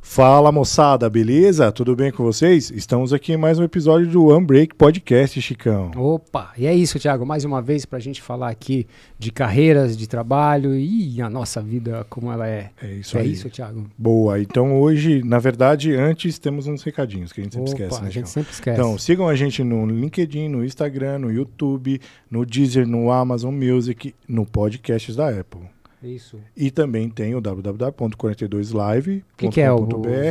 Fala 0.00 0.52
moçada, 0.52 1.10
beleza? 1.10 1.70
Tudo 1.72 1.94
bem 1.96 2.10
com 2.12 2.22
vocês? 2.22 2.70
Estamos 2.70 3.12
aqui 3.12 3.32
em 3.32 3.36
mais 3.36 3.58
um 3.58 3.64
episódio 3.64 4.06
do 4.08 4.34
Unbreak 4.34 4.74
Podcast, 4.74 5.40
Chicão. 5.42 5.90
Opa, 5.96 6.52
e 6.56 6.64
é 6.66 6.72
isso, 6.72 6.98
Thiago, 6.98 7.26
mais 7.26 7.44
uma 7.44 7.60
vez 7.60 7.84
para 7.84 7.98
a 7.98 8.00
gente 8.00 8.22
falar 8.22 8.48
aqui 8.48 8.86
de 9.18 9.30
carreiras, 9.32 9.96
de 9.96 10.06
trabalho 10.06 10.74
e 10.74 11.20
a 11.20 11.28
nossa 11.28 11.60
vida 11.60 12.06
como 12.08 12.30
ela 12.32 12.48
é. 12.48 12.70
É 12.80 12.94
isso 12.94 13.18
é 13.18 13.22
aí. 13.22 13.32
isso, 13.32 13.50
Thiago. 13.50 13.84
Boa, 13.98 14.40
então 14.40 14.80
hoje, 14.80 15.22
na 15.24 15.38
verdade, 15.38 15.92
antes 15.94 16.38
temos 16.38 16.66
uns 16.66 16.82
recadinhos 16.82 17.32
que 17.32 17.40
a 17.40 17.44
gente 17.44 17.54
sempre 17.54 17.70
Opa, 17.72 17.82
esquece, 17.82 18.00
né, 18.02 18.08
a 18.08 18.10
gente 18.10 18.14
Chicão? 18.14 18.26
sempre 18.42 18.52
esquece. 18.52 18.80
Então, 18.80 18.98
sigam 18.98 19.28
a 19.28 19.34
gente 19.34 19.62
no 19.64 19.86
LinkedIn, 19.86 20.48
no 20.48 20.64
Instagram, 20.64 21.18
no 21.18 21.32
YouTube, 21.32 22.00
no 22.30 22.46
Deezer, 22.46 22.86
no 22.86 23.10
Amazon 23.10 23.52
Music, 23.54 24.14
no 24.28 24.46
podcasts 24.46 25.16
da 25.16 25.28
Apple. 25.28 25.62
Isso. 26.06 26.38
E 26.56 26.70
também 26.70 27.08
tem 27.10 27.34
o 27.34 27.40
www.42live.com.br. 27.40 29.10
O 29.32 29.36
que, 29.36 29.48
que 29.50 29.60
é 29.60 29.70
o, 29.72 29.86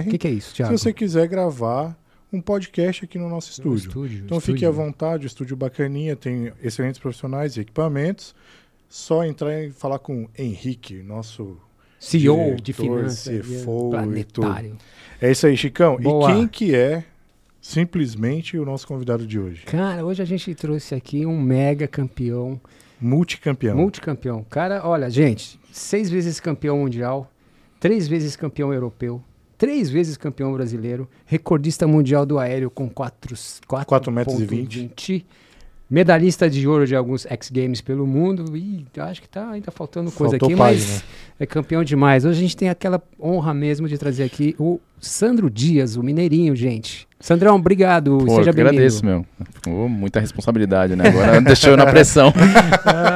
que, 0.09 0.17
que 0.17 0.27
é 0.27 0.31
isso, 0.31 0.49
Se 0.49 0.55
Thiago? 0.55 0.77
você 0.77 0.91
quiser 0.93 1.27
gravar 1.27 1.97
um 2.31 2.41
podcast 2.41 3.05
aqui 3.05 3.17
no 3.17 3.29
nosso 3.29 3.49
No 3.63 3.75
estúdio. 3.75 3.87
estúdio 3.89 4.25
Então 4.25 4.37
estúdio. 4.37 4.53
fique 4.55 4.65
à 4.65 4.71
vontade, 4.71 5.25
o 5.25 5.27
estúdio 5.27 5.55
bacaninha, 5.55 6.15
tem 6.15 6.51
excelentes 6.63 6.99
profissionais 6.99 7.55
e 7.57 7.61
equipamentos. 7.61 8.35
Só 8.89 9.23
entrar 9.25 9.63
e 9.63 9.71
falar 9.71 9.99
com 9.99 10.23
o 10.23 10.29
Henrique, 10.37 11.01
nosso. 11.03 11.57
CEO 11.99 12.55
de 12.55 12.61
diretor, 12.73 12.97
finanças, 12.99 13.39
CFO 13.41 13.87
e 13.87 13.89
planetário. 13.91 14.77
É 15.19 15.31
isso 15.31 15.47
aí, 15.47 15.57
Chicão. 15.57 15.97
Boa. 15.97 16.29
E 16.29 16.35
quem 16.35 16.47
que 16.47 16.75
é 16.75 17.03
simplesmente 17.59 18.57
o 18.59 18.65
nosso 18.65 18.85
convidado 18.87 19.25
de 19.25 19.39
hoje? 19.39 19.63
Cara, 19.65 20.05
hoje 20.05 20.21
a 20.21 20.25
gente 20.25 20.53
trouxe 20.53 20.93
aqui 20.93 21.25
um 21.25 21.39
mega 21.41 21.87
campeão, 21.87 22.59
Multicampeão. 23.01 23.75
multicampeão. 23.75 24.45
Cara, 24.49 24.87
olha, 24.87 25.09
gente, 25.09 25.59
seis 25.75 26.09
vezes 26.09 26.39
campeão 26.39 26.79
mundial, 26.79 27.29
três 27.79 28.07
vezes 28.07 28.35
campeão 28.35 28.73
europeu, 28.73 29.21
três 29.57 29.89
vezes 29.89 30.15
campeão 30.15 30.53
brasileiro, 30.53 31.07
recordista 31.25 31.85
mundial 31.85 32.25
do 32.25 32.39
aéreo 32.39 32.69
com 32.69 32.89
4 32.89 33.35
Quatro 33.85 34.11
metros 34.11 34.39
e 34.39 34.45
vinte. 34.45 34.79
20, 34.79 35.25
medalhista 35.89 36.49
de 36.49 36.65
ouro 36.65 36.87
de 36.87 36.95
alguns 36.95 37.25
X 37.25 37.49
Games 37.49 37.81
pelo 37.81 38.07
mundo. 38.07 38.55
E 38.55 38.85
acho 38.97 39.21
que 39.21 39.27
tá 39.27 39.51
ainda 39.51 39.69
faltando 39.69 40.11
coisa 40.11 40.37
Faltou 40.39 40.47
aqui, 40.47 40.57
página. 40.57 40.93
mas 40.93 41.03
é 41.39 41.45
campeão 41.45 41.83
demais. 41.83 42.23
Hoje 42.23 42.39
a 42.39 42.41
gente 42.41 42.55
tem 42.55 42.69
aquela 42.69 43.03
honra 43.19 43.53
mesmo 43.53 43.87
de 43.87 43.97
trazer 43.97 44.23
aqui 44.23 44.55
o 44.57 44.79
Sandro 44.99 45.49
Dias, 45.49 45.95
o 45.95 46.03
mineirinho, 46.03 46.55
gente. 46.55 47.07
Sandrão, 47.19 47.55
obrigado. 47.55 48.17
Pô, 48.19 48.35
Seja 48.35 48.51
bem-vindo. 48.51 48.69
agradeço, 48.69 49.05
meu. 49.05 49.25
Pô, 49.63 49.87
muita 49.87 50.19
responsabilidade, 50.19 50.95
né? 50.95 51.07
Agora 51.07 51.41
deixou 51.41 51.71
eu 51.71 51.77
na 51.77 51.85
pressão. 51.85 52.31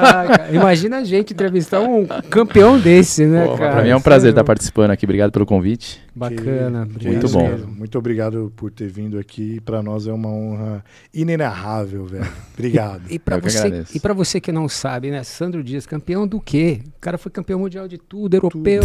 Ah, 0.02 0.48
imagina 0.52 0.98
a 1.00 1.04
gente 1.04 1.34
entrevistar 1.34 1.82
um 1.82 2.06
campeão 2.30 2.80
desse, 2.80 3.26
né, 3.26 3.46
Pô, 3.46 3.58
cara? 3.58 3.72
pra 3.74 3.84
mim 3.84 3.90
é 3.90 3.96
um 3.96 4.02
prazer 4.02 4.30
estar 4.30 4.44
participando 4.44 4.92
aqui. 4.92 5.06
Obrigado 5.06 5.32
pelo 5.32 5.46
convite. 5.46 6.02
Bacana. 6.16 6.86
Que 6.86 6.92
obrigado 6.92 7.12
Muito 7.12 7.26
isso 7.26 7.38
bom. 7.38 7.48
mesmo. 7.50 7.72
Muito 7.72 7.98
obrigado 7.98 8.54
por 8.56 8.72
ter 8.72 8.88
vindo 8.88 9.20
aqui. 9.20 9.60
Para 9.62 9.84
nós 9.84 10.08
é 10.08 10.14
uma 10.14 10.30
honra 10.30 10.84
inenarrável, 11.14 12.06
velho. 12.06 12.28
Obrigado. 12.54 13.02
E 13.10 13.20
pra, 13.20 13.36
Eu 13.38 13.42
que 13.42 13.50
você, 13.52 13.84
e 13.94 14.00
pra 14.00 14.14
você 14.14 14.40
que 14.40 14.52
não 14.52 14.70
sabe, 14.70 15.12
né? 15.12 15.22
Sandro 15.24 15.62
Dias, 15.64 15.86
campeão 15.86 16.26
do 16.28 16.40
quê? 16.40 16.80
O 16.98 17.02
cara 17.02 17.18
foi 17.18 17.32
campeão 17.32 17.60
mundial 17.60 17.88
de 17.88 17.98
tudo, 17.98 18.36
europeu, 18.36 18.82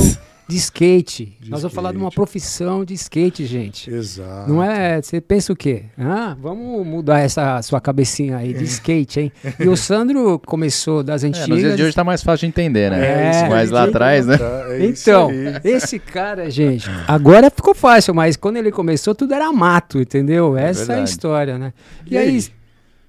de 0.46 0.56
skate. 0.56 1.36
De 1.40 1.50
Nós 1.50 1.62
vamos 1.62 1.74
falar 1.74 1.92
de 1.92 1.98
uma 1.98 2.10
profissão 2.10 2.84
de 2.84 2.92
skate, 2.94 3.46
gente. 3.46 3.90
Exato. 3.90 4.50
Não 4.50 4.62
é? 4.62 5.00
Você 5.00 5.20
pensa 5.20 5.52
o 5.52 5.56
quê? 5.56 5.84
Ah, 5.98 6.36
vamos 6.38 6.86
mudar 6.86 7.20
essa 7.20 7.60
sua 7.62 7.80
cabecinha 7.80 8.36
aí 8.36 8.52
de 8.52 8.64
skate, 8.64 9.20
hein? 9.20 9.32
E 9.58 9.66
o 9.68 9.76
Sandro 9.76 10.38
começou 10.40 11.02
das 11.02 11.24
É, 11.24 11.28
antigas. 11.28 11.48
nos 11.48 11.58
dias 11.60 11.76
de 11.76 11.82
hoje 11.82 11.94
tá 11.94 12.04
mais 12.04 12.22
fácil 12.22 12.40
de 12.40 12.46
entender, 12.50 12.90
né? 12.90 13.26
É, 13.26 13.30
isso 13.30 13.44
aí, 13.44 13.50
Mas 13.50 13.70
lá 13.70 13.84
atrás, 13.84 14.26
né? 14.26 14.36
É 14.70 14.84
isso 14.86 15.08
Então, 15.10 15.28
aí. 15.30 15.60
esse 15.64 15.98
cara, 15.98 16.50
gente, 16.50 16.90
agora 17.08 17.50
ficou 17.50 17.74
fácil, 17.74 18.14
mas 18.14 18.36
quando 18.36 18.56
ele 18.58 18.70
começou, 18.70 19.14
tudo 19.14 19.32
era 19.32 19.50
mato, 19.52 19.98
entendeu? 20.00 20.58
É 20.58 20.68
Essa 20.68 20.92
é 20.94 21.00
a 21.00 21.02
história, 21.04 21.56
né? 21.58 21.72
E 22.06 22.18
aí? 22.18 22.44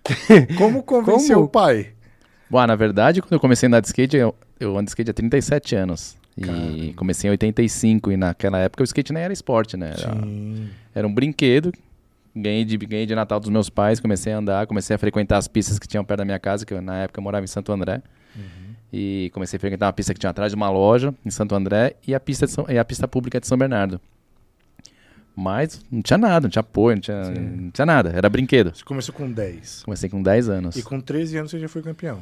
Como 0.58 0.84
convenceu 0.84 1.36
Como? 1.36 1.48
o 1.48 1.50
pai? 1.50 1.88
Bom, 2.50 2.66
na 2.66 2.76
verdade, 2.76 3.22
quando 3.22 3.34
eu 3.34 3.40
comecei 3.40 3.66
a 3.66 3.70
andar 3.70 3.80
de 3.82 3.88
skate, 3.88 4.16
eu, 4.16 4.34
eu 4.60 4.72
ando 4.78 4.86
de 4.86 4.92
skate 4.92 5.10
há 5.10 5.14
37 5.14 5.76
anos. 5.76 6.16
E 6.38 6.94
comecei 6.96 7.30
em 7.30 7.32
85 7.32 8.12
e 8.12 8.18
naquela 8.18 8.60
época 8.60 8.84
o 8.84 8.86
skate 8.86 9.14
nem 9.14 9.24
era 9.24 9.32
esporte, 9.32 9.78
né? 9.78 9.94
Era, 9.98 10.14
Sim. 10.14 10.70
era 10.94 11.08
um 11.08 11.14
brinquedo. 11.14 11.72
Ganhei 12.36 12.66
de, 12.66 12.76
ganhei 12.78 13.06
de 13.06 13.16
Natal 13.16 13.40
dos 13.40 13.50
meus 13.50 13.70
pais, 13.70 14.00
comecei 14.02 14.34
a 14.34 14.38
andar, 14.40 14.68
comecei 14.68 14.94
a 14.94 15.00
frequentar 15.00 15.38
as 15.38 15.48
pistas 15.48 15.80
que 15.80 15.88
tinham 15.88 16.04
perto 16.04 16.18
da 16.20 16.26
minha 16.26 16.38
casa, 16.40 16.66
que 16.66 16.74
eu, 16.74 16.82
na 16.82 17.04
época 17.04 17.20
eu 17.20 17.24
morava 17.24 17.46
em 17.46 17.48
Santo 17.48 17.72
André. 17.72 18.02
E 18.92 19.30
comecei 19.34 19.58
a 19.58 19.60
frequentar 19.60 19.88
uma 19.88 19.94
pista 19.94 20.14
que 20.14 20.20
tinha 20.20 20.30
atrás 20.30 20.52
de 20.52 20.56
uma 20.56 20.70
loja 20.70 21.14
em 21.26 21.30
Santo 21.30 21.56
André 21.56 21.96
e 22.08 22.14
a 22.14 22.20
pista, 22.20 22.46
São- 22.48 22.66
e 22.70 22.78
a 22.78 22.84
pista 22.86 23.08
pública 23.08 23.40
de 23.40 23.48
São 23.48 23.58
Bernardo. 23.58 24.00
Mas 25.36 25.82
não 25.92 26.02
tinha 26.02 26.18
nada, 26.18 26.46
não 26.46 26.50
tinha 26.50 26.62
apoio, 26.62 26.96
não 26.96 27.02
tinha, 27.02 27.30
não 27.30 27.72
tinha 27.72 27.86
nada, 27.86 28.10
era 28.16 28.30
brinquedo. 28.30 28.72
Você 28.74 28.84
começou 28.86 29.14
com 29.14 29.30
10. 29.30 29.84
Comecei 29.84 30.10
com 30.10 30.22
10 30.24 30.48
anos. 30.48 30.76
E 30.78 30.82
com 30.84 31.00
13 31.02 31.38
anos 31.38 31.52
você 31.52 31.60
já 31.60 31.68
foi 31.68 31.82
campeão. 31.82 32.20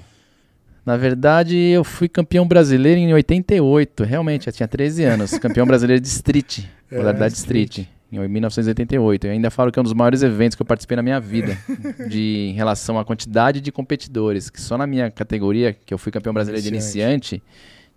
Na 0.86 0.98
verdade, 0.98 1.56
eu 1.58 1.84
fui 1.84 2.10
campeão 2.10 2.46
brasileiro 2.48 3.00
em 3.00 3.14
88, 3.14 4.04
realmente, 4.04 4.48
eu 4.48 4.54
tinha 4.54 4.68
13 4.68 5.04
anos. 5.06 5.32
campeão 5.40 5.66
brasileiro 5.66 6.02
de 6.02 6.08
street, 6.08 6.60
É, 6.92 6.98
modalidade 6.98 7.36
street. 7.36 7.70
street, 7.80 7.88
em 8.12 8.28
1988. 8.28 9.28
Eu 9.28 9.32
ainda 9.32 9.50
falo 9.50 9.72
que 9.72 9.80
é 9.80 9.82
um 9.82 9.84
dos 9.84 9.94
maiores 9.94 10.22
eventos 10.24 10.56
que 10.56 10.62
eu 10.62 10.66
participei 10.66 10.98
na 10.98 11.02
minha 11.04 11.20
vida, 11.20 11.58
de, 12.10 12.50
em 12.50 12.54
relação 12.54 13.00
à 13.00 13.06
quantidade 13.06 13.62
de 13.62 13.72
competidores, 13.72 14.50
que 14.50 14.60
só 14.60 14.78
na 14.78 14.86
minha 14.86 15.10
categoria, 15.10 15.74
que 15.86 15.94
eu 15.94 15.98
fui 15.98 16.12
campeão 16.12 16.34
brasileiro 16.34 16.62
de 16.62 16.68
Iniciante. 16.70 17.36
iniciante, 17.36 17.44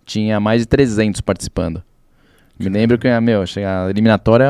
tinha 0.05 0.39
mais 0.39 0.61
de 0.61 0.67
300 0.67 1.19
participando. 1.19 1.83
Me 2.57 2.69
lembro 2.69 2.97
que, 2.97 3.07
meu, 3.19 3.41
a 3.43 3.89
eliminatória 3.89 4.47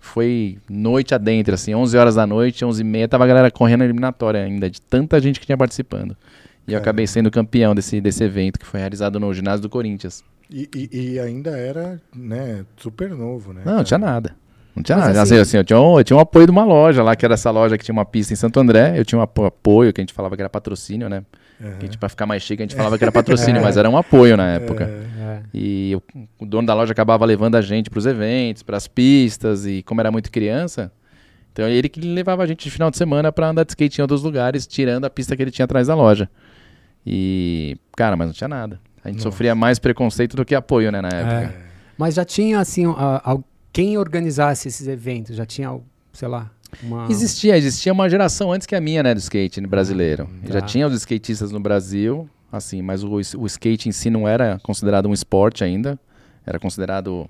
foi 0.00 0.56
noite 0.68 1.14
adentro, 1.14 1.54
assim, 1.54 1.74
11 1.74 1.96
horas 1.98 2.14
da 2.14 2.26
noite, 2.26 2.64
11 2.64 2.80
e 2.80 2.84
meia, 2.84 3.06
tava 3.06 3.24
a 3.24 3.26
galera 3.26 3.50
correndo 3.50 3.82
a 3.82 3.84
eliminatória 3.84 4.42
ainda, 4.42 4.70
de 4.70 4.80
tanta 4.80 5.20
gente 5.20 5.38
que 5.38 5.44
tinha 5.44 5.56
participando. 5.58 6.16
E 6.68 6.72
eu 6.74 6.78
acabei 6.78 7.06
sendo 7.06 7.30
campeão 7.30 7.74
desse, 7.74 8.00
desse 8.00 8.22
evento, 8.22 8.58
que 8.58 8.66
foi 8.66 8.78
realizado 8.80 9.18
no 9.18 9.32
ginásio 9.32 9.62
do 9.62 9.68
Corinthians. 9.70 10.22
E, 10.50 10.68
e- 10.74 11.12
e 11.14 11.20
ainda 11.20 11.50
era, 11.50 12.00
né, 12.14 12.64
super 12.76 13.10
novo, 13.10 13.52
né? 13.52 13.62
Não, 13.64 13.76
não 13.76 13.84
tinha 13.84 13.98
nada. 13.98 14.34
Não 14.76 14.82
tinha 14.82 14.96
Mas 14.98 15.08
nada. 15.08 15.22
assim- 15.22 15.36
Assim, 15.38 15.56
eu, 15.56 15.64
tinha 15.64 15.80
um, 15.80 15.98
eu 15.98 16.04
tinha 16.04 16.16
um 16.16 16.20
apoio 16.20 16.46
de 16.46 16.52
uma 16.52 16.64
loja 16.64 17.02
lá, 17.02 17.16
que 17.16 17.24
era 17.24 17.34
essa 17.34 17.50
loja 17.50 17.76
que 17.76 17.84
tinha 17.84 17.92
uma 17.92 18.04
pista 18.04 18.32
em 18.32 18.36
Santo 18.36 18.60
André. 18.60 18.94
Eu 18.96 19.04
tinha 19.04 19.18
um 19.18 19.22
apo- 19.22 19.44
apoio, 19.46 19.92
que 19.92 20.00
a 20.00 20.02
gente 20.02 20.12
falava 20.14 20.36
que 20.36 20.42
era 20.42 20.48
patrocínio, 20.48 21.08
né? 21.08 21.24
Aham. 21.60 21.70
Que 21.72 21.84
a 21.84 21.86
gente, 21.86 21.98
pra 21.98 22.08
ficar 22.08 22.24
mais 22.26 22.42
chique, 22.42 22.62
a 22.62 22.66
gente 22.66 22.76
falava 22.76 22.96
que 22.96 23.02
era 23.02 23.10
patrocínio, 23.10 23.60
mas 23.62 23.76
era 23.76 23.90
um 23.90 23.96
apoio 23.96 24.36
na 24.36 24.48
época. 24.52 24.84
É, 24.84 25.20
É. 25.20 25.42
E 25.52 25.96
o, 25.96 26.02
o 26.44 26.46
dono 26.46 26.66
da 26.66 26.74
loja 26.74 26.92
acabava 26.92 27.24
levando 27.24 27.56
a 27.56 27.60
gente 27.60 27.90
pros 27.90 28.06
eventos, 28.06 28.62
pras 28.62 28.86
pistas, 28.86 29.66
e 29.66 29.82
como 29.82 30.00
era 30.00 30.10
muito 30.12 30.30
criança, 30.30 30.92
então 31.52 31.66
ele 31.68 31.88
que 31.88 32.00
levava 32.00 32.44
a 32.44 32.46
gente 32.46 32.62
de 32.62 32.70
final 32.70 32.88
de 32.90 32.96
semana 32.96 33.32
pra 33.32 33.48
andar 33.48 33.64
de 33.64 33.72
skate 33.72 33.98
em 34.00 34.02
outros 34.02 34.22
lugares, 34.22 34.64
tirando 34.66 35.04
a 35.06 35.10
pista 35.10 35.36
que 35.36 35.42
ele 35.42 35.50
tinha 35.50 35.64
atrás 35.64 35.88
da 35.88 35.94
loja. 35.96 36.30
E, 37.06 37.76
cara, 37.96 38.16
mas 38.16 38.26
não 38.28 38.34
tinha 38.34 38.48
nada. 38.48 38.80
A 39.04 39.08
gente 39.08 39.18
Nossa. 39.18 39.30
sofria 39.30 39.54
mais 39.54 39.78
preconceito 39.78 40.36
do 40.36 40.44
que 40.44 40.54
apoio, 40.54 40.90
né, 40.92 41.00
na 41.00 41.08
época. 41.08 41.54
É. 41.54 41.68
Mas 41.96 42.14
já 42.14 42.24
tinha, 42.24 42.60
assim, 42.60 42.86
a- 42.86 43.22
a- 43.24 43.38
quem 43.72 43.96
organizasse 43.96 44.68
esses 44.68 44.86
eventos? 44.86 45.36
Já 45.36 45.46
tinha, 45.46 45.78
sei 46.12 46.28
lá, 46.28 46.50
uma... 46.82 47.06
Existia, 47.10 47.56
existia 47.56 47.92
uma 47.92 48.08
geração 48.10 48.52
antes 48.52 48.66
que 48.66 48.74
a 48.76 48.80
minha, 48.80 49.02
né, 49.02 49.14
do 49.14 49.18
skate 49.18 49.60
brasileiro. 49.66 50.28
tá. 50.46 50.52
Já 50.54 50.60
tinha 50.60 50.86
os 50.86 50.92
skatistas 50.94 51.50
no 51.50 51.60
Brasil, 51.60 52.28
assim, 52.52 52.82
mas 52.82 53.02
o, 53.02 53.10
o 53.14 53.46
skate 53.46 53.88
em 53.88 53.92
si 53.92 54.10
não 54.10 54.28
era 54.28 54.58
considerado 54.62 55.08
um 55.08 55.12
esporte 55.14 55.64
ainda. 55.64 55.98
Era 56.46 56.58
considerado 56.58 57.28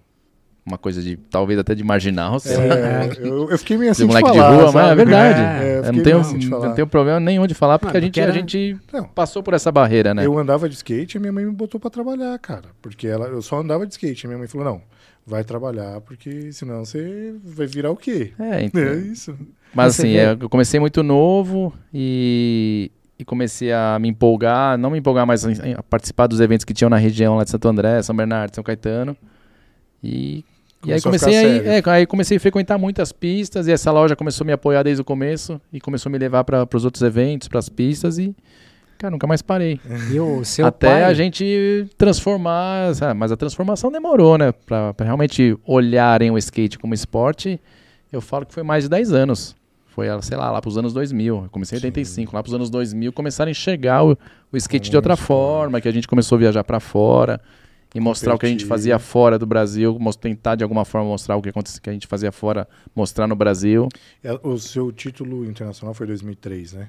uma 0.68 0.78
coisa 0.78 1.02
de, 1.02 1.16
talvez 1.16 1.58
até 1.58 1.74
de 1.74 1.82
marginal. 1.82 2.36
É, 2.46 3.26
eu, 3.26 3.50
eu 3.50 3.58
fiquei 3.58 3.76
meio 3.76 3.90
assim 3.90 4.02
de 4.02 4.08
moleque 4.08 4.30
de, 4.30 4.36
falar, 4.38 4.50
rua, 4.54 4.64
mas 4.72 4.74
é 4.76 4.88
sabe? 4.88 4.94
verdade. 4.96 5.40
É, 5.88 5.92
não, 5.92 6.02
tenho, 6.02 6.20
assim 6.20 6.38
de 6.38 6.48
não 6.50 6.74
tenho 6.74 6.86
problema 6.86 7.18
nenhum 7.18 7.46
de 7.46 7.54
falar, 7.54 7.78
porque 7.78 7.96
Ah, 7.96 7.98
a 7.98 8.00
gente, 8.02 8.10
porque 8.10 8.20
a 8.20 8.24
era- 8.24 8.32
gente 8.32 8.76
Não. 8.92 9.04
passou 9.04 9.42
por 9.42 9.54
essa 9.54 9.72
barreira, 9.72 10.14
né? 10.14 10.24
Eu 10.24 10.38
andava 10.38 10.68
de 10.68 10.74
skate 10.76 11.16
e 11.16 11.20
minha 11.20 11.32
mãe 11.32 11.44
me 11.44 11.52
botou 11.52 11.80
pra 11.80 11.90
trabalhar, 11.90 12.38
cara. 12.38 12.66
Porque 12.80 13.06
ela, 13.08 13.26
eu 13.26 13.42
só 13.42 13.58
andava 13.60 13.86
de 13.86 13.92
skate. 13.94 14.26
Minha 14.26 14.38
mãe 14.38 14.46
falou: 14.48 14.66
não, 14.66 14.82
vai 15.26 15.42
trabalhar, 15.44 16.00
porque 16.02 16.52
senão 16.52 16.84
você 16.84 17.34
vai 17.44 17.66
virar 17.66 17.90
o 17.90 17.96
quê? 17.96 18.32
É, 18.38 18.62
então. 18.64 18.82
É 18.82 18.94
isso. 18.96 19.36
Mas 19.74 19.96
Você 19.96 20.02
assim, 20.02 20.12
vê- 20.12 20.18
é, 20.18 20.32
eu 20.40 20.48
comecei 20.48 20.80
muito 20.80 21.02
novo 21.02 21.74
e, 21.92 22.90
e 23.18 23.24
comecei 23.24 23.70
a 23.72 23.98
me 24.00 24.08
empolgar, 24.08 24.78
não 24.78 24.88
me 24.90 24.98
empolgar, 24.98 25.26
mas 25.26 25.44
em- 25.44 25.74
a 25.74 25.82
participar 25.82 26.26
dos 26.26 26.40
eventos 26.40 26.64
que 26.64 26.72
tinham 26.72 26.88
na 26.88 26.96
região 26.96 27.36
lá 27.36 27.44
de 27.44 27.50
Santo 27.50 27.68
André, 27.68 28.00
São 28.02 28.16
Bernardo, 28.16 28.54
São 28.54 28.64
Caetano. 28.64 29.14
E, 30.02 30.44
e 30.86 30.92
aí 30.92 31.00
Começou 31.00 31.28
comecei 31.28 31.60
a, 31.68 31.74
é, 31.74 31.82
aí 31.86 32.06
comecei 32.06 32.36
a 32.36 32.40
frequentar 32.40 32.78
muitas 32.78 33.10
pistas 33.10 33.66
e 33.66 33.72
essa 33.72 33.90
loja 33.90 34.14
começou 34.14 34.44
a 34.44 34.46
me 34.46 34.52
apoiar 34.52 34.84
desde 34.84 35.02
o 35.02 35.04
começo 35.04 35.60
e 35.72 35.80
começou 35.80 36.08
a 36.08 36.12
me 36.12 36.18
levar 36.18 36.44
para 36.44 36.68
os 36.72 36.84
outros 36.84 37.02
eventos, 37.02 37.48
para 37.48 37.58
as 37.58 37.68
pistas 37.68 38.18
e 38.18 38.34
cara, 38.96 39.10
nunca 39.10 39.26
mais 39.26 39.42
parei. 39.42 39.80
E 40.12 40.18
o 40.20 40.44
seu 40.44 40.66
Até 40.66 40.88
pai... 40.88 41.04
a 41.04 41.14
gente 41.14 41.86
transformar, 41.96 42.94
sabe? 42.94 43.18
mas 43.18 43.32
a 43.32 43.36
transformação 43.36 43.90
demorou, 43.90 44.36
né? 44.36 44.52
Pra, 44.52 44.92
pra 44.94 45.06
realmente 45.06 45.56
olharem 45.64 46.30
o 46.30 46.38
skate 46.38 46.78
como 46.78 46.94
esporte, 46.94 47.60
eu 48.12 48.20
falo 48.20 48.44
que 48.46 48.52
foi 48.52 48.62
mais 48.62 48.84
de 48.84 48.90
10 48.90 49.12
anos. 49.12 49.56
Foi, 49.88 50.06
sei 50.22 50.36
lá, 50.36 50.50
lá 50.50 50.60
pros 50.60 50.78
anos 50.78 50.92
2000. 50.92 51.42
Eu 51.44 51.50
comecei 51.50 51.76
em 51.76 51.80
Sim. 51.80 51.86
85. 51.88 52.34
Lá 52.34 52.40
pros 52.40 52.54
anos 52.54 52.70
2000 52.70 53.12
começaram 53.12 53.48
a 53.48 53.50
enxergar 53.50 54.04
o, 54.04 54.16
o 54.52 54.56
skate 54.56 54.90
de 54.90 54.96
outra 54.96 55.16
forma, 55.16 55.80
que 55.80 55.88
a 55.88 55.92
gente 55.92 56.06
começou 56.06 56.36
a 56.36 56.38
viajar 56.38 56.62
pra 56.62 56.78
fora. 56.78 57.40
E 57.94 58.00
mostrar 58.00 58.34
o 58.34 58.38
que 58.38 58.46
a 58.46 58.48
gente 58.48 58.64
fazia 58.66 58.98
fora 58.98 59.38
do 59.38 59.46
Brasil, 59.46 59.98
tentar 60.20 60.54
de 60.56 60.62
alguma 60.62 60.84
forma 60.84 61.08
mostrar 61.08 61.36
o 61.36 61.42
que, 61.42 61.48
acontecia, 61.48 61.80
que 61.80 61.88
a 61.90 61.92
gente 61.92 62.06
fazia 62.06 62.30
fora, 62.30 62.68
mostrar 62.94 63.26
no 63.26 63.34
Brasil. 63.34 63.88
É, 64.22 64.32
O 64.42 64.58
seu 64.58 64.92
título 64.92 65.44
internacional 65.44 65.94
foi 65.94 66.06
2003, 66.06 66.74
né? 66.74 66.88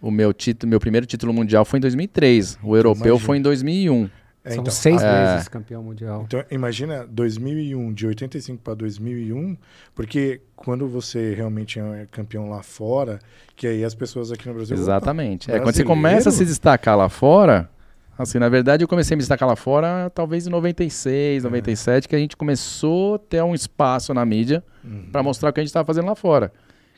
O 0.00 0.10
meu 0.10 0.34
título, 0.34 0.68
meu 0.68 0.80
primeiro 0.80 1.06
título 1.06 1.32
mundial 1.32 1.64
foi 1.64 1.78
em 1.78 1.80
2003, 1.80 2.58
o 2.62 2.76
europeu 2.76 3.06
imagino. 3.14 3.18
foi 3.26 3.38
em 3.38 3.42
2001. 3.42 4.10
É, 4.44 4.50
São 4.50 4.60
então, 4.60 4.70
seis 4.74 5.02
É. 5.02 5.32
vezes 5.32 5.48
campeão 5.48 5.82
mundial. 5.82 6.24
Então, 6.26 6.44
imagina 6.50 7.06
2001, 7.06 7.94
de 7.94 8.06
85 8.06 8.60
para 8.62 8.74
2001, 8.74 9.56
porque 9.94 10.42
quando 10.54 10.86
você 10.86 11.32
realmente 11.32 11.80
é 11.80 12.06
campeão 12.10 12.50
lá 12.50 12.62
fora, 12.62 13.18
que 13.56 13.66
aí 13.66 13.82
as 13.82 13.94
pessoas 13.94 14.30
aqui 14.30 14.46
no 14.46 14.52
Brasil. 14.52 14.76
Exatamente. 14.76 15.48
opa, 15.48 15.56
É, 15.56 15.60
quando 15.62 15.74
você 15.74 15.84
começa 15.84 16.28
a 16.28 16.32
se 16.32 16.44
destacar 16.44 16.94
lá 16.98 17.08
fora, 17.08 17.70
assim, 18.18 18.38
na 18.38 18.48
verdade 18.48 18.84
eu 18.84 18.88
comecei 18.88 19.14
a 19.14 19.16
me 19.16 19.20
destacar 19.20 19.48
lá 19.48 19.56
fora 19.56 20.10
talvez 20.14 20.46
em 20.46 20.50
96, 20.50 21.44
É. 21.44 21.46
97, 21.46 22.08
que 22.08 22.14
a 22.16 22.18
gente 22.18 22.36
começou 22.36 23.14
a 23.16 23.18
ter 23.18 23.42
um 23.42 23.54
espaço 23.54 24.12
na 24.14 24.24
mídia 24.24 24.62
Uhum. 24.84 25.04
pra 25.10 25.22
mostrar 25.22 25.50
o 25.50 25.52
que 25.52 25.60
a 25.60 25.62
gente 25.62 25.68
estava 25.70 25.86
fazendo 25.86 26.06
lá 26.06 26.14
fora. 26.14 26.52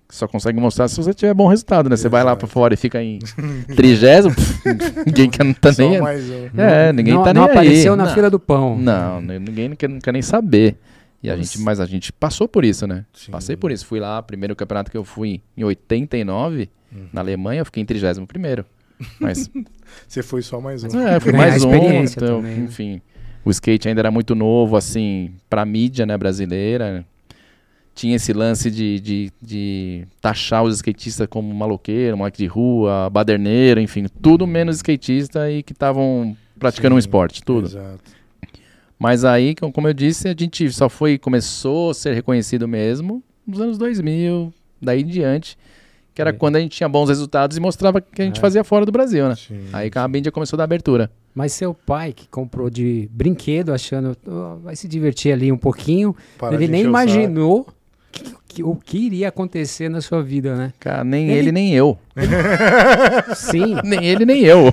Só 0.09 0.29
consegue 0.29 0.61
mostrar 0.61 0.87
se 0.87 0.97
você 0.97 1.13
tiver 1.13 1.35
bom 1.35 1.49
resultado, 1.49 1.91
né? 1.91 1.97
Você 1.97 2.09
vai 2.09 2.23
lá 2.23 2.37
pra 2.37 2.47
fora 2.47 2.75
e 2.75 2.77
fica 2.77 3.03
em 3.03 3.19
trigésimo, 3.75 4.35
ninguém 5.07 5.29
quer, 5.29 5.45
não 5.45 5.53
tá 5.53 5.73
Só 5.73 5.83
nem... 5.89 6.01
mais 6.01 6.29
um. 6.31 6.49
É, 6.61 6.93
ninguém 6.93 7.15
não, 7.15 7.25
tá 7.25 7.35
não 7.35 7.43
nem 7.43 7.51
aí. 7.51 7.57
apareceu 7.57 7.97
na 7.97 8.05
Não. 8.05 8.15
fila 8.15 8.31
do 8.31 8.39
pão. 8.39 8.79
Não, 8.79 9.21
ninguém 9.21 9.69
não 9.71 9.77
quer, 9.77 9.89
não 9.89 9.99
quer 9.99 10.13
nem 10.13 10.23
saber. 10.23 10.77
E 11.23 11.29
a 11.31 11.37
gente, 11.37 11.61
mas 11.61 11.81
a 11.81 11.87
gente 11.87 12.13
passou 12.13 12.47
por 12.47 12.65
isso, 12.65 12.87
né? 12.87 13.05
Sim. 13.13 13.33
Passei 13.33 13.57
por 13.57 13.73
isso. 13.73 13.85
Fui 13.85 13.99
lá, 13.99 14.23
primeiro 14.23 14.55
campeonato 14.55 14.91
que 14.93 14.97
eu 14.97 15.05
fui 15.05 15.41
em 15.57 15.65
89, 15.65 16.69
Uhum. 16.95 17.07
na 17.13 17.21
Alemanha, 17.21 17.61
eu 17.63 17.65
fiquei 17.65 17.83
em 17.83 17.87
31 17.87 18.27
primeiro. 18.27 18.65
Mas, 19.21 19.51
Você 20.09 20.23
foi 20.23 20.43
só 20.43 20.61
mais 20.61 20.85
um. 20.85 20.89
é, 20.89 21.19
Ganhar 21.19 21.33
mais 21.33 21.65
um, 21.65 21.73
então, 22.05 22.41
também, 22.41 22.57
né? 22.59 22.65
enfim. 22.65 23.01
O 23.45 23.51
skate 23.51 23.89
ainda 23.89 24.01
era 24.01 24.11
muito 24.11 24.35
novo, 24.35 24.77
assim, 24.77 25.33
pra 25.49 25.65
mídia, 25.65 26.05
né, 26.05 26.17
brasileira. 26.19 27.05
Tinha 27.95 28.17
esse 28.17 28.33
lance 28.33 28.71
de, 28.71 29.01
de, 29.01 29.33
de 29.41 30.05
taxar 30.21 30.63
os 30.65 30.75
skatistas 30.77 31.27
como 31.29 31.55
maloqueiro, 31.55 32.17
moleque 32.19 32.39
de 32.39 32.47
rua, 32.47 33.09
baderneiro, 33.09 33.81
enfim, 33.81 34.07
tudo 34.21 34.47
menos 34.47 34.77
skatista 34.77 35.51
e 35.51 35.63
que 35.63 35.73
estavam 35.73 36.37
praticando 36.59 36.95
um 36.95 36.99
Sim, 36.99 37.07
esporte, 37.07 37.43
tudo. 37.43 37.67
Exato. 37.69 38.03
Mas 38.99 39.25
aí, 39.25 39.55
co- 39.55 39.73
como 39.73 39.89
eu 39.89 39.95
disse, 39.95 40.29
a 40.29 40.35
gente 40.39 40.71
só 40.73 40.89
foi, 40.89 41.17
começou 41.17 41.91
a 41.91 41.95
ser 41.95 42.13
reconhecido 42.15 42.67
mesmo 42.69 43.23
nos 43.47 43.61
anos 43.61 43.79
2000, 43.79 44.53
daí 44.83 45.01
em 45.03 45.07
diante, 45.07 45.57
que 46.17 46.23
era 46.23 46.33
quando 46.33 46.57
a 46.57 46.61
gente 46.61 46.75
tinha 46.75 46.89
bons 46.89 47.11
resultados 47.11 47.59
e 47.59 47.61
mostrava 47.61 48.01
que 48.01 48.23
a 48.23 48.25
gente 48.25 48.39
É. 48.39 48.41
fazia 48.41 48.65
fora 48.65 48.87
do 48.87 48.91
Brasil, 48.91 49.29
né? 49.29 49.35
Sim. 49.37 49.67
Aí 49.71 49.91
a 49.95 50.09
mídia 50.09 50.33
começou 50.33 50.57
a 50.57 50.59
dar 50.59 50.65
abertura. 50.65 51.11
Mas 51.35 51.53
seu 51.53 51.75
pai, 51.75 52.15
que 52.15 52.27
comprou 52.27 52.71
de 52.71 53.07
brinquedo, 53.13 53.71
achando 53.71 54.17
"Oh, 54.27 54.57
vai 54.65 54.75
se 54.75 54.89
divertir 54.89 55.31
ali 55.31 55.53
um 55.53 55.59
pouquinho, 55.59 56.17
Para 56.39 56.55
ele 56.55 56.69
nem 56.69 56.85
imaginou 56.85 57.67
que- 58.11 58.25
que- 58.49 58.65
o 58.65 58.75
que 58.75 58.97
iria 58.97 59.29
acontecer 59.29 59.91
na 59.91 60.01
sua 60.01 60.23
vida, 60.23 60.57
né? 60.57 60.73
Cara, 60.81 61.05
nem 61.05 61.29
Ele- 61.29 61.39
ele, 61.39 61.53
nem 61.53 61.75
eu. 61.75 61.99
Sim. 63.37 63.77
Nem 63.85 64.03
ele, 64.07 64.25
nem 64.25 64.43
eu. 64.43 64.73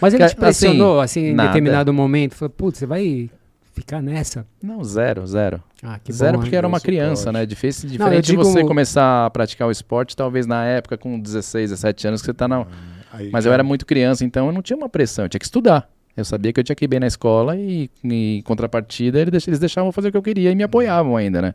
Mas 0.00 0.14
ele 0.14 0.22
Que, 0.22 0.30
te 0.30 0.36
pressionou, 0.36 1.00
assim, 1.00 1.20
em 1.30 1.34
nada. 1.34 1.48
determinado 1.48 1.92
momento. 1.92 2.36
Falou, 2.36 2.50
putz, 2.50 2.78
você 2.78 2.86
vai 2.86 3.28
ficar 3.74 4.00
nessa? 4.00 4.46
Não, 4.62 4.84
zero, 4.84 5.26
zero. 5.26 5.60
Ah, 5.82 5.98
que 6.02 6.12
zero 6.12 6.32
bom, 6.34 6.38
porque 6.40 6.54
hein? 6.54 6.58
era 6.58 6.66
uma 6.66 6.80
criança, 6.80 7.30
né? 7.32 7.46
Difícil, 7.46 7.84
Não, 7.88 7.94
eu 7.94 7.98
diferente 7.98 8.26
digo- 8.26 8.42
de 8.42 8.48
você 8.48 8.64
começar 8.64 9.26
a 9.26 9.30
praticar 9.30 9.68
o 9.68 9.70
esporte, 9.70 10.16
talvez 10.16 10.46
na 10.46 10.64
época 10.64 10.96
com 10.98 11.18
16, 11.20 11.70
17 11.70 12.08
anos 12.08 12.20
que 12.20 12.26
você 12.26 12.34
tá 12.34 12.48
na... 12.48 12.66
Aí 13.12 13.30
Mas 13.32 13.44
já- 13.44 13.50
eu 13.50 13.54
era 13.54 13.62
muito 13.62 13.86
criança, 13.86 14.24
então 14.24 14.46
eu 14.46 14.52
não 14.52 14.60
tinha 14.62 14.76
uma 14.76 14.88
pressão, 14.88 15.24
eu 15.24 15.28
tinha 15.28 15.38
que 15.38 15.44
estudar. 15.46 15.88
Eu 16.16 16.24
sabia 16.24 16.52
que 16.52 16.58
eu 16.58 16.64
tinha 16.64 16.74
que 16.74 16.84
ir 16.84 16.88
bem 16.88 16.98
na 16.98 17.06
escola 17.06 17.56
e, 17.56 17.88
em 18.02 18.42
contrapartida, 18.42 19.20
eles 19.20 19.30
deix- 19.30 19.46
eles 19.48 19.60
deixavam 19.60 19.88
eu 19.88 19.92
fazer 19.92 20.08
o 20.08 20.10
que 20.10 20.18
eu 20.18 20.22
queria 20.22 20.50
e 20.50 20.54
me 20.54 20.64
apoiavam 20.64 21.16
ainda, 21.16 21.40
né? 21.40 21.54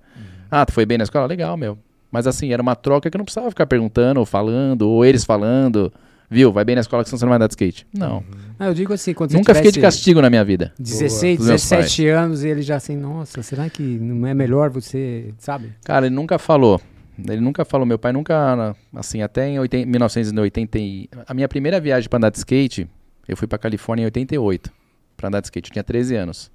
Ah, 0.49 0.65
tu 0.65 0.71
foi 0.71 0.85
bem 0.85 0.97
na 0.97 1.03
escola? 1.03 1.25
Legal, 1.27 1.57
meu. 1.57 1.77
Mas 2.09 2.25
assim, 2.27 2.53
era 2.53 2.61
uma 2.61 2.75
troca 2.75 3.09
que 3.09 3.17
eu 3.17 3.19
não 3.19 3.25
precisava 3.25 3.49
ficar 3.49 3.65
perguntando 3.65 4.19
ou 4.21 4.25
falando, 4.25 4.83
ou 4.83 5.03
eles 5.03 5.25
falando, 5.25 5.91
viu, 6.29 6.51
vai 6.51 6.63
bem 6.65 6.75
na 6.75 6.81
escola 6.81 7.03
que 7.03 7.09
senão 7.09 7.19
você 7.19 7.25
não 7.25 7.29
vai 7.29 7.35
andar 7.37 7.47
de 7.47 7.53
skate. 7.53 7.85
Não. 7.93 8.23
Ah, 8.59 8.67
eu 8.67 8.73
digo 8.73 8.93
assim, 8.93 9.13
quando 9.13 9.31
você 9.31 9.37
Nunca 9.37 9.53
fiquei 9.55 9.71
de 9.71 9.79
castigo 9.79 10.21
na 10.21 10.29
minha 10.29 10.43
vida. 10.43 10.73
16, 10.79 11.37
Dos 11.39 11.47
meus 11.47 11.61
17 11.61 12.07
anos 12.07 12.43
e 12.43 12.47
ele 12.49 12.61
já 12.61 12.75
assim, 12.77 12.95
nossa, 12.97 13.41
será 13.43 13.69
que 13.69 13.81
não 13.83 14.27
é 14.27 14.33
melhor 14.33 14.69
você, 14.69 15.33
sabe? 15.37 15.71
Cara, 15.83 16.05
ele 16.05 16.15
nunca 16.15 16.37
falou. 16.39 16.79
Ele 17.17 17.41
nunca 17.41 17.63
falou. 17.63 17.85
Meu 17.85 17.99
pai 17.99 18.11
nunca, 18.11 18.75
assim, 18.95 19.21
até 19.21 19.47
em 19.47 19.59
80 19.59 19.85
1980. 19.87 20.79
e- 20.79 21.09
A 21.27 21.33
minha 21.33 21.47
primeira 21.47 21.79
viagem 21.79 22.09
pra 22.09 22.17
andar 22.17 22.29
de 22.31 22.37
skate, 22.39 22.87
eu 23.27 23.37
fui 23.37 23.47
pra 23.47 23.57
Califórnia 23.59 24.03
em 24.03 24.05
88 24.05 24.71
pra 25.15 25.27
andar 25.27 25.39
de 25.41 25.47
skate. 25.47 25.69
Eu 25.69 25.73
tinha 25.73 25.83
13 25.83 26.15
anos. 26.15 26.51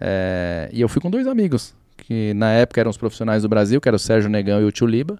É, 0.00 0.68
e 0.72 0.80
eu 0.80 0.88
fui 0.88 1.00
com 1.02 1.10
dois 1.10 1.26
amigos, 1.26 1.74
que 1.96 2.32
na 2.34 2.52
época 2.52 2.80
eram 2.80 2.90
os 2.90 2.96
profissionais 2.96 3.42
do 3.42 3.48
Brasil, 3.48 3.80
que 3.80 3.88
era 3.88 3.96
o 3.96 3.98
Sérgio 3.98 4.30
Negão 4.30 4.60
e 4.60 4.64
o 4.64 4.70
Tio 4.72 4.86
Liba. 4.86 5.18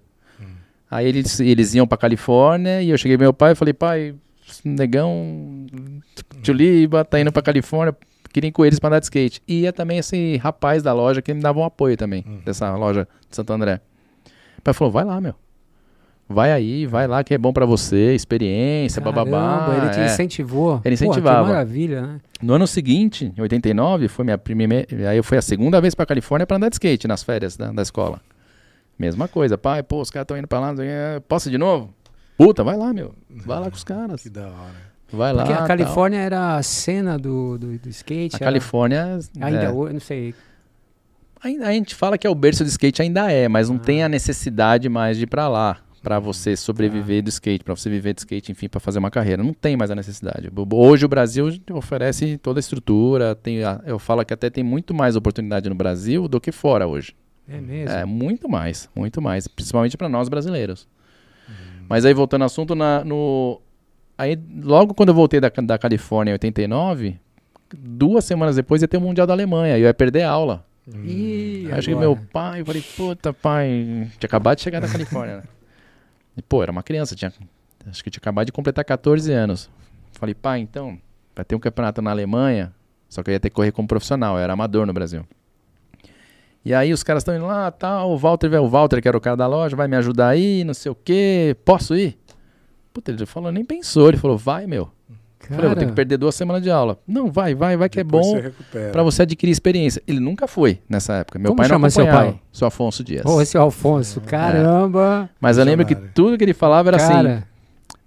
Aí 0.89 1.07
eles, 1.07 1.39
eles 1.39 1.75
iam 1.75 1.85
pra 1.85 1.97
Califórnia 1.97 2.81
e 2.81 2.89
eu 2.89 2.97
cheguei 2.97 3.15
pro 3.15 3.25
meu 3.25 3.33
pai 3.33 3.51
e 3.51 3.55
falei, 3.55 3.73
pai, 3.73 4.15
Negão, 4.65 5.67
Tio 6.41 6.53
Liba, 6.53 7.05
tá 7.05 7.19
indo 7.19 7.31
pra 7.31 7.41
Califórnia, 7.41 7.95
queria 8.33 8.47
ir 8.47 8.51
com 8.51 8.65
eles 8.65 8.79
pra 8.79 8.87
andar 8.87 8.99
de 8.99 9.05
skate. 9.05 9.41
E 9.47 9.61
ia 9.61 9.73
também 9.73 9.99
esse 9.99 10.37
rapaz 10.37 10.81
da 10.81 10.91
loja 10.93 11.21
que 11.21 11.33
me 11.33 11.41
dava 11.41 11.59
um 11.59 11.63
apoio 11.63 11.95
também, 11.95 12.25
dessa 12.43 12.75
loja 12.75 13.07
de 13.29 13.35
Santo 13.35 13.53
André. 13.53 13.81
O 14.57 14.61
pai 14.61 14.73
falou, 14.73 14.91
vai 14.91 15.05
lá, 15.05 15.21
meu. 15.21 15.35
Vai 16.31 16.51
aí, 16.51 16.85
vai 16.85 17.07
lá 17.07 17.23
que 17.23 17.33
é 17.33 17.39
bom 17.39 17.51
pra 17.51 17.65
você, 17.65 18.13
experiência, 18.13 19.01
bababá. 19.01 19.65
Caramba, 19.65 19.77
ele 19.77 19.93
te 19.93 19.99
é. 19.99 20.05
incentivou. 20.05 20.79
Ele 20.85 20.95
Pô, 20.95 21.05
incentivava. 21.05 21.47
que 21.47 21.51
maravilha, 21.53 22.01
né? 22.01 22.19
No 22.39 22.53
ano 22.53 22.67
seguinte, 22.67 23.33
em 23.35 23.41
89, 23.41 24.07
foi 24.07 24.25
minha 24.25 24.37
primeira. 24.37 24.85
Aí 25.09 25.23
foi 25.23 25.39
a 25.39 25.41
segunda 25.41 25.81
vez 25.81 25.95
pra 25.95 26.05
Califórnia 26.05 26.45
pra 26.45 26.57
andar 26.57 26.69
de 26.69 26.75
skate 26.75 27.07
nas 27.07 27.23
férias 27.23 27.57
da, 27.57 27.71
da 27.71 27.81
escola. 27.81 28.21
Mesma 28.99 29.27
coisa, 29.29 29.57
pai, 29.57 29.81
pô, 29.81 30.01
os 30.01 30.11
caras 30.11 30.25
estão 30.25 30.37
indo 30.37 30.47
pra 30.47 30.59
lá, 30.59 30.75
quê, 30.75 31.21
posso 31.27 31.49
de 31.49 31.57
novo? 31.57 31.93
Puta, 32.37 32.63
vai 32.63 32.75
lá, 32.77 32.93
meu. 32.93 33.15
Vai 33.29 33.59
lá 33.59 33.69
com 33.71 33.75
os 33.77 33.83
caras. 33.83 34.21
Que 34.23 34.29
da 34.29 34.47
hora. 34.47 34.89
Vai 35.11 35.33
lá. 35.33 35.41
Porque 35.43 35.53
a 35.53 35.57
tal. 35.59 35.67
Califórnia 35.67 36.17
era 36.19 36.55
a 36.57 36.61
cena 36.63 37.17
do, 37.17 37.57
do, 37.57 37.79
do 37.79 37.89
skate. 37.89 38.35
A 38.35 38.37
era- 38.37 38.45
Califórnia. 38.45 39.19
Ainda 39.41 39.63
é, 39.63 39.69
hoje, 39.71 39.93
não 39.93 39.99
sei. 39.99 40.35
ainda- 41.41 41.67
a 41.67 41.71
gente 41.71 41.95
fala 41.95 42.17
que 42.17 42.27
é 42.27 42.29
o 42.29 42.35
berço 42.35 42.63
do 42.63 42.67
skate, 42.67 43.01
ainda 43.01 43.31
é, 43.31 43.47
mas 43.47 43.69
não 43.69 43.77
Ah. 43.77 43.79
tem 43.79 44.03
a 44.03 44.09
necessidade 44.09 44.87
mais 44.89 45.17
de 45.17 45.23
ir 45.23 45.27
pra 45.27 45.47
lá. 45.47 45.77
Pra 46.03 46.15
Ah. 46.15 46.19
você 46.19 46.55
sobreviver 46.55 47.21
do 47.23 47.29
skate, 47.29 47.63
pra 47.63 47.75
você 47.75 47.89
viver 47.89 48.13
de 48.13 48.21
skate, 48.21 48.51
enfim, 48.51 48.69
pra 48.69 48.79
fazer 48.79 48.99
uma 48.99 49.09
carreira. 49.11 49.43
Não 49.43 49.51
tem 49.53 49.75
mais 49.75 49.89
a 49.91 49.95
necessidade. 49.95 50.49
Hoje 50.73 51.05
o 51.05 51.09
Brasil 51.09 51.49
oferece 51.73 52.37
toda 52.37 52.59
a 52.59 52.61
estrutura. 52.61 53.35
Tem 53.35 53.63
a- 53.63 53.81
eu 53.85 53.97
falo 53.99 54.23
que 54.23 54.33
até 54.33 54.49
tem 54.49 54.63
muito 54.63 54.93
mais 54.93 55.15
oportunidade 55.15 55.67
no 55.67 55.75
Brasil 55.75 56.27
do 56.27 56.39
que 56.39 56.51
fora 56.51 56.87
hoje. 56.87 57.13
É 57.49 57.59
mesmo. 57.59 57.95
É, 57.97 58.05
muito 58.05 58.47
mais, 58.47 58.89
muito 58.95 59.21
mais. 59.21 59.47
Principalmente 59.47 59.97
para 59.97 60.07
nós 60.09 60.29
brasileiros. 60.29 60.87
Mas 61.87 62.05
aí, 62.05 62.13
voltando 62.13 62.43
ao 62.43 62.45
assunto, 62.45 62.75
na- 62.75 63.03
no, 63.03 63.59
aí, 64.17 64.37
logo 64.61 64.93
quando 64.93 65.09
eu 65.09 65.15
voltei 65.15 65.39
da, 65.39 65.49
da 65.49 65.77
Califórnia 65.77 66.31
em 66.31 66.33
89, 66.33 67.17
duas 67.75 68.23
semanas 68.25 68.55
depois 68.55 68.81
ia 68.83 68.87
ter 68.87 68.97
o 68.97 69.01
Mundial 69.01 69.25
da 69.25 69.33
Alemanha, 69.33 69.75
e 69.77 69.81
eu 69.81 69.85
ia 69.87 69.93
perder 69.93 70.21
a 70.23 70.29
aula. 70.29 70.65
Ih, 70.87 71.69
Aí 71.71 71.77
eu 71.77 71.81
cheguei 71.81 71.99
meu 71.99 72.15
pai, 72.31 72.61
eu 72.61 72.65
falei, 72.65 72.83
puta 72.95 73.33
pai, 73.33 73.67
tinha 74.19 74.27
acabado 74.27 74.57
de 74.57 74.63
chegar 74.63 74.79
da 74.79 74.87
Califórnia, 74.87 75.37
né? 75.37 75.43
E, 76.37 76.41
pô, 76.43 76.61
era 76.61 76.71
uma 76.71 76.83
criança, 76.83 77.15
tinha, 77.15 77.33
acho 77.87 78.03
que 78.03 78.09
tinha 78.11 78.19
acabado 78.19 78.45
de 78.45 78.51
completar 78.51 78.85
14 78.85 79.31
anos. 79.33 79.69
Falei, 80.13 80.35
pai, 80.35 80.59
então, 80.59 80.97
vai 81.35 81.43
ter 81.43 81.55
um 81.55 81.59
campeonato 81.59 82.01
na 82.01 82.11
Alemanha, 82.11 82.71
só 83.07 83.23
que 83.23 83.29
eu 83.29 83.33
ia 83.33 83.39
ter 83.39 83.49
que 83.49 83.55
correr 83.55 83.71
como 83.71 83.87
profissional, 83.87 84.35
eu 84.37 84.43
era 84.43 84.53
amador 84.53 84.85
no 84.85 84.93
Brasil. 84.93 85.25
E 86.63 86.73
aí 86.73 86.91
os 86.91 87.03
caras 87.03 87.21
estão 87.21 87.35
indo 87.35 87.45
lá, 87.45 87.71
tal, 87.71 88.11
o 88.11 88.17
Walter, 88.17 88.53
o 88.61 88.67
Walter, 88.67 89.01
que 89.01 89.07
era 89.07 89.17
o 89.17 89.21
cara 89.21 89.35
da 89.37 89.47
loja, 89.47 89.75
vai 89.75 89.87
me 89.87 89.95
ajudar 89.95 90.29
aí, 90.29 90.63
não 90.63 90.73
sei 90.73 90.91
o 90.91 90.95
quê, 90.95 91.55
posso 91.63 91.95
ir? 91.95 92.17
Puta, 92.93 93.11
ele 93.11 93.25
falou, 93.25 93.51
nem 93.51 93.63
pensou, 93.63 94.09
ele 94.09 94.17
falou, 94.17 94.37
vai, 94.37 94.67
meu. 94.67 94.89
Eu 95.41 95.55
Falei, 95.55 95.65
eu 95.65 95.69
vou 95.69 95.75
ter 95.75 95.79
que 95.79 95.85
Cara, 95.85 95.95
perder 95.95 96.17
duas 96.17 96.35
semanas 96.35 96.61
de 96.61 96.69
aula. 96.69 96.99
Não, 97.07 97.31
vai, 97.31 97.55
vai, 97.55 97.75
vai 97.75 97.89
que 97.89 98.03
Depois 98.03 98.27
é 98.27 98.51
bom 98.51 98.91
pra 98.91 99.01
você 99.01 99.23
adquirir 99.23 99.51
experiência. 99.51 99.99
Ele 100.05 100.19
nunca 100.19 100.47
foi 100.47 100.79
nessa 100.87 101.13
época. 101.13 101.39
Meu 101.39 101.49
Como 101.51 101.57
pai 101.57 101.67
não 101.67 101.75
chama 101.75 101.89
seu 101.89 102.03
acompanhava. 102.03 102.31
pai? 102.33 102.41
Seu 102.51 102.67
Afonso 102.67 103.03
Dias. 103.03 103.23
Pô, 103.23 103.41
esse 103.41 103.57
é 103.57 103.59
o 103.59 103.63
Alfonso, 103.63 104.21
caramba. 104.21 105.27
Mas 105.39 105.57
eu 105.57 105.63
lembro 105.63 105.85
que 105.87 105.95
tudo 105.95 106.37
que 106.37 106.43
ele 106.43 106.53
falava 106.53 106.89
era 106.89 106.97
assim, 106.97 107.13
Cara, 107.13 107.47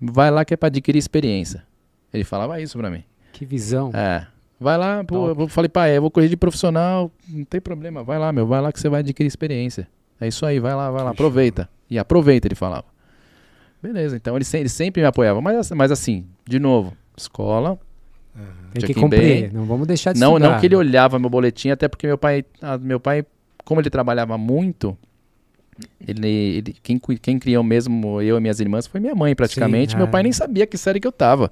vai 0.01 0.31
lá 0.31 0.45
que 0.45 0.55
é 0.55 0.57
pra 0.57 0.69
adquirir 0.69 0.99
experiência. 0.99 1.65
Ele 2.13 2.23
falava 2.23 2.61
isso 2.61 2.79
pra 2.79 2.91
mim. 2.91 3.03
que 3.33 3.45
visão. 3.45 3.91
É. 3.95 4.27
Vai 4.63 4.79
lá, 4.79 5.03
pô, 5.05 5.29
eu 5.31 5.49
falei, 5.49 5.69
pai, 5.69 5.97
eu 5.97 6.01
vou 6.01 6.11
correr 6.11 6.29
de 6.29 6.37
profissional, 6.37 7.11
não 7.29 7.45
tem 7.45 7.61
problema, 7.61 8.03
vai 8.03 8.19
lá, 8.19 8.33
meu, 8.33 8.47
vai 8.47 8.61
lá 8.61 8.73
que 8.73 8.79
você 8.81 8.89
vai 8.89 9.01
adquirir 9.01 9.27
experiência. 9.27 9.89
É 10.21 10.29
isso 10.29 10.47
aí, 10.47 10.59
vai 10.61 10.75
lá, 10.75 10.91
vai 10.91 11.03
lá, 11.03 11.11
Que 11.11 11.17
aproveita. 11.17 11.69
E 11.91 11.99
aproveita, 11.99 12.47
ele 12.47 12.55
falava. 12.55 12.85
Beleza, 13.83 14.17
então 14.17 14.37
ele, 14.37 14.45
ele 14.55 14.69
sempre 14.69 15.03
me 15.03 15.07
apoiava. 15.09 15.41
Mas, 15.41 15.71
mas 15.73 15.91
assim, 15.91 16.25
de 16.49 16.59
novo, 16.61 16.93
escola, 17.17 17.79
Tem 18.73 18.81
tinha 18.81 18.87
que 18.87 18.95
que 18.95 19.01
ir 19.01 19.03
cumprir. 19.03 19.21
bem. 19.21 19.51
Não 19.53 19.65
vamos 19.65 19.87
deixar 19.87 20.13
de 20.13 20.21
Não, 20.21 20.35
estudar. 20.37 20.53
não 20.53 20.61
que 20.61 20.67
ele 20.67 20.77
olhava 20.77 21.19
meu 21.19 21.29
boletim, 21.29 21.71
até 21.71 21.89
porque 21.89 22.07
meu 22.07 22.17
pai, 22.17 22.45
meu 22.81 23.01
pai, 23.01 23.27
como 23.65 23.81
ele 23.81 23.91
trabalhava 23.91 24.39
muito, 24.39 24.97
Ele, 26.07 26.29
ele- 26.29 26.77
quem, 26.83 27.01
quem 27.21 27.39
criou 27.39 27.63
mesmo 27.63 28.21
eu 28.21 28.37
e 28.37 28.41
minhas 28.41 28.61
irmãs 28.61 28.87
foi 28.87 29.01
minha 29.01 29.15
mãe, 29.15 29.35
praticamente. 29.35 29.93
Sim, 29.93 29.97
Meu 29.99 30.07
é. 30.07 30.11
pai 30.11 30.23
nem 30.23 30.33
sabia 30.33 30.67
que 30.67 30.77
série 30.77 31.01
que 31.01 31.07
eu 31.07 31.13
tava. 31.13 31.51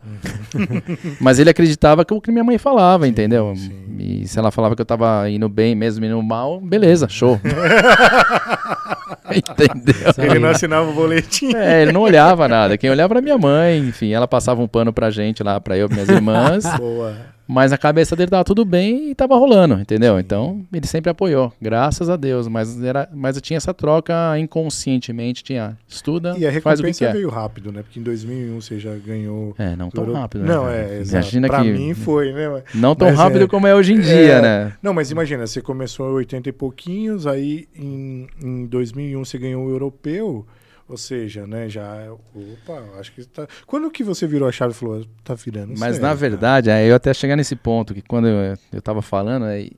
Mas 1.21 1.39
ele 1.39 1.51
acreditava 1.51 2.05
que 2.05 2.13
o 2.13 2.21
que 2.21 2.31
minha 2.31 2.45
mãe 2.45 2.59
falava, 2.59 3.07
entendeu? 3.09 3.55
sim. 3.57 3.73
E 3.99 4.27
se 4.27 4.39
ela 4.39 4.51
falava 4.51 4.75
que 4.75 4.81
eu 4.81 4.87
tava 4.87 5.29
indo 5.29 5.47
bem 5.49 5.75
mesmo, 5.75 6.05
indo 6.05 6.23
mal, 6.23 6.59
beleza, 6.61 7.07
show. 7.09 7.39
entendeu? 9.31 10.13
Ele 10.19 10.39
não 10.39 10.49
assinava 10.49 10.91
o 10.91 10.95
boletim. 10.95 11.55
É, 11.55 11.83
ele 11.83 11.93
não 11.93 12.01
olhava 12.01 12.49
nada. 12.49 12.77
Quem 12.79 12.91
olhava 12.91 13.15
era 13.15 13.21
minha 13.21 13.37
mãe, 13.39 13.79
enfim, 13.79 14.13
ela 14.13 14.27
passava 14.27 14.63
um 14.63 14.67
pano 14.69 14.93
pra 14.93 15.11
gente 15.11 15.43
lá, 15.43 15.61
pra 15.61 15.77
eu 15.77 15.87
e 15.89 15.93
minhas 15.93 16.09
irmãs. 16.09 16.65
Boa. 16.79 17.15
Mas 17.53 17.73
a 17.73 17.79
cabeça 17.79 18.15
dele 18.15 18.31
tava 18.31 18.45
tudo 18.45 18.65
bem 18.65 19.11
e 19.11 19.15
tava 19.15 19.37
rolando, 19.37 19.75
entendeu? 19.75 20.21
Então, 20.21 20.65
ele 20.73 20.87
sempre 20.87 21.11
apoiou, 21.11 21.53
graças 21.61 22.09
a 22.09 22.15
Deus. 22.15 22.47
Mas, 22.47 22.81
era, 22.81 23.09
mas 23.13 23.35
eu 23.35 23.43
tinha 23.43 23.57
essa 23.57 23.75
troca 23.75 24.15
inconscientemente, 24.39 25.43
tinha 25.43 25.77
estuda, 25.89 26.37
E 26.39 26.47
a 26.47 26.61
faz 26.61 26.79
o 26.79 26.85
que 26.85 26.93
quer. 26.93 27.13
veio 27.13 27.29
rápido, 27.29 27.73
né? 27.73 27.83
Porque 27.83 27.99
em 27.99 28.03
2001 28.05 28.61
você 28.61 28.79
já 28.79 28.95
ganhou. 28.95 29.53
É, 29.59 29.75
não 29.75 29.91
tão 29.91 30.13
rápido, 30.13 30.45
né? 30.45 30.55
Não, 30.55 30.69
é, 30.69 31.01
exato. 31.01 31.25
Imagina 31.25 31.49
pra 31.49 31.63
que... 31.63 31.73
mim 31.73 31.93
foi, 31.93 32.33
né? 32.33 32.63
Não 32.73 32.95
tão 32.95 33.09
mas 33.09 33.17
rápido 33.19 33.45
é- 33.45 33.49
como 33.49 33.67
é 33.67 33.75
hoje 33.75 33.95
em 33.95 34.01
dia, 34.01 34.35
É. 34.35 34.41
né? 34.43 34.73
Não, 34.81 34.95
mas 34.95 35.11
imagina, 35.11 35.45
você 35.47 35.61
começou 35.61 36.09
em 36.11 36.15
80 36.15 36.49
e 36.49 36.53
pouquinhos, 36.53 37.27
aí 37.27 37.67
em, 37.75 38.29
em 38.41 38.67
2001 38.67 39.25
você 39.25 39.39
ganhou 39.39 39.65
o 39.67 39.71
europeu, 39.71 40.47
ou 40.91 40.97
seja, 40.97 41.47
né, 41.47 41.69
já, 41.69 42.13
opa, 42.35 42.83
acho 42.99 43.13
que 43.13 43.25
tá... 43.25 43.47
Quando 43.67 43.91
que 43.91 44.03
você 44.03 44.27
virou 44.27 44.49
a 44.49 44.53
chave 44.53 44.73
e 44.73 44.77
falou, 44.77 45.07
tá 45.25 45.35
virando 45.35 45.69
Mas 45.71 45.79
sério, 45.97 46.03
na 46.03 46.15
verdade, 46.15 46.71
eu 46.71 46.95
até 46.95 47.15
chegar 47.15 47.37
nesse 47.37 47.55
ponto, 47.57 47.95
que 47.95 48.03
quando 48.03 48.27
eu, 48.29 48.59
eu 48.73 48.83
tava 48.83 49.01
falando, 49.01 49.45
aí, 49.45 49.73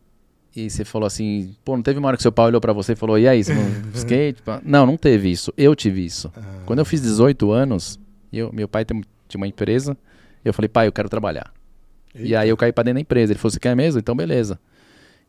e 0.56 0.68
você 0.70 0.84
falou 0.84 1.06
assim, 1.06 1.54
pô, 1.64 1.76
não 1.76 1.82
teve 1.82 1.98
uma 1.98 2.08
hora 2.08 2.16
que 2.16 2.22
seu 2.22 2.32
pai 2.32 2.46
olhou 2.46 2.60
pra 2.60 2.72
você 2.72 2.92
e 2.92 2.96
falou, 2.96 3.18
e 3.18 3.28
aí, 3.28 3.44
você 3.44 3.54
não 3.54 3.62
skate? 3.94 4.42
pá?" 4.42 4.60
Não, 4.64 4.86
não 4.86 4.96
teve 4.96 5.30
isso, 5.30 5.52
eu 5.56 5.74
tive 5.76 6.04
isso. 6.04 6.32
Ah, 6.36 6.40
Quando 6.66 6.78
eu 6.80 6.84
fiz 6.84 7.00
18 7.02 7.50
anos, 7.52 7.98
eu, 8.32 8.52
meu 8.52 8.66
pai 8.66 8.84
tem- 8.84 9.02
tinha 9.28 9.38
uma 9.38 9.46
empresa, 9.46 9.96
eu 10.44 10.52
falei, 10.52 10.68
pai, 10.68 10.86
eu 10.88 10.92
quero 10.92 11.08
trabalhar. 11.08 11.52
E 12.14 12.24
eita. 12.24 12.40
aí 12.40 12.48
eu 12.48 12.56
caí 12.56 12.72
pra 12.72 12.82
dentro 12.84 12.96
da 12.96 13.00
empresa. 13.00 13.32
Ele 13.32 13.38
falou, 13.38 13.50
você 13.52 13.58
quer 13.60 13.74
mesmo? 13.74 13.98
Então 13.98 14.14
beleza. 14.14 14.58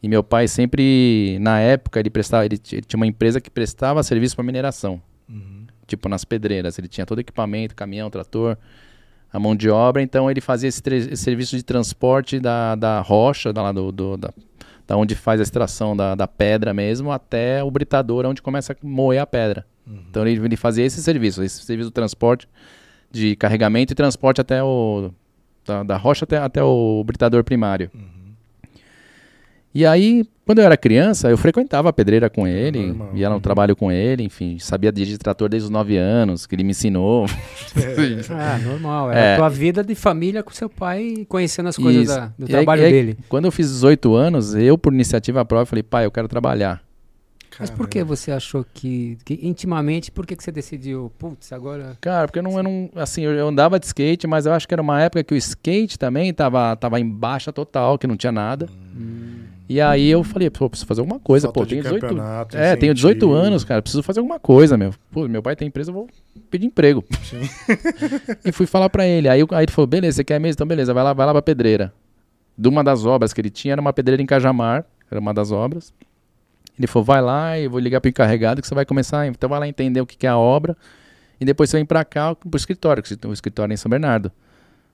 E 0.02 0.10
meu 0.10 0.22
pai 0.22 0.50
sempre, 0.50 1.38
na 1.40 1.58
época, 1.60 1.98
ele 2.00 2.10
prestava, 2.10 2.46
ele, 2.46 2.60
ele 2.74 2.82
tinha 2.82 2.98
uma 2.98 3.08
empresa 3.08 3.40
que 3.40 3.50
prestava 3.50 4.04
serviço 4.04 4.36
para 4.36 4.44
mineração. 4.44 5.02
Uhum. 5.30 5.63
Tipo, 5.96 6.10
nas 6.10 6.26
pedreiras. 6.26 6.78
Ele 6.80 6.88
tinha 6.88 7.06
todo 7.06 7.20
equipamento, 7.20 7.76
caminhão, 7.76 8.10
trator, 8.10 8.58
a 9.32 9.40
mão 9.40 9.56
de 9.56 9.70
obra. 9.70 10.02
Então 10.02 10.30
ele 10.30 10.42
fazia 10.42 10.68
esse, 10.70 10.82
esse 10.94 11.18
serviço 11.24 11.56
de 11.56 11.64
transporte 11.64 12.40
da, 12.40 12.76
da 12.76 13.00
rocha, 13.02 13.54
da, 13.54 13.72
do, 13.72 13.92
do- 13.92 14.18
da, 14.18 14.34
da 14.88 14.98
onde 14.98 15.16
faz 15.16 15.40
a 15.40 15.44
extração 15.44 15.96
da, 15.96 16.14
da 16.16 16.28
pedra 16.28 16.74
mesmo, 16.74 17.12
até 17.12 17.64
o 17.64 17.70
britador, 17.72 18.26
onde 18.26 18.42
começa 18.42 18.74
a 18.74 18.76
moer 18.82 19.22
a 19.22 19.26
pedra. 19.26 19.66
Então 20.10 20.26
ele, 20.28 20.44
ele 20.46 20.56
fazia 20.58 20.84
esse 20.86 21.02
serviço, 21.04 21.44
esse 21.44 21.64
serviço 21.64 21.90
do 21.90 21.94
transporte, 21.94 22.48
de 23.12 23.36
carregamento 23.36 23.94
e 23.94 23.96
transporte 23.96 24.42
até 24.42 24.64
o. 24.64 25.12
Da, 25.66 25.84
da 25.84 25.96
rocha 25.98 26.26
até, 26.26 26.38
até 26.38 26.62
o 26.64 27.04
britador 27.06 27.44
primário. 27.44 27.90
E 29.76 29.86
aí, 29.88 30.24
quando 30.46 30.60
eu 30.60 30.66
era 30.66 30.78
criança, 30.78 31.30
eu 31.32 31.38
frequentava 31.38 31.90
a 31.90 31.94
pedreira 31.94 32.30
com 32.30 32.48
ele, 32.48 32.88
Normal. 32.88 33.10
ia 33.16 33.28
no 33.30 33.40
trabalho 33.40 33.76
com 33.76 33.92
ele, 33.92 34.22
enfim, 34.24 34.60
sabia 34.60 34.92
dirigir 34.92 35.18
trator 35.18 35.50
desde 35.50 35.66
os 35.66 35.70
9 35.72 35.98
anos, 35.98 36.46
que 36.46 36.54
ele 36.54 36.64
me 36.64 36.72
ensinou. 36.72 37.26
Ah, 38.30 38.60
normal. 38.64 39.12
É, 39.12 39.32
É. 39.32 39.34
a 39.34 39.38
tua 39.38 39.50
vida 39.50 39.84
de 39.84 39.96
família 39.96 40.44
com 40.44 40.52
seu 40.52 40.70
pai, 40.70 41.26
conhecendo 41.28 41.70
as 41.70 41.76
coisas 41.78 42.08
da- 42.08 42.32
do 42.38 42.46
E 42.46 42.50
trabalho 42.50 42.82
e 42.84 42.86
aí, 42.86 42.92
dele. 42.92 43.18
Quando 43.28 43.46
eu 43.46 43.52
fiz 43.52 43.68
18 43.70 44.14
anos, 44.14 44.54
eu, 44.54 44.78
por 44.78 44.94
iniciativa 44.94 45.44
própria, 45.44 45.66
falei, 45.66 45.84
pai, 45.84 46.06
eu 46.06 46.12
quero 46.12 46.28
trabalhar. 46.28 46.82
Mas 47.60 47.70
por 47.70 47.88
que 47.88 48.04
você 48.04 48.32
achou 48.32 48.66
que, 48.74 49.16
que 49.24 49.40
intimamente, 49.44 50.10
por 50.12 50.26
que, 50.26 50.36
que 50.36 50.44
você 50.44 50.52
decidiu, 50.52 51.12
putz, 51.20 51.52
agora... 51.54 51.96
Cara, 52.02 52.28
porque 52.28 52.40
eu 52.40 52.44
não, 52.44 52.58
eu 52.58 52.64
não 52.64 52.90
assim, 52.96 53.22
eu, 53.24 53.48
andava 53.48 53.80
de 53.80 53.86
skate, 53.86 54.26
mas 54.26 54.48
eu 54.48 54.54
acho 54.54 54.68
que 54.68 54.74
era 54.74 54.82
uma 54.82 55.00
época 55.02 55.24
que 55.24 55.36
o 55.36 55.38
skate 55.38 55.98
também 56.00 56.34
tava, 56.34 56.76
tava 56.76 57.00
em 57.00 57.08
baixa 57.08 57.54
total, 57.54 57.98
que 58.00 58.08
não 58.08 58.18
tinha 58.18 58.32
nada. 58.32 58.68
E 59.68 59.80
aí 59.80 60.10
eu 60.10 60.24
falei, 60.24 60.50
pô, 60.50 60.70
preciso 60.70 60.86
fazer 60.86 61.02
alguma 61.02 61.20
coisa, 61.20 61.48
Falta 61.48 61.60
pô, 61.60 61.66
tenho 61.66 61.82
18, 61.82 62.02
campeonato, 62.02 62.58
é, 62.58 62.76
tenho 62.76 62.94
18 62.94 63.18
incentivo. 63.18 63.34
anos, 63.34 63.64
cara, 63.64 63.82
preciso 63.82 64.04
fazer 64.04 64.20
alguma 64.20 64.40
coisa, 64.40 64.78
meu. 64.78 64.94
Pô, 65.12 65.28
meu 65.28 65.42
pai 65.42 65.56
tem 65.56 65.68
empresa, 65.68 65.90
eu 65.90 65.94
vou 65.94 66.10
pedir 66.50 66.66
emprego. 66.66 67.04
e 68.44 68.52
fui 68.52 68.66
falar 68.66 68.90
pra 68.90 69.06
ele. 69.08 69.30
Aí, 69.30 69.42
aí 69.52 69.64
ele 69.64 69.72
falou, 69.72 69.88
beleza, 69.88 70.18
você 70.18 70.24
quer 70.24 70.40
mesmo? 70.40 70.56
Então 70.56 70.68
beleza, 70.68 70.94
vai 70.94 71.04
lá, 71.04 71.14
vai 71.14 71.26
lá 71.26 71.32
pra 71.32 71.42
pedreira. 71.42 71.94
De 72.58 72.68
uma 72.68 72.84
das 72.84 73.06
obras 73.06 73.34
que 73.34 73.40
ele 73.40 73.50
tinha, 73.50 73.74
era 73.74 73.82
uma 73.82 73.94
pedreira 73.94 74.22
em 74.22 74.26
Cajamar, 74.26 74.86
era 75.10 75.20
uma 75.20 75.34
das 75.34 75.52
obras. 75.52 75.94
Ele 76.78 76.88
falou, 76.88 77.06
vai 77.06 77.22
lá, 77.22 77.58
eu 77.58 77.70
vou 77.70 77.80
ligar 77.80 78.02
pro 78.02 78.10
encarregado 78.10 78.62
que 78.62 78.68
você 78.68 78.76
vai 78.76 78.86
começar, 78.86 79.28
então 79.28 79.50
vai 79.50 79.60
lá 79.60 79.68
entender 79.68 80.02
o 80.02 80.06
que, 80.06 80.18
que 80.18 80.28
é 80.28 80.30
a 80.30 80.38
obra. 80.38 80.76
E 81.40 81.46
depois 81.46 81.70
você 81.70 81.78
vem 81.78 81.86
pra 81.86 82.04
cá, 82.04 82.36
pro 82.36 82.58
escritório, 82.58 83.02
que 83.02 83.28
o 83.28 83.34
escritório 83.34 83.72
é 83.72 83.76
em 83.76 83.78
São 83.78 83.90
Bernardo. 83.90 84.32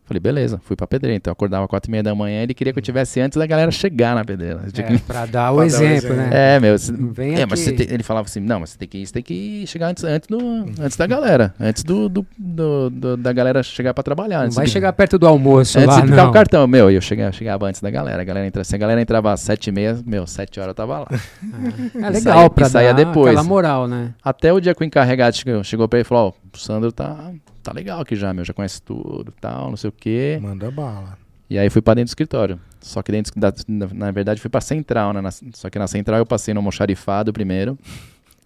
Falei, 0.10 0.20
beleza, 0.20 0.60
fui 0.64 0.76
pra 0.76 0.88
pedreira. 0.88 1.16
Então 1.18 1.30
eu 1.30 1.34
acordava 1.34 1.68
quatro 1.68 1.90
e 1.90 1.92
meia 1.92 2.02
da 2.02 2.16
manhã, 2.16 2.42
ele 2.42 2.54
queria 2.56 2.74
que 2.74 2.80
eu 2.80 2.84
tivesse 2.84 3.22
antes 3.22 3.38
da 3.38 3.46
galera 3.46 3.70
chegar 3.70 4.16
na 4.16 4.26
pedreira. 4.26 4.60
Tinha 4.74 4.88
que- 4.88 4.94
É, 4.96 4.98
pra 4.98 5.26
dar 5.28 5.52
o 5.54 5.56
Pra 5.58 5.62
dar 5.62 5.62
o 5.62 5.64
exemplo, 5.64 5.94
exemplo. 5.96 6.16
né? 6.18 6.30
é, 6.56 6.60
meu. 6.60 6.78
você- 6.78 6.92
Vem 6.92 7.40
é, 7.40 7.46
mas 7.46 7.64
tem- 7.64 7.88
ele 7.90 8.02
falava 8.04 8.26
assim: 8.26 8.40
não, 8.40 8.60
mas 8.60 8.72
você 8.72 8.78
tem 8.80 8.88
que, 8.88 9.06
você 9.06 9.14
tem 9.14 9.22
que 9.24 9.66
chegar 9.68 9.88
antes, 9.88 10.04
antes, 10.04 10.28
do, 10.28 10.38
antes 10.82 10.98
da 10.98 11.06
galera. 11.06 11.54
Antes 11.60 11.84
do, 11.84 12.10
do- 12.10 12.26
do- 12.38 12.90
do- 12.90 13.18
da 13.18 13.32
galera 13.32 13.62
chegar 13.62 13.94
pra 13.94 14.04
trabalhar. 14.04 14.46
Não 14.46 14.52
vai 14.52 14.66
de, 14.66 14.72
chegar 14.72 14.92
perto 14.94 15.20
do 15.20 15.28
almoço 15.28 15.78
antes 15.78 15.96
lá, 15.96 16.02
de 16.02 16.10
não. 16.12 16.30
o 16.30 16.32
cartão. 16.34 16.66
Meu, 16.68 16.90
eu 16.90 17.02
chegava, 17.02 17.32
chegava 17.32 17.68
antes 17.68 17.80
da 17.82 17.92
galera. 17.92 18.22
A 18.22 18.26
galera 18.26 18.48
entra, 18.48 18.64
se 18.64 18.74
a 18.74 18.78
galera 18.80 19.00
entrava 19.02 19.32
às 19.32 19.42
sete 19.42 19.68
e 19.68 19.72
meia, 19.72 19.98
meu, 20.06 20.26
sete 20.26 20.60
horas 20.60 20.70
eu 20.72 20.76
tava 20.76 21.00
lá. 21.00 21.08
É 21.96 22.10
legal 22.10 22.22
saía- 22.38 22.50
pra 22.50 22.70
saía 22.70 22.94
dar 22.94 23.06
depois. 23.06 23.28
aquela 23.36 23.44
moral, 23.48 23.88
né? 23.88 24.14
Até 24.24 24.52
o 24.52 24.60
dia 24.60 24.74
que 24.74 24.82
o 24.82 24.86
encarregado 24.86 25.36
chegou, 25.36 25.64
chegou 25.64 25.88
pra 25.88 26.00
ele 26.00 26.06
e 26.06 26.08
falou: 26.08 26.36
Ó, 26.36 26.49
o 26.58 26.60
Sandro 26.60 26.92
tá, 26.92 27.32
tá 27.64 27.72
legal 27.74 28.02
aqui 28.02 28.16
já, 28.16 28.34
meu, 28.34 28.44
já 28.46 28.54
conhece 28.54 28.82
tudo 28.82 29.34
tal, 29.40 29.70
não 29.70 29.78
sei 29.78 29.90
o 29.90 29.94
quê. 29.94 30.40
Manda 30.42 30.70
bala. 30.72 31.18
E 31.50 31.58
aí 31.58 31.70
fui 31.70 31.82
pra 31.82 31.94
dentro 31.96 32.06
do 32.08 32.10
escritório. 32.10 32.60
Só 32.80 33.02
que 33.02 33.12
dentro 33.12 33.34
da, 33.40 33.52
na, 33.68 33.88
na 33.92 34.12
verdade 34.12 34.40
fui 34.40 34.50
pra 34.50 34.62
central, 34.62 35.14
né? 35.14 35.22
Na- 35.22 35.32
só 35.32 35.70
que 35.70 35.80
na 35.80 35.88
central 35.88 36.20
eu 36.20 36.26
passei 36.26 36.54
no 36.54 36.60
almoxarifado 36.60 37.34
primeiro. 37.34 37.78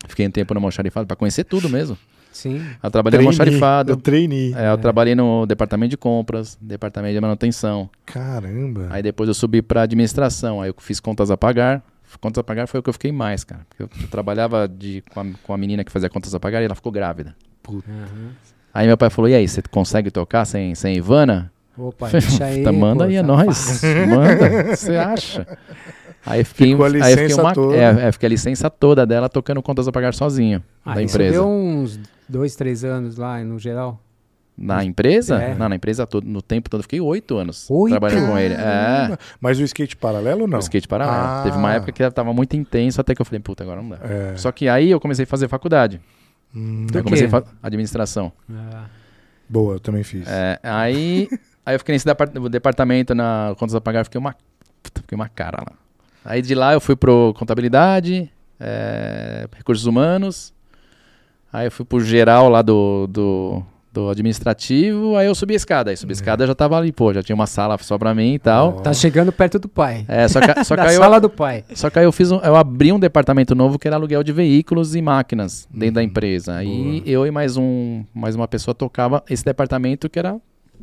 Fiquei 0.07 0.25
um 0.27 0.31
tempo 0.31 0.53
no 0.53 0.59
almoxarifado 0.59 1.05
pra 1.05 1.15
conhecer 1.15 1.43
tudo 1.43 1.69
mesmo. 1.69 1.97
Sim. 2.31 2.65
Eu 2.81 2.89
trabalhei 2.89 3.19
no 3.19 3.25
almoxarifado. 3.25 3.91
Eu 3.91 3.97
treinei. 3.97 4.53
É, 4.55 4.71
eu 4.71 4.77
trabalhei 4.77 5.13
no 5.15 5.45
departamento 5.45 5.91
de 5.91 5.97
compras, 5.97 6.57
departamento 6.59 7.13
de 7.13 7.21
manutenção. 7.21 7.89
Caramba. 8.05 8.87
Aí 8.89 9.03
depois 9.03 9.27
eu 9.27 9.33
subi 9.35 9.61
pra 9.61 9.83
administração. 9.83 10.61
Aí 10.61 10.69
eu 10.69 10.75
fiz 10.79 10.99
contas 10.99 11.29
a 11.29 11.37
pagar. 11.37 11.83
Contas 12.21 12.39
a 12.39 12.43
pagar 12.43 12.67
foi 12.67 12.79
o 12.79 12.83
que 12.83 12.89
eu 12.89 12.93
fiquei 12.93 13.11
mais, 13.11 13.43
cara. 13.43 13.65
Porque 13.69 13.83
eu, 13.83 13.89
eu 14.01 14.07
trabalhava 14.07 14.67
de, 14.67 15.03
com, 15.13 15.19
a, 15.19 15.25
com 15.43 15.53
a 15.53 15.57
menina 15.57 15.83
que 15.83 15.91
fazia 15.91 16.09
contas 16.09 16.33
a 16.33 16.39
pagar 16.39 16.61
e 16.61 16.65
ela 16.65 16.75
ficou 16.75 16.91
grávida. 16.91 17.35
Aham. 17.71 18.31
Aí 18.73 18.87
meu 18.87 18.97
pai 18.97 19.09
falou: 19.09 19.29
E 19.29 19.35
aí, 19.35 19.47
você 19.47 19.61
consegue 19.61 20.09
tocar 20.09 20.45
sem, 20.45 20.73
sem 20.75 20.95
Ivana? 20.95 21.51
Opa, 21.77 22.09
deixa 22.11 22.45
aí. 22.45 22.63
Manda 22.71 23.03
pô, 23.03 23.09
aí, 23.09 23.15
é 23.15 23.23
nóis. 23.23 23.81
Manda, 23.83 24.75
você 24.75 24.95
acha? 24.95 25.47
Aí 26.25 26.43
fiquei, 26.43 26.71
Ficou 26.71 26.85
a 26.85 26.87
aí 26.87 26.93
fiquei 26.93 27.15
licença 27.23 27.41
uma, 27.41 27.53
toda. 27.53 27.75
É, 27.75 28.07
é, 28.07 28.11
fiquei 28.11 28.27
a 28.27 28.29
licença 28.29 28.69
toda 28.69 29.05
dela 29.05 29.27
tocando 29.27 29.61
contas 29.61 29.87
a 29.87 29.91
pagar 29.91 30.13
sozinho. 30.13 30.63
Ah, 30.85 30.95
da 30.95 31.03
empresa. 31.03 31.33
deu 31.33 31.47
uns 31.47 31.99
dois, 32.29 32.55
três 32.55 32.83
anos 32.83 33.17
lá, 33.17 33.43
no 33.43 33.59
geral. 33.59 33.99
Na 34.57 34.83
empresa? 34.83 35.41
É. 35.41 35.55
Não, 35.55 35.67
na 35.67 35.75
empresa 35.75 36.05
todo, 36.05 36.25
no 36.25 36.41
tempo 36.41 36.69
todo. 36.69 36.81
eu 36.81 36.83
Fiquei 36.83 37.01
oito 37.01 37.37
anos 37.37 37.67
Oito? 37.69 37.91
trabalhando 37.91 38.27
com 38.27 38.37
ele. 38.37 38.53
É. 38.53 39.17
Mas 39.41 39.59
o 39.59 39.63
skate 39.63 39.97
paralelo 39.97 40.45
não? 40.45 40.59
O 40.59 40.61
skate 40.61 40.87
paralelo. 40.87 41.17
Ah. 41.17 41.41
Teve 41.43 41.57
uma 41.57 41.73
época 41.73 41.91
que 41.91 42.11
tava 42.11 42.31
muito 42.33 42.55
intenso, 42.55 43.01
até 43.01 43.15
que 43.15 43.21
eu 43.21 43.25
falei, 43.25 43.39
puta, 43.39 43.63
agora 43.63 43.81
não 43.81 43.89
dá. 43.89 43.97
É. 44.03 44.33
Só 44.37 44.51
que 44.51 44.69
aí 44.69 44.91
eu 44.91 44.99
comecei 44.99 45.23
a 45.23 45.27
fazer 45.27 45.47
faculdade. 45.47 45.99
Hum, 46.55 46.85
eu 46.93 47.03
comecei 47.03 47.27
a 47.27 47.43
administração. 47.67 48.31
Ah, 48.51 48.85
boa, 49.49 49.75
eu 49.75 49.79
também 49.79 50.03
fiz. 50.03 50.27
É, 50.27 50.59
aí, 50.63 51.27
aí 51.65 51.75
eu 51.75 51.79
fiquei 51.79 51.93
nesse 51.93 52.05
depart- 52.05 52.31
departamento 52.49 53.15
na 53.15 53.55
contas 53.57 53.75
a 53.75 53.81
pagar, 53.81 54.03
fiquei 54.03 54.19
uma, 54.19 54.35
fiquei 54.83 55.15
uma 55.15 55.29
cara 55.29 55.57
lá. 55.61 55.73
Aí 56.25 56.41
de 56.41 56.55
lá 56.55 56.73
eu 56.73 56.79
fui 56.79 56.95
pro 56.95 57.33
contabilidade, 57.37 58.31
é, 58.59 59.47
recursos 59.55 59.85
humanos. 59.85 60.53
Aí 61.51 61.67
eu 61.67 61.71
fui 61.71 61.85
pro 61.85 61.99
geral 61.99 62.49
lá 62.49 62.61
do, 62.61 63.07
do, 63.07 63.63
do 63.93 64.09
administrativo, 64.09 65.15
aí 65.15 65.27
eu 65.27 65.35
subi 65.35 65.53
a 65.53 65.57
escada. 65.57 65.91
Aí 65.91 65.97
subi 65.97 66.11
a 66.11 66.15
escada 66.15 66.47
já 66.47 66.55
tava 66.55 66.77
ali, 66.77 66.91
pô, 66.91 67.13
já 67.13 67.21
tinha 67.21 67.35
uma 67.35 67.45
sala 67.45 67.77
só 67.79 67.97
pra 67.97 68.15
mim 68.15 68.33
e 68.33 68.39
tal. 68.39 68.73
Tá 68.73 68.91
chegando 68.91 69.31
perto 69.31 69.59
do 69.59 69.69
pai. 69.69 70.03
É, 70.07 70.27
só 70.27 70.41
que, 70.41 70.47
só 70.65 70.75
que 70.75 70.81
da 70.81 70.89
aí 70.89 70.95
eu, 70.95 71.01
sala 71.01 71.21
do 71.21 71.29
pai. 71.29 71.63
só 71.75 71.89
que 71.89 71.99
aí 71.99 72.05
eu 72.05 72.11
fiz 72.11 72.31
um, 72.31 72.39
eu 72.39 72.55
abri 72.55 72.91
um 72.91 72.99
departamento 72.99 73.53
novo 73.53 73.77
que 73.77 73.87
era 73.87 73.95
aluguel 73.95 74.23
de 74.23 74.31
veículos 74.31 74.95
e 74.95 75.01
máquinas 75.01 75.67
dentro 75.71 75.95
da 75.95 76.03
empresa. 76.03 76.55
Aí 76.55 77.03
eu 77.05 77.27
e 77.27 77.31
mais 77.31 77.55
um 77.55 78.03
mais 78.13 78.35
uma 78.35 78.47
pessoa 78.47 78.73
tocava 78.73 79.23
esse 79.29 79.45
departamento 79.45 80.09
que 80.09 80.17
era 80.17 80.35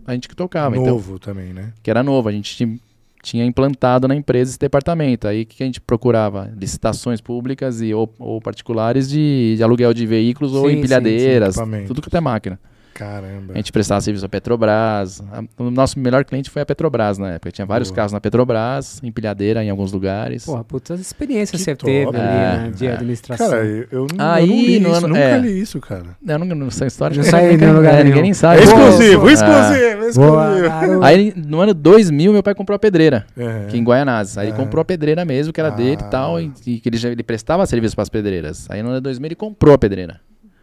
a 0.07 0.14
gente 0.14 0.29
que 0.29 0.37
tocava, 0.37 0.77
então, 0.77 0.94
Novo 0.94 1.18
também, 1.18 1.53
né? 1.53 1.73
que 1.83 1.90
era 1.90 2.03
novo, 2.03 2.29
a 2.29 2.33
gente 2.33 2.81
tinha, 3.23 3.44
implantado 3.44 4.09
na 4.09 4.14
empresa 4.14 4.53
esse 4.53 4.59
departamento. 4.59 5.29
Aí 5.29 5.42
o 5.42 5.46
que 5.46 5.57
que 5.57 5.62
a 5.62 5.66
gente 5.66 5.81
procurava? 5.81 6.51
Licitações 6.57 7.20
públicas 7.20 7.83
e 7.83 7.92
ou, 7.92 8.12
ou 8.18 8.40
particulares 8.40 9.09
de, 9.09 9.55
de 9.57 9.62
aluguel 9.62 9.92
de 9.92 10.07
veículos 10.07 10.55
ou 10.55 10.62
Sim, 10.62 10.68
sim, 10.68 10.73
sim, 10.73 10.79
empilhadeiras, 10.79 11.57
tudo 11.87 12.01
que 12.01 12.16
é 12.16 12.20
máquina. 12.20 12.59
Caramba. 13.00 13.54
A 13.54 13.56
gente 13.56 13.72
prestava 13.72 14.00
serviço 14.00 14.26
à 14.26 14.28
Petrobras. 14.28 15.22
A- 15.32 15.42
O 15.62 15.70
nosso 15.70 15.98
melhor 15.98 16.24
cliente 16.24 16.50
foi 16.50 16.60
a 16.62 16.66
Petrobras 16.66 17.16
na 17.18 17.30
época. 17.32 17.50
Tinha 17.50 17.64
vários 17.66 17.88
Boa. 17.88 17.96
carros 17.96 18.12
na 18.12 18.20
Petrobras, 18.20 19.00
empilhadeira 19.02 19.64
em 19.64 19.70
alguns 19.70 19.90
lugares. 19.90 20.44
Porra, 20.44 20.62
puta 20.64 20.94
experiência 20.94 21.56
Que 21.56 21.64
você 21.64 21.74
top, 21.74 21.90
teve 21.90 22.08
ali, 22.16 22.18
é, 22.18 22.20
né? 22.58 22.72
De 22.74 22.86
é. 22.86 22.92
administração. 22.92 23.48
Cara, 23.48 23.64
eu, 23.64 23.86
eu 23.90 24.06
Aí, 24.18 24.42
eu 24.42 24.46
não 24.48 24.56
li 24.62 24.80
no 24.80 24.88
isso, 24.90 24.98
ano- 24.98 25.08
nunca 25.08 25.20
é. 25.20 25.38
li 25.38 25.60
isso, 25.60 25.80
cara. 25.80 26.04
Não, 26.22 26.38
não, 26.38 26.54
não, 26.56 26.66
essa 26.68 26.86
história 26.86 27.16
Não 27.16 27.24
sai 27.24 27.48
ninguém- 27.52 27.72
lugar 27.72 27.94
é, 27.94 27.96
nenhum. 27.98 28.04
ninguém 28.08 28.22
nem 28.22 28.30
É 28.32 28.34
sabe. 28.34 28.62
exclusivo, 28.62 29.26
Ah. 29.26 29.32
exclusivo, 29.32 30.00
Boa, 30.14 30.48
exclusivo. 30.50 30.68
garoto. 30.68 31.04
Aí 31.04 31.32
no 31.36 31.60
ano 31.60 31.72
2000, 31.74 32.32
meu 32.32 32.42
pai 32.42 32.54
comprou 32.54 32.76
a 32.76 32.78
pedreira, 32.78 33.26
É. 33.36 33.64
aqui 33.66 33.78
em 33.78 33.82
Guaianazes. 33.84 34.36
Aí 34.36 34.48
ele 34.48 34.56
comprou 34.56 34.82
a 34.82 34.84
pedreira 34.84 35.24
mesmo, 35.24 35.52
que 35.52 35.60
era 35.60 35.70
dele 35.70 35.98
Ah. 36.02 36.06
e 36.06 36.10
tal, 36.10 36.40
e, 36.40 36.52
e 36.66 36.80
que 36.80 36.88
ele, 36.88 36.96
já, 36.98 37.08
ele 37.08 37.22
prestava 37.22 37.64
serviço 37.66 37.94
para 37.96 38.02
as 38.02 38.08
pedreiras. 38.08 38.66
Aí 38.70 38.82
no 38.82 38.90
ano 38.90 39.00
2000 39.00 39.28
ele 39.28 39.34
comprou 39.34 39.74
a 39.74 39.78
pedreira. 39.78 40.20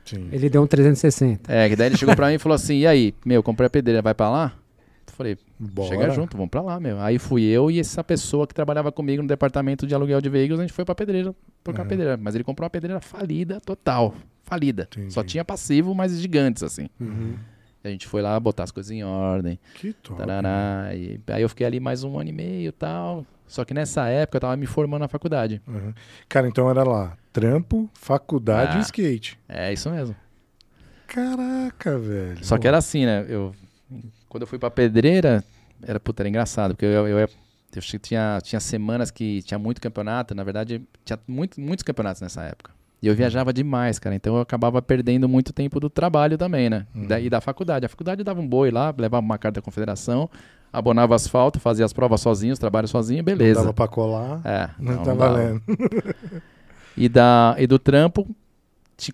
Sim. 0.10 0.30
Ele 0.32 0.50
deu 0.50 0.62
um 0.63 0.67
360. 0.67 1.52
É, 1.54 1.67
que 1.70 1.76
daí 1.76 1.88
ele 1.89 1.98
chegou 1.98 2.15
pra 2.15 2.28
mim 2.30 2.36
e 2.36 2.39
falou 2.39 2.56
assim: 2.56 2.78
e 2.80 2.88
aí, 2.88 3.13
meu, 3.26 3.43
comprei 3.43 3.67
a 3.67 3.70
pedreira, 3.70 4.02
vai 4.02 4.13
pra 4.13 4.30
lá? 4.30 4.54
Falei, 5.08 5.36
Bora. 5.58 5.89
chega 5.89 6.10
junto, 6.12 6.38
vamos 6.38 6.52
pra 6.52 6.62
lá, 6.62 6.80
meu. 6.80 7.00
Aí 7.00 7.17
fui 7.17 7.43
eu 7.43 7.72
e 7.72 7.80
essa 7.80 8.04
pessoa 8.04 8.46
que 8.46 8.54
trabalhava 8.54 8.91
comigo 8.91 9.22
no 9.24 9.28
departamento 9.28 9.88
de 9.88 9.96
aluguel 9.96 10.22
de 10.22 10.30
veículos, 10.30 10.60
a 10.60 10.63
gente 10.63 10.74
foi 10.74 10.86
pra 10.86 10.93
pedreira, 10.93 11.34
trocar 11.63 11.82
a 11.82 11.84
Uhum. 11.84 11.89
pedreira. 11.89 12.17
Mas 12.17 12.36
ele 12.36 12.43
comprou 12.43 12.65
uma 12.65 12.70
pedreira 12.70 13.00
falida, 13.02 13.60
total. 13.62 14.13
Falida. 14.43 14.88
Entendi. 14.91 15.12
Só 15.13 15.24
tinha 15.24 15.43
passivo, 15.43 15.96
mas 15.96 16.20
gigantes, 16.20 16.62
assim. 16.62 16.88
Uhum. 17.00 17.34
E 17.84 17.88
a 17.88 17.91
gente 17.91 18.06
foi 18.06 18.22
lá 18.22 18.39
botar 18.39 18.63
as 18.63 18.72
coisas 18.72 18.91
em 18.91 19.04
ordem. 19.04 19.58
Que 19.76 19.91
top. 19.93 20.20
Tarará, 20.20 20.89
e 20.93 21.20
aí 21.28 21.41
eu 21.41 21.50
fiquei 21.50 21.65
ali 21.65 21.80
mais 21.80 22.04
um 22.04 22.20
ano 22.20 22.30
e 22.30 22.34
meio 22.34 22.70
e 22.70 22.72
tal. 22.72 23.26
Só 23.48 23.64
que 23.64 23.74
nessa 23.74 24.08
época 24.08 24.38
eu 24.38 24.42
tava 24.42 24.58
me 24.58 24.66
formando 24.66 25.02
na 25.02 25.08
faculdade. 25.08 25.62
Uhum. 25.68 25.94
Cara, 26.28 26.48
então 26.48 26.70
era 26.70 26.84
lá. 26.84 27.16
Trampo, 27.32 27.90
faculdade 27.94 28.76
Ah. 28.78 28.80
e 28.80 28.82
skate. 28.82 29.40
É 29.48 29.72
isso 29.72 29.90
mesmo. 29.90 30.16
Caraca, 31.08 31.98
velho. 31.98 32.44
Só 32.44 32.58
que 32.58 32.68
era 32.68 32.78
assim, 32.78 33.06
né? 33.06 33.26
Eu, 33.30 33.54
quando 34.28 34.42
eu 34.44 34.48
fui 34.48 34.60
pra 34.60 34.70
pedreira, 34.70 35.44
era, 35.82 36.00
puta, 36.00 36.22
era 36.24 36.30
engraçado, 36.30 36.74
porque 36.74 36.86
eu, 36.86 37.08
eu, 37.08 37.20
eu, 37.20 37.30
eu 37.76 37.82
tinha, 38.02 38.40
tinha 38.44 38.60
semanas 38.60 39.10
que 39.12 39.42
tinha 39.44 39.58
muito 39.58 39.80
campeonato, 39.80 40.36
na 40.36 40.44
verdade, 40.44 40.82
tinha 41.06 41.18
muito, 41.28 41.60
muitos 41.62 41.84
campeonatos 41.84 42.22
nessa 42.22 42.44
época. 42.44 42.72
E 43.02 43.08
eu 43.08 43.16
viajava 43.16 43.54
demais, 43.54 44.00
cara, 44.00 44.16
então 44.16 44.36
eu 44.36 44.42
acabava 44.42 44.82
perdendo 44.82 45.30
muito 45.30 45.54
tempo 45.54 45.80
do 45.80 45.88
trabalho 45.90 46.36
também, 46.38 46.68
né? 46.70 46.88
E 46.96 47.06
da- 47.06 47.20
E 47.20 47.30
da 47.30 47.40
faculdade. 47.40 47.86
A 47.86 47.90
faculdade 47.90 48.24
dava 48.24 48.42
um 48.42 48.48
boi 48.48 48.72
lá, 48.72 48.94
levava 48.98 49.24
uma 49.24 49.38
carta 49.38 49.62
da 49.62 49.64
confederação, 49.64 50.28
abonava 50.71 51.15
asfalto, 51.15 51.60
fazia 51.60 51.86
as 51.86 51.93
provas 51.93 52.21
sozinho, 52.21 52.53
os 52.53 52.60
trabalhos 52.60 52.91
sozinho, 52.91 53.19
Não 53.19 53.25
beleza. 53.25 53.62
dava 53.62 53.73
pra 53.73 53.88
colar. 53.88 54.41
É, 54.45 54.69
Não, 54.80 54.93
não, 54.95 55.03
tá 55.03 55.12
não 55.12 55.17
valendo. 55.17 55.62
E, 56.99 57.08
da, 57.08 57.56
e 57.60 57.67
do 57.67 57.77
trampo, 57.77 58.27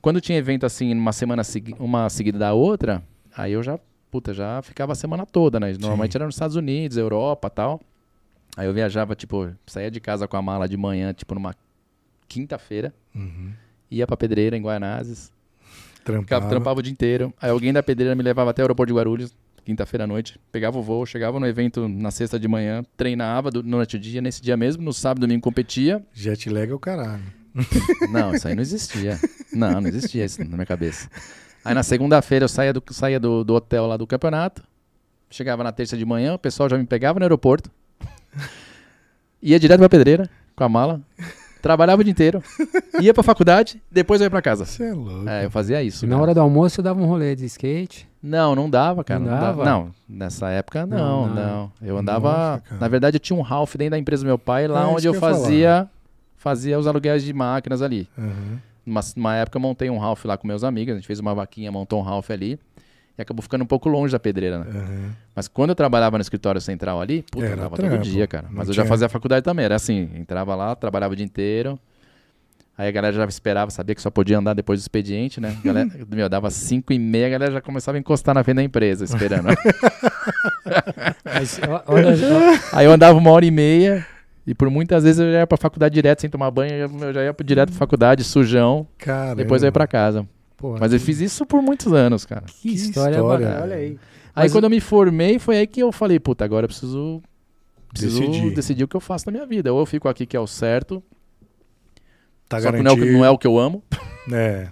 quando 0.02 0.22
tinha 0.22 0.38
evento 0.38 0.66
assim, 0.66 0.94
uma 0.94 1.12
semana 1.12 1.44
segui- 1.44 1.76
uma 1.78 2.10
seguida 2.10 2.40
da 2.40 2.54
outra, 2.54 3.04
aí 3.36 3.52
eu 3.52 3.62
já, 3.62 3.78
puta, 4.10 4.34
já 4.34 4.62
ficava 4.62 4.94
a 4.94 4.96
semana 4.96 5.26
toda, 5.26 5.60
né? 5.60 5.74
Normalmente 5.80 6.16
era 6.16 6.26
nos 6.26 6.36
Estados 6.36 6.56
Unidos, 6.56 6.96
Europa 6.96 7.50
tal. 7.50 7.82
Aí 8.56 8.68
eu 8.68 8.74
viajava, 8.74 9.16
tipo, 9.16 9.50
saía 9.68 9.92
de 9.92 10.00
casa 10.00 10.30
com 10.30 10.38
a 10.38 10.42
mala 10.42 10.66
de 10.70 10.78
manhã, 10.78 11.12
tipo, 11.14 11.34
numa 11.36 11.54
quinta-feira, 12.28 12.94
Uhum. 13.14 13.52
ia 13.92 14.08
pra 14.08 14.16
pedreira 14.16 14.56
em 14.56 14.62
Guaianazes, 14.62 15.30
ficava, 16.06 16.22
Trampava. 16.24 16.48
trampava 16.50 16.80
o 16.80 16.84
dia 16.84 16.92
inteiro. 16.94 17.34
Aí 17.42 17.50
alguém 17.50 17.74
da 17.74 17.84
pedreira 17.84 18.16
me 18.16 18.24
levava 18.24 18.52
até 18.52 18.62
o 18.62 18.64
aeroporto 18.64 18.94
de 18.94 18.98
Guarulhos, 18.98 19.36
quinta-feira 19.66 20.04
à 20.04 20.08
noite, 20.08 20.40
pegava 20.52 20.78
o 20.78 20.82
voo, 20.82 21.06
chegava 21.06 21.40
no 21.40 21.48
evento 21.48 21.88
na 21.88 22.12
sexta 22.12 22.40
de 22.40 22.48
manhã, 22.48 22.84
treinava 22.98 23.50
do- 23.50 23.64
durante 23.64 23.96
o 23.96 24.00
dia, 24.00 24.22
nesse 24.22 24.42
dia 24.42 24.58
mesmo, 24.58 24.84
no 24.84 24.94
sábado, 24.94 25.22
domingo 25.22 25.42
competia. 25.42 26.04
Jet 26.14 26.50
lag 26.50 26.70
é 26.72 26.74
o 26.74 26.80
caralho. 26.80 27.24
Não, 28.12 28.34
isso 28.34 28.48
aí 28.48 28.56
não 28.56 28.62
existia. 28.64 29.20
Não, 29.54 29.80
não 29.80 29.88
existia 29.88 30.26
isso 30.26 30.44
na 30.44 30.56
minha 30.58 30.66
cabeça. 30.66 31.08
Aí 31.64 31.74
na 31.76 31.84
segunda-feira 31.84 32.46
eu 32.46 32.50
saía, 32.50 32.74
do, 32.74 32.84
saía 32.90 33.20
do, 33.20 33.44
do 33.44 33.54
hotel 33.54 33.86
lá 33.86 33.96
do 33.96 34.08
campeonato. 34.08 34.64
Chegava 35.30 35.64
na 35.64 35.72
terça 35.72 35.96
de 35.96 36.04
manhã, 36.04 36.34
o 36.34 36.40
pessoal 36.40 36.68
já 36.68 36.78
me 36.78 36.86
pegava 36.86 37.20
no 37.20 37.26
aeroporto. 37.26 37.70
Ia 39.42 39.60
direto 39.60 39.80
pra 39.80 39.90
pedreira 39.90 40.30
com 40.56 40.64
a 40.64 40.70
mala. 40.70 41.02
Trabalhava 41.62 42.02
o 42.02 42.04
dia 42.04 42.12
inteiro. 42.12 42.44
Ia 43.00 43.14
pra 43.14 43.24
faculdade, 43.24 43.82
depois 43.92 44.20
eu 44.20 44.26
ia 44.26 44.32
pra 44.32 44.42
casa. 44.42 44.66
Você 44.66 44.84
é 44.86 44.94
louco. 44.94 45.30
É, 45.30 45.46
eu 45.46 45.52
fazia 45.52 45.82
isso. 45.84 46.06
E 46.06 46.08
na 46.08 46.16
cara. 46.16 46.24
hora 46.24 46.34
do 46.34 46.40
almoço 46.42 46.80
eu 46.80 46.84
dava 46.84 47.02
um 47.02 47.06
rolê 47.06 47.36
de 47.36 47.46
skate. 47.46 48.08
Não, 48.24 48.56
não 48.56 48.70
dava, 48.70 49.04
cara. 49.04 49.20
Não 49.20 49.30
Não, 49.32 49.40
dava? 49.40 49.66
Não, 49.66 49.92
nessa 50.08 50.50
época 50.50 50.86
não, 50.86 51.28
Não, 51.28 51.36
não. 51.36 51.72
Eu 51.82 51.98
andava. 51.98 52.62
Nossa, 52.64 52.76
na 52.80 52.88
verdade, 52.88 53.18
eu 53.18 53.20
tinha 53.20 53.38
um 53.38 53.42
Ralph 53.42 53.76
dentro 53.76 53.92
da 53.92 54.00
empresa 54.00 54.24
do 54.24 54.28
meu 54.28 54.40
pai, 54.40 54.66
lá 54.68 54.84
É, 54.84 54.86
onde 54.86 55.06
eu 55.08 55.14
eu 55.14 55.20
fazia, 55.20 55.88
fazia 56.38 56.80
os 56.80 56.88
aluguéis 56.88 57.22
de 57.24 57.34
máquinas 57.34 57.82
ali. 57.82 58.08
Uhum. 58.18 58.58
Numa, 58.86 59.02
numa 59.16 59.36
época 59.36 59.58
eu 59.58 59.62
montei 59.62 59.90
um 59.90 59.98
Ralph 59.98 60.24
lá 60.26 60.38
com 60.38 60.48
meus 60.48 60.64
amigos, 60.64 60.94
a 60.94 60.96
gente 60.96 61.08
fez 61.08 61.20
uma 61.20 61.36
vaquinha, 61.36 61.70
montou 61.72 62.00
um 62.00 62.04
Ralph 62.04 62.32
ali. 62.32 62.58
E 63.18 63.22
acabou 63.22 63.44
ficando 63.44 63.62
um 63.64 63.68
pouco 63.68 63.88
longe 63.90 64.12
da 64.12 64.20
pedreira, 64.20 64.60
né? 64.60 64.66
Uhum. 64.74 65.10
Mas 65.36 65.48
quando 65.48 65.70
eu 65.70 65.76
trabalhava 65.76 66.18
no 66.18 66.22
escritório 66.24 66.60
central 66.60 67.00
ali, 67.00 67.22
puta, 67.22 67.46
eu 67.46 67.52
Era 67.52 67.56
andava 67.62 67.76
trampo. 67.76 67.96
todo 67.98 68.04
dia, 68.04 68.26
cara. 68.26 68.48
Mas 68.50 68.68
eu 68.70 68.74
já 68.74 68.82
tinha- 68.82 68.90
fazia 68.90 69.08
faculdade 69.08 69.44
também, 69.44 69.66
era 69.66 69.76
assim, 69.76 70.10
entrava 70.16 70.56
lá, 70.56 70.76
trabalhava 70.76 71.14
o 71.14 71.16
dia 71.16 71.26
inteiro. 71.26 71.78
Aí 72.76 72.88
a 72.88 72.92
galera 72.92 73.16
já 73.16 73.24
esperava, 73.26 73.70
sabia 73.70 73.94
que 73.94 74.02
só 74.02 74.10
podia 74.10 74.40
andar 74.40 74.54
depois 74.56 74.80
do 74.80 74.82
expediente, 74.82 75.40
né? 75.40 75.56
A 75.60 75.66
Galera, 75.68 75.90
meu, 76.10 76.28
dava 76.28 76.50
5 76.50 76.92
e 76.92 76.98
meia, 76.98 77.28
a 77.28 77.30
galera 77.30 77.52
já 77.54 77.62
começava 77.62 77.98
a 77.98 78.00
encostar 78.00 78.34
na 78.34 78.44
frente 78.44 78.56
da 78.58 78.64
empresa, 78.64 79.06
esperando. 79.06 79.48
Mas, 81.24 81.60
olha, 81.88 82.10
Aí 82.74 82.86
eu 82.86 82.92
andava 82.92 83.18
uma 83.18 83.30
hora 83.32 83.46
e 83.46 83.52
meia, 83.52 84.06
e 84.46 84.54
por 84.56 84.70
muitas 84.70 85.04
vezes 85.04 85.20
eu 85.20 85.32
já 85.32 85.40
ia 85.40 85.48
pra 85.48 85.58
faculdade 85.58 85.94
direto, 85.94 86.22
sem 86.22 86.30
tomar 86.30 86.50
banho, 86.52 86.74
eu 86.74 87.14
já- 87.14 87.22
eu 87.22 87.26
ia 87.28 87.36
direto 87.44 87.70
pra 87.70 87.78
faculdade, 87.78 88.24
sujão, 88.24 88.88
Caramba. 88.98 89.36
depois 89.36 89.62
eu 89.64 89.68
ia 89.68 89.72
pra 89.72 89.88
casa. 89.88 90.28
porra, 90.58 90.80
Mas 90.80 90.94
eu 90.94 91.00
fiz 91.00 91.20
isso 91.20 91.46
por 91.46 91.62
muitos 91.62 91.92
anos, 91.94 92.26
cara. 92.26 92.44
que 92.48 92.70
que 92.70 92.74
história, 92.74 93.16
história, 93.18 93.46
bacana. 93.46 93.64
Olha 93.66 93.76
aí. 93.76 93.98
Aí 94.36 94.46
Mas 94.46 94.52
quando 94.52 94.64
eu 94.64 94.70
me 94.70 94.80
formei, 94.80 95.38
foi 95.38 95.58
aí 95.58 95.68
que 95.68 95.80
eu 95.82 95.92
falei, 95.92 96.20
puta, 96.20 96.44
agora 96.44 96.64
eu 96.64 96.68
preciso, 96.70 97.22
preciso 97.90 98.20
Decidir. 98.20 98.54
decidir. 98.56 98.84
o 98.84 98.88
que 98.88 98.96
eu 98.96 99.00
faço 99.02 99.26
na 99.28 99.32
minha 99.32 99.46
vida. 99.46 99.72
Ou 99.72 99.80
eu 99.80 99.86
fico 99.86 100.08
aqui 100.10 100.26
que 100.26 100.36
é 100.36 100.40
o 100.40 100.48
certo, 100.48 101.04
Tá 102.58 102.62
só 102.62 102.72
que 102.72 102.82
não 102.82 102.92
é, 102.92 102.94
o 102.94 102.96
que, 102.96 103.00
garantido. 103.02 103.18
não 103.18 103.26
é 103.26 103.30
o 103.30 103.38
que 103.38 103.48
eu 103.48 103.58
amo, 103.60 103.84
É. 104.32 104.68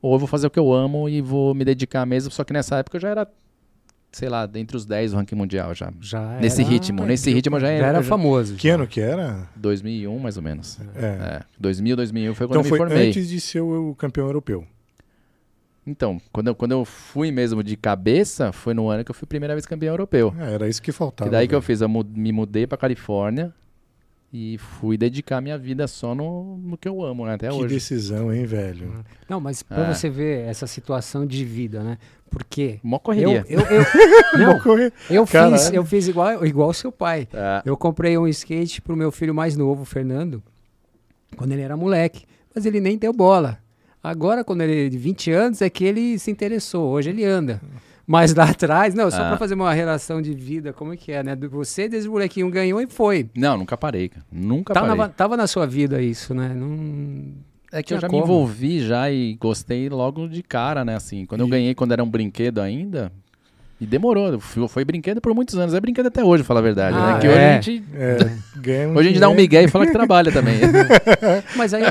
ou 0.00 0.14
eu 0.14 0.18
vou 0.18 0.28
fazer 0.28 0.46
o 0.46 0.50
que 0.50 0.58
eu 0.58 0.72
amo 0.72 1.08
e 1.08 1.20
vou 1.20 1.54
me 1.54 1.64
dedicar 1.64 2.04
mesmo. 2.06 2.30
Só 2.30 2.44
que 2.44 2.52
nessa 2.52 2.76
época 2.78 2.96
eu 2.96 3.00
já 3.00 3.08
era, 3.10 3.28
sei 4.12 4.28
lá, 4.28 4.46
dentre 4.46 4.76
os 4.76 4.84
10 4.86 5.10
do 5.12 5.16
ranking 5.16 5.34
mundial 5.34 5.74
já. 5.74 5.92
Já 6.00 6.38
Nesse 6.40 6.62
era- 6.62 6.70
ritmo, 6.70 7.04
nesse 7.04 7.32
ritmo 7.32 7.56
eu 7.56 7.60
já 7.60 7.66
Já 7.68 7.72
era. 7.72 7.86
era 7.88 8.02
já- 8.02 8.08
famoso. 8.08 8.54
Que 8.56 8.68
já. 8.68 8.74
ano 8.74 8.86
que 8.86 9.00
era? 9.00 9.48
2001 9.56 10.18
mais 10.18 10.36
ou 10.36 10.42
menos. 10.42 10.78
É. 10.94 11.06
É, 11.06 11.42
2000, 11.58 11.96
2001 11.96 12.34
foi 12.34 12.46
quando 12.46 12.50
Então 12.50 12.60
eu 12.60 12.64
me 12.64 12.68
foi 12.68 12.78
formei. 12.78 13.08
antes 13.08 13.28
de 13.28 13.40
ser 13.40 13.60
o 13.60 13.94
campeão 13.96 14.26
europeu. 14.26 14.64
Então, 15.86 16.20
quando 16.30 16.48
eu, 16.48 16.54
quando 16.54 16.72
eu 16.72 16.84
fui 16.84 17.30
mesmo 17.30 17.62
de 17.62 17.74
cabeça, 17.74 18.52
foi 18.52 18.74
no 18.74 18.90
ano 18.90 19.02
que 19.02 19.10
eu 19.10 19.14
fui 19.14 19.24
a 19.24 19.26
primeira 19.28 19.54
vez 19.54 19.64
campeão 19.64 19.94
europeu. 19.94 20.34
Ah, 20.38 20.44
era 20.50 20.68
isso 20.68 20.82
que 20.82 20.92
faltava. 20.92 21.30
Que 21.30 21.32
daí 21.34 21.48
que 21.48 21.54
eu 21.54 21.60
velho. 21.60 21.66
fiz, 21.66 21.80
eu 21.80 21.88
me 21.88 22.30
mudei 22.30 22.66
pra 22.66 22.76
Califórnia 22.76 23.54
e 24.32 24.58
fui 24.58 24.96
dedicar 24.98 25.40
minha 25.40 25.56
vida 25.56 25.86
só 25.88 26.14
no, 26.14 26.58
no 26.58 26.76
que 26.76 26.86
eu 26.88 27.02
amo, 27.02 27.24
né? 27.24 27.34
Até 27.34 27.48
Que 27.48 27.54
hoje. 27.54 27.74
decisão, 27.74 28.32
hein, 28.32 28.44
velho? 28.44 29.04
Não, 29.28 29.40
mas 29.40 29.62
pra 29.62 29.88
É. 29.88 29.94
você 29.94 30.10
ver 30.10 30.46
essa 30.46 30.66
situação 30.66 31.24
de 31.26 31.44
vida, 31.44 31.82
né? 31.82 31.98
Porque 32.30 32.78
Mó 32.82 32.96
eu, 32.96 33.00
correria. 33.00 33.44
eu, 33.48 33.60
eu, 33.60 33.82
não, 34.38 34.52
Vou 34.52 34.60
correr. 34.62 34.92
eu 35.08 35.24
fiz, 35.24 35.32
Caralho. 35.32 35.74
eu 35.74 35.84
fiz 35.84 36.08
igual, 36.08 36.44
igual 36.44 36.72
seu 36.74 36.92
pai. 36.92 37.26
É. 37.32 37.62
Eu 37.64 37.74
comprei 37.76 38.18
um 38.18 38.28
skate 38.28 38.82
pro 38.82 38.94
meu 38.94 39.10
filho 39.10 39.34
mais 39.34 39.56
novo, 39.56 39.82
o 39.82 39.86
Fernando, 39.86 40.42
quando 41.36 41.52
ele 41.52 41.62
era 41.62 41.76
moleque. 41.76 42.24
Mas 42.54 42.66
ele 42.66 42.80
nem 42.80 42.98
deu 42.98 43.12
bola. 43.14 43.58
Agora, 44.02 44.44
quando 44.44 44.60
ele 44.60 44.86
é 44.86 44.88
de 44.90 44.98
20 44.98 45.30
anos, 45.30 45.62
é 45.62 45.70
que 45.70 45.84
ele 45.84 46.18
se 46.18 46.30
interessou. 46.30 46.90
Hoje 46.90 47.08
ele 47.10 47.24
anda. 47.24 47.60
Mas 48.10 48.34
lá 48.34 48.44
atrás, 48.48 48.94
não, 48.94 49.10
só 49.10 49.22
Ah. 49.22 49.28
pra 49.28 49.36
fazer 49.36 49.52
uma 49.54 49.70
relação 49.74 50.22
de 50.22 50.32
vida, 50.32 50.72
como 50.72 50.94
é 50.94 50.96
que 50.96 51.12
é, 51.12 51.22
né? 51.22 51.36
Do- 51.36 51.50
Você, 51.50 51.86
desde 51.90 52.08
o 52.08 52.12
molequinho, 52.12 52.50
ganhou 52.50 52.80
e 52.80 52.86
foi. 52.88 53.28
Não, 53.36 53.58
nunca 53.58 53.76
parei, 53.76 54.08
cara. 54.08 54.24
Nunca 54.32 54.72
Tava 54.72 54.86
parei. 54.86 55.02
na, 55.02 55.08
tava 55.10 55.36
na 55.36 55.46
sua 55.46 55.66
vida 55.66 56.00
isso, 56.00 56.32
né? 56.32 56.48
Não... 56.54 57.34
É 57.70 57.82
que 57.82 57.92
eu 57.92 58.00
já 58.00 58.08
como. 58.08 58.20
me 58.22 58.24
envolvi 58.24 58.80
já 58.80 59.10
e 59.10 59.34
gostei 59.34 59.90
logo 59.90 60.26
de 60.26 60.42
cara, 60.42 60.86
né? 60.86 60.96
Assim, 60.96 61.26
quando 61.26 61.42
eu 61.42 61.46
E- 61.48 61.50
ganhei 61.50 61.74
quando 61.74 61.92
era 61.92 62.02
um 62.02 62.08
brinquedo 62.08 62.60
ainda. 62.62 63.12
E 63.80 63.86
demorou. 63.86 64.40
Foi, 64.40 64.68
foi 64.68 64.84
brinquedo 64.84 65.20
por 65.20 65.34
muitos 65.34 65.56
anos. 65.56 65.72
É 65.72 65.80
brinquedo 65.80 66.06
até 66.06 66.24
hoje, 66.24 66.42
falar 66.42 66.60
a 66.60 66.62
verdade. 66.62 66.96
Ah, 66.96 67.14
né? 67.14 67.20
Que 67.20 67.26
é. 67.26 67.30
hoje 67.30 67.40
a 67.40 67.60
gente. 67.60 67.84
É, 67.94 68.86
um 68.86 68.90
Hoje 68.98 69.08
a 69.08 69.12
gente 69.12 69.20
dá 69.20 69.28
um 69.28 69.34
migué 69.34 69.62
e 69.62 69.68
fala 69.68 69.86
que 69.86 69.92
trabalha 69.92 70.32
também. 70.32 70.56
Mas 71.56 71.72
aí, 71.72 71.84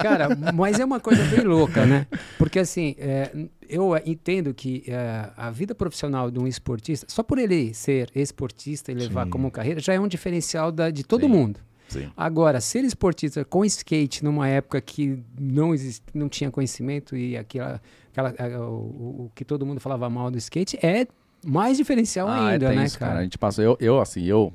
cara, 0.00 0.28
mas 0.54 0.78
é 0.78 0.84
uma 0.84 1.00
coisa 1.00 1.22
bem 1.24 1.44
louca, 1.44 1.84
né? 1.84 2.06
Porque 2.38 2.58
assim, 2.58 2.94
é, 2.98 3.30
eu 3.68 3.92
entendo 4.04 4.54
que 4.54 4.84
é, 4.86 5.30
a 5.36 5.50
vida 5.50 5.74
profissional 5.74 6.30
de 6.30 6.38
um 6.38 6.46
esportista, 6.46 7.06
só 7.08 7.22
por 7.22 7.38
ele 7.38 7.74
ser 7.74 8.10
esportista 8.14 8.92
e 8.92 8.94
levar 8.94 9.24
Sim. 9.24 9.30
como 9.30 9.50
carreira, 9.50 9.80
já 9.80 9.92
é 9.94 10.00
um 10.00 10.08
diferencial 10.08 10.70
da, 10.70 10.90
de 10.90 11.04
todo 11.04 11.22
Sim. 11.22 11.28
mundo. 11.28 11.60
Sim. 11.92 12.10
Agora, 12.16 12.60
ser 12.60 12.84
esportista 12.84 13.44
com 13.44 13.64
skate 13.64 14.24
numa 14.24 14.48
época 14.48 14.80
que 14.80 15.18
não, 15.38 15.74
exist, 15.74 16.02
não 16.14 16.28
tinha 16.28 16.50
conhecimento 16.50 17.16
e 17.16 17.36
aquela, 17.36 17.80
aquela, 18.10 18.60
o, 18.66 19.24
o- 19.26 19.32
que 19.34 19.44
todo 19.44 19.64
mundo 19.66 19.80
falava 19.80 20.08
mal 20.10 20.30
do 20.30 20.38
skate 20.38 20.78
é 20.84 21.06
mais 21.44 21.76
diferencial 21.76 22.28
Ah, 22.28 22.50
é 22.50 22.52
ainda, 22.54 22.68
né, 22.70 22.82
tenso, 22.82 22.98
cara? 22.98 23.18
A 23.18 23.22
gente 23.22 23.36
passou. 23.38 23.64
Eu, 23.64 23.76
eu, 23.80 24.00
assim, 24.00 24.22
eu 24.24 24.52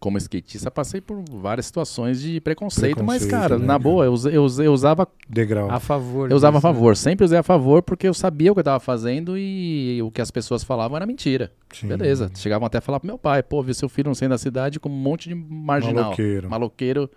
como 0.00 0.16
skatista, 0.18 0.70
passei 0.70 1.00
por 1.00 1.22
várias 1.30 1.66
situações 1.66 2.20
de 2.20 2.40
preconceito, 2.40 3.02
mas, 3.02 3.22
Preconceito, 3.22 3.30
cara, 3.30 3.58
né, 3.58 3.66
na 3.66 3.74
cara? 3.74 3.78
boa, 3.78 4.04
eu, 4.04 4.14
eu, 4.30 4.46
eu 4.62 4.72
usava 4.72 5.08
Degrau. 5.28 5.70
A 5.70 5.80
favor. 5.80 6.30
eu 6.30 6.36
usava 6.36 6.58
a 6.58 6.60
né? 6.60 6.62
favor, 6.62 6.96
sempre 6.96 7.24
usei 7.24 7.38
a 7.38 7.42
favor 7.42 7.82
porque 7.82 8.06
eu 8.06 8.14
sabia 8.14 8.52
o 8.52 8.54
que 8.54 8.60
eu 8.60 8.64
tava 8.64 8.78
fazendo 8.78 9.36
e 9.36 10.00
o 10.02 10.10
que 10.10 10.20
as 10.20 10.30
pessoas 10.30 10.62
falavam 10.62 10.96
era 10.96 11.04
mentira. 11.04 11.52
Sim. 11.72 11.88
Beleza. 11.88 12.30
Chegavam 12.34 12.66
até 12.66 12.78
a 12.78 12.80
falar 12.80 13.00
pro 13.00 13.08
meu 13.08 13.18
pai, 13.18 13.42
pô, 13.42 13.60
vi 13.62 13.74
seu 13.74 13.88
filho 13.88 14.06
não 14.08 14.14
saindo 14.14 14.30
da 14.30 14.38
cidade 14.38 14.78
com 14.78 14.88
um 14.88 14.92
monte 14.92 15.28
de 15.28 15.34
marginal. 15.34 16.04
Maloqueiro. 16.04 16.48
Maloqueiro 16.48 17.10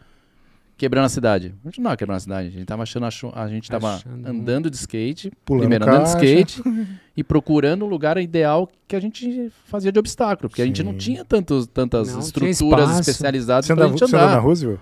quebrando 0.82 1.06
a 1.06 1.10
cidade. 1.10 1.54
A 1.64 1.68
gente 1.68 1.78
não 1.80 1.84
tava 1.86 1.98
quebrando 1.98 2.18
a 2.18 2.20
cidade, 2.22 2.48
a 2.48 2.52
gente 2.52 2.66
tava 2.66 2.82
achando, 2.84 3.06
a 3.36 3.48
gente 3.48 3.70
tava 3.70 3.96
Achando- 3.96 4.28
andando 4.28 4.68
de 4.70 4.76
skate, 4.78 5.32
Pulando 5.46 5.62
primeiro 5.62 5.86
andando 5.86 6.06
de 6.08 6.14
caixa. 6.14 6.26
skate 6.26 6.64
e 7.16 7.24
procurando 7.24 7.86
o 7.86 7.88
lugar 7.88 8.18
ideal 8.18 8.68
que 8.88 8.96
a 8.96 9.00
gente 9.00 9.52
fazia 9.66 9.92
de 9.92 10.00
obstáculo, 10.00 10.50
porque 10.50 10.62
a 10.62 10.66
gente 10.66 10.82
não 10.82 10.94
Sim. 10.94 10.98
tinha 10.98 11.24
tantos, 11.26 11.68
tantas 11.68 12.08
Não 12.08 12.20
tinha 12.20 12.50
estruturas 12.50 12.86
espaço. 12.90 13.00
especializadas 13.02 13.66
Você, 13.68 13.76
pra 13.76 13.84
andava, 13.86 13.98
gente 13.98 14.10
você 14.10 14.16
andou 14.16 14.28
andar. 14.28 14.36
na 14.38 14.42
Roosevelt? 14.42 14.80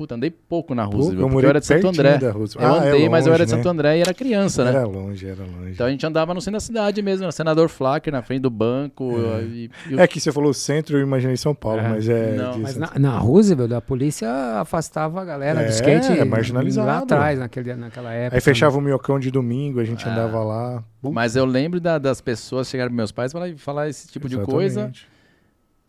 Puta, 0.00 0.14
andei 0.14 0.30
pouco 0.30 0.74
na 0.74 0.84
Roosevelt, 0.84 1.30
eu 1.30 1.40
eu 1.42 1.48
era 1.50 1.60
de 1.60 1.66
Santo 1.66 1.86
André. 1.88 2.18
Eu 2.22 2.46
Ah, 2.58 2.76
é 2.86 2.88
andei, 2.88 3.08
mas 3.10 3.26
eu 3.26 3.34
era 3.34 3.42
longe, 3.42 3.44
de 3.44 3.50
Santo 3.50 3.64
né? 3.64 3.70
André 3.70 3.98
e 3.98 4.00
era 4.00 4.14
criança, 4.14 4.64
né? 4.64 4.70
Era 4.70 4.86
longe, 4.86 5.26
era 5.28 5.42
longe. 5.44 5.72
Então 5.72 5.86
a 5.86 5.90
gente 5.90 6.06
andava 6.06 6.32
no 6.32 6.40
centro 6.40 6.54
da 6.56 6.60
cidade 6.60 7.02
mesmo, 7.02 7.24
era 7.24 7.32
senador 7.32 7.68
Flacker 7.68 8.10
na 8.10 8.22
frente 8.22 8.40
do 8.40 8.48
banco. 8.48 9.12
É. 9.38 9.42
E, 9.42 9.70
e 9.90 10.00
É 10.00 10.06
que 10.06 10.18
você 10.18 10.32
falou 10.32 10.54
centro, 10.54 10.96
eu 10.96 11.02
imaginei 11.02 11.36
São 11.36 11.54
Paulo, 11.54 11.80
É. 11.80 11.88
mas 11.90 12.08
é. 12.08 12.34
Não, 12.34 12.52
de 12.52 12.60
Mas 12.60 12.72
Santo- 12.72 12.94
na, 12.98 13.10
na 13.10 13.18
Roosevelt, 13.18 13.72
a 13.72 13.80
polícia 13.82 14.30
afastava 14.58 15.20
a 15.20 15.24
galera 15.26 15.60
É, 15.60 15.64
do 15.66 15.70
skate 15.70 16.18
é 16.18 16.24
marginalizado. 16.24 16.86
lá 16.86 16.98
atrás, 17.00 17.38
naquele, 17.38 17.74
naquela 17.74 18.10
época. 18.14 18.36
Aí 18.38 18.40
fechava 18.40 18.78
o 18.78 18.80
miocão 18.80 19.18
de 19.20 19.30
domingo, 19.30 19.80
a 19.80 19.84
gente 19.84 20.08
Ah. 20.08 20.12
andava 20.12 20.42
lá. 20.42 20.82
Mas 21.02 21.36
eu 21.36 21.44
lembro 21.44 21.78
da- 21.78 21.98
das 21.98 22.22
pessoas 22.22 22.70
chegarem 22.70 22.88
pros 22.88 22.96
meus 22.96 23.12
pais 23.12 23.32
e 23.32 23.34
falar, 23.34 23.52
falar 23.58 23.88
esse 23.90 24.08
tipo 24.08 24.30
de 24.30 24.38
coisa. 24.38 24.90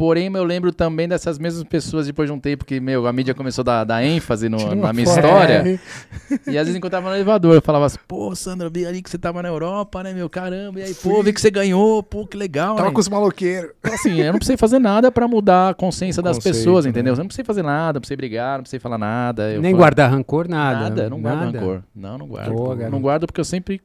Porém, 0.02 0.32
eu 0.34 0.44
lembro 0.44 0.72
também 0.74 1.08
dessas 1.08 1.38
mesmas 1.38 1.64
pessoas 1.64 2.08
depois 2.08 2.28
de 2.28 2.34
um 2.34 2.40
tempo 2.40 2.66
que, 2.66 2.80
meu, 2.80 3.06
a 3.06 3.14
mídia 3.14 3.36
começou 3.36 3.62
a 3.62 3.66
dar, 3.66 3.84
dar 3.84 4.04
ênfase 4.04 4.50
no- 4.50 4.58
na 4.74 4.92
minha 4.92 5.04
história. 5.04 5.64
É. 5.64 6.40
E 6.50 6.58
às 6.58 6.66
vezes 6.66 6.76
encontrava 6.76 7.08
no 7.08 7.16
elevador, 7.16 7.54
eu 7.54 7.62
falava 7.62 7.86
assim, 7.86 8.00
pô, 8.08 8.34
Sandra, 8.36 8.66
eu 8.66 8.72
vi 8.72 8.84
ali 8.84 9.00
que 9.04 9.12
você 9.12 9.20
tava 9.20 9.44
na 9.44 9.50
Europa, 9.50 10.02
né, 10.02 10.12
meu? 10.12 10.28
Caramba, 10.28 10.80
e 10.80 10.84
aí, 10.86 10.94
pô, 10.96 11.16
Fui. 11.18 11.24
vi 11.26 11.34
que 11.34 11.40
você 11.40 11.52
ganhou, 11.52 12.02
pô, 12.02 12.26
que 12.26 12.36
legal, 12.36 12.78
Tava 12.78 12.88
né? 12.88 12.94
com 12.96 13.00
os 13.00 13.08
maloqueiros. 13.08 13.70
Então, 13.80 13.94
assim, 13.94 14.20
eu 14.20 14.32
não 14.32 14.40
precisei 14.40 14.58
fazer 14.58 14.80
nada 14.80 15.12
pra 15.12 15.28
mudar 15.28 15.70
a 15.70 15.74
consciência 15.76 16.24
das 16.24 16.38
Conceito, 16.38 16.56
pessoas, 16.56 16.86
né? 16.86 16.90
entendeu? 16.90 17.14
Eu 17.14 17.18
não 17.20 17.28
precisei 17.28 17.46
fazer 17.46 17.62
nada, 17.62 17.94
não 17.98 18.02
precisei 18.02 18.18
brigar, 18.18 18.54
não 18.58 18.64
precisei 18.64 18.80
falar 18.80 18.98
nada. 18.98 19.52
Eu 19.52 19.62
Nem 19.62 19.76
guardar 19.76 20.10
rancor, 20.10 20.48
nada. 20.50 20.90
Nada, 20.90 21.10
não 21.12 21.22
guardo 21.22 21.40
nada. 21.46 21.60
rancor. 21.60 21.84
Não, 21.96 22.18
não 22.18 22.26
guardo. 22.28 22.52
Boa, 22.54 22.70
não 22.70 22.76
garoto. 22.78 23.00
guardo 23.00 23.28
porque 23.28 23.40
eu 23.40 23.46
sempre 23.46 23.80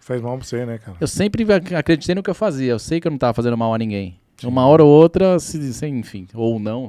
Faz 0.00 0.20
mal 0.20 0.36
pra 0.36 0.46
você, 0.46 0.66
né, 0.66 0.76
cara? 0.76 0.98
Eu 1.00 1.06
sempre 1.08 1.50
ac- 1.50 1.74
acreditei 1.74 2.14
no 2.14 2.22
que 2.22 2.28
eu 2.28 2.34
fazia. 2.34 2.70
Eu 2.72 2.78
sei 2.78 3.00
que 3.00 3.06
eu 3.06 3.10
não 3.10 3.18
tava 3.18 3.32
fazendo 3.32 3.56
mal 3.56 3.72
a 3.72 3.78
ninguém. 3.78 4.18
Uma 4.44 4.66
hora 4.66 4.84
ou 4.84 4.90
outra, 4.90 5.38
se, 5.38 5.72
se- 5.72 5.86
enfim, 5.86 6.26
ou 6.34 6.58
não, 6.58 6.88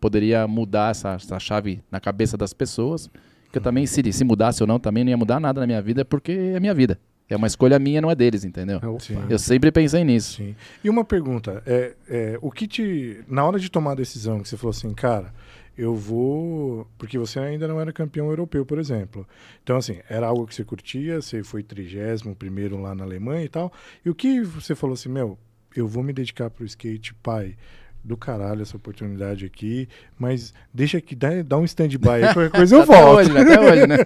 poderia 0.00 0.46
mudar 0.46 0.90
essa, 0.92 1.14
essa 1.14 1.38
chave 1.38 1.80
na 1.90 2.00
cabeça 2.00 2.36
das 2.36 2.52
pessoas. 2.52 3.10
Que 3.52 3.58
eu 3.58 3.62
também, 3.62 3.86
se, 3.86 4.12
se 4.12 4.24
mudasse 4.24 4.62
ou 4.62 4.66
não, 4.66 4.78
também 4.78 5.04
não 5.04 5.10
ia 5.10 5.16
mudar 5.16 5.40
nada 5.40 5.60
na 5.60 5.66
minha 5.66 5.80
vida, 5.82 6.04
porque 6.04 6.32
é 6.32 6.60
minha 6.60 6.74
vida. 6.74 6.98
É 7.30 7.36
uma 7.36 7.46
escolha 7.46 7.78
minha, 7.78 8.00
não 8.00 8.10
é 8.10 8.14
deles, 8.14 8.42
entendeu? 8.44 8.80
Sim. 9.00 9.18
Eu 9.28 9.38
sempre 9.38 9.70
pensei 9.70 10.02
nisso. 10.02 10.36
Sim. 10.36 10.54
E 10.82 10.88
uma 10.88 11.04
pergunta, 11.04 11.62
é, 11.66 11.94
é, 12.08 12.38
o 12.40 12.50
que 12.50 12.66
te. 12.66 13.22
Na 13.28 13.44
hora 13.44 13.58
de 13.58 13.70
tomar 13.70 13.92
a 13.92 13.96
decisão, 13.96 14.40
que 14.40 14.48
você 14.48 14.56
falou 14.56 14.70
assim, 14.70 14.94
cara, 14.94 15.32
eu 15.76 15.94
vou. 15.94 16.86
Porque 16.96 17.18
você 17.18 17.38
ainda 17.38 17.68
não 17.68 17.78
era 17.78 17.92
campeão 17.92 18.28
europeu, 18.30 18.64
por 18.64 18.78
exemplo. 18.78 19.26
Então, 19.62 19.76
assim, 19.76 19.98
era 20.08 20.26
algo 20.26 20.46
que 20.46 20.54
você 20.54 20.64
curtia, 20.64 21.20
você 21.20 21.42
foi 21.42 21.62
trigésimo 21.62 22.34
primeiro 22.34 22.80
lá 22.80 22.94
na 22.94 23.04
Alemanha 23.04 23.44
e 23.44 23.48
tal. 23.48 23.70
E 24.04 24.08
o 24.08 24.14
que 24.14 24.40
você 24.42 24.74
falou 24.74 24.94
assim, 24.94 25.10
meu, 25.10 25.38
eu 25.76 25.86
vou 25.86 26.02
me 26.02 26.12
dedicar 26.12 26.50
pro 26.50 26.64
skate, 26.64 27.14
pai. 27.14 27.56
Do 28.04 28.16
caralho 28.16 28.62
essa 28.62 28.76
oportunidade 28.76 29.44
aqui, 29.44 29.88
mas 30.16 30.54
deixa 30.72 31.00
que 31.00 31.16
dá, 31.16 31.42
dá 31.44 31.58
um 31.58 31.64
stand-by 31.64 32.08
aí, 32.10 32.22
qualquer 32.32 32.50
coisa 32.50 32.76
eu 32.76 32.82
Até 32.82 32.92
volto. 33.02 33.16
hoje, 33.18 33.32
né? 33.32 33.40
Até 33.42 33.60
hoje, 33.60 33.86
né? 33.88 33.96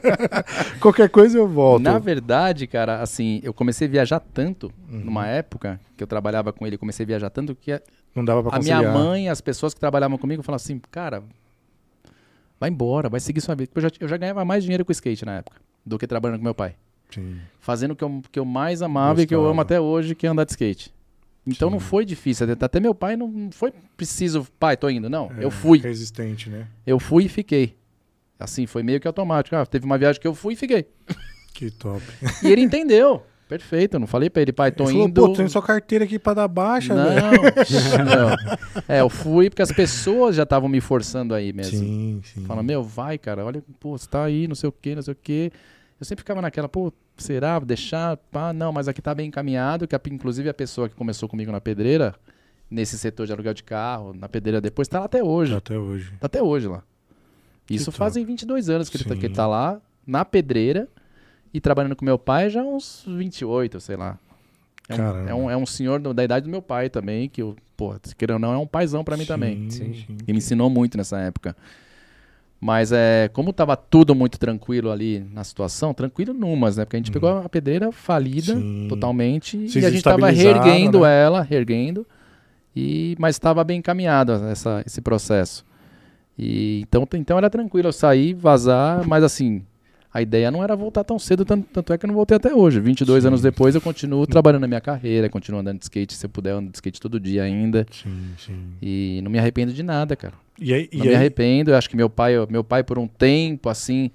qualquer 0.81 1.09
coisa 1.11 1.39
eu 1.39 1.47
volto. 1.47 1.83
Na 1.83 1.99
verdade, 1.99 2.67
cara, 2.67 3.01
assim, 3.03 3.41
eu 3.45 3.53
comecei 3.53 3.87
a 3.87 3.91
viajar 3.91 4.19
tanto, 4.19 4.73
Uhum. 4.91 5.01
numa 5.05 5.27
época 5.29 5.79
que 5.97 6.03
eu 6.03 6.07
trabalhava 6.07 6.53
com 6.55 6.67
ele, 6.67 6.79
comecei 6.79 7.05
a 7.05 7.07
viajar 7.07 7.29
tanto 7.31 7.55
que 7.55 7.71
a, 7.71 7.83
Não 8.17 8.25
dava 8.25 8.43
pra 8.43 8.57
a 8.57 8.61
minha 8.61 8.81
mãe, 8.93 9.29
as 9.29 9.43
pessoas 9.43 9.75
que 9.75 9.79
trabalhavam 9.79 10.17
comigo 10.19 10.43
falavam 10.43 10.57
assim, 10.65 10.81
cara, 10.91 11.23
vai 12.59 12.71
embora, 12.71 13.09
vai 13.11 13.21
seguir 13.21 13.41
sua 13.43 13.55
vida. 13.55 13.71
Eu 13.75 13.83
já, 13.83 13.91
eu 14.01 14.09
já 14.09 14.17
ganhava 14.17 14.45
mais 14.45 14.65
dinheiro 14.65 14.85
com 14.87 14.91
o 14.91 14.93
skate 14.93 15.25
na 15.25 15.37
época 15.37 15.59
do 15.85 15.99
que 15.99 16.07
trabalhando 16.07 16.39
com 16.39 16.45
meu 16.45 16.55
pai. 16.55 16.75
Sim. 17.11 17.37
Fazendo 17.61 17.91
o 17.93 17.97
que 17.97 18.03
eu, 18.05 18.23
que 18.33 18.39
eu 18.39 18.45
mais 18.45 18.81
amava 18.83 19.23
e 19.23 19.27
que 19.27 19.35
eu 19.35 19.41
Gostava. 19.41 19.53
amo 19.53 19.61
até 19.61 19.79
hoje, 19.81 20.15
que 20.15 20.27
é 20.27 20.31
andar 20.31 20.45
de 20.45 20.53
skate. 20.53 20.93
Então 21.47 21.69
Sim. 21.69 21.73
não 21.75 21.81
foi 21.81 22.05
difícil. 22.05 22.51
Até- 22.51 22.65
Até 22.65 22.81
meu 22.81 22.95
pai 22.95 23.17
não 23.17 23.51
foi 23.53 23.73
preciso, 23.97 24.47
pai, 24.59 24.77
tô 24.77 24.89
indo. 24.89 25.11
Não, 25.11 25.31
É, 25.37 25.45
eu 25.45 25.51
fui. 25.51 25.79
Resistente, 25.79 26.49
né? 26.49 26.67
Eu 26.87 26.99
fui 27.01 27.25
e 27.25 27.29
fiquei. 27.29 27.77
Assim, 28.39 28.67
foi 28.67 28.83
meio 28.83 29.01
que 29.01 29.07
automático. 29.07 29.55
Ah, 29.57 29.65
teve 29.67 29.85
uma 29.85 29.99
viagem 29.99 30.21
que 30.21 30.27
eu 30.27 30.35
fui 30.35 30.55
e 30.55 30.57
fiquei. 30.57 30.87
Que 31.55 31.71
top. 31.71 32.03
E 32.43 32.51
ele 32.51 32.63
entendeu. 32.63 33.23
Perfeito, 33.47 33.95
eu 33.97 34.01
não 34.01 34.07
falei 34.07 34.31
pra 34.31 34.41
ele, 34.41 34.53
pai, 34.55 34.73
tô 34.73 34.85
Ele 34.85 34.93
falou, 34.93 35.07
indo. 35.09 35.27
pô, 35.27 35.33
tem 35.35 35.47
sua 35.47 35.61
carteira 35.63 36.07
aqui 36.07 36.19
pra 36.19 36.33
dar 36.33 36.49
baixa, 36.49 36.95
não, 36.95 37.05
não. 38.07 38.83
É, 38.89 39.03
eu 39.03 39.11
fui 39.11 39.51
porque 39.51 39.61
as 39.61 39.71
pessoas 39.71 40.35
já 40.35 40.45
estavam 40.45 40.71
me 40.71 40.81
forçando 40.81 41.35
aí 41.35 41.53
mesmo. 41.53 41.79
Sim, 41.79 42.21
sim. 42.25 42.45
Fala, 42.47 42.63
meu, 42.63 42.83
vai, 42.83 43.19
cara, 43.19 43.45
olha, 43.45 43.63
pô, 43.79 43.99
você 43.99 44.09
tá 44.09 44.25
aí, 44.25 44.49
não 44.49 44.55
sei 44.55 44.71
o 44.71 44.73
que, 44.73 44.95
não 44.95 45.03
sei 45.03 45.13
o 45.13 45.17
que. 45.23 45.53
Eu 46.03 46.05
sempre 46.05 46.23
ficava 46.23 46.43
naquela, 46.43 46.69
pô, 46.69 46.93
será? 47.17 47.61
Deixar? 47.61 48.17
Pá, 48.17 48.53
não, 48.53 48.73
mas 48.73 48.89
aqui 48.89 49.01
tá 49.01 49.15
bem 49.15 49.29
encaminhado, 49.29 49.87
que 49.87 49.95
a- 49.95 50.01
inclusive 50.11 50.49
a 50.49 50.53
pessoa 50.53 50.89
que 50.89 50.97
começou 50.97 51.29
comigo 51.29 51.53
na 51.53 51.61
pedreira, 51.61 52.13
nesse 52.69 52.99
setor 52.99 53.25
de 53.25 53.33
aluguel 53.33 53.55
de 53.55 53.63
carro, 53.63 54.13
na 54.13 54.29
pedreira 54.29 54.61
depois, 54.61 54.89
tá 54.89 54.99
lá 54.99 55.05
até 55.05 55.23
hoje. 55.23 55.55
Até 55.55 55.79
hoje. 55.79 56.11
Tá 56.19 56.27
até 56.27 56.43
hoje 56.43 56.67
lá. 56.67 56.83
Isso 57.71 57.85
top. 57.85 57.99
fazem 57.99 58.25
22 58.25 58.69
anos 58.69 58.89
que 58.89 58.97
ele, 58.97 59.05
tá, 59.05 59.15
que 59.15 59.27
ele 59.27 59.35
tá 59.35 59.47
lá, 59.47 59.81
na 60.05 60.25
pedreira, 60.25 60.89
e 61.55 61.61
trabalhando 61.61 61.95
com 61.95 62.05
meu 62.05 62.19
pai 62.19 62.51
já 62.51 62.65
uns 62.65 63.05
28, 63.07 63.79
sei 63.79 63.95
lá. 63.95 64.19
É 64.89 64.97
um, 64.97 65.29
é 65.29 65.35
um, 65.35 65.51
é 65.53 65.57
um 65.57 65.65
senhor 65.67 66.01
da 66.01 66.25
idade 66.25 66.47
do 66.47 66.51
meu 66.51 66.61
pai 66.61 66.91
também, 66.91 67.29
que, 67.29 67.43
eu, 67.43 67.55
pô, 67.77 67.95
se 68.03 68.17
querer 68.17 68.33
ou 68.33 68.39
não, 68.41 68.53
é 68.53 68.59
um 68.59 68.67
paizão 68.67 69.05
pra 69.05 69.17
mim 69.17 69.25
também. 69.25 69.71
Sim, 69.71 69.95
Sim. 69.95 70.05
sim. 70.05 70.17
E 70.27 70.33
me 70.33 70.39
ensinou 70.39 70.69
muito 70.69 70.97
nessa 70.99 71.21
época. 71.21 71.57
Mas 72.65 72.93
é, 72.93 73.29
como 73.33 73.53
tava 73.53 73.77
tudo 73.77 74.15
muito 74.15 74.39
tranquilo 74.39 74.93
ali 74.93 75.27
na 75.33 75.43
situação, 75.43 75.93
tranquilo 75.93 76.33
numas, 76.33 76.77
né? 76.77 76.85
Porque 76.85 76.95
a 76.95 77.01
gente 77.01 77.11
pegou 77.11 77.39
a 77.39 77.49
pedreira 77.49 77.91
falida 77.91 78.55
Sim. 78.55 78.87
totalmente 78.89 79.67
Vocês 79.67 79.83
e 79.83 79.85
a 79.85 79.91
gente 79.91 80.05
tava 80.05 80.31
estabilizaram, 80.31 80.63
reerguendo 80.63 81.01
né? 81.01 81.23
ela, 81.25 81.43
reerguendo, 81.43 82.07
e, 82.75 83.17
mas 83.19 83.35
estava 83.35 83.65
bem 83.65 83.81
encaminhado 83.81 84.31
essa, 84.31 84.81
esse 84.87 85.01
processo. 85.01 85.67
E, 86.39 86.83
então, 86.83 87.05
então 87.15 87.37
era 87.37 87.51
tranquilo 87.51 87.89
eu 87.89 87.93
sair, 87.93 88.33
vazar, 88.33 89.05
mas 89.09 89.25
assim, 89.25 89.65
a 90.15 90.21
ideia 90.21 90.51
não 90.51 90.63
era 90.63 90.77
voltar 90.77 91.05
tão 91.05 91.19
cedo, 91.19 91.45
tanto, 91.45 91.67
tanto 91.73 91.93
é 91.93 91.97
que 91.99 92.05
eu 92.05 92.09
não 92.09 92.15
voltei 92.15 92.37
até 92.37 92.55
hoje. 92.55 92.79
22 92.81 93.23
Sim. 93.23 93.29
anos 93.29 93.41
depois 93.41 93.75
eu 93.75 93.81
continuo 93.81 94.27
trabalhando 94.27 94.61
na 94.63 94.69
minha 94.69 94.81
carreira, 94.81 95.29
continuo 95.31 95.61
andando 95.61 95.79
de 95.79 95.85
skate, 95.85 96.15
se 96.15 96.27
eu 96.27 96.31
puder, 96.31 96.51
eu 96.51 96.59
ando 96.59 96.71
de 96.71 96.77
skate 96.77 97.01
todo 97.01 97.19
dia 97.19 97.43
ainda. 97.43 97.87
Sim, 97.91 98.11
sim. 98.37 98.63
E 98.83 99.21
não 99.23 99.31
me 99.31 99.39
arrependo 99.39 99.73
de 99.73 99.83
nada, 99.83 100.15
cara. 100.15 100.35
E 100.61 100.73
aí, 100.75 100.89
Não 100.93 101.01
e 101.01 101.03
me 101.03 101.09
aí 101.09 101.15
arrependo. 101.15 101.71
Eu 101.71 101.77
acho 101.77 101.89
que 101.89 101.97
meu 101.97 102.11
pai, 102.11 102.35
meu 102.51 102.63
pai 102.63 102.85
por 102.85 102.99
um 102.99 103.07
tempo 103.09 103.69
assim, 103.71 104.11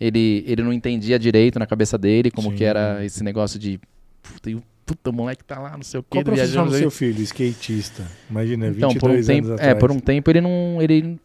ele, 0.00 0.42
ele 0.46 0.62
não 0.62 0.72
entendia 0.72 1.18
direito 1.18 1.58
na 1.58 1.66
cabeça 1.66 1.98
dele 1.98 2.30
como 2.30 2.50
Sim. 2.50 2.56
que 2.56 2.64
era 2.64 3.04
esse 3.04 3.22
negócio 3.22 3.58
de 3.58 3.78
puta, 4.22 4.50
o 4.50 4.62
puta, 4.86 5.10
o 5.10 5.12
moleque 5.12 5.44
tá 5.44 5.58
lá, 5.58 5.76
não 5.76 5.82
sei 5.84 6.00
o 6.00 6.02
qual 6.02 6.24
quê, 6.24 6.30
profissão 6.30 6.66
do 6.66 6.74
seu 6.74 6.90
filho? 6.90 7.20
Skatista. 7.22 8.04
Imagina, 8.30 8.68
Então, 8.68 8.88
22 8.90 8.98
por 9.00 9.10
um 9.10 9.12
anos 9.12 9.26
tempo, 9.26 9.52
atrás. 9.52 9.70
é, 9.70 9.74
por 9.74 9.90
um 9.92 10.00
tempo 10.00 10.30
ele 10.30 10.40
não, 10.40 10.78
ele 10.80 11.18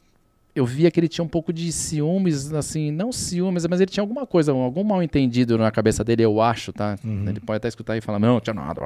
eu 0.55 0.65
via 0.65 0.89
que 0.89 0.97
ele 0.99 1.07
tinha 1.09 1.23
um 1.23 1.27
pouco 1.27 1.51
de 1.51 1.69
ciúmes, 1.71 2.53
assim, 2.53 2.89
não 2.89 3.11
ciúmes, 3.11 3.67
mas 3.67 3.81
ele 3.81 3.91
tinha 3.91 4.01
alguma 4.01 4.25
coisa, 4.25 4.51
algum 4.53 4.83
mal 4.83 5.03
entendido 5.03 5.57
na 5.57 5.69
cabeça 5.69 6.03
dele, 6.03 6.23
eu 6.23 6.41
acho, 6.41 6.71
tá? 6.71 6.95
Uhum. 7.03 7.27
Ele 7.27 7.39
pode 7.41 7.57
até 7.57 7.67
escutar 7.67 7.97
e 7.97 8.01
falar, 8.01 8.19
não, 8.19 8.39
tinha 8.39 8.53
nada. 8.53 8.81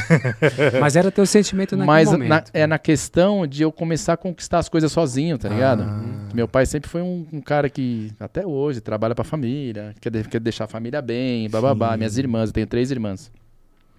Mas 0.80 0.96
era 0.96 1.10
teu 1.10 1.26
sentimento 1.26 1.76
naquele 1.76 1.86
Mas 1.86 2.10
momento. 2.10 2.28
na- 2.28 2.44
é 2.52 2.66
na 2.66 2.78
questão 2.78 3.46
de 3.46 3.62
eu 3.62 3.70
começar 3.70 4.14
a 4.14 4.16
conquistar 4.16 4.58
as 4.58 4.68
coisas 4.68 4.90
sozinho, 4.90 5.36
tá 5.38 5.48
ligado? 5.48 5.82
Ah. 5.82 6.02
Meu 6.34 6.48
pai 6.48 6.66
sempre 6.66 6.88
foi 6.88 7.02
um, 7.02 7.26
um 7.32 7.40
cara 7.40 7.68
que, 7.68 8.10
até 8.18 8.46
hoje, 8.46 8.80
trabalha 8.80 9.14
pra 9.14 9.24
família, 9.24 9.94
quer, 10.00 10.10
de- 10.10 10.24
quer 10.24 10.40
deixar 10.40 10.64
a 10.64 10.68
família 10.68 11.00
bem, 11.02 11.48
bababá. 11.50 11.92
Sim. 11.92 11.98
Minhas 11.98 12.18
irmãs, 12.18 12.48
eu 12.48 12.54
tenho 12.54 12.66
três 12.66 12.90
irmãs. 12.90 13.30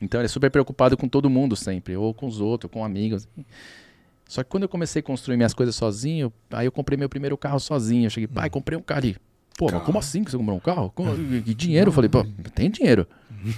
Então 0.02 0.20
ele 0.20 0.26
é 0.26 0.30
super 0.30 0.52
preocupado 0.52 0.98
com 0.98 1.08
todo 1.08 1.30
mundo 1.30 1.56
sempre, 1.56 1.96
ou 1.96 2.14
com 2.14 2.28
os 2.28 2.42
outros, 2.42 2.72
com 2.72 2.84
amigos. 2.84 3.28
Só 4.28 4.44
que 4.44 4.50
quando 4.50 4.64
eu 4.64 4.70
comecei 4.70 5.00
a 5.00 5.04
construir 5.04 5.38
minhas 5.38 5.54
coisas 5.54 5.76
sozinho, 5.76 6.32
aí 6.52 6.66
eu 6.66 6.72
comprei 6.72 6.98
meu 6.98 7.08
primeiro 7.10 7.38
carro 7.38 7.60
sozinho. 7.60 8.06
Eu 8.06 8.10
cheguei, 8.10 8.28
pai, 8.28 8.50
comprei 8.50 8.78
um 8.78 8.82
carro 8.82 9.00
ali. 9.00 9.18
Pô, 9.58 9.70
mas 9.72 9.84
como 9.84 9.98
assim 10.00 10.24
que 10.24 10.32
você 10.32 10.38
comprou 10.38 10.58
um 10.58 10.60
carro? 10.60 10.92
Com- 10.94 11.16
Que 11.44 11.54
dinheiro? 11.54 11.90
Eu 11.90 11.94
falei, 11.94 12.10
pô, 12.10 12.26
tem 12.54 12.70
dinheiro. 12.70 13.08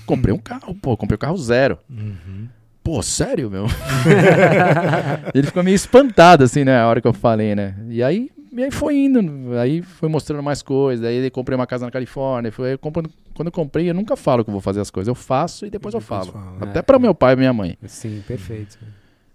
Comprei 0.05 0.33
um 0.33 0.37
carro, 0.37 0.75
pô, 0.75 0.95
comprei 0.97 1.15
um 1.15 1.19
carro 1.19 1.37
zero. 1.37 1.79
Uhum. 1.89 2.47
Pô, 2.83 3.01
sério, 3.01 3.49
meu? 3.49 3.65
ele 5.33 5.47
ficou 5.47 5.63
meio 5.63 5.75
espantado, 5.75 6.43
assim, 6.43 6.63
né? 6.63 6.77
A 6.79 6.87
hora 6.87 7.01
que 7.01 7.07
eu 7.07 7.13
falei, 7.13 7.55
né? 7.55 7.75
E 7.89 8.01
aí, 8.03 8.29
e 8.51 8.63
aí 8.63 8.71
foi 8.71 8.95
indo. 8.97 9.53
Aí 9.57 9.81
foi 9.81 10.09
mostrando 10.09 10.41
mais 10.43 10.61
coisas. 10.61 11.05
Aí 11.05 11.25
eu 11.25 11.31
comprei 11.31 11.55
uma 11.55 11.67
casa 11.67 11.85
na 11.85 11.91
Califórnia. 11.91 12.51
Foi, 12.51 12.73
eu 12.73 12.79
quando 12.79 13.09
eu 13.47 13.51
comprei, 13.51 13.89
eu 13.89 13.93
nunca 13.93 14.15
falo 14.15 14.43
que 14.43 14.49
eu 14.49 14.53
vou 14.53 14.61
fazer 14.61 14.81
as 14.81 14.89
coisas. 14.89 15.07
Eu 15.07 15.15
faço 15.15 15.65
e 15.65 15.69
depois, 15.69 15.93
eu 15.93 15.99
Depois 15.99 16.27
falo. 16.27 16.31
fala. 16.31 16.57
Até 16.61 16.79
É. 16.79 16.81
para 16.81 16.97
meu 16.99 17.13
pai 17.13 17.33
e 17.33 17.37
minha 17.37 17.53
mãe. 17.53 17.77
Sim, 17.87 18.23
perfeito. 18.27 18.77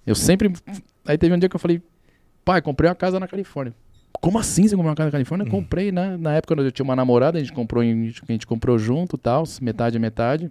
Eu 0.07 0.15
sempre. 0.15 0.51
Aí 1.07 1.19
teve 1.19 1.35
um 1.35 1.39
dia 1.39 1.49
que 1.49 1.57
eu 1.57 1.61
falei. 1.61 1.83
pai, 2.45 2.61
comprei 2.61 2.89
uma 2.89 2.95
casa 2.97 3.19
na 3.21 3.29
Califórnia. 3.29 3.75
Como 4.21 4.39
assim 4.39 4.63
você 4.69 4.75
comprou 4.77 4.91
uma 4.91 4.97
casa 4.97 5.07
na 5.09 5.13
Califórnia? 5.13 5.47
Comprei, 5.49 5.91
né? 5.93 6.17
Na 6.19 6.33
época 6.35 6.55
eu 6.55 6.71
tinha 6.73 6.85
uma 6.85 6.95
namorada, 6.97 7.39
a 7.39 7.41
gente 7.41 7.53
comprou, 7.53 7.83
em- 7.83 8.13
a 8.29 8.33
gente 8.33 8.47
comprou 8.47 8.79
junto, 8.79 9.17
tal, 9.17 9.45
metade 9.61 9.97
a 9.97 10.01
metade. 10.01 10.51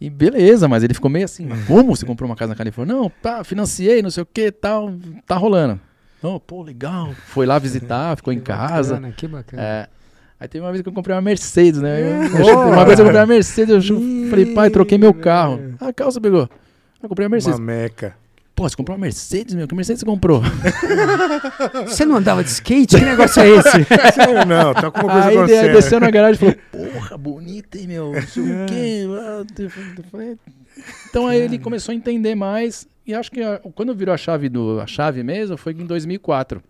E 0.00 0.10
beleza, 0.10 0.66
mas 0.68 0.82
ele 0.82 0.94
ficou 0.94 1.08
meio 1.10 1.24
assim, 1.24 1.48
como 1.66 1.94
você 1.96 2.04
comprou 2.04 2.28
uma 2.28 2.34
casa 2.34 2.50
na 2.50 2.56
Califórnia? 2.56 2.94
Não, 2.94 3.08
pá, 3.08 3.44
financiei, 3.44 4.02
não 4.02 4.10
sei 4.10 4.22
o 4.24 4.26
que, 4.26 4.50
tal, 4.50 4.92
tá 5.26 5.36
rolando. 5.36 5.80
Não, 6.20 6.40
pô, 6.40 6.62
legal. 6.62 7.12
Foi 7.26 7.46
lá 7.46 7.58
visitar, 7.58 8.14
ficou 8.18 8.32
em 8.32 8.38
Que 8.38 8.44
casa. 8.44 8.94
bacana, 8.94 9.12
que 9.12 9.28
bacana. 9.28 9.62
É. 9.62 9.88
Aí 10.40 10.48
teve 10.48 10.64
uma 10.64 10.72
vez 10.72 10.82
que 10.82 10.88
eu 10.88 10.92
comprei 10.92 11.14
uma 11.14 11.22
Mercedes, 11.22 11.80
né? 11.80 12.00
Eu- 12.00 12.06
eu- 12.48 12.58
uma 12.72 12.84
vez 12.84 12.98
eu 12.98 13.04
comprei 13.04 13.20
uma 13.20 13.26
Mercedes, 13.26 13.88
eu 13.88 14.00
falei, 14.28 14.46
pai, 14.54 14.70
troquei 14.70 14.98
meu 14.98 15.14
carro. 15.14 15.76
Ah, 15.80 15.88
a 15.88 15.92
calça 15.92 16.20
pegou. 16.20 16.48
Eu 17.00 17.08
comprei 17.08 17.24
uma 17.26 17.30
Mercedes. 17.30 17.58
Uma 17.60 17.64
meca. 17.66 18.16
Pô, 18.54 18.68
você 18.68 18.76
comprou 18.76 18.96
uma 18.96 19.00
Mercedes, 19.00 19.54
meu? 19.54 19.66
Que 19.66 19.74
Mercedes 19.74 20.00
você 20.00 20.06
comprou? 20.06 20.42
Você 21.86 22.04
não 22.04 22.16
andava 22.16 22.44
de 22.44 22.50
skate? 22.50 22.96
Que 22.96 23.04
negócio 23.04 23.40
é 23.42 23.48
esse? 23.48 23.78
Não, 24.46 24.74
tá 24.74 24.90
com 24.90 25.00
uma 25.06 25.12
coisa 25.12 25.28
aí 25.28 25.32
de- 25.32 25.38
acontecendo. 25.38 25.72
desceu 25.72 26.00
na 26.00 26.10
garagem 26.10 26.34
e 26.34 26.38
falou, 26.38 26.54
porra, 26.92 27.16
bonita, 27.18 27.78
hein, 27.78 27.86
meu? 27.88 28.12
Não 28.12 28.22
sei 28.22 28.42
o 28.42 28.66
quê. 28.66 29.04
ah, 29.18 30.36
Então 31.08 31.26
aí 31.26 31.40
ele 31.40 31.58
começou 31.58 31.92
a 31.92 31.94
entender 31.96 32.34
mais. 32.34 32.86
E 33.06 33.14
acho 33.14 33.30
que 33.30 33.42
a- 33.42 33.58
quando 33.74 33.94
virou 33.94 34.14
a 34.14 34.18
chave, 34.18 34.48
do, 34.48 34.80
a 34.80 34.86
chave 34.86 35.22
mesmo, 35.22 35.56
foi 35.56 35.72
em 35.72 35.86
2004. 35.86 36.62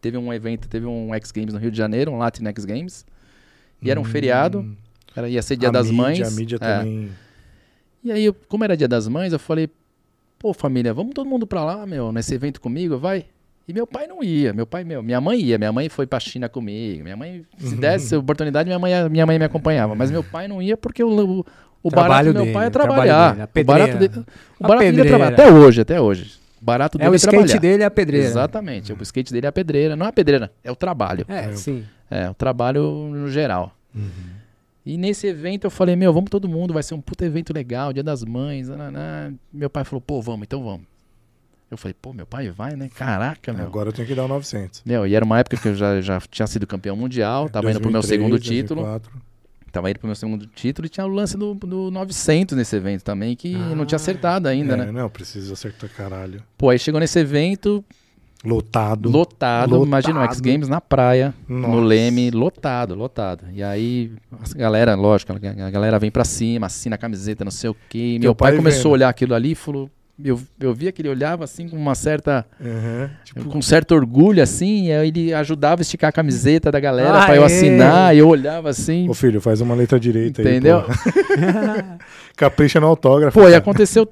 Teve 0.00 0.18
um 0.18 0.32
evento, 0.32 0.68
teve 0.68 0.84
um 0.86 1.14
X 1.14 1.30
Games 1.30 1.54
no 1.54 1.60
Rio 1.60 1.70
de 1.70 1.78
Janeiro, 1.78 2.10
um 2.12 2.18
Latin 2.18 2.44
X 2.48 2.64
Games. 2.64 3.06
E 3.80 3.90
era 3.90 4.00
um 4.00 4.04
feriado. 4.04 4.76
Era, 5.16 5.28
ia 5.28 5.40
ser 5.42 5.56
Dia 5.56 5.68
Hum. 5.68 5.70
A 5.70 5.72
das 5.72 5.86
mídia, 5.90 6.02
Mães. 6.02 6.20
A 6.20 6.30
mídia 6.32 6.56
É. 6.56 6.58
também. 6.58 7.10
E 8.02 8.12
aí, 8.12 8.24
eu- 8.24 8.34
como 8.48 8.64
era 8.64 8.76
dia 8.76 8.88
das 8.88 9.06
mães, 9.08 9.32
eu 9.32 9.38
falei, 9.38 9.70
pô, 10.44 10.52
família, 10.52 10.92
vamos 10.92 11.14
todo 11.14 11.26
mundo 11.26 11.46
pra 11.46 11.64
lá, 11.64 11.86
meu, 11.86 12.12
nesse 12.12 12.34
evento 12.34 12.60
comigo, 12.60 12.98
vai? 12.98 13.24
E 13.66 13.72
meu 13.72 13.86
pai 13.86 14.06
não 14.06 14.22
ia, 14.22 14.52
meu 14.52 14.66
pai, 14.66 14.84
meu, 14.84 15.02
minha 15.02 15.18
mãe 15.18 15.40
ia, 15.40 15.56
minha 15.56 15.72
mãe 15.72 15.88
foi 15.88 16.06
pra 16.06 16.20
China 16.20 16.50
comigo, 16.50 17.02
minha 17.02 17.16
mãe, 17.16 17.42
Uhum. 17.62 17.68
se 17.70 17.74
desse 17.76 18.14
oportunidade, 18.14 18.66
minha 18.68 18.78
mãe, 18.78 18.92
minha 19.08 19.24
mãe 19.24 19.38
me 19.38 19.44
acompanhava, 19.46 19.94
mas 19.94 20.10
meu 20.10 20.22
pai 20.22 20.46
não 20.46 20.60
ia 20.60 20.76
porque 20.76 21.02
o, 21.02 21.08
o, 21.08 21.46
o 21.82 21.88
Trabalho 21.88 22.08
barato 22.10 22.32
do 22.34 22.44
meu 22.44 22.52
pai 22.52 22.66
é 22.66 22.68
o 22.68 22.70
trabalho 22.70 22.94
trabalhar. 23.02 23.30
dele, 23.30 23.40
a 23.40 23.44
o 23.62 23.64
barato 23.64 23.92
pedreira. 23.92 23.98
dele, 23.98 24.26
o 24.60 24.62
barato 24.68 24.84
dele 24.84 25.00
é 25.00 25.04
trabalhar, 25.06 25.32
até 25.32 25.50
hoje, 25.50 25.80
até 25.80 25.98
hoje. 25.98 26.32
O 26.60 26.64
barato 26.64 26.98
É 26.98 26.98
dele 26.98 27.10
o 27.10 27.14
é 27.14 27.16
skate 27.16 27.36
trabalhar. 27.38 27.58
dele 27.60 27.82
é 27.82 27.86
a 27.86 27.90
pedreira. 27.90 28.26
Exatamente, 28.26 28.92
o 28.92 28.98
skate 29.02 29.32
dele 29.32 29.46
é 29.46 29.48
a 29.48 29.52
pedreira, 29.52 29.96
não 29.96 30.04
é 30.04 30.08
a 30.10 30.12
pedreira, 30.12 30.52
é 30.62 30.70
o 30.70 30.76
trabalho. 30.76 31.24
É, 31.26 31.52
sim. 31.52 31.84
É, 32.10 32.28
o 32.28 32.34
trabalho 32.34 32.82
no 33.10 33.30
geral. 33.30 33.74
Uhum. 33.94 34.43
E 34.86 34.98
nesse 34.98 35.26
evento 35.26 35.64
eu 35.64 35.70
falei, 35.70 35.96
meu, 35.96 36.12
vamos 36.12 36.28
todo 36.30 36.46
mundo, 36.48 36.74
vai 36.74 36.82
ser 36.82 36.94
um 36.94 37.00
puta 37.00 37.24
evento 37.24 37.52
legal, 37.54 37.92
dia 37.92 38.02
das 38.02 38.22
mães. 38.22 38.68
nananá. 38.68 39.32
Meu 39.52 39.70
pai 39.70 39.82
falou, 39.84 40.00
pô, 40.00 40.20
vamos, 40.20 40.42
então 40.42 40.62
vamos. 40.62 40.86
Eu 41.70 41.78
falei, 41.78 41.94
pô, 42.00 42.12
meu 42.12 42.26
pai 42.26 42.50
vai, 42.50 42.76
né? 42.76 42.90
Caraca, 42.94 43.52
meu. 43.52 43.64
Agora 43.66 43.88
eu 43.88 43.92
tenho 43.92 44.06
que 44.06 44.14
dar 44.14 44.24
o 44.26 44.28
900. 44.28 44.82
Meu, 44.84 45.06
e 45.06 45.14
era 45.14 45.24
uma 45.24 45.38
época 45.38 45.56
que 45.56 45.68
eu 45.68 45.74
já, 45.74 46.00
já 46.00 46.20
tinha 46.20 46.46
sido 46.46 46.66
campeão 46.66 46.94
mundial, 46.94 47.48
tava 47.48 47.70
indo 47.70 47.80
pro 47.80 47.90
meu 47.90 48.00
2003, 48.02 48.08
segundo 48.20 48.38
título. 48.42 48.82
2004. 48.82 49.34
Tava 49.72 49.90
indo 49.90 49.98
pro 49.98 50.06
meu 50.06 50.14
segundo 50.14 50.46
título 50.46 50.86
e 50.86 50.88
tinha 50.88 51.04
o 51.04 51.08
lance 51.08 51.36
do, 51.36 51.52
do 51.54 51.90
900 51.90 52.56
nesse 52.56 52.76
evento 52.76 53.02
também, 53.02 53.34
que 53.34 53.56
Ah. 53.56 53.74
não 53.74 53.84
tinha 53.84 53.96
acertado 53.96 54.46
ainda, 54.46 54.74
É, 54.74 54.76
né? 54.76 54.92
Não, 54.92 55.08
precisa 55.10 55.52
acertar 55.54 55.90
caralho. 55.90 56.40
Pô, 56.56 56.68
aí 56.68 56.78
chegou 56.78 57.00
nesse 57.00 57.18
evento, 57.18 57.84
Lotado. 58.44 59.10
lotado, 59.10 59.70
Lotado. 59.70 59.86
imagina 59.86 60.20
o 60.20 60.24
X 60.24 60.40
Games 60.40 60.68
na 60.68 60.80
praia, 60.80 61.32
no 61.48 61.58
Nossa. 61.68 61.80
Leme, 61.86 62.30
lotado, 62.30 62.94
lotado. 62.94 63.44
E 63.52 63.62
aí, 63.62 64.12
a 64.32 64.58
galera, 64.58 64.94
lógico, 64.94 65.32
a 65.32 65.70
galera 65.70 65.98
vem 65.98 66.10
pra 66.10 66.24
cima, 66.24 66.66
assina 66.66 66.94
a 66.96 66.98
camiseta, 66.98 67.44
não 67.44 67.50
sei 67.50 67.70
o 67.70 67.76
quê. 67.88 68.16
E 68.16 68.18
meu 68.18 68.34
pai, 68.34 68.50
pai 68.52 68.58
começou 68.58 68.90
a 68.90 68.92
olhar 68.92 69.08
aquilo 69.08 69.34
ali 69.34 69.52
e 69.52 69.54
falou. 69.54 69.90
Eu, 70.22 70.40
eu 70.60 70.72
via 70.72 70.92
que 70.92 71.02
ele 71.02 71.08
olhava 71.08 71.42
assim 71.42 71.68
com 71.68 71.76
uma 71.76 71.96
certa. 71.96 72.46
Uhum. 72.60 73.10
Tipo, 73.24 73.44
com 73.46 73.60
certo 73.60 73.96
orgulho, 73.96 74.40
assim, 74.40 74.86
e 74.86 74.92
aí 74.92 75.08
ele 75.08 75.34
ajudava 75.34 75.80
a 75.80 75.82
esticar 75.82 76.10
a 76.10 76.12
camiseta 76.12 76.70
da 76.70 76.78
galera 76.78 77.18
Ah, 77.22 77.26
pra 77.26 77.34
eu 77.34 77.42
é. 77.42 77.46
assinar, 77.46 78.14
e 78.14 78.20
eu 78.20 78.28
olhava 78.28 78.68
assim. 78.70 79.08
Ô 79.08 79.14
filho, 79.14 79.40
faz 79.40 79.60
uma 79.60 79.74
letra 79.74 79.98
direita 79.98 80.40
Entendeu? 80.40 80.78
aí. 80.78 80.84
pô. 80.86 82.04
Capricha 82.36 82.80
no 82.80 82.86
autógrafo. 82.86 83.36
Pô, 83.36 83.42
e 83.42 83.46
cara. 83.46 83.58
aconteceu 83.58 84.08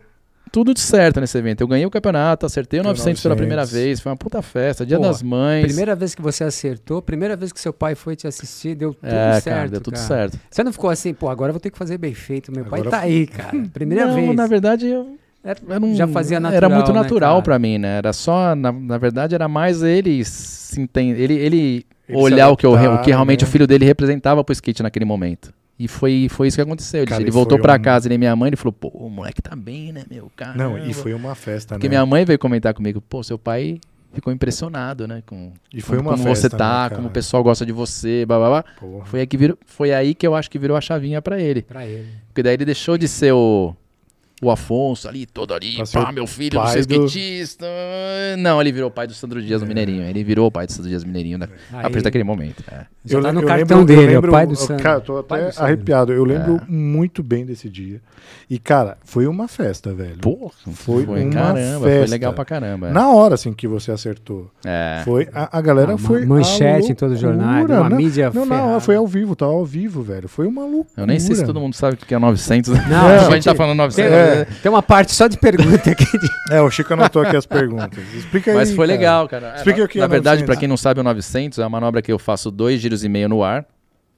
tudo 0.52 0.74
de 0.74 0.80
certo 0.80 1.18
nesse 1.20 1.36
evento. 1.38 1.62
Eu 1.62 1.66
ganhei 1.66 1.86
o 1.86 1.90
campeonato, 1.90 2.44
acertei 2.44 2.78
o 2.78 2.82
Deu 2.82 2.90
900 2.92 3.22
pela 3.22 3.34
900. 3.34 3.36
primeira 3.48 3.64
vez, 3.64 4.00
foi 4.00 4.12
uma 4.12 4.16
puta 4.16 4.42
festa, 4.42 4.84
Dia 4.84 4.98
Pô, 4.98 5.02
das 5.04 5.22
Mães. 5.22 5.64
Primeira 5.64 5.96
vez 5.96 6.14
que 6.14 6.20
você 6.20 6.44
acertou, 6.44 7.00
primeira 7.00 7.34
vez 7.34 7.50
que 7.52 7.58
seu 7.58 7.72
pai 7.72 7.94
foi 7.94 8.14
te 8.14 8.26
assistir, 8.26 8.74
deu 8.74 8.92
tudo 8.92 9.06
é, 9.08 9.40
certo. 9.40 9.44
cara, 9.56 9.68
deu 9.68 9.80
tudo 9.80 9.94
cara. 9.94 10.06
certo. 10.06 10.38
Você 10.50 10.62
não 10.62 10.72
ficou 10.72 10.90
assim, 10.90 11.14
pô, 11.14 11.30
agora 11.30 11.48
eu 11.50 11.54
vou 11.54 11.60
ter 11.60 11.70
que 11.70 11.78
fazer 11.78 11.96
bem 11.96 12.12
feito. 12.12 12.52
Meu 12.52 12.66
pai 12.66 12.80
Agora- 12.80 12.98
tá 12.98 13.02
aí, 13.02 13.26
cara. 13.26 13.50
Primeira 13.72 14.06
não, 14.06 14.14
vez. 14.14 14.36
na 14.36 14.46
verdade, 14.46 14.86
eu, 14.86 15.16
É, 15.42 15.56
era 15.70 15.80
um- 15.84 15.94
já 15.94 16.06
fazia 16.06 16.38
natural. 16.38 16.56
Era 16.56 16.68
muito 16.68 16.92
né, 16.92 17.00
natural 17.00 17.32
cara? 17.36 17.42
pra 17.42 17.58
mim, 17.58 17.78
né? 17.78 17.96
Era 17.98 18.12
só, 18.12 18.54
na, 18.54 18.70
na 18.70 18.98
verdade, 18.98 19.34
era 19.34 19.48
mais 19.48 19.82
ele 19.82 20.22
se 20.24 20.80
entender, 20.80 21.20
ele, 21.20 21.34
ele, 21.34 21.86
Ele 22.08 22.18
olhar 22.18 22.50
o 22.50 22.56
que, 22.56 22.66
eu 22.66 22.72
o 22.72 22.98
que 23.02 23.10
realmente 23.10 23.42
né? 23.42 23.48
o 23.48 23.50
filho 23.50 23.66
dele 23.66 23.84
representava 23.84 24.44
pro 24.44 24.52
skate 24.52 24.82
naquele 24.82 25.04
momento. 25.06 25.52
E 25.78 25.88
foi, 25.88 26.28
foi 26.30 26.48
isso 26.48 26.56
que 26.56 26.60
aconteceu. 26.62 27.00
Ele, 27.02 27.10
Cara, 27.10 27.22
ele 27.22 27.30
voltou 27.30 27.58
pra 27.58 27.74
um- 27.74 27.82
casa, 27.82 28.06
ele 28.06 28.14
e 28.14 28.18
minha 28.18 28.36
mãe, 28.36 28.48
ele 28.48 28.56
falou, 28.56 28.72
pô, 28.72 28.88
o 28.88 29.08
moleque 29.10 29.42
tá 29.42 29.56
bem, 29.56 29.92
né, 29.92 30.04
meu? 30.08 30.30
cara 30.36 30.54
Não, 30.56 30.78
e 30.78 30.92
foi 30.92 31.12
uma 31.14 31.34
festa, 31.34 31.74
Porque 31.74 31.88
né? 31.88 31.90
minha 31.90 32.06
mãe 32.06 32.24
veio 32.24 32.38
comentar 32.38 32.72
comigo, 32.74 33.00
pô, 33.00 33.22
seu 33.22 33.38
pai 33.38 33.80
ficou 34.12 34.32
impressionado, 34.32 35.08
né? 35.08 35.22
Com, 35.26 35.52
E 35.72 35.80
foi 35.80 35.96
como, 35.96 36.10
uma 36.10 36.16
como 36.16 36.28
festa, 36.28 36.50
você 36.50 36.56
tá, 36.56 36.88
né, 36.90 36.96
como 36.96 37.08
o 37.08 37.10
pessoal 37.10 37.42
gosta 37.42 37.64
de 37.64 37.72
você, 37.72 38.24
blá 38.26 38.38
blá 38.38 38.48
blá. 38.50 38.64
Porra. 38.78 39.06
Foi 39.06 39.20
aí, 39.20 39.26
que 39.26 39.36
virou, 39.38 39.58
foi 39.66 39.92
aí 39.92 40.14
que 40.14 40.26
eu 40.26 40.34
acho 40.34 40.50
que 40.50 40.58
virou 40.58 40.76
a 40.76 40.80
chavinha 40.80 41.20
pra 41.22 41.40
ele. 41.40 41.62
Pra 41.62 41.86
ele. 41.86 42.06
Porque 42.28 42.42
daí 42.42 42.54
ele 42.54 42.66
deixou 42.66 42.98
de 42.98 43.08
ser 43.08 43.32
o, 43.32 43.74
o 44.42 44.50
Afonso 44.50 45.08
ali, 45.08 45.24
todo 45.24 45.54
ali, 45.54 45.76
pá, 45.92 46.10
meu 46.12 46.26
filho, 46.26 46.60
você 46.60 46.80
é 46.80 46.82
do- 46.82 47.06
skatista. 47.06 47.66
Não, 48.38 48.60
ele 48.60 48.72
virou 48.72 48.88
o 48.88 48.90
pai 48.92 49.06
do 49.06 49.14
Sandro 49.14 49.40
Dias 49.40 49.60
do 49.60 49.64
É. 49.64 49.68
Mineirinho. 49.68 50.02
Ele 50.04 50.24
virou 50.24 50.48
o 50.48 50.50
pai 50.50 50.66
do 50.66 50.72
Sandro 50.72 50.88
Dias 50.88 51.02
do 51.04 51.06
Mineirinho 51.06 51.38
né, 51.38 51.48
a 51.72 51.76
Aí, 51.76 51.82
partir 51.82 52.02
daquele 52.02 52.24
momento. 52.24 52.62
é. 52.70 52.86
já 53.04 53.20
tá 53.20 53.32
no 53.32 53.42
cartão 53.44 53.78
lembro- 53.80 53.96
dele, 53.96 54.06
lembro- 54.14 54.30
o 54.30 54.32
pai 54.32 54.46
do 54.46 54.52
eu- 54.52 54.56
Sandro. 54.56 54.82
Cara, 54.82 55.00
tô 55.00 55.18
até 55.18 55.50
arrepiado. 55.56 56.12
Eu 56.12 56.24
lembro 56.24 56.56
É. 56.56 56.60
muito 56.68 57.22
bem 57.22 57.44
desse 57.44 57.68
dia. 57.68 58.00
E, 58.48 58.58
cara, 58.58 58.96
foi 59.04 59.26
uma 59.26 59.48
festa, 59.48 59.92
velho. 59.94 60.18
Porra, 60.18 60.52
Foi 60.72 61.04
foi, 61.04 61.22
uma 61.24 61.30
caramba, 61.32 61.80
foi 61.80 61.90
festa. 61.90 62.10
legal 62.10 62.32
pra 62.32 62.44
caramba. 62.44 62.88
é. 62.88 62.92
Na 62.92 63.10
hora, 63.10 63.34
assim, 63.34 63.52
que 63.52 63.66
você 63.66 63.90
acertou. 63.90 64.50
É. 64.64 65.02
Foi, 65.04 65.28
a, 65.34 65.58
a 65.58 65.60
galera 65.60 65.94
Ah, 65.94 65.98
foi. 65.98 66.24
ma- 66.26 66.36
manchete 66.36 66.88
a 66.88 66.92
em 66.92 66.94
todo 66.94 67.16
jornal, 67.16 67.54
loucura, 67.58 67.80
uma 67.80 67.90
não, 67.90 67.96
mídia 67.96 68.30
Não, 68.32 68.44
não, 68.46 68.56
ferrada. 68.56 68.80
foi 68.80 68.96
ao 68.96 69.06
vivo, 69.06 69.34
tava 69.34 69.52
ao 69.52 69.64
vivo, 69.64 70.02
velho. 70.02 70.28
Foi 70.28 70.46
uma 70.46 70.62
loucura. 70.62 70.88
Eu 70.96 71.06
nem 71.06 71.18
sei 71.18 71.34
se 71.34 71.44
todo 71.44 71.58
mundo 71.60 71.74
sabe 71.74 71.94
o 71.94 71.96
que 71.96 72.14
é 72.14 72.18
900. 72.18 72.72
Não, 72.72 72.88
Não, 72.88 73.06
a 73.06 73.26
a 73.28 73.30
gente- 73.32 73.44
tá 73.44 73.54
falando 73.54 73.78
Tem, 73.78 73.86
900. 74.08 74.12
É. 74.32 74.44
tem 74.44 74.70
uma 74.70 74.82
parte 74.82 75.12
só 75.14 75.26
de 75.26 75.36
pergunta 75.38 75.90
aqui. 75.90 76.04
É, 76.50 76.60
o 76.60 76.70
Chico 76.70 76.92
anotou 76.92 77.22
aqui 77.22 77.36
as 77.36 77.46
perguntas. 77.46 77.98
Explica 78.14 78.50
aí. 78.50 78.56
Mas 78.56 78.68
foi 78.74 78.86
cara. 78.86 78.98
legal, 78.98 79.28
cara. 79.28 79.54
Explica 79.56 79.80
É, 79.80 79.84
o 79.84 79.88
que 79.88 79.98
na 79.98 80.04
é 80.04 80.08
verdade, 80.08 80.40
900. 80.42 80.46
pra 80.46 80.56
quem 80.60 80.68
não 80.68 80.76
sabe, 80.76 81.00
o 81.00 81.02
900 81.02 81.58
é 81.58 81.62
uma 81.62 81.70
manobra 81.70 82.00
que 82.02 82.10
eu 82.12 82.18
faço 82.18 82.50
dois 82.50 82.80
giros 82.80 83.04
e 83.04 83.08
meio 83.08 83.28
no 83.28 83.42
ar. 83.42 83.64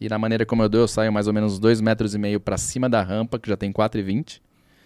E 0.00 0.08
na 0.08 0.18
maneira 0.18 0.44
como 0.44 0.62
eu 0.62 0.68
dou, 0.68 0.80
eu 0.82 0.88
saio 0.88 1.12
mais 1.12 1.26
ou 1.28 1.32
menos 1.32 1.58
dois 1.58 1.80
metros 1.80 2.14
e 2.14 2.18
meio 2.18 2.40
pra 2.40 2.56
cima 2.58 2.88
da 2.88 3.00
rampa, 3.02 3.38
que 3.38 3.48
já 3.48 3.56
tem 3.56 3.72
4,20. 3.72 4.40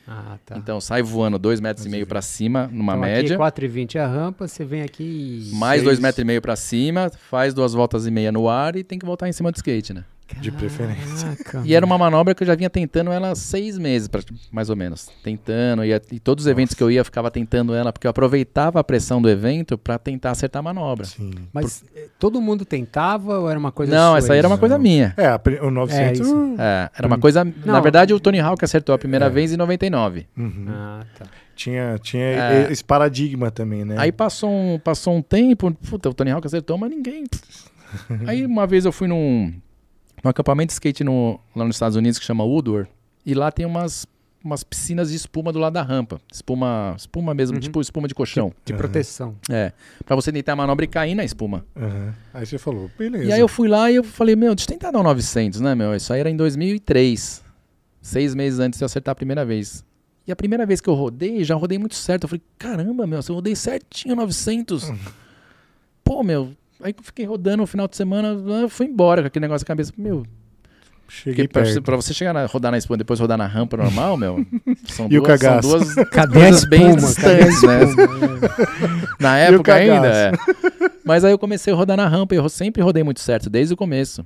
Ah, 0.07 0.37
tá. 0.47 0.57
Então 0.57 0.77
eu 0.77 0.81
saio 0.81 1.05
voando 1.05 1.39
dois 1.39 1.61
metros 1.61 1.85
e 1.85 1.89
meio 1.89 2.07
pra 2.07 2.23
cima, 2.23 2.69
numa 2.73 2.93
Então, 2.93 3.01
média. 3.03 3.35
Aqui 3.37 3.43
4,20 3.61 3.97
é 3.97 4.01
a 4.01 4.07
rampa, 4.07 4.47
você 4.49 4.65
vem 4.65 4.83
aqui. 4.83 5.51
e- 5.53 5.55
Mais 5.57 5.81
seis. 5.81 5.85
dois 5.85 5.99
metros 5.99 6.23
e 6.23 6.25
meio 6.27 6.41
pra 6.41 6.57
cima, 6.57 7.11
faz 7.31 7.53
duas 7.53 7.75
voltas 7.75 8.07
e 8.07 8.11
meia 8.11 8.33
no 8.33 8.49
ar 8.49 8.75
e 8.77 8.83
tem 8.85 8.99
que 8.99 9.05
voltar 9.05 9.29
em 9.29 9.33
cima 9.33 9.51
do 9.53 9.57
skate, 9.57 9.93
né? 9.93 10.05
De 10.41 10.53
preferência. 10.53 11.37
E 11.65 11.75
era 11.75 11.85
uma 11.85 11.97
manobra 11.97 12.35
que 12.35 12.43
eu 12.43 12.47
já 12.47 12.55
vinha 12.55 12.69
tentando 12.69 13.11
ela 13.11 13.31
há 13.31 13.35
seis 13.35 13.79
meses, 13.79 14.09
mais 14.53 14.69
ou 14.71 14.77
menos. 14.77 15.09
Tentando, 15.23 15.85
e, 15.85 15.91
e 16.13 16.21
todos 16.21 16.45
os 16.45 16.51
eventos 16.51 16.75
que 16.75 16.83
eu 16.83 16.91
ia, 16.91 17.01
eu 17.01 17.05
ficava 17.05 17.31
tentando 17.31 17.75
ela, 17.75 17.93
porque 17.93 18.07
eu 18.07 18.11
aproveitava 18.11 18.79
a 18.79 18.85
pressão 18.85 19.21
do 19.23 19.29
evento 19.29 19.79
pra 19.79 19.99
tentar 19.99 20.31
acertar 20.33 20.61
a 20.61 20.63
manobra. 20.63 21.07
Sim. 21.07 21.31
Mas 21.53 21.83
eh, 21.97 22.09
todo 22.19 22.41
mundo 22.41 22.65
tentava 22.65 23.39
ou 23.39 23.51
era 23.51 23.59
uma 23.59 23.73
coisa 23.73 23.95
Não, 23.95 24.11
sua 24.13 24.19
essa 24.19 24.33
aí 24.35 24.39
era 24.39 24.49
uma 24.49 24.59
coisa 24.59 24.79
minha. 24.79 25.15
É, 25.17 25.27
a 25.27 25.41
o 25.63 25.71
900. 25.71 26.21
É, 26.21 26.25
uh, 26.25 26.55
É, 26.59 26.91
era 26.99 27.07
uma 27.07 27.19
coisa. 27.19 27.45
Na 27.65 27.81
verdade, 27.81 28.13
o 28.13 28.21
Tony 28.21 28.39
Hawk 28.39 28.63
acertou 28.65 28.95
a 28.95 28.99
primeira 28.99 29.27
É. 29.27 29.31
vez 29.31 29.53
em 29.53 29.57
99. 29.57 30.27
uhum. 30.37 30.67
Ah, 30.69 31.05
tá. 31.19 31.27
Tinha, 31.57 31.99
tinha 32.01 32.23
É. 32.23 32.69
esse 32.71 32.85
paradigma 32.85 33.51
também, 33.51 33.85
né? 33.85 33.97
Aí 33.99 34.13
passou 34.13 34.49
um, 34.51 34.79
passou 34.79 35.17
um 35.17 35.23
tempo, 35.23 35.73
puta, 35.91 36.09
o 36.09 36.15
Tony 36.15 36.31
Hawk 36.31 36.47
acertou, 36.47 36.79
mas 36.79 36.91
ninguém. 36.91 37.25
Aí 38.29 38.45
uma 38.47 38.67
vez 38.67 38.85
eu 38.85 38.93
fui 38.93 39.09
num, 39.09 39.53
num 40.23 40.31
acampamento 40.31 40.69
de 40.69 40.73
skate 40.75 41.05
no, 41.05 41.39
lá 41.55 41.65
nos 41.65 41.77
Estados 41.77 41.97
Unidos 41.97 42.19
que 42.19 42.25
chama 42.25 42.45
Woodward, 42.45 42.89
e 43.25 43.35
lá 43.35 43.51
tem 43.53 43.67
umas, 43.67 44.07
umas 44.45 44.63
piscinas 44.65 45.11
de 45.11 45.17
espuma 45.17 45.53
do 45.53 45.59
lado 45.59 45.75
da 45.75 45.83
rampa. 45.83 46.21
Espuma, 46.33 46.95
espuma 46.97 47.35
mesmo, 47.35 47.57
Uhum. 47.57 47.61
tipo 47.61 47.81
espuma 47.81 48.09
de 48.09 48.15
colchão. 48.15 48.53
De 48.65 48.73
Aham. 48.73 48.79
proteção. 48.79 49.37
É. 49.51 49.73
Pra 50.07 50.17
você 50.17 50.33
tentar 50.33 50.53
a 50.53 50.57
manobra 50.57 50.85
e 50.85 50.89
cair 50.89 51.15
na 51.15 51.25
espuma. 51.25 51.65
Aham. 51.77 52.15
Aí 52.33 52.47
você 52.47 52.59
falou, 52.59 52.91
beleza. 52.99 53.25
E 53.25 53.33
aí 53.33 53.41
eu 53.41 53.49
fui 53.49 53.69
lá 53.69 53.91
e 53.91 53.97
eu 53.97 54.05
falei, 54.05 54.35
meu, 54.37 54.55
deixa 54.55 54.71
eu 54.71 54.75
tentar 54.75 54.91
dar 54.91 55.01
um 55.01 55.03
900, 55.03 55.61
né, 55.61 55.75
meu? 55.75 55.95
Isso 55.95 56.13
aí 56.13 56.21
era 56.21 56.31
em 56.31 56.37
2003. 56.37 57.45
Seis 58.01 58.35
meses 58.35 58.59
antes 58.61 58.79
de 58.79 58.85
eu 58.85 58.87
acertar 58.87 59.13
a 59.13 59.17
primeira 59.17 59.45
vez. 59.45 59.85
E 60.27 60.33
a 60.33 60.37
primeira 60.37 60.65
vez 60.65 60.81
que 60.81 60.89
eu 60.89 60.95
rodei, 60.95 61.43
já 61.45 61.55
rodei 61.55 61.79
muito 61.79 61.95
certo. 61.95 62.25
Eu 62.25 62.29
falei, 62.29 62.43
caramba, 62.59 63.07
meu, 63.07 63.21
se 63.23 63.31
eu 63.31 63.35
rodei 63.35 63.55
certinho 63.57 64.15
900. 64.17 64.91
Pô, 66.05 66.23
meu, 66.23 66.53
aí 66.83 66.95
eu 66.97 67.03
fiquei 67.03 67.25
rodando 67.25 67.59
no 67.59 67.67
final 67.67 67.87
de 67.89 67.97
semana, 67.97 68.37
fui 68.69 68.87
embora 68.87 69.23
com 69.23 69.27
aquele 69.29 69.43
negócio 69.45 69.65
na 69.65 69.69
cabeça. 69.69 69.93
Meu, 69.97 70.25
Cheguei 71.11 71.49
pra, 71.49 71.63
pra 71.83 71.97
você 71.97 72.13
chegar 72.13 72.35
na, 72.35 72.45
rodar 72.45 72.71
na 72.71 72.77
espuma 72.77 72.97
e 72.97 72.99
depois 72.99 73.19
rodar 73.19 73.39
na 73.39 73.47
rampa 73.47 73.79
normal, 73.79 74.15
meu, 74.19 74.45
são 74.89 75.07
E 75.11 75.19
o 75.19 75.23
duas, 75.23 75.41
são 75.41 75.49
cagaço? 75.51 75.69
duas 75.69 75.95
Cadê 76.11 76.39
a 76.39 76.43
coisas 76.43 76.65
bem 76.67 76.91
espuma? 76.91 77.07
A 77.09 77.11
distantes, 77.11 77.63
né? 77.63 77.79
Na 79.19 79.39
E 79.39 79.51
o 79.51 79.55
época 79.55 79.75
ainda, 79.75 80.07
é. 80.09 80.33
Mas 81.05 81.25
aí 81.25 81.33
eu 81.33 81.39
comecei 81.39 81.73
a 81.73 81.77
rodar 81.77 81.97
na 81.97 82.07
rampa 82.07 82.35
e 82.35 82.39
eu 82.39 82.47
sempre 82.51 82.83
rodei 82.83 83.03
muito 83.03 83.21
certo, 83.21 83.49
desde 83.49 83.73
o 83.73 83.77
começo. 83.77 84.25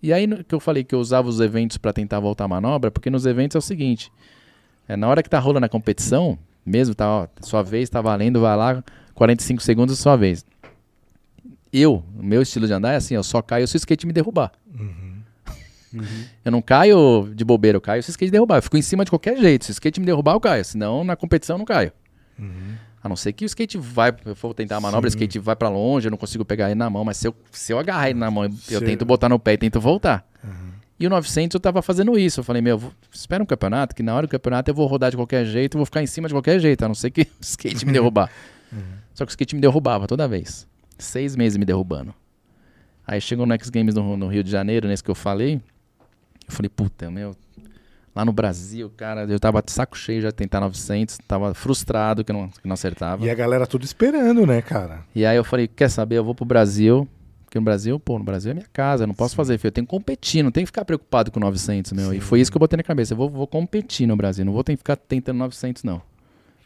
E 0.00 0.12
aí 0.12 0.26
no- 0.28 0.44
que 0.44 0.54
eu 0.54 0.60
falei 0.60 0.84
que 0.84 0.94
eu 0.94 1.00
usava 1.00 1.28
os 1.28 1.40
eventos 1.40 1.76
pra 1.76 1.92
tentar 1.92 2.20
voltar 2.20 2.44
a 2.44 2.48
manobra, 2.48 2.92
porque 2.92 3.10
nos 3.10 3.26
eventos 3.26 3.56
é 3.56 3.58
o 3.58 3.62
seguinte: 3.62 4.12
é, 4.88 4.96
na 4.96 5.08
hora 5.08 5.24
que 5.24 5.28
tá 5.28 5.38
rolando 5.40 5.66
a 5.66 5.68
competição, 5.68 6.38
mesmo, 6.64 6.94
tá, 6.94 7.08
ó, 7.08 7.26
sua 7.42 7.62
vez, 7.62 7.90
tá 7.90 8.00
valendo, 8.00 8.40
vai 8.40 8.56
lá, 8.56 8.84
45 9.14 9.60
segundos, 9.62 9.98
sua 9.98 10.14
vez. 10.14 10.44
Eu, 11.72 12.04
o 12.18 12.22
meu 12.22 12.42
estilo 12.42 12.66
de 12.66 12.72
andar 12.72 12.92
é 12.92 12.96
assim, 12.96 13.14
eu 13.14 13.22
só 13.22 13.40
caio 13.40 13.66
se 13.68 13.76
o 13.76 13.78
skate 13.78 14.06
me 14.06 14.12
derrubar. 14.12 14.52
Eu 16.44 16.52
não 16.52 16.62
caio 16.62 17.32
de 17.34 17.44
bobeira, 17.44 17.76
eu 17.76 17.80
caio 17.80 18.00
se 18.00 18.10
o 18.10 18.12
skate 18.12 18.30
derrubar. 18.30 18.58
Eu 18.58 18.62
fico 18.62 18.76
em 18.76 18.82
cima 18.82 19.04
de 19.04 19.10
qualquer 19.10 19.36
jeito. 19.36 19.64
Se 19.64 19.70
o 19.70 19.72
skate 19.72 19.98
me 19.98 20.06
derrubar, 20.06 20.34
eu 20.34 20.40
caio. 20.40 20.64
Senão, 20.64 21.02
na 21.02 21.16
competição, 21.16 21.54
eu 21.54 21.58
não 21.58 21.64
caio. 21.64 21.92
A 23.02 23.08
não 23.08 23.16
ser 23.16 23.32
que 23.32 23.44
o 23.44 23.46
skate 23.46 23.76
vai, 23.76 24.14
eu 24.24 24.36
for 24.36 24.54
tentar 24.54 24.76
a 24.76 24.80
manobra, 24.80 25.08
o 25.08 25.10
Sim. 25.10 25.16
skate 25.16 25.38
vai 25.40 25.56
pra 25.56 25.68
longe, 25.68 26.06
eu 26.06 26.10
não 26.12 26.16
consigo 26.18 26.44
pegar 26.44 26.66
ele 26.66 26.76
na 26.76 26.88
mão, 26.88 27.04
mas 27.04 27.16
se 27.16 27.26
eu, 27.26 27.34
se 27.50 27.72
eu 27.72 27.78
agarrar 27.78 28.08
ele 28.10 28.18
na 28.20 28.30
mão, 28.30 28.44
eu 28.70 28.80
tento 28.80 29.04
botar 29.04 29.28
no 29.28 29.38
pé 29.38 29.54
e 29.54 29.58
tento 29.58 29.80
voltar. 29.80 30.24
E 30.98 31.06
o 31.06 31.10
900 31.10 31.54
eu 31.54 31.60
tava 31.60 31.82
fazendo 31.82 32.16
isso. 32.18 32.38
Eu 32.40 32.44
falei, 32.44 32.62
meu, 32.62 32.78
vou- 32.78 32.92
espera 33.12 33.42
um 33.42 33.46
campeonato, 33.46 33.94
que 33.96 34.02
na 34.02 34.14
hora 34.14 34.26
do 34.26 34.30
campeonato 34.30 34.70
eu 34.70 34.74
vou 34.74 34.86
rodar 34.86 35.10
de 35.10 35.16
qualquer 35.16 35.44
jeito, 35.44 35.74
eu 35.76 35.78
vou 35.80 35.86
ficar 35.86 36.02
em 36.02 36.06
cima 36.06 36.28
de 36.28 36.34
qualquer 36.34 36.60
jeito, 36.60 36.84
a 36.84 36.88
não 36.88 36.94
ser 36.94 37.10
que 37.10 37.22
o 37.40 37.42
skate 37.42 37.84
me 37.84 37.92
derrubar. 37.92 38.30
Só 39.14 39.24
que 39.26 39.30
o 39.30 39.32
skate 39.32 39.54
me 39.56 39.60
derrubava 39.60 40.06
toda 40.06 40.28
vez. 40.28 40.68
Seis 41.00 41.36
meses 41.36 41.56
me 41.56 41.64
derrubando. 41.64 42.14
Aí 43.06 43.20
chegou 43.20 43.46
no 43.46 43.52
X 43.54 43.70
Games 43.70 43.94
no, 43.94 44.16
no 44.16 44.28
Rio 44.28 44.44
de 44.44 44.50
Janeiro, 44.50 44.86
nesse 44.86 45.02
que 45.02 45.10
eu 45.10 45.14
falei. 45.14 45.60
Eu 46.46 46.54
falei, 46.54 46.68
puta, 46.68 47.10
meu. 47.10 47.34
Lá 48.14 48.24
no 48.24 48.32
Brasil, 48.32 48.90
cara, 48.96 49.24
eu 49.24 49.38
tava 49.38 49.62
de 49.62 49.70
saco 49.70 49.96
cheio 49.96 50.20
já 50.20 50.28
de 50.28 50.34
tentar 50.34 50.60
900, 50.60 51.18
tava 51.26 51.54
frustrado 51.54 52.24
que 52.24 52.32
não, 52.32 52.48
que 52.48 52.66
não 52.66 52.74
acertava. 52.74 53.24
E 53.24 53.30
a 53.30 53.34
galera 53.34 53.66
tudo 53.66 53.84
esperando, 53.84 54.44
né, 54.44 54.60
cara? 54.60 55.04
E 55.14 55.24
aí 55.24 55.36
eu 55.36 55.44
falei, 55.44 55.68
quer 55.68 55.88
saber, 55.88 56.18
eu 56.18 56.24
vou 56.24 56.34
pro 56.34 56.44
Brasil. 56.44 57.08
Porque 57.44 57.58
no 57.58 57.64
Brasil, 57.64 57.98
pô, 57.98 58.16
no 58.16 58.24
Brasil 58.24 58.52
é 58.52 58.54
minha 58.54 58.66
casa, 58.72 59.02
eu 59.02 59.08
não 59.08 59.14
posso 59.14 59.34
fazer 59.34 59.58
feio. 59.58 59.70
Eu 59.70 59.72
tenho 59.72 59.86
que 59.86 59.90
competir, 59.90 60.42
não 60.42 60.52
tenho 60.52 60.64
que 60.64 60.68
ficar 60.68 60.84
preocupado 60.84 61.32
com 61.32 61.40
900, 61.40 61.92
meu. 61.92 62.12
E 62.12 62.16
Sim. 62.16 62.20
foi 62.20 62.40
isso 62.40 62.50
que 62.50 62.56
eu 62.56 62.60
botei 62.60 62.76
na 62.76 62.82
cabeça. 62.84 63.12
Eu 63.12 63.16
vou, 63.16 63.28
vou 63.28 63.46
competir 63.46 64.06
no 64.06 64.16
Brasil, 64.16 64.44
não 64.44 64.52
vou 64.52 64.62
ter 64.62 64.72
que 64.72 64.78
ficar 64.78 64.94
tentando 64.94 65.38
900, 65.38 65.82
não. 65.82 66.00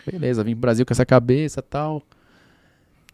Beleza, 0.07 0.45
vim 0.45 0.53
pro 0.53 0.61
Brasil 0.61 0.85
com 0.85 0.93
essa 0.93 1.07
cabeça 1.07 1.61
e 1.61 1.63
tal. 1.63 2.03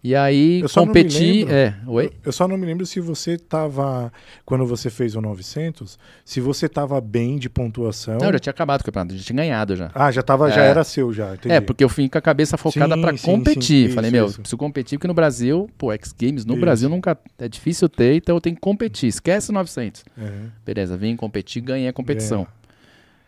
E 0.02 0.14
aí, 0.16 0.60
Eu 0.62 0.68
só 0.68 0.80
competi. 0.80 1.44
lembro. 1.44 1.54
É, 1.54 1.74
oi? 1.86 2.10
Eu 2.24 2.32
só 2.32 2.48
não 2.48 2.56
me 2.56 2.64
lembro 2.64 2.86
se 2.86 3.00
você 3.00 3.36
tava, 3.36 4.10
quando 4.46 4.64
você 4.64 4.88
fez 4.88 5.14
o 5.14 5.20
900, 5.20 5.98
se 6.24 6.40
você 6.40 6.70
tava 6.70 6.98
bem 7.02 7.36
de 7.38 7.50
pontuação. 7.50 8.16
Não, 8.16 8.28
eu 8.28 8.32
já 8.32 8.38
tinha 8.38 8.50
acabado 8.50 8.80
o 8.80 8.84
campeonato, 8.84 9.14
já 9.14 9.22
tinha 9.22 9.36
ganhado 9.36 9.76
já. 9.76 9.90
Ah, 9.94 10.10
já 10.10 10.22
tava, 10.22 10.50
já 10.50 10.64
É. 10.64 10.68
era 10.68 10.84
seu 10.84 11.12
já, 11.12 11.34
entendi. 11.34 11.54
É, 11.54 11.60
porque 11.60 11.84
eu 11.84 11.88
fui 11.90 12.08
com 12.08 12.16
a 12.16 12.20
cabeça 12.22 12.56
focada 12.56 12.94
sim, 13.14 13.26
competir. 13.26 13.88
sim, 13.90 13.94
Falei, 13.94 14.08
isso, 14.08 14.16
meu, 14.16 14.26
isso. 14.26 14.40
preciso 14.40 14.56
competir, 14.56 14.96
porque 14.98 15.06
no 15.06 15.12
Brasil, 15.12 15.68
pô, 15.76 15.92
X 15.92 16.14
Games 16.18 16.46
no 16.46 16.54
Isso. 16.54 16.60
Brasil 16.62 16.88
nunca. 16.88 17.18
É 17.38 17.46
difícil 17.46 17.86
ter, 17.86 18.14
então 18.14 18.34
eu 18.36 18.40
tenho 18.40 18.56
que 18.56 18.62
competir. 18.62 19.06
Esquece 19.08 19.50
o 19.50 19.52
900. 19.52 20.02
É. 20.16 20.30
Beleza, 20.64 20.96
vim 20.96 21.14
competir, 21.14 21.60
ganhei 21.60 21.88
a 21.88 21.92
competição. 21.92 22.46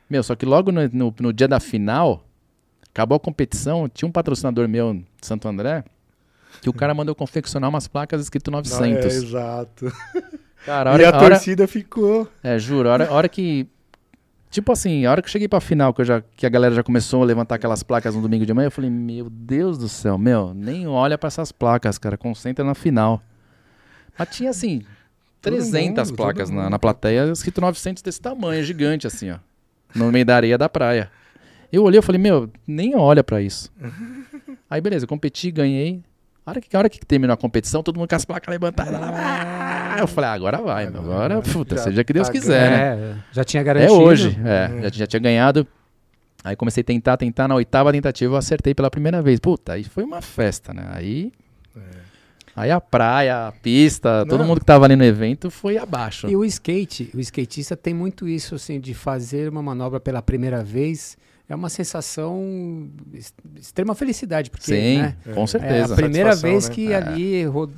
Meu, 0.08 0.22
só 0.22 0.34
que 0.34 0.46
logo 0.46 0.72
no, 0.72 0.88
no- 0.90 1.14
no 1.20 1.32
dia 1.34 1.46
da 1.48 1.60
final, 1.60 2.24
acabou 2.90 3.16
a 3.16 3.20
competição, 3.20 3.90
tinha 3.90 4.08
um 4.08 4.12
patrocinador 4.12 4.66
meu 4.68 4.94
de 4.94 5.26
Santo 5.26 5.46
André, 5.48 5.84
que 6.60 6.68
o 6.68 6.72
cara 6.72 6.92
mandou 6.94 7.14
confeccionar 7.14 7.68
umas 7.70 7.88
placas 7.88 8.20
escrito 8.20 8.50
Não, 8.50 8.58
900. 8.58 9.04
é, 9.04 9.08
exato. 9.16 9.92
Cara, 10.64 10.90
a 10.90 10.92
e 10.92 10.94
hora, 10.94 11.08
a 11.08 11.12
a 11.18 11.22
hora- 11.22 11.34
torcida 11.36 11.66
ficou. 11.66 12.28
é, 12.42 12.58
juro, 12.58 12.88
a 12.88 12.92
hora, 12.92 13.08
a 13.08 13.12
hora 13.12 13.28
que. 13.28 13.66
Tipo 14.50 14.70
assim, 14.70 15.06
a 15.06 15.10
hora 15.10 15.22
que 15.22 15.28
eu 15.28 15.32
cheguei 15.32 15.48
pra 15.48 15.60
final, 15.62 15.94
que, 15.94 16.02
eu 16.02 16.04
já, 16.04 16.22
que 16.36 16.44
a 16.44 16.48
galera 16.50 16.74
já 16.74 16.82
começou 16.82 17.22
a 17.22 17.24
levantar 17.24 17.54
aquelas 17.54 17.82
placas 17.82 18.14
no 18.14 18.20
domingo 18.20 18.44
de 18.44 18.52
manhã, 18.52 18.66
eu 18.66 18.70
falei, 18.70 18.90
meu 18.90 19.30
Deus 19.30 19.78
do 19.78 19.88
céu, 19.88 20.18
meu, 20.18 20.52
nem 20.52 20.86
olha 20.86 21.16
pra 21.16 21.28
essas 21.28 21.50
placas, 21.50 21.96
cara, 21.96 22.18
concentra 22.18 22.62
na 22.62 22.74
final. 22.74 23.22
Mas 24.18 24.28
tinha 24.28 24.50
assim, 24.50 24.82
Todo 25.40 25.54
300 25.54 26.10
mundo, 26.10 26.16
placas 26.18 26.50
na, 26.50 26.68
na 26.68 26.78
plateia, 26.78 27.30
escrito 27.32 27.62
900 27.62 28.02
desse 28.02 28.20
tamanho, 28.20 28.62
gigante 28.62 29.06
assim, 29.06 29.30
ó. 29.30 29.38
No 29.94 30.12
meio 30.12 30.26
da 30.26 30.36
areia 30.36 30.58
da 30.58 30.68
praia. 30.68 31.10
Eu 31.72 31.82
olhei 31.84 31.98
e 32.00 32.02
falei, 32.02 32.20
meu, 32.20 32.50
nem 32.66 32.94
olha 32.94 33.24
pra 33.24 33.40
isso. 33.40 33.72
Aí 34.68 34.82
beleza, 34.82 35.04
eu 35.04 35.08
competi, 35.08 35.50
ganhei. 35.50 36.02
A 36.44 36.50
hora 36.50 36.60
que, 36.60 36.74
a 36.74 36.78
hora 36.78 36.88
que 36.88 36.98
terminou 37.06 37.34
a 37.34 37.36
competição, 37.36 37.82
todo 37.82 37.96
mundo 37.98 38.08
com 38.08 38.16
as 38.16 38.24
placas 38.24 38.50
levantadas. 38.50 38.92
lá, 39.00 39.96
Eu 39.98 40.08
falei, 40.08 40.30
ah, 40.30 40.32
agora 40.32 40.58
vai, 40.58 40.90
meu. 40.90 41.00
Agora, 41.00 41.40
puta, 41.40 41.76
Já 41.76 41.82
seja 41.84 42.02
que 42.04 42.12
Deus 42.12 42.26
tá 42.26 42.32
quiser, 42.32 42.70
né? 42.70 42.78
É, 42.78 43.14
já 43.32 43.44
tinha 43.44 43.60
É 43.60 43.64
garantido. 43.64 44.00
hoje, 44.00 44.36
é, 44.44 44.82
Já, 44.82 44.88
já 44.90 45.06
tinha 45.06 45.20
ganhado. 45.20 45.66
Aí 46.42 46.56
comecei 46.56 46.80
a 46.80 46.84
tentar, 46.84 47.16
tentar. 47.16 47.46
Na 47.46 47.54
oitava 47.54 47.92
tentativa 47.92 48.32
eu 48.34 48.36
acertei 48.36 48.74
pela 48.74 48.90
primeira 48.90 49.22
vez. 49.22 49.38
Puta, 49.38 49.74
aí 49.74 49.84
foi 49.84 50.02
uma 50.02 50.20
festa, 50.20 50.74
né? 50.74 50.88
Aí. 50.92 51.32
Aí 52.54 52.70
a 52.70 52.80
praia, 52.80 53.46
a 53.46 53.52
pista, 53.52 54.26
todo 54.28 54.40
Não. 54.40 54.46
mundo 54.48 54.58
que 54.60 54.66
tava 54.66 54.84
ali 54.84 54.94
no 54.96 55.04
evento 55.04 55.50
foi 55.50 55.78
abaixo. 55.78 56.28
E 56.28 56.36
o 56.36 56.44
skate, 56.44 57.10
o 57.14 57.20
skatista 57.20 57.74
tem 57.76 57.94
muito 57.94 58.28
isso, 58.28 58.56
assim, 58.56 58.78
de 58.78 58.92
fazer 58.92 59.48
uma 59.48 59.62
manobra 59.62 59.98
pela 60.00 60.20
primeira 60.20 60.62
vez. 60.62 61.16
É 61.52 61.54
uma 61.56 61.68
sensação 61.68 62.88
ex- 63.12 63.34
extrema 63.60 63.94
felicidade, 63.94 64.48
porque 64.50 64.64
Sim, 64.74 64.98
né, 65.02 65.16
com 65.34 65.44
é 65.44 65.46
certeza. 65.46 65.92
a 65.92 65.96
primeira 65.96 66.34
vez 66.34 66.68
né? 66.68 66.74
que 66.74 66.92
É. 66.92 66.96
ali 66.96 67.44
ro- 67.44 67.70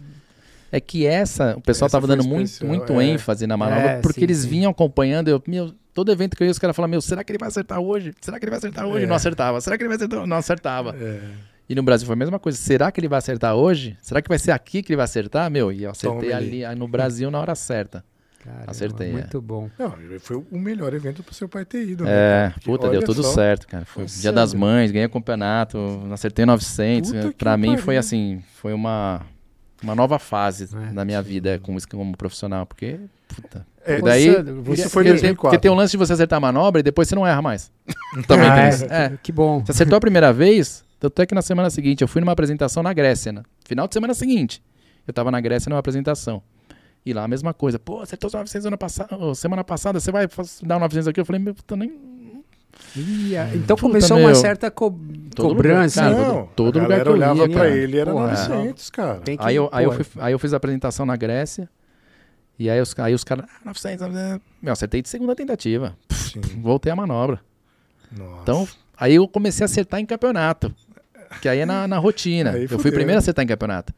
É 0.71 0.81
que 0.81 1.05
essa, 1.07 1.57
o 1.57 1.61
pessoal 1.61 1.87
Essa 1.87 1.97
tava 1.99 2.07
foi 2.07 2.17
dando 2.17 2.27
muito, 2.29 2.47
especial, 2.47 2.69
muito 2.69 3.01
é. 3.01 3.05
ênfase 3.05 3.47
na 3.47 3.57
manobra, 3.57 3.83
É, 3.91 4.01
porque 4.01 4.21
sim, 4.21 4.25
eles 4.27 4.39
sim. 4.39 4.49
vinham 4.49 4.71
acompanhando. 4.71 5.29
Eu, 5.29 5.43
meu, 5.47 5.73
todo 5.93 6.11
evento 6.11 6.37
que 6.37 6.43
eu 6.43 6.47
ia, 6.47 6.51
os 6.51 6.59
caras 6.59 6.75
falavam, 6.75 6.91
meu, 6.93 7.01
será 7.01 7.23
que 7.25 7.31
ele 7.33 7.39
vai 7.39 7.49
acertar 7.49 7.79
hoje? 7.81 8.13
Será 8.21 8.39
que 8.39 8.45
ele 8.45 8.51
vai 8.51 8.59
acertar 8.59 8.87
hoje? 8.87 9.05
É. 9.05 9.07
Não 9.09 9.15
acertava. 9.17 9.61
Será 9.61 9.77
que 9.77 9.83
ele 9.83 9.89
vai 9.89 9.97
acertar? 9.97 10.27
Não 10.27 10.37
acertava. 10.37 10.97
É. 11.01 11.21
E 11.69 11.75
no 11.75 11.83
Brasil 11.83 12.07
foi 12.07 12.15
a 12.15 12.17
mesma 12.17 12.39
coisa. 12.39 12.59
Será 12.59 12.93
que 12.93 13.01
ele 13.01 13.09
vai 13.09 13.19
acertar 13.19 13.55
hoje? 13.55 13.97
Será 14.03 14.21
que 14.21 14.29
vai 14.29 14.39
ser 14.39 14.51
aqui 14.53 14.83
que 14.83 14.93
ele 14.93 14.97
vai 14.97 15.05
acertar? 15.05 15.51
Meu, 15.51 15.73
e 15.73 15.83
eu 15.85 15.91
acertei 15.91 16.29
Toma 16.31 16.37
ali. 16.37 16.47
ali 16.49 16.65
aí 16.65 16.77
no 16.77 16.87
Brasil 16.87 17.31
na 17.31 17.41
hora 17.41 17.55
certa. 17.55 18.05
Caramba, 18.45 18.71
Acertei, 18.71 19.09
é. 19.09 19.13
Muito 19.13 19.41
bom. 19.41 19.71
Não, 19.79 19.95
foi 20.21 20.37
o 20.51 20.59
melhor 20.59 20.93
evento 20.93 21.23
pro 21.23 21.35
seu 21.35 21.49
pai 21.49 21.65
ter 21.65 21.83
ido, 21.89 22.05
né? 22.05 22.11
É? 22.13 22.51
Porque 22.51 22.67
puta, 22.71 22.91
deu 22.91 23.03
tudo 23.03 23.23
só. 23.23 23.33
certo, 23.33 23.67
cara. 23.67 23.87
Foi 23.87 24.03
Nossa, 24.03 24.21
Dia 24.21 24.31
das. 24.33 24.53
Mães, 24.53 24.91
ganhei 24.91 25.07
o 25.07 25.11
campeonato, 25.11 25.79
acertei 26.13 26.45
900. 26.45 27.11
Puta 27.11 27.51
né? 27.53 27.57
mim 27.57 27.69
pariu. 27.69 27.83
foi 27.83 27.97
assim, 27.97 28.43
foi 28.57 28.75
uma, 28.75 29.23
uma 29.83 29.95
nova 29.95 30.19
fase 30.19 30.69
É, 30.91 30.93
da 30.93 31.05
minha 31.07 31.23
vida 31.23 31.59
como, 31.63 31.79
como 31.89 32.15
profissional, 32.17 32.67
porque, 32.67 33.01
puta... 33.29 33.67
É, 33.87 33.99
e 33.99 34.03
daí, 34.03 34.29
você- 34.63 34.83
isso 34.83 34.91
foi 34.91 35.05
porque, 35.05 35.21
tem, 35.21 35.35
2004. 35.35 35.37
porque 35.37 35.59
tem 35.59 35.71
um 35.71 35.75
lance 35.75 35.91
de 35.93 35.97
você 35.97 36.13
acertar 36.13 36.37
a 36.37 36.41
manobra 36.41 36.81
e 36.81 36.83
depois 36.83 37.09
você 37.09 37.15
não 37.15 37.27
erra 37.27 37.41
mais. 37.43 37.71
Também 38.29 38.49
Ah, 38.49 38.55
tem 38.55 38.65
é, 38.65 38.69
isso. 38.69 38.85
É. 38.85 39.19
Que 39.23 39.33
bom. 39.33 39.63
Você 39.65 39.73
acertou 39.73 39.97
a 39.97 40.01
primeira 40.01 40.33
vez, 40.33 40.85
tanto 41.01 41.21
é 41.23 41.27
que 41.27 41.35
na 41.35 41.43
semana 41.43 41.69
seguinte 41.71 42.01
eu 42.03 42.09
fui 42.09 42.21
numa 42.21 42.33
apresentação 42.33 42.83
na 42.83 42.93
Grécia, 42.93 43.33
né? 43.33 43.43
Final 43.67 43.87
de 43.89 43.95
semana 43.95 44.13
seguinte. 44.15 44.63
Eu 45.07 45.13
tava 45.13 45.31
na 45.31 45.39
Grécia 45.41 45.69
numa 45.69 45.79
apresentação. 45.79 46.43
E 47.07 47.13
lá 47.13 47.25
a 47.25 47.29
mesma 47.29 47.53
coisa. 47.53 47.79
Pô, 47.79 48.01
acertou 48.01 48.29
os 48.29 48.35
900 48.35 48.67
ano 48.67 48.79
passado, 48.79 49.35
semana 49.35 49.63
passada, 49.63 50.01
você 50.01 50.11
vai 50.11 50.27
dar 50.63 50.77
um 50.77 50.81
900 50.81 51.09
aqui? 51.09 51.21
Eu 51.21 51.25
falei, 51.25 51.41
meu, 51.43 51.55
puta, 51.55 51.77
nem... 51.77 52.15
Ih, 52.97 53.37
ah, 53.37 53.49
então 53.55 53.77
Puta, 53.77 53.83
começou 53.89 54.17
uma 54.19 54.27
meu. 54.29 54.35
certa 54.35 54.69
co- 54.71 54.91
Todo 55.35 55.49
cobrança. 55.51 56.03
lugar, 56.09 56.17
cara, 56.23 56.33
Não, 56.35 56.47
todo 56.57 56.79
a 56.79 56.83
lugar 56.83 56.99
galera 56.99 57.05
que 57.05 57.09
eu 57.09 57.13
olhava 57.15 57.39
ia, 57.41 57.49
pra 57.49 57.61
cara. 57.63 57.77
ele 57.77 57.99
era 57.99 58.11
Porra. 58.13 58.27
900, 58.29 58.91
cara. 58.91 59.21
Que- 59.21 59.37
Aí 59.39 59.57
eu, 59.57 59.69
aí, 59.71 59.85
eu 59.85 59.93
fui, 59.93 60.07
aí 60.23 60.33
eu 60.33 60.39
fiz 60.39 60.53
a 60.53 60.57
apresentação 60.57 61.07
na 61.07 61.15
Grécia. 61.17 61.69
E 62.59 62.69
aí 62.71 62.81
os, 62.81 62.95
aí 62.99 63.15
os 63.15 63.23
caras, 63.23 63.47
ah, 63.49 63.61
900, 63.67 64.07
900. 64.09 64.41
Meu, 64.63 64.73
acertei 64.73 65.03
de 65.03 65.09
segunda 65.09 65.35
tentativa. 65.37 65.97
Sim. 66.11 66.41
Voltei 66.63 66.91
a 66.91 66.97
manobra. 66.97 67.41
Nossa. 68.17 68.43
Então, 68.43 68.69
aí 68.97 69.15
eu 69.15 69.29
comecei 69.29 69.63
a 69.65 69.67
acertar 69.67 70.01
em 70.01 70.07
campeonato. 70.07 70.75
Que 71.41 71.49
aí 71.49 71.61
é 71.61 71.67
na, 71.67 71.87
na 71.87 71.99
rotina. 71.99 72.53
Aí 72.53 72.63
eu 72.63 72.69
fui 72.69 72.79
fudeu. 72.79 72.91
o 72.93 72.95
primeiro 72.95 73.19
a 73.19 73.21
acertar 73.21 73.45
em 73.45 73.49
campeonato. 73.49 73.93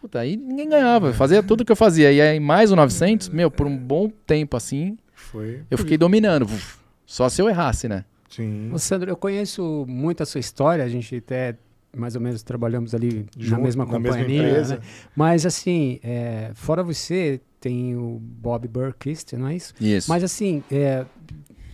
Puta, 0.00 0.20
aí 0.20 0.36
ninguém 0.36 0.68
ganhava. 0.68 1.08
Eu 1.08 1.14
fazia 1.14 1.42
tudo 1.42 1.64
que 1.64 1.72
eu 1.72 1.76
fazia. 1.76 2.10
E 2.12 2.20
aí 2.20 2.40
mais 2.40 2.72
o 2.72 2.76
900, 2.76 3.28
meu, 3.28 3.50
por 3.50 3.66
um 3.66 3.76
bom 3.76 4.10
tempo 4.26 4.56
assim, 4.56 4.96
foi. 5.14 5.62
eu 5.70 5.76
fiquei 5.78 5.98
dominando. 5.98 6.46
Só 7.04 7.28
se 7.28 7.42
eu 7.42 7.48
errasse, 7.48 7.88
né? 7.88 8.04
Sim. 8.28 8.70
Ô, 8.72 8.78
Sandro, 8.78 9.10
eu 9.10 9.16
conheço 9.16 9.84
muito 9.88 10.22
a 10.22 10.26
sua 10.26 10.38
história, 10.38 10.84
a 10.84 10.88
gente 10.88 11.16
até 11.16 11.56
mais 11.94 12.14
ou 12.14 12.20
menos 12.20 12.42
trabalhamos 12.42 12.94
ali 12.94 13.26
na 13.36 13.44
Junto, 13.44 13.62
mesma 13.62 13.84
na 13.84 13.98
mesma 13.98 14.16
companhia. 14.18 14.42
empresa. 14.48 14.76
né? 14.76 14.80
Mas 15.16 15.44
assim, 15.44 15.98
é, 16.04 16.52
fora 16.54 16.82
você, 16.84 17.40
tem 17.60 17.96
o 17.96 18.18
Bob 18.20 18.68
Burkist, 18.68 19.36
não 19.36 19.48
é 19.48 19.56
isso? 19.56 19.74
Isso. 19.80 20.08
Mas 20.08 20.22
assim, 20.22 20.62
é, 20.70 21.04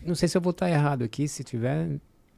não 0.05 0.15
sei 0.15 0.29
se 0.29 0.37
eu 0.37 0.41
vou 0.41 0.53
estar 0.53 0.71
errado 0.71 1.05
aqui, 1.05 1.29
se 1.29 1.45
tiver, 1.45 1.87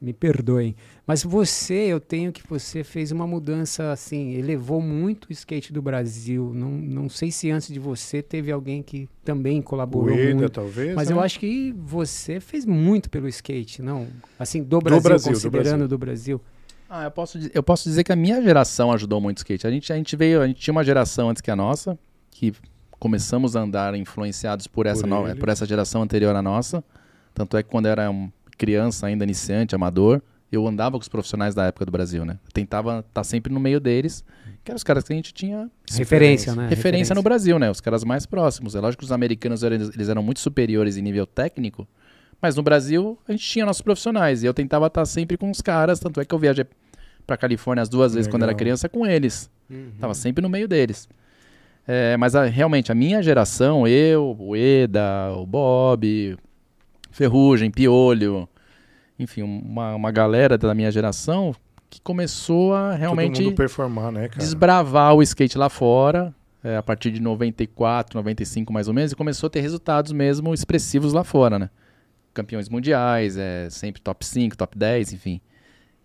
me 0.01 0.13
perdoem. 0.13 0.75
Mas 1.05 1.23
você, 1.23 1.73
eu 1.73 1.99
tenho 1.99 2.31
que 2.31 2.41
você 2.47 2.83
fez 2.83 3.11
uma 3.11 3.27
mudança 3.27 3.91
assim, 3.91 4.33
elevou 4.33 4.81
muito 4.81 5.25
o 5.25 5.31
skate 5.33 5.73
do 5.73 5.81
Brasil. 5.81 6.51
Não, 6.53 6.69
não 6.71 7.09
sei 7.09 7.31
se 7.31 7.51
antes 7.51 7.67
de 7.73 7.79
você 7.79 8.21
teve 8.21 8.51
alguém 8.51 8.81
que 8.81 9.09
também 9.23 9.59
O 9.59 9.63
colaborou 9.63 10.17
Eda, 10.17 10.35
muito. 10.35 10.49
talvez. 10.51 10.95
Mas 10.95 11.09
né? 11.09 11.15
eu 11.15 11.19
acho 11.19 11.39
que 11.39 11.73
você 11.77 12.39
fez 12.39 12.65
muito 12.65 13.09
pelo 13.09 13.27
skate, 13.27 13.81
não? 13.81 14.07
Assim, 14.37 14.63
do 14.63 14.79
Brasil, 14.79 15.01
Brasil, 15.01 15.31
do 15.31 15.35
considerando 15.35 15.87
do 15.87 15.97
Brasil. 15.97 16.41
Ah, 16.89 17.03
eu 17.03 17.11
posso, 17.11 17.37
eu 17.53 17.61
posso 17.61 17.87
dizer 17.87 18.03
que 18.03 18.11
a 18.11 18.15
minha 18.15 18.41
geração 18.41 18.91
ajudou 18.91 19.19
muito 19.21 19.37
o 19.37 19.41
skate. 19.41 19.67
A 19.67 19.71
gente, 19.71 19.93
a 19.93 19.95
gente 19.95 20.15
veio, 20.15 20.41
a 20.41 20.47
gente 20.47 20.59
tinha 20.59 20.71
uma 20.71 20.83
geração 20.83 21.29
antes 21.29 21.41
que 21.41 21.51
a 21.51 21.55
nossa, 21.55 21.99
que 22.31 22.53
começamos 22.99 23.55
a 23.55 23.61
andar 23.61 23.93
influenciados 23.95 24.65
por 24.67 24.85
essa, 24.85 25.01
Por 25.01 25.07
nova, 25.07 25.29
ele. 25.31 25.39
por 25.39 25.49
essa 25.49 25.65
geração 25.65 26.01
anterior 26.01 26.35
à 26.35 26.41
nossa. 26.41 26.83
Tanto 27.33 27.55
é 27.57 27.63
que 27.63 27.69
quando 27.69 27.85
era 27.85 28.09
um 28.09 28.29
criança, 28.59 29.07
ainda 29.07 29.23
iniciante, 29.23 29.73
amador, 29.73 30.21
eu 30.51 30.67
andava 30.67 30.97
com 30.97 31.01
os 31.01 31.07
profissionais 31.07 31.55
da 31.55 31.65
época 31.65 31.85
do 31.85 31.91
Brasil, 31.91 32.23
né? 32.25 32.37
Eu 32.45 32.51
tentava 32.51 32.99
estar 33.07 33.23
sempre 33.23 33.51
no 33.53 33.59
meio 33.59 33.79
deles, 33.79 34.23
que 34.63 34.69
eram 34.71 34.75
os 34.75 34.83
caras 34.83 35.03
que 35.03 35.13
a 35.13 35.15
gente 35.15 35.33
tinha 35.33 35.69
Referência, 35.91 36.53
né? 36.55 36.67
referência 36.67 37.15
no 37.15 37.23
Brasil, 37.23 37.57
né? 37.57 37.71
Os 37.71 37.79
caras 37.81 38.03
mais 38.03 38.25
próximos. 38.25 38.75
É 38.75 38.79
lógico 38.79 38.99
que 39.01 39.05
os 39.05 39.11
americanos 39.11 39.63
eram- 39.63 39.75
eles 39.75 40.09
eram 40.09 40.21
muito 40.21 40.39
superiores 40.39 40.97
em 40.97 41.01
nível 41.01 41.25
técnico, 41.25 41.87
mas 42.41 42.55
no 42.55 42.61
Brasil 42.63 43.17
a 43.27 43.31
gente 43.31 43.43
tinha 43.47 43.65
nossos 43.65 43.81
profissionais 43.81 44.43
e 44.43 44.45
eu 44.45 44.53
tentava 44.53 44.87
estar 44.87 45.05
sempre 45.05 45.37
com 45.37 45.49
os 45.49 45.61
caras, 45.61 45.99
tanto 45.99 46.19
é 46.19 46.25
que 46.25 46.33
eu 46.35 46.39
viajei 46.39 46.65
pra 47.25 47.37
Califórnia 47.37 47.81
as 47.83 47.89
duas 47.89 48.13
vezes 48.13 48.27
quando 48.29 48.41
era 48.43 48.49
Legal. 48.51 48.59
criança 48.59 48.89
com 48.89 49.05
eles. 49.05 49.49
Uhum. 49.69 49.91
Tava 49.99 50.13
sempre 50.15 50.41
no 50.41 50.49
meio 50.49 50.67
deles. 50.67 51.07
É, 51.87 52.17
mas 52.17 52.35
a- 52.35 52.45
realmente, 52.45 52.91
a 52.91 52.95
minha 52.95 53.21
geração, 53.21 53.87
eu, 53.87 54.35
o 54.39 54.55
Eda, 54.55 55.31
o 55.35 55.45
Bob, 55.45 56.37
Ferrugem, 57.11 57.71
Piolho, 57.71 58.47
enfim, 59.17 59.41
uma, 59.43 59.95
uma 59.95 60.11
galera 60.11 60.57
da 60.57 60.73
minha 60.73 60.91
geração 60.91 61.53
que 61.89 61.99
começou 61.99 62.73
a 62.73 62.93
realmente 62.93 63.51
performar, 63.51 64.11
né, 64.11 64.27
cara? 64.27 64.39
desbravar 64.39 65.15
o 65.15 65.23
skate 65.23 65.57
lá 65.57 65.69
fora, 65.69 66.33
é, 66.63 66.77
a 66.77 66.83
partir 66.83 67.11
de 67.11 67.21
94, 67.21 68.17
95 68.17 68.71
mais 68.71 68.87
ou 68.87 68.93
menos, 68.93 69.11
e 69.11 69.15
começou 69.15 69.47
a 69.47 69.49
ter 69.49 69.61
resultados 69.61 70.11
mesmo 70.11 70.53
expressivos 70.53 71.13
lá 71.13 71.23
fora, 71.23 71.57
né? 71.57 71.69
Campeões 72.33 72.69
mundiais, 72.69 73.37
é, 73.37 73.69
sempre 73.69 74.01
top 74.01 74.25
5, 74.25 74.55
top 74.55 74.77
10, 74.77 75.13
enfim. 75.13 75.41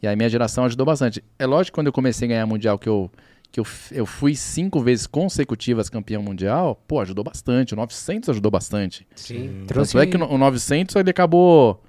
E 0.02 0.08
aí 0.08 0.16
minha 0.16 0.28
geração 0.28 0.64
ajudou 0.64 0.86
bastante. 0.86 1.22
É 1.38 1.46
lógico 1.46 1.72
que 1.72 1.74
quando 1.76 1.86
eu 1.88 1.92
comecei 1.92 2.26
a 2.26 2.28
ganhar 2.30 2.46
mundial, 2.46 2.78
que 2.78 2.88
eu, 2.88 3.10
que 3.54 3.60
eu, 3.60 3.66
eu 3.92 4.04
fui 4.04 4.34
cinco 4.34 4.80
vezes 4.80 5.06
consecutivas 5.06 5.88
campeão 5.88 6.20
mundial, 6.20 6.82
pô, 6.88 6.98
ajudou 6.98 7.22
bastante. 7.22 7.72
O 7.72 7.76
900 7.76 8.30
ajudou 8.30 8.50
bastante. 8.50 9.06
Sim. 9.14 9.62
Tanto 9.68 9.96
é 9.96 10.06
que 10.06 10.16
o 10.16 10.36
900 10.36 10.96
ele 10.96 11.10
acabou 11.10 11.80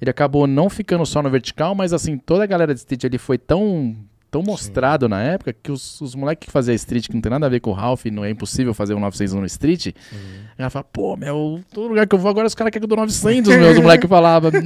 ele 0.00 0.08
acabou 0.08 0.46
não 0.46 0.70
ficando 0.70 1.04
só 1.04 1.20
no 1.20 1.28
vertical, 1.28 1.74
mas 1.74 1.92
assim, 1.92 2.16
toda 2.16 2.44
a 2.44 2.46
galera 2.46 2.72
de 2.72 2.78
street 2.78 3.06
ali 3.06 3.18
foi 3.18 3.38
tão 3.38 3.96
tão 4.30 4.40
mostrado 4.40 5.08
na 5.08 5.20
época 5.20 5.52
que 5.52 5.72
os, 5.72 6.00
os 6.00 6.14
moleques 6.14 6.46
que 6.46 6.52
faziam 6.52 6.74
street, 6.76 7.08
que 7.08 7.14
não 7.14 7.20
tem 7.20 7.30
nada 7.30 7.46
a 7.46 7.48
ver 7.48 7.58
com 7.58 7.70
o 7.70 7.72
Ralph, 7.72 8.04
não 8.06 8.24
é 8.24 8.30
impossível 8.30 8.72
fazer 8.72 8.94
um 8.94 9.00
900 9.00 9.34
no 9.34 9.46
street, 9.46 9.94
ela 10.56 10.70
fala, 10.70 10.84
pô, 10.84 11.16
meu, 11.16 11.60
todo 11.72 11.88
lugar 11.88 12.06
que 12.06 12.14
eu 12.14 12.18
vou 12.20 12.30
agora 12.30 12.46
os 12.46 12.54
caras 12.54 12.70
querem 12.70 12.82
que 12.82 12.84
eu 12.84 12.96
dou 12.96 12.98
900, 12.98 13.56
meu, 13.56 13.72
os 13.72 13.78
moleques 13.80 14.08
falavam. 14.08 14.52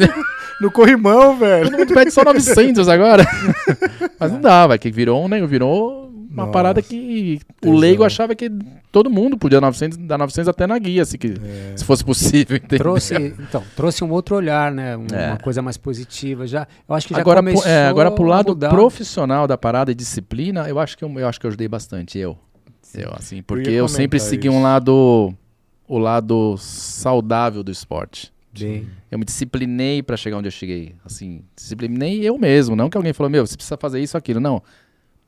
No 0.60 0.72
corrimão, 0.72 1.38
velho. 1.38 1.70
Todo 1.70 1.78
mundo 1.78 1.94
pede 1.94 2.10
só 2.10 2.24
900 2.24 2.88
agora. 2.88 3.24
Mas 4.18 4.32
não 4.32 4.40
dava, 4.40 4.76
que 4.76 4.90
virou, 4.90 5.24
um, 5.24 5.28
né, 5.28 5.46
virou 5.46 6.07
uma 6.38 6.46
Nossa. 6.46 6.52
parada 6.52 6.80
que 6.82 7.40
o 7.64 7.72
leigo 7.72 8.04
achava 8.04 8.34
que 8.34 8.50
todo 8.92 9.10
mundo 9.10 9.36
podia 9.36 9.60
900, 9.60 9.98
dar 9.98 10.16
900 10.18 10.48
até 10.48 10.66
na 10.66 10.78
guia, 10.78 11.04
se, 11.04 11.18
que, 11.18 11.34
É. 11.42 11.76
se 11.76 11.84
fosse 11.84 12.04
possível, 12.04 12.56
entendeu? 12.62 12.78
Trouxe, 12.78 13.14
então, 13.16 13.62
trouxe 13.76 14.02
um 14.04 14.10
outro 14.10 14.36
olhar, 14.36 14.72
né? 14.72 14.96
Um- 14.96 15.06
É. 15.12 15.28
Uma 15.28 15.38
coisa 15.38 15.60
mais 15.60 15.76
positiva. 15.76 16.46
Já, 16.46 16.66
eu 16.88 16.94
acho 16.94 17.06
que 17.08 17.14
já 17.14 17.20
agora, 17.20 17.42
pro- 17.42 17.52
começou 17.52 17.70
é, 17.70 17.86
agora 17.88 18.10
pro 18.10 18.24
lado 18.24 18.48
mudar. 18.50 18.70
profissional 18.70 19.46
da 19.46 19.58
parada 19.58 19.90
e 19.90 19.94
disciplina, 19.94 20.68
eu 20.68 20.78
acho 20.78 20.96
que 20.96 21.04
eu, 21.04 21.18
eu 21.18 21.26
acho 21.28 21.38
que 21.40 21.46
eu 21.46 21.48
ajudei 21.48 21.68
bastante 21.68 22.18
eu. 22.18 22.38
Eu 22.94 23.12
assim, 23.14 23.42
porque 23.42 23.68
eu, 23.68 23.84
ia 23.84 23.88
sempre 23.88 24.18
segui 24.18 24.48
isso. 24.48 24.56
um 24.56 24.62
lado 24.62 25.34
o 25.86 25.98
lado 25.98 26.56
saudável 26.58 27.62
do 27.62 27.70
esporte. 27.70 28.32
Bem, 28.58 28.88
Eu 29.10 29.18
me 29.18 29.24
disciplinei 29.24 30.02
pra 30.02 30.16
chegar 30.16 30.36
onde 30.38 30.48
eu 30.48 30.52
cheguei. 30.52 30.94
Assim, 31.04 31.42
disciplinei 31.54 32.26
eu 32.28 32.36
mesmo, 32.38 32.74
não 32.74 32.88
que 32.90 32.96
alguém 32.96 33.12
falou: 33.12 33.30
"Meu, 33.30 33.46
você 33.46 33.54
precisa 33.56 33.76
fazer 33.76 34.00
isso 34.00 34.16
aquilo", 34.16 34.40
não. 34.40 34.62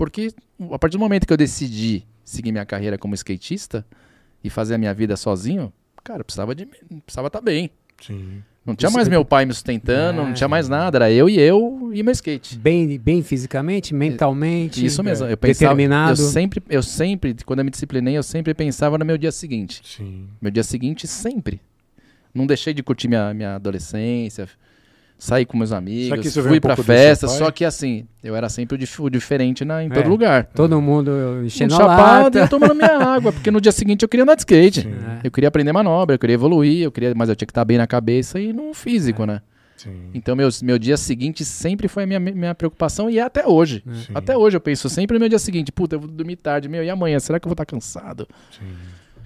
Porque 0.01 0.33
a 0.73 0.79
partir 0.79 0.97
do 0.97 1.01
momento 1.01 1.27
que 1.27 1.33
eu 1.33 1.37
decidi 1.37 2.07
seguir 2.25 2.53
minha 2.53 2.65
carreira 2.65 2.97
como 2.97 3.15
skatista 3.15 3.85
e 4.43 4.49
fazer 4.49 4.75
a 4.77 4.79
minha 4.79 4.95
vida 4.95 5.15
sozinho, 5.15 5.71
cara, 6.03 6.21
eu 6.21 6.25
precisava 6.25 6.55
de 6.55 6.67
precisava 7.05 7.27
estar 7.27 7.43
bem. 7.43 7.71
Sim. 8.01 8.43
Não 8.65 8.75
tinha 8.75 8.91
mais 8.91 9.09
meu 9.09 9.23
pai 9.27 9.45
me 9.45 9.53
sustentando, 9.53 10.23
não 10.23 10.31
É. 10.31 10.33
tinha 10.33 10.49
mais 10.49 10.71
nada, 10.71 10.97
era 10.97 11.13
eu 11.13 11.29
e 11.29 11.39
eu 11.39 11.91
e 11.93 12.03
meu 12.03 12.13
skate. 12.13 12.57
bem, 12.59 12.99
bem 12.99 13.23
fisicamente, 13.23 13.93
mentalmente. 13.93 14.83
Isso 14.85 15.03
mesmo. 15.03 15.27
é, 15.27 15.33
Eu 15.33 15.37
pensava, 15.37 15.75
determinado. 15.75 16.13
eu 16.13 16.17
sempre, 16.29 16.63
eu 16.71 16.83
sempre, 16.83 17.37
quando 17.45 17.59
eu 17.59 17.65
me 17.67 17.71
disciplinei, 17.71 18.17
eu 18.17 18.23
sempre 18.23 18.55
pensava 18.55 18.97
no 18.97 19.05
meu 19.05 19.19
dia 19.19 19.31
seguinte. 19.33 19.83
Sim. 19.85 20.29
Meu 20.41 20.51
dia 20.51 20.63
seguinte 20.65 21.07
sempre. 21.07 21.61
Não 22.33 22.47
deixei 22.47 22.73
de 22.73 22.83
curtir 22.83 23.07
minha, 23.09 23.35
minha 23.35 23.57
adolescência, 23.57 24.49
sair 25.21 25.45
com 25.45 25.57
meus 25.57 25.71
amigos, 25.71 26.33
fui 26.35 26.57
um 26.57 26.61
pra 26.61 26.75
festa, 26.77 27.29
só 27.29 27.51
que 27.51 27.65
assim, 27.65 28.07
eu 28.25 28.35
era 28.35 28.49
sempre 28.49 28.75
o, 28.75 28.79
dif- 28.79 29.01
o 29.01 29.09
diferente 29.11 29.65
na, 29.65 29.85
em 29.85 29.87
É. 29.87 29.91
todo 29.91 30.09
lugar. 30.09 30.47
Todo 30.47 30.81
mundo 30.81 31.11
enchendo 31.45 31.75
Um 31.75 31.77
a 31.77 31.81
chapado 31.81 32.39
e 32.39 32.41
eu 32.41 32.49
tomando 32.49 32.75
minha 32.75 32.97
água, 33.15 33.31
porque 33.33 33.51
no 33.51 33.61
dia 33.61 33.71
seguinte 33.71 34.03
eu 34.03 34.09
queria 34.09 34.25
andar 34.25 34.35
de 34.35 34.41
skate. 34.41 34.81
Sim. 34.83 34.89
É. 35.23 35.27
Eu 35.27 35.31
queria 35.31 35.49
aprender 35.49 35.73
manobra, 35.73 36.15
eu 36.15 36.19
queria 36.19 36.35
evoluir, 36.35 36.83
eu 36.83 36.91
queria, 36.91 37.13
mas 37.15 37.29
eu 37.29 37.37
tinha 37.37 37.47
que 37.47 37.53
estar 37.53 37.65
bem 37.65 37.77
na 37.79 37.87
cabeça 37.87 38.41
e 38.41 38.53
no 38.53 38.73
físico, 38.75 39.25
né? 39.27 39.43
Sim. 39.77 40.11
Então, 40.13 40.35
meu, 40.37 40.49
meu 40.63 40.79
dia 40.79 40.97
seguinte 40.97 41.43
sempre 41.45 41.89
foi 41.89 42.03
a 42.03 42.07
minha, 42.07 42.21
minha 42.21 42.55
preocupação 42.55 43.09
e 43.09 43.19
é 43.19 43.23
até 43.23 43.47
hoje. 43.47 43.83
Sim. 44.07 44.13
Até 44.15 44.37
hoje 44.37 44.57
eu 44.57 44.61
penso 44.61 44.89
sempre 44.91 45.15
no 45.15 45.21
meu 45.21 45.29
dia 45.29 45.39
seguinte, 45.39 45.71
puta, 45.73 45.97
eu 45.97 46.01
vou 46.01 46.09
dormir 46.09 46.37
tarde, 46.37 46.69
meu, 46.69 46.83
e 46.85 46.91
amanhã? 46.91 47.19
Será 47.19 47.39
que 47.41 47.47
eu 47.47 47.49
vou 47.49 47.55
estar 47.55 47.65
cansado? 47.65 48.27
Sim. 48.51 48.67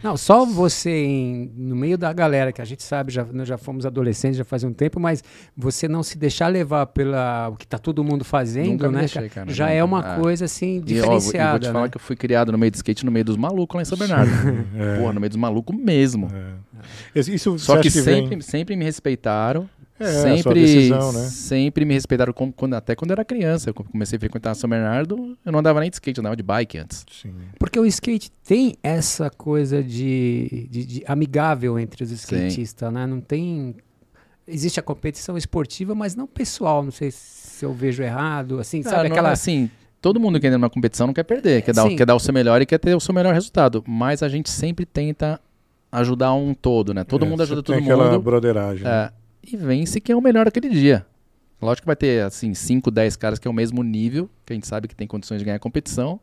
Não, 0.05 0.18
só 0.18 0.44
você 0.44 0.90
em- 0.90 1.50
no 1.57 1.74
meio 1.74 1.96
da 1.96 2.12
galera, 2.12 2.52
que 2.52 2.61
a 2.61 2.64
gente 2.64 2.82
sabe, 2.82 3.11
já, 3.11 3.24
nós 3.24 3.48
já 3.48 3.57
fomos 3.57 3.86
adolescentes 3.86 4.36
já 4.36 4.44
faz 4.44 4.62
um 4.62 4.70
tempo, 4.70 5.00
mas 5.00 5.24
você 5.57 5.88
não 5.88 6.02
se 6.02 6.18
deixar 6.18 6.48
levar 6.48 6.84
pela 6.88 7.48
o 7.48 7.57
que 7.57 7.66
tá 7.66 7.78
todo 7.78 8.05
mundo 8.05 8.22
fazendo, 8.22 8.72
Nunca 8.72 8.90
né? 8.90 8.98
deixei, 9.00 9.30
cara? 9.30 9.50
já 9.50 9.64
nunca. 9.64 9.74
é 9.76 9.82
uma 9.82 10.00
Ah. 10.00 10.20
coisa 10.20 10.44
assim 10.44 10.76
E, 10.86 11.00
ó, 11.00 11.07
vou- 11.07 11.16
diferenciada. 11.16 11.50
vou 11.52 11.59
te 11.61 11.66
falar 11.72 11.82
né? 11.84 11.88
que 11.88 11.96
eu 11.96 12.00
fui 12.02 12.16
criado 12.16 12.52
no 12.52 12.59
meio 12.59 12.70
do 12.70 12.74
skate, 12.74 13.02
no 13.07 13.11
meio 13.11 13.24
dos 13.24 13.38
malucos 13.38 13.76
lá 13.76 13.80
em 13.82 13.86
São 13.86 13.96
Bernardo. 13.96 14.30
É. 14.76 14.98
Porra, 15.00 15.12
no 15.14 15.20
meio 15.20 15.30
dos 15.30 15.38
malucos 15.38 15.74
mesmo. 15.74 16.28
É. 16.34 17.18
Isso- 17.18 17.32
Isso 17.32 17.59
Só 17.59 17.78
que, 17.80 17.88
vem- 17.88 18.02
sempre, 18.02 18.42
sempre 18.42 18.76
me 18.76 18.84
respeitaram. 18.84 19.66
É, 20.01 20.05
a 20.07 20.12
sua 20.12 20.36
sempre, 20.36 20.61
decisão, 20.61 21.12
né? 21.12 21.20
sempre 21.28 21.84
me 21.84 21.95
respeitaram 21.95 22.32
como, 22.32 22.53
quando, 22.53 22.74
até 22.74 22.97
quando 22.97 23.12
eu 23.12 23.14
era 23.14 23.24
criança. 23.24 23.70
Eu 23.70 23.74
comecei 23.74 24.16
a 24.16 24.20
frequentar 24.20 24.55
São 24.57 24.68
Bernardo, 24.68 25.36
eu 25.47 25.53
não 25.53 25.61
andava 25.61 25.78
nem 25.80 25.88
de 25.88 25.95
skate, 25.97 26.18
eu 26.18 26.22
andava 26.22 26.34
de 26.34 26.42
bike 26.42 26.78
antes. 26.78 27.07
Sim. 27.11 27.32
Porque 27.59 27.78
o 27.78 27.86
skate 27.86 28.30
tem 28.45 28.76
essa 28.82 29.30
coisa 29.30 29.82
de, 29.84 30.66
de- 30.68 30.84
de 30.84 31.05
amigável 31.07 31.78
entre 31.78 32.03
os 32.03 32.11
skatistas, 32.11 32.92
né? 32.92 33.07
Não 33.07 33.20
tem. 33.20 33.76
Existe 34.47 34.78
a 34.80 34.82
competição 34.82 35.38
esportiva, 35.38 35.95
mas 35.95 36.14
não 36.16 36.26
pessoal. 36.26 36.82
Não 36.82 36.90
sei 36.90 37.11
se 37.11 37.64
eu 37.64 37.72
vejo 37.72 38.03
errado. 38.03 38.59
Assim, 38.59 38.80
Ah, 38.84 38.90
sabe 38.90 39.09
não- 39.09 39.14
aquela. 39.14 39.30
Assim, 39.30 39.70
todo 40.03 40.18
mundo 40.20 40.38
que 40.40 40.47
entra 40.47 40.59
numa 40.59 40.68
competição 40.68 41.07
não 41.07 41.14
quer 41.14 41.22
perder, 41.22 41.62
quer 41.62 41.72
dar, 41.72 41.88
Sim. 41.88 41.95
quer 41.97 42.05
dar 42.05 42.14
o 42.16 42.20
seu 42.20 42.34
melhor 42.34 42.61
e 42.61 42.66
quer 42.66 42.78
ter 42.78 42.95
o 42.97 43.01
seu 43.01 43.14
melhor 43.14 43.32
resultado. 43.32 43.82
Mas 43.86 44.22
a 44.24 44.28
gente 44.28 44.51
sempre 44.51 44.84
tenta 44.84 45.40
ajudar 45.92 46.34
um 46.34 46.53
todo, 46.53 46.92
né? 46.92 47.05
Todo 47.05 47.24
É, 47.24 47.28
mundo 47.28 47.42
ajuda 47.45 47.62
todo 47.62 47.74
tem 47.76 47.84
aquela 47.84 48.11
mundo. 48.11 48.20
broderagem. 48.20 48.82
né? 48.84 49.11
E 49.47 49.57
vence 49.57 50.01
quem 50.01 50.14
é 50.14 50.16
o 50.16 50.20
melhor 50.20 50.49
aquele 50.49 50.68
dia. 50.68 51.07
Lógico 51.61 51.82
que 51.82 51.86
vai 51.86 51.97
ter, 51.97 52.24
assim, 52.24 52.55
5, 52.55 52.90
10 52.90 53.16
caras 53.16 53.38
que 53.38 53.47
é 53.47 53.51
o 53.51 53.55
mesmo 53.55 53.82
nível, 53.82 54.28
que 54.45 54.53
a 54.53 54.55
gente 54.55 54.66
sabe 54.66 54.88
que 54.88 54.95
tem 54.95 55.07
condições 55.07 55.38
de 55.38 55.45
ganhar 55.45 55.59
competição. 55.59 56.20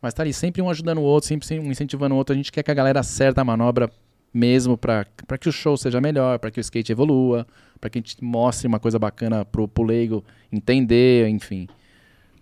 Mas 0.00 0.14
tá 0.14 0.22
ali 0.22 0.32
sempre 0.32 0.62
um 0.62 0.70
ajudando 0.70 0.98
o 0.98 1.02
outro, 1.02 1.28
sempre 1.28 1.58
um 1.58 1.70
incentivando 1.70 2.14
o 2.14 2.18
outro. 2.18 2.32
A 2.32 2.36
gente 2.36 2.52
quer 2.52 2.62
que 2.62 2.70
a 2.70 2.74
galera 2.74 3.00
acerte 3.00 3.40
a 3.40 3.44
manobra 3.44 3.90
mesmo 4.32 4.76
pra 4.76 5.06
que 5.40 5.48
o 5.48 5.52
show 5.52 5.76
seja 5.76 6.00
melhor, 6.00 6.38
pra 6.38 6.50
que 6.50 6.60
o 6.60 6.62
skate 6.62 6.92
evolua, 6.92 7.46
pra 7.80 7.88
que 7.88 7.98
a 7.98 8.00
gente 8.00 8.22
mostre 8.22 8.68
uma 8.68 8.78
coisa 8.78 8.98
bacana 8.98 9.44
pro, 9.44 9.66
pro 9.66 9.82
leigo 9.82 10.22
entender, 10.52 11.28
enfim. 11.28 11.66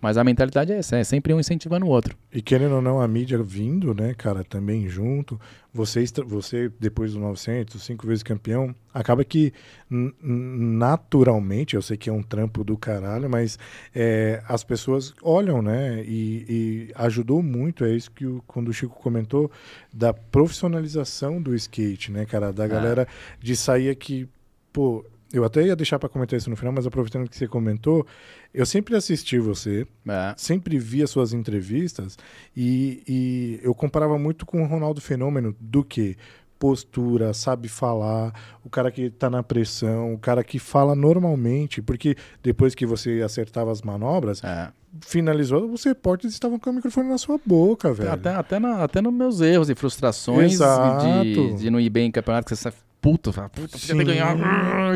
Mas 0.01 0.17
a 0.17 0.23
mentalidade 0.23 0.71
é 0.71 0.77
essa, 0.77 0.97
é 0.97 1.03
sempre 1.03 1.33
um 1.33 1.39
incentivando 1.39 1.85
o 1.85 1.89
outro. 1.89 2.15
E 2.31 2.41
querendo 2.41 2.75
ou 2.75 2.81
não, 2.81 3.01
a 3.01 3.07
mídia 3.07 3.41
vindo, 3.41 3.93
né, 3.93 4.13
cara, 4.13 4.43
também 4.43 4.87
junto. 4.87 5.39
Você, 5.73 6.03
você 6.25 6.71
depois 6.79 7.13
do 7.13 7.19
900, 7.19 7.81
cinco 7.83 8.07
vezes 8.07 8.23
campeão, 8.23 8.73
acaba 8.93 9.25
que 9.25 9.51
naturalmente, 9.89 11.75
eu 11.75 11.81
sei 11.81 11.97
que 11.97 12.09
é 12.09 12.13
um 12.13 12.23
trampo 12.23 12.63
do 12.63 12.77
caralho, 12.77 13.29
mas 13.29 13.59
é, 13.93 14.41
as 14.47 14.63
pessoas 14.63 15.13
olham, 15.21 15.61
né, 15.61 16.03
e, 16.05 16.45
e 16.47 16.91
ajudou 16.95 17.43
muito, 17.43 17.83
é 17.83 17.93
isso 17.93 18.09
que 18.11 18.25
o, 18.25 18.41
quando 18.47 18.69
o 18.69 18.73
Chico 18.73 18.95
comentou, 19.01 19.51
da 19.93 20.13
profissionalização 20.13 21.41
do 21.41 21.53
skate, 21.55 22.11
né, 22.11 22.25
cara, 22.25 22.53
da 22.53 22.67
galera 22.67 23.07
de 23.39 23.55
sair 23.55 23.89
aqui, 23.89 24.27
pô, 24.71 25.05
eu 25.37 25.43
até 25.43 25.63
ia 25.63 25.75
deixar 25.75 25.99
pra 25.99 26.07
comentar 26.09 26.37
isso 26.37 26.49
no 26.49 26.55
final, 26.55 26.71
mas 26.73 26.85
aproveitando 26.87 27.27
que 27.29 27.35
você 27.35 27.47
comentou, 27.47 28.05
eu 28.53 28.65
sempre 28.65 28.95
assisti 28.95 29.37
você, 29.39 29.85
É. 30.07 30.33
sempre 30.37 30.77
via 30.79 31.05
suas 31.07 31.33
entrevistas 31.33 32.17
e, 32.55 33.03
e 33.07 33.59
eu 33.63 33.73
comparava 33.75 34.17
muito 34.17 34.45
com 34.45 34.63
o 34.63 34.67
Ronaldo 34.67 35.01
Fenômeno 35.01 35.55
do 35.59 35.83
que 35.83 36.15
postura, 36.57 37.33
sabe 37.33 37.67
falar, 37.67 38.33
o 38.63 38.69
cara 38.69 38.89
que 38.89 39.09
tá 39.09 39.29
na 39.29 39.43
pressão, 39.43 40.13
o 40.13 40.17
cara 40.17 40.41
que 40.43 40.57
fala 40.57 40.95
normalmente, 40.95 41.81
porque 41.81 42.15
depois 42.41 42.73
que 42.73 42.85
você 42.85 43.21
acertava 43.23 43.71
as 43.71 43.81
manobras, 43.81 44.41
É. 44.43 44.69
finalizou, 45.01 45.69
os 45.69 45.83
repórteres 45.83 46.33
estavam 46.33 46.57
com 46.57 46.69
o 46.69 46.73
microfone 46.73 47.09
na 47.09 47.17
sua 47.17 47.37
boca, 47.45 47.93
velho. 47.93 48.09
Até, 48.11 48.29
até, 48.29 48.57
na, 48.59 48.83
até 48.83 49.01
nos 49.01 49.13
meus 49.13 49.41
erros 49.41 49.69
e 49.69 49.75
frustrações 49.75 50.57
de, 50.57 51.55
de 51.57 51.69
não 51.69 51.79
ir 51.79 51.89
bem 51.89 52.07
em 52.07 52.11
campeonato, 52.11 52.45
que 52.45 52.55
você 52.55 52.71
puto, 53.05 53.31
fala, 53.31 53.49
puta, 53.49 53.77
podia 53.77 53.95
ter 53.95 54.03
ganhado, 54.03 54.41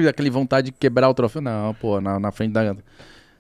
e 0.01 0.07
aquele 0.07 0.32
vontade 0.32 0.66
de 0.66 0.72
quebrar 0.72 1.07
o 1.10 1.14
troféu. 1.14 1.41
Não, 1.43 1.76
pô, 1.76 2.01
na, 2.01 2.20
na 2.20 2.32
frente 2.32 2.53
da. 2.53 2.76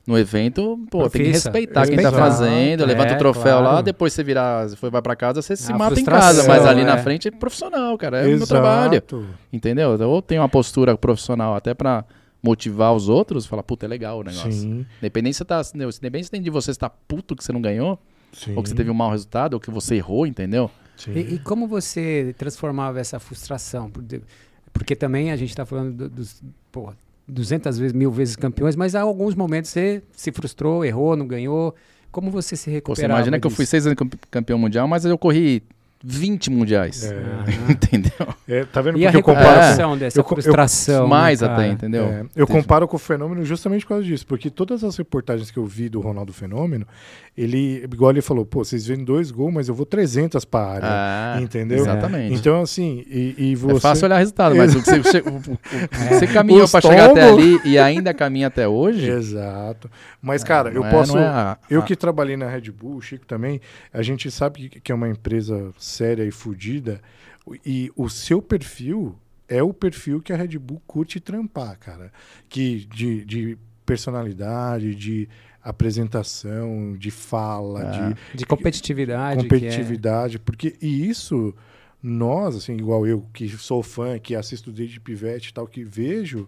no 0.05 0.17
evento, 0.17 0.79
pô, 0.91 1.09
tem 1.09 1.09
que 1.09 1.29
Profissa. 1.29 1.49
respeitar 1.49 1.87
quem 1.87 1.95
tá 1.95 2.01
Exato. 2.03 2.17
fazendo, 2.17 2.85
levanta 2.85 3.13
É, 3.13 3.15
o 3.15 3.17
troféu 3.17 3.55
lá, 3.61 3.69
claro. 3.69 3.83
depois 3.83 4.13
você 4.13 4.23
virar, 4.23 4.67
você 4.69 4.89
vai 4.89 5.01
pra 5.01 5.15
casa, 5.15 5.41
você 5.41 5.55
se 5.55 5.71
A 5.71 5.77
mata 5.77 5.99
em 5.99 6.05
casa, 6.05 6.47
mas 6.47 6.65
ali 6.65 6.83
na 6.83 6.97
é. 6.97 7.03
frente 7.03 7.27
é 7.27 7.31
profissional, 7.31 7.97
cara, 7.97 8.19
é 8.19 8.33
o 8.35 8.37
meu 8.37 8.47
trabalho, 8.47 8.93
Exato. 8.93 9.25
entendeu? 9.51 9.91
Ou 10.01 10.21
tem 10.21 10.37
uma 10.37 10.49
postura 10.49 10.95
profissional 10.97 11.55
até 11.55 11.73
pra 11.73 12.05
motivar 12.41 12.93
os 12.93 13.09
outros, 13.09 13.45
falar, 13.45 13.63
puta, 13.63 13.85
é 13.85 13.89
legal 13.89 14.19
o 14.19 14.23
negócio. 14.23 14.51
Sim, 14.51 14.85
Independente 14.99 15.33
se 15.33 15.39
você 15.39 15.45
tá, 15.45 15.61
independente 15.75 16.39
de 16.39 16.49
você 16.49 16.71
estar 16.71 16.89
puto 16.89 17.35
que 17.35 17.43
você 17.43 17.51
não 17.51 17.61
ganhou, 17.61 17.99
sim. 18.31 18.55
ou 18.55 18.63
que 18.63 18.69
você 18.69 18.75
teve 18.75 18.89
um 18.89 18.93
mau 18.93 19.11
resultado, 19.11 19.55
ou 19.55 19.59
que 19.59 19.69
você 19.71 19.95
errou, 19.95 20.25
entendeu? 20.27 20.69
sim. 20.95 21.11
E, 21.13 21.35
e 21.35 21.39
como 21.39 21.67
você 21.67 22.33
transformava 22.37 22.99
essa 22.99 23.19
frustração? 23.19 23.91
Porque, 24.73 24.95
também 24.95 25.31
a 25.31 25.35
gente 25.35 25.49
está 25.49 25.65
falando 25.65 25.93
do- 25.93 26.09
dos 26.09 26.41
pô, 26.71 26.93
200 27.27 27.77
vezes, 27.77 27.93
mil 27.93 28.11
vezes 28.11 28.35
campeões, 28.35 28.75
mas 28.75 28.95
há 28.95 29.01
alguns 29.01 29.35
momentos 29.35 29.69
você 29.71 30.01
se 30.11 30.31
frustrou, 30.31 30.83
errou, 30.85 31.15
não 31.15 31.27
ganhou. 31.27 31.75
Como 32.11 32.31
você 32.31 32.55
se 32.55 32.81
Pô, 32.81 32.95
você 32.95 33.05
imagina 33.05 33.39
que 33.39 33.45
eu 33.47 33.51
fui 33.51 33.63
disso? 33.63 33.71
seis 33.71 33.85
anos 33.85 33.97
campe- 33.97 34.17
campeão 34.31 34.57
mundial, 34.57 34.87
mas 34.87 35.05
eu 35.05 35.17
corri 35.17 35.61
20 36.03 36.49
mundiais. 36.49 37.03
É. 37.11 37.15
Entendeu? 37.71 38.11
É, 38.47 38.63
tá 38.65 38.81
vendo 38.81 38.97
E 38.97 39.05
a 39.05 39.09
porque 39.11 39.17
eu 39.17 39.23
comparo 39.23 39.47
recuperação 39.47 39.97
dessa 39.97 40.19
eu 40.19 40.23
co- 40.23 40.35
eu- 40.35 40.41
frustração? 40.43 41.07
Mais 41.07 41.41
né, 41.41 41.47
até, 41.47 41.55
cara? 41.55 41.67
entendeu? 41.67 42.05
É, 42.05 42.25
eu 42.35 42.47
comparo 42.47 42.87
com 42.87 42.95
o 42.95 42.99
Fenômeno 42.99 43.43
justamente 43.43 43.83
por 43.83 43.89
causa 43.89 44.03
disso, 44.05 44.25
porque 44.25 44.49
todas 44.49 44.83
as 44.83 44.95
reportagens 44.97 45.51
que 45.51 45.57
eu 45.57 45.65
vi 45.65 45.89
do 45.89 45.99
Ronaldo 45.99 46.31
Fenômeno, 46.31 46.87
ele, 47.37 47.83
igual 47.91 48.11
ele 48.11 48.21
falou, 48.21 48.45
pô, 48.45 48.63
vocês 48.63 48.85
veem 48.87 49.03
dois 49.03 49.29
gols, 49.31 49.53
mas 49.53 49.67
eu 49.69 49.75
vou 49.75 49.85
300 49.85 50.43
para 50.45 50.65
área. 50.67 50.87
Ah, 51.37 51.41
entendeu? 51.41 51.77
Exatamente. 51.79 52.33
Então, 52.33 52.61
assim, 52.61 53.03
e, 53.09 53.35
e 53.37 53.55
você. 53.55 53.77
É 53.77 53.79
fácil 53.79 54.05
olhar 54.05 54.15
o 54.15 54.19
resultado, 54.19 54.55
mas 54.55 54.75
o 54.75 54.81
que 54.83 54.85
você, 54.99 55.21
você 56.09 56.25
É. 56.25 56.27
caminhou 56.27 56.67
pra 56.67 56.81
chegar 56.81 57.11
até 57.11 57.29
ali 57.29 57.59
e 57.65 57.77
ainda 57.77 58.13
caminha 58.13 58.47
até 58.47 58.67
hoje. 58.67 59.09
Exato. 59.09 59.89
Mas, 60.21 60.43
cara, 60.43 60.69
eu 60.71 60.83
é- 60.83 60.89
posso. 60.91 61.13
não 61.15 61.21
é 61.21 61.27
a- 61.27 61.57
eu 61.69 61.79
a- 61.81 61.83
que 61.83 61.95
trabalhei 61.95 62.35
na 62.35 62.47
Red 62.49 62.71
Bull, 62.71 62.95
o 62.97 63.01
Chico 63.01 63.25
também, 63.25 63.61
a 63.93 64.01
gente 64.01 64.29
sabe 64.31 64.69
que 64.69 64.91
é 64.91 64.95
uma 64.95 65.07
empresa 65.07 65.69
séria 65.89 66.23
e 66.23 66.31
fodida, 66.31 67.01
e 67.65 67.91
o 67.95 68.07
seu 68.09 68.41
perfil 68.41 69.15
é 69.47 69.61
o 69.63 69.73
perfil 69.73 70.21
que 70.21 70.31
a 70.31 70.37
Red 70.37 70.57
Bull 70.59 70.81
curte 70.85 71.19
trampar, 71.19 71.77
cara. 71.79 72.11
Que 72.47 72.85
de, 72.85 73.25
de 73.25 73.57
personalidade, 73.85 74.93
de 74.93 75.27
apresentação, 75.63 76.95
de 76.97 77.09
fala, 77.11 77.81
Ah. 77.81 78.09
de 78.31 78.37
De 78.37 78.45
competitividade. 78.45 79.41
competitividade, 79.41 80.39
porque 80.39 80.75
e 80.81 81.09
isso 81.09 81.53
nós, 82.01 82.55
assim, 82.55 82.77
igual 82.77 83.05
eu 83.07 83.25
que 83.33 83.49
sou 83.49 83.81
fã, 83.83 84.17
que 84.19 84.35
assisto 84.35 84.71
desde 84.71 84.99
pivete 84.99 85.49
e 85.49 85.53
tal, 85.53 85.67
que 85.67 85.83
vejo, 85.83 86.47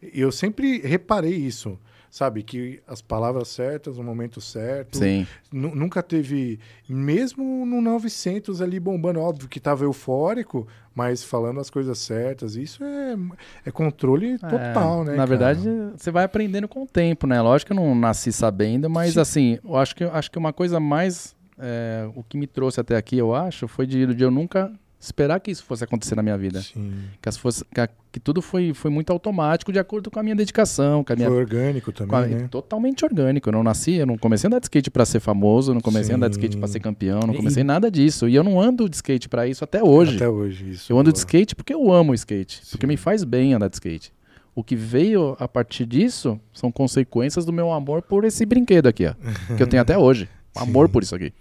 eu 0.00 0.30
sempre 0.30 0.78
reparei 0.80 1.34
isso, 1.34 1.78
sabe, 2.12 2.42
que 2.42 2.82
as 2.86 3.00
palavras 3.00 3.48
certas 3.48 3.96
no 3.96 4.04
momento 4.04 4.38
certo, 4.38 4.98
Sim. 4.98 5.26
nu- 5.50 5.74
nunca 5.74 6.02
teve, 6.02 6.60
mesmo 6.86 7.64
no 7.64 7.80
900 7.80 8.60
ali 8.60 8.78
bombando, 8.78 9.18
óbvio 9.18 9.48
que 9.48 9.58
tava 9.58 9.84
eufórico, 9.84 10.68
mas 10.94 11.24
falando 11.24 11.58
as 11.58 11.70
coisas 11.70 11.98
certas, 11.98 12.54
isso 12.54 12.84
é, 12.84 13.16
é 13.64 13.70
controle 13.70 14.36
total, 14.38 15.00
É, 15.00 15.04
né? 15.06 15.10
Na 15.12 15.16
cara? 15.16 15.26
verdade, 15.26 15.60
você 15.96 16.10
vai 16.10 16.24
aprendendo 16.24 16.68
com 16.68 16.82
o 16.82 16.86
tempo, 16.86 17.26
né? 17.26 17.40
Lógico 17.40 17.72
que 17.72 17.80
eu 17.80 17.82
não 17.82 17.94
nasci 17.94 18.30
sabendo, 18.30 18.90
mas 18.90 19.14
Sim. 19.14 19.20
assim, 19.20 19.58
eu 19.64 19.74
acho 19.74 19.96
que, 19.96 20.04
acho 20.04 20.30
que 20.30 20.36
uma 20.38 20.52
coisa 20.52 20.78
mais. 20.78 21.34
é, 21.58 22.06
o 22.14 22.22
que 22.22 22.36
me 22.36 22.46
trouxe 22.46 22.78
até 22.78 22.94
aqui, 22.94 23.16
eu 23.16 23.34
acho, 23.34 23.66
foi 23.66 23.86
de, 23.86 24.14
de 24.14 24.22
eu 24.22 24.30
nunca 24.30 24.70
esperar 25.00 25.40
que 25.40 25.50
isso 25.50 25.64
fosse 25.64 25.82
acontecer 25.82 26.14
na 26.14 26.22
minha 26.22 26.36
vida. 26.36 26.60
Sim. 26.60 27.04
Que, 27.22 27.28
as 27.30 27.38
fosse, 27.38 27.64
que, 27.74 27.80
a- 27.80 27.88
que 28.12 28.20
tudo 28.20 28.42
foi, 28.42 28.74
foi 28.74 28.90
muito 28.90 29.10
automático 29.10 29.72
de 29.72 29.78
acordo 29.78 30.10
com 30.10 30.20
a 30.20 30.22
minha 30.22 30.36
dedicação, 30.36 31.02
com 31.02 31.12
a 31.14 31.16
minha 31.16 31.28
Foi 31.28 31.38
orgânico 31.38 31.90
também, 31.90 32.14
a- 32.18 32.26
né? 32.26 32.48
Totalmente 32.50 33.04
orgânico. 33.04 33.48
Eu 33.48 33.52
não 33.54 33.62
nasci, 33.62 33.94
eu 33.94 34.04
não 34.06 34.18
comecei 34.18 34.46
a 34.46 34.48
andar 34.48 34.58
de 34.60 34.66
skate 34.66 34.90
pra 34.90 35.06
ser 35.06 35.18
famoso, 35.18 35.70
eu 35.70 35.74
não 35.74 35.80
comecei 35.80 36.12
a 36.12 36.16
andar 36.16 36.28
de 36.28 36.34
skate 36.36 36.58
pra 36.58 36.66
Sim. 36.66 36.74
ser 36.74 36.80
campeão, 36.80 37.20
não 37.26 37.32
E- 37.32 37.36
comecei 37.38 37.64
nada 37.64 37.90
disso. 37.90 38.28
E 38.28 38.34
eu 38.34 38.44
não 38.44 38.60
ando 38.60 38.86
de 38.88 38.96
skate 38.96 39.28
pra 39.30 39.46
isso 39.48 39.64
até 39.64 39.82
hoje. 39.82 40.16
Até 40.16 40.28
hoje, 40.28 40.70
isso. 40.70 40.92
eu 40.92 40.98
ando 40.98 41.10
de 41.10 41.16
boa. 41.16 41.20
skate 41.20 41.54
porque 41.56 41.72
eu 41.72 41.90
amo 41.90 42.12
o 42.12 42.14
skate, 42.14 42.60
porque 42.70 42.84
Sim. 42.86 42.88
me 42.88 42.96
faz 42.98 43.24
bem 43.24 43.54
andar 43.54 43.68
de 43.68 43.76
skate. 43.76 44.12
O 44.54 44.62
que 44.62 44.76
veio 44.76 45.34
a 45.40 45.48
partir 45.48 45.86
disso 45.86 46.38
são 46.52 46.70
consequências 46.70 47.46
do 47.46 47.52
meu 47.54 47.72
amor 47.72 48.02
por 48.02 48.24
esse 48.24 48.44
brinquedo 48.44 48.86
aqui, 48.88 49.06
ó, 49.06 49.14
que 49.56 49.62
eu 49.62 49.66
tenho 49.66 49.80
até 49.80 49.96
hoje. 49.96 50.28
Amor 50.54 50.86
Sim. 50.88 50.92
por 50.92 51.02
isso 51.02 51.14
aqui. 51.16 51.32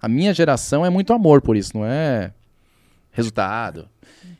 A 0.00 0.08
minha 0.08 0.32
geração 0.32 0.86
é 0.86 0.88
muito 0.88 1.12
amor 1.12 1.42
por 1.42 1.54
isso, 1.54 1.76
não 1.76 1.84
é 1.84 2.32
resultado. 3.12 3.88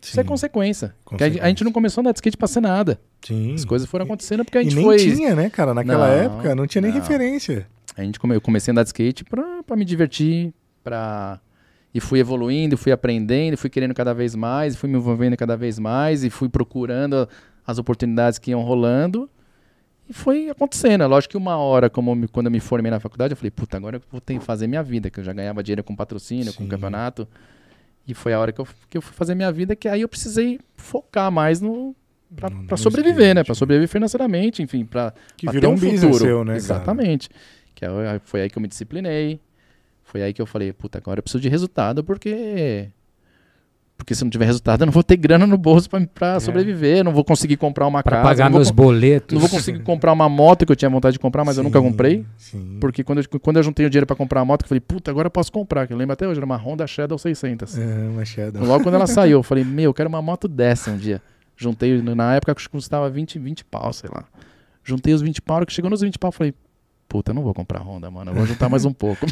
Isso 0.00 0.18
é 0.18 0.22
Sim. 0.22 0.28
consequência. 0.28 0.94
Porque 1.04 1.22
a- 1.22 1.26
a 1.26 1.30
gente 1.30 1.38
Consequência. 1.40 1.64
não 1.64 1.72
começou 1.72 2.00
a 2.00 2.02
andar 2.02 2.12
de 2.12 2.18
skate 2.18 2.36
pra 2.36 2.48
ser 2.48 2.60
nada. 2.60 3.00
Sim. 3.24 3.54
As 3.54 3.64
coisas 3.64 3.88
foram 3.88 4.04
acontecendo 4.04 4.44
porque 4.44 4.58
a 4.58 4.62
E 4.62 4.64
gente 4.64 4.74
nem 4.76 4.84
foi. 4.84 4.96
tinha, 4.96 5.34
né, 5.36 5.48
cara? 5.50 5.72
Naquela 5.72 6.08
Não, 6.08 6.14
época 6.14 6.54
não 6.54 6.66
tinha 6.66 6.82
nem 6.82 6.90
não. 6.92 6.98
referência. 7.00 7.66
A 7.96 8.02
gente 8.02 8.18
come, 8.18 8.34
eu 8.34 8.40
comecei 8.40 8.70
a 8.70 8.72
andar 8.72 8.82
de 8.82 8.88
skate 8.88 9.22
pra, 9.24 9.62
pra 9.62 9.76
me 9.76 9.84
divertir, 9.84 10.52
pra... 10.82 11.38
E 11.94 12.00
fui 12.00 12.18
evoluindo, 12.20 12.76
fui 12.78 12.90
aprendendo, 12.90 13.54
fui 13.58 13.68
querendo 13.68 13.92
cada 13.92 14.14
vez 14.14 14.34
mais, 14.34 14.74
fui 14.74 14.88
me 14.88 14.96
envolvendo 14.96 15.36
cada 15.36 15.56
vez 15.58 15.78
mais 15.78 16.24
e 16.24 16.30
fui 16.30 16.48
procurando 16.48 17.28
as 17.66 17.76
oportunidades 17.78 18.38
que 18.38 18.50
iam 18.50 18.62
rolando. 18.62 19.28
E 20.08 20.12
foi 20.14 20.48
acontecendo. 20.48 21.06
Lógico 21.06 21.32
que 21.32 21.36
uma 21.36 21.58
hora, 21.58 21.90
como 21.90 22.10
eu 22.12 22.14
me- 22.14 22.28
quando 22.28 22.46
eu 22.46 22.50
me 22.50 22.60
formei 22.60 22.90
na 22.90 22.98
faculdade, 22.98 23.32
eu 23.32 23.36
falei, 23.36 23.50
puta, 23.50 23.76
agora 23.76 23.98
eu 23.98 24.02
vou 24.10 24.22
ter 24.22 24.38
que 24.38 24.44
fazer 24.44 24.66
minha 24.66 24.82
vida, 24.82 25.10
que 25.10 25.20
eu 25.20 25.24
já 25.24 25.34
ganhava 25.34 25.62
dinheiro 25.62 25.84
com 25.84 25.94
patrocínio, 25.94 26.54
com 26.54 26.62
Sim. 26.64 26.68
campeonato. 26.68 27.28
E 28.06 28.14
foi 28.14 28.32
a 28.32 28.40
hora 28.40 28.52
que 28.52 28.60
eu, 28.60 28.66
que 28.90 28.98
eu 28.98 29.02
fui 29.02 29.14
fazer 29.14 29.34
minha 29.34 29.50
vida, 29.52 29.76
que 29.76 29.88
aí 29.88 30.00
eu 30.02 30.08
precisei 30.08 30.58
focar 30.76 31.30
mais 31.30 31.60
no... 31.60 31.94
No 32.68 32.78
sobreviver, 32.78 33.18
skate. 33.20 33.34
né? 33.34 33.44
Pra 33.44 33.54
sobreviver 33.54 33.88
financeiramente, 33.88 34.62
enfim, 34.62 34.84
pra, 34.86 35.12
Que 35.36 35.44
pra 35.46 35.52
virou 35.52 35.72
um 35.72 35.74
ter 35.74 35.80
business 35.90 36.00
futuro. 36.16 36.24
seu, 36.24 36.38
né, 36.40 36.46
cara? 36.52 36.56
Exatamente. 36.56 37.28
Que 37.74 37.84
aí- 37.84 38.20
foi 38.24 38.40
aí 38.42 38.48
que 38.50 38.56
eu 38.56 38.62
me 38.62 38.68
disciplinei. 38.68 39.38
Foi 40.02 40.22
aí 40.22 40.32
que 40.32 40.40
eu 40.40 40.46
falei, 40.46 40.72
puta, 40.72 40.96
agora 40.98 41.18
eu 41.18 41.22
preciso 41.22 41.42
de 41.42 41.48
resultado, 41.50 42.02
porque. 42.02 42.88
Porque 44.02 44.16
se 44.16 44.24
não 44.24 44.30
tiver 44.30 44.46
resultado, 44.46 44.82
eu 44.82 44.86
não 44.86 44.92
vou 44.92 45.04
ter 45.04 45.16
grana 45.16 45.46
no 45.46 45.56
bolso 45.56 45.88
pra, 45.88 46.04
pra 46.12 46.40
sobreviver, 46.40 47.04
não 47.04 47.12
vou 47.12 47.24
conseguir 47.24 47.56
comprar 47.56 47.86
uma 47.86 48.02
Para 48.02 48.16
casa. 48.16 48.28
pagar 48.28 48.50
meus 48.50 48.68
boletos. 48.68 49.32
Não 49.32 49.40
vou 49.40 49.48
conseguir 49.48 49.78
comprar 49.84 50.12
uma 50.12 50.28
moto 50.28 50.66
que 50.66 50.72
eu 50.72 50.76
tinha 50.76 50.90
vontade 50.90 51.12
de 51.12 51.20
comprar, 51.20 51.44
mas 51.44 51.56
eu 51.56 51.62
nunca 51.62 51.78
Sim, 51.78 51.84
comprei. 51.84 52.26
Sim. 52.36 52.78
Porque 52.80 53.04
quando 53.04 53.18
eu, 53.18 53.40
quando 53.40 53.58
eu 53.58 53.62
juntei 53.62 53.86
o 53.86 53.90
dinheiro 53.90 54.06
pra 54.06 54.16
comprar 54.16 54.40
a 54.40 54.44
moto, 54.44 54.62
eu 54.62 54.68
falei, 54.68 54.80
puta, 54.80 55.10
agora 55.10 55.26
eu 55.26 55.30
posso 55.30 55.52
comprar. 55.52 55.86
Que 55.86 55.92
eu 55.92 55.96
lembro 55.96 56.12
até 56.14 56.26
hoje, 56.26 56.38
era 56.38 56.44
uma 56.44 56.56
Honda 56.56 56.84
Shadow 56.84 57.16
600. 57.16 57.78
É, 57.78 57.84
uma 58.10 58.24
Shadow. 58.24 58.64
Logo 58.64 58.82
quando 58.82 58.96
ela 58.96 59.06
saiu, 59.06 59.38
eu 59.38 59.42
falei, 59.44 59.62
meu, 59.62 59.84
eu 59.84 59.94
quero 59.94 60.08
uma 60.08 60.20
moto 60.20 60.48
dessa 60.48 60.90
um 60.90 60.96
dia. 60.96 61.22
Juntei, 61.56 62.02
na 62.02 62.34
época 62.34 62.56
custava 62.70 63.08
20, 63.08 63.38
20 63.38 63.64
pau, 63.66 63.92
sei 63.92 64.10
lá. 64.12 64.24
Juntei 64.82 65.14
os 65.14 65.22
20 65.22 65.40
pau, 65.42 65.64
que 65.64 65.72
chegou 65.72 65.88
nos 65.88 66.00
20 66.00 66.18
pau, 66.18 66.28
eu 66.28 66.32
falei, 66.32 66.54
puta, 67.12 67.30
eu 67.30 67.34
não 67.34 67.42
vou 67.42 67.52
comprar 67.52 67.80
Honda, 67.82 68.10
mano, 68.10 68.30
eu 68.30 68.34
vou 68.34 68.46
juntar 68.46 68.70
mais 68.70 68.86
um 68.86 68.92
pouco. 68.92 69.26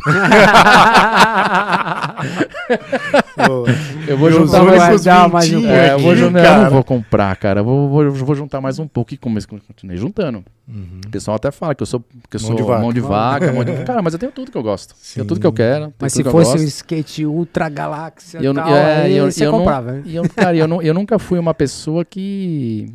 Eu 4.07 4.19
vou 4.19 4.29
meus 4.31 4.35
juntar 4.51 4.65
mais- 4.65 5.05
dar 5.05 5.29
mais 5.31 5.47
um 5.51 5.61
vintinhos 5.61 5.71
É, 5.75 5.95
eu, 5.95 5.99
vou, 5.99 6.11
aqui, 6.11 6.21
jun- 6.21 6.27
eu 6.27 6.33
cara. 6.43 6.63
não 6.65 6.71
vou 6.71 6.85
comprar, 6.85 7.35
cara, 7.37 7.61
eu 7.61 7.65
vou, 7.65 7.89
vou, 7.89 8.11
vou 8.13 8.35
juntar 8.35 8.61
mais 8.61 8.79
um 8.79 8.87
pouco. 8.87 9.15
E 9.15 9.17
como 9.17 9.39
continuei 9.67 9.97
juntando. 9.97 10.45
Uhum. 10.69 11.01
O 11.07 11.11
pessoal 11.11 11.37
até 11.37 11.51
fala 11.51 11.75
que 11.75 11.83
eu 11.83 11.87
sou, 11.87 12.01
que 12.01 12.37
eu 12.37 12.41
Mão 12.41 12.49
sou 12.49 12.57
de 12.57 12.63
vaca. 12.63 12.81
mão 12.83 12.93
de 12.93 13.01
vaca. 13.01 13.53
mão 13.53 13.65
de... 13.65 13.73
Cara, 13.85 14.03
mas 14.03 14.13
eu 14.13 14.19
tenho 14.19 14.31
tudo 14.33 14.51
que 14.53 14.59
eu 14.59 14.63
gosto. 14.63 14.89
Tenho 14.95 15.25
Sim. 15.25 15.25
tudo 15.27 15.41
que 15.41 15.47
eu 15.47 15.53
quero. 15.53 15.85
tenho 15.87 15.95
Mas 16.01 16.13
tudo 16.13 16.17
se 16.19 16.23
que 16.23 16.29
eu 16.29 16.33
fosse 16.33 16.59
um 16.59 16.65
skate 16.65 17.25
ultra 17.27 17.69
galáxia 17.71 18.41
E 18.41 18.45
eu, 18.45 18.53
tal, 18.55 18.69
é, 18.69 19.03
aí 19.05 19.17
eu, 19.17 19.31
você 19.31 19.47
eu 19.47 19.53
não- 19.53 19.59
comprava. 19.61 20.03
e 20.05 20.15
eu, 20.17 20.29
cara, 20.29 20.55
eu, 20.57 20.69
não, 20.69 20.83
eu 20.83 20.93
nunca 20.93 21.19
fui 21.19 21.39
uma 21.39 21.55
pessoa 21.55 22.05
que, 22.05 22.93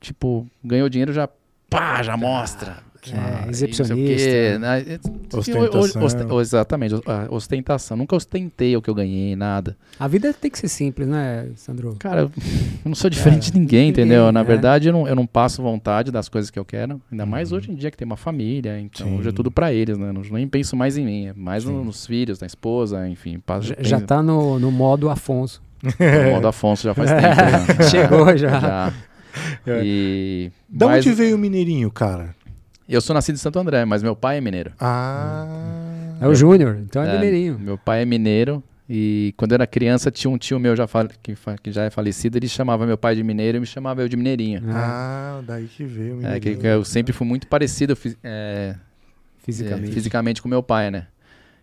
tipo, 0.00 0.46
ganhou 0.64 0.88
dinheiro 0.88 1.12
já, 1.12 1.28
pá, 1.68 2.02
já 2.02 2.16
mostra. 2.16 2.78
É, 3.10 3.16
Ah, 3.16 3.46
exibicionista. 3.48 3.94
não 3.96 4.06
sei 4.06 4.14
o 4.14 4.52
quê, 4.52 4.58
né? 4.58 4.80
É, 4.80 5.36
Ostentação. 5.36 6.02
oste- 6.04 6.40
exatamente, 6.40 6.94
a 7.06 7.26
ostentação. 7.34 7.96
Nunca 7.96 8.14
ostentei 8.14 8.76
o 8.76 8.82
que 8.82 8.88
eu 8.88 8.94
ganhei, 8.94 9.34
nada. 9.34 9.76
A 9.98 10.06
vida 10.06 10.32
tem 10.32 10.50
que 10.50 10.58
ser 10.58 10.68
simples, 10.68 11.08
né, 11.08 11.48
Sandro? 11.56 11.96
Cara, 11.98 12.22
eu 12.22 12.30
não 12.84 12.94
sou 12.94 13.10
diferente 13.10 13.50
de 13.50 13.58
ninguém, 13.58 13.86
ninguém, 13.86 13.88
entendeu? 13.90 14.30
Na 14.30 14.40
né? 14.40 14.44
verdade, 14.46 14.88
eu 14.88 14.92
não, 14.92 15.08
eu 15.08 15.16
não 15.16 15.26
passo 15.26 15.62
vontade 15.62 16.10
das 16.12 16.28
coisas 16.28 16.50
que 16.50 16.58
eu 16.58 16.64
quero. 16.64 17.00
Ainda 17.10 17.26
mais 17.26 17.50
Uhum. 17.50 17.58
hoje 17.58 17.72
em 17.72 17.74
dia 17.74 17.90
que 17.90 17.96
tem 17.96 18.06
uma 18.06 18.16
família. 18.16 18.78
Então, 18.78 19.06
Sim. 19.06 19.18
hoje 19.18 19.30
é 19.30 19.32
tudo 19.32 19.50
pra 19.50 19.72
eles, 19.72 19.98
né? 19.98 20.12
Não, 20.12 20.22
nem 20.30 20.46
penso 20.46 20.76
mais 20.76 20.96
em 20.96 21.04
mim. 21.04 21.26
É 21.26 21.32
mais 21.34 21.64
Sim. 21.64 21.72
no- 21.72 21.84
nos 21.84 22.06
filhos, 22.06 22.38
na 22.40 22.46
esposa, 22.46 23.08
enfim. 23.08 23.38
passo- 23.44 23.68
Já, 23.68 23.74
penso- 23.74 23.88
já 23.90 24.00
tá 24.00 24.22
no, 24.22 24.58
no 24.60 24.70
modo 24.70 25.08
Afonso. 25.10 25.60
no 25.82 26.30
modo 26.34 26.46
Afonso 26.46 26.84
já 26.84 26.94
faz 26.94 27.10
tempo. 27.10 27.80
né? 27.82 27.88
Chegou 27.88 28.36
já. 28.36 28.60
Já. 28.60 28.92
É. 29.66 29.80
E. 29.82 30.52
Da 30.68 30.86
mas 30.88 31.06
onde 31.06 31.14
veio 31.16 31.36
o 31.36 31.38
Mineirinho, 31.38 31.90
cara? 31.90 32.34
Eu 32.92 33.00
sou 33.00 33.14
nascido 33.14 33.36
em 33.36 33.38
Santo 33.38 33.58
André, 33.58 33.84
mas 33.86 34.02
meu 34.02 34.14
pai 34.14 34.36
é 34.36 34.40
mineiro. 34.40 34.72
Ah. 34.78 35.46
É 36.20 36.28
o 36.28 36.34
Júnior, 36.34 36.78
então 36.82 37.02
é, 37.02 37.08
É, 37.08 37.14
mineirinho. 37.14 37.58
Meu 37.58 37.78
pai 37.78 38.02
é 38.02 38.04
mineiro. 38.04 38.62
E 38.88 39.32
quando 39.36 39.52
eu 39.52 39.54
era 39.56 39.66
criança, 39.66 40.10
tinha 40.10 40.30
um 40.30 40.36
tio 40.36 40.58
meu 40.60 40.76
já 40.76 40.86
que, 41.22 41.34
que 41.62 41.72
já 41.72 41.84
é 41.84 41.90
falecido, 41.90 42.36
ele 42.36 42.46
chamava 42.48 42.86
meu 42.86 42.98
pai 42.98 43.14
de 43.14 43.22
mineiro 43.24 43.56
e 43.56 43.60
me 43.60 43.66
chamava 43.66 44.02
eu 44.02 44.08
de 44.08 44.16
mineirinho. 44.16 44.62
Ah, 44.68 45.40
daí 45.46 45.66
que 45.66 45.84
veio 45.84 46.16
o 46.16 46.18
É, 46.18 46.38
que, 46.38 46.50
Mineirinho. 46.50 46.58
que 46.60 46.66
eu 46.66 46.84
sempre 46.84 47.12
fui 47.14 47.26
muito 47.26 47.46
parecido 47.46 47.96
é, 48.22 48.74
Fisicamente. 49.38 49.90
é, 49.90 49.92
fisicamente 49.94 50.42
com 50.42 50.48
meu 50.48 50.62
pai, 50.62 50.90
né? 50.90 51.06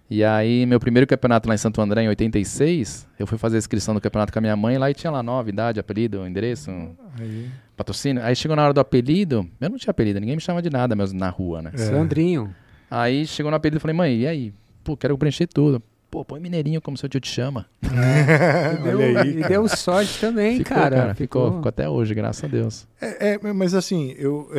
E 0.09 0.23
aí, 0.23 0.65
meu 0.65 0.80
primeiro 0.80 1.05
campeonato 1.05 1.47
lá 1.47 1.53
em 1.53 1.57
Santo 1.59 1.80
André, 1.80 2.01
em 2.01 2.07
86, 2.07 3.07
eu 3.19 3.27
fui 3.27 3.38
fazer 3.38 3.57
a 3.57 3.59
inscrição 3.59 3.93
do 3.93 4.01
campeonato 4.01 4.34
com 4.34 4.39
a 4.39 4.41
minha 4.41 4.55
mãe 4.55 4.75
lá 4.80 4.89
e 4.89 4.93
tinha 4.95 5.11
lá 5.11 5.21
nome, 5.21 5.49
idade, 5.51 5.80
apelido, 5.80 6.25
endereço, 6.25 6.71
Aí. 7.19 7.47
Patrocínio. 7.80 8.21
Aí 8.23 8.36
chegou 8.36 8.55
na 8.55 8.63
hora 8.63 8.73
do 8.73 8.80
apelido, 8.80 9.49
eu 9.59 9.69
não 9.69 9.77
tinha 9.77 9.91
apelido, 9.91 10.19
ninguém 10.19 10.36
me 10.36 10.41
chamava 10.41 10.61
de 10.61 10.69
nada 10.69 10.95
mesmo 10.95 11.17
na 11.17 11.30
rua, 11.30 11.61
né? 11.61 11.71
É. 11.73 11.77
Sandrinho. 11.77 12.53
Aí 12.91 13.25
chegou 13.25 13.49
no 13.49 13.55
apelido 13.55 13.77
e 13.77 13.80
falei, 13.80 13.95
mãe, 13.95 14.15
e 14.17 14.27
aí? 14.27 14.53
Pô, 14.84 14.97
quero 14.97 15.17
preencher 15.17 15.47
tudo. 15.47 15.82
Pô, 16.11 16.25
põe 16.25 16.39
Mineirinho 16.39 16.82
como 16.82 16.97
seu 16.97 17.07
tio 17.07 17.19
te 17.19 17.30
chama. 17.30 17.65
E 17.84 18.84
deu, 18.84 18.97
Olha 18.97 19.21
aí, 19.21 19.30
e 19.30 19.36
cara. 19.36 19.47
deu 19.49 19.67
sorte 19.67 20.19
também, 20.19 20.57
ficou, 20.57 20.75
cara. 20.77 21.15
ficou, 21.15 21.53
ficou 21.53 21.69
até 21.69 21.88
hoje, 21.88 22.13
graças 22.13 22.43
a 22.43 22.47
Deus. 22.47 22.88
É, 22.99 23.36
é, 23.36 23.53
mas 23.53 23.73
assim, 23.73 24.13
eu. 24.17 24.49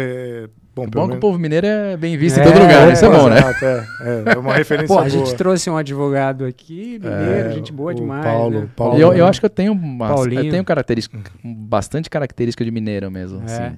É, 0.83 0.87
bom, 0.87 1.01
É 1.03 1.05
bom 1.07 1.09
que 1.11 1.17
o 1.17 1.21
povo 1.21 1.39
mineiro 1.39 1.67
é 1.67 1.97
bem 1.97 2.17
visto 2.17 2.39
É, 2.39 2.43
em 2.43 2.45
todo 2.45 2.59
lugar, 2.61 2.89
é, 2.89 2.93
isso 2.93 3.05
é 3.05 3.09
bom, 3.09 3.29
né? 3.29 3.39
Exato, 3.39 3.65
é, 3.65 3.87
é, 4.03 4.35
é 4.35 4.39
uma 4.39 4.55
referência 4.57 4.89
Pô, 4.89 4.95
a 4.95 5.03
boa. 5.03 5.09
gente 5.11 5.35
trouxe 5.35 5.69
um 5.71 5.77
advogado 5.77 6.45
aqui, 6.45 6.99
mineiro, 7.03 7.49
É, 7.49 7.53
gente 7.53 7.73
boa 7.73 7.93
o 7.93 7.95
demais. 7.95 8.25
Paulo- 8.25 8.61
né? 8.61 8.69
Paulo- 8.77 8.99
eu, 8.99 9.13
eu 9.13 9.27
acho 9.27 9.41
que 9.41 9.47
eu 9.47 9.51
tenho, 9.51 9.73
uma, 9.73 10.09
Paulinho. 10.09 10.45
eu 10.45 10.51
tenho 10.51 10.65
característica, 10.65 11.19
bastante 11.45 12.09
característica 12.11 12.65
de 12.65 12.71
mineiro 12.71 13.11
mesmo. 13.11 13.43
É. 13.47 13.67
Assim. 13.67 13.77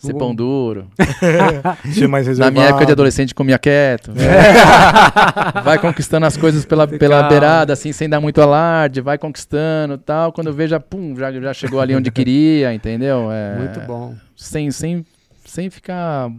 Ser 0.00 0.14
pão 0.14 0.32
duro. 0.32 0.86
Na 2.38 2.52
minha 2.52 2.66
época 2.66 2.86
de 2.86 2.92
adolescente 2.92 3.34
comia 3.34 3.58
quieto. 3.58 4.12
vai 5.64 5.76
conquistando 5.78 6.24
as 6.24 6.36
coisas 6.36 6.64
pela, 6.64 6.86
pela 6.86 7.24
beirada, 7.24 7.72
assim, 7.72 7.92
sem 7.92 8.08
dar 8.08 8.20
muito 8.20 8.40
alarde, 8.40 9.00
vai 9.00 9.18
conquistando 9.18 9.94
e 9.94 9.98
tal. 9.98 10.32
Quando 10.32 10.48
eu 10.48 10.52
vejo, 10.52 10.70
já, 10.70 10.78
pum, 10.80 11.16
já, 11.16 11.32
já 11.32 11.52
chegou 11.52 11.80
ali 11.80 11.96
onde 11.96 12.12
queria, 12.12 12.72
entendeu? 12.72 13.28
É, 13.32 13.56
Muito 13.58 13.80
bom. 13.80 14.14
Sem, 14.36 14.70
sem, 14.70 15.04
sem 15.48 15.68
ficar 15.70 16.30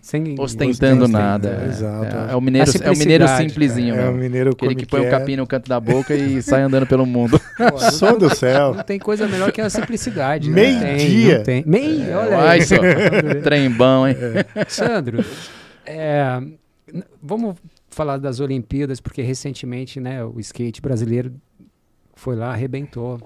Sem 0.00 0.34
ostentando 0.38 1.08
nada. 1.08 1.48
é, 1.62 1.66
É, 1.66 1.68
exato. 1.68 2.16
é, 2.28 2.32
é 2.32 2.36
o 2.36 2.40
mineiro, 2.40 2.70
é 2.82 2.90
o 2.90 2.96
mineiro 2.96 3.26
simplesinho, 3.28 3.94
É 3.94 4.08
o 4.08 4.14
mineiro 4.14 4.50
Aquele 4.50 4.74
que 4.74 4.86
põe 4.86 5.00
o 5.00 5.04
quer. 5.04 5.10
capim 5.10 5.36
no 5.36 5.46
canto 5.46 5.68
da 5.68 5.78
boca 5.80 6.14
e 6.14 6.40
sai 6.42 6.62
andando 6.62 6.86
pelo 6.86 7.04
mundo. 7.04 7.40
Som 7.92 8.16
do 8.18 8.28
céu. 8.36 8.74
Não 8.74 8.82
tem 8.84 8.98
coisa 8.98 9.26
melhor 9.26 9.50
que 9.52 9.60
a 9.60 9.68
simplicidade. 9.68 10.50
né? 10.50 10.54
Meio-dia. 10.54 11.38
Não 11.38 11.44
tem. 11.44 11.64
Meio, 11.66 12.16
olha 12.16 12.38
Ai, 12.38 12.58
aí. 12.60 12.62
só. 12.64 12.76
Trem 13.42 13.70
bom, 13.70 14.06
hein? 14.06 14.16
Sandro, 14.68 15.24
é, 15.84 16.40
vamos 17.22 17.56
falar 17.90 18.16
das 18.18 18.38
Olimpíadas, 18.40 19.00
porque 19.00 19.22
recentemente 19.22 19.98
né, 19.98 20.24
o 20.24 20.38
skate 20.40 20.80
brasileiro 20.80 21.32
foi 22.14 22.36
lá, 22.36 22.52
arrebentou. 22.52 23.18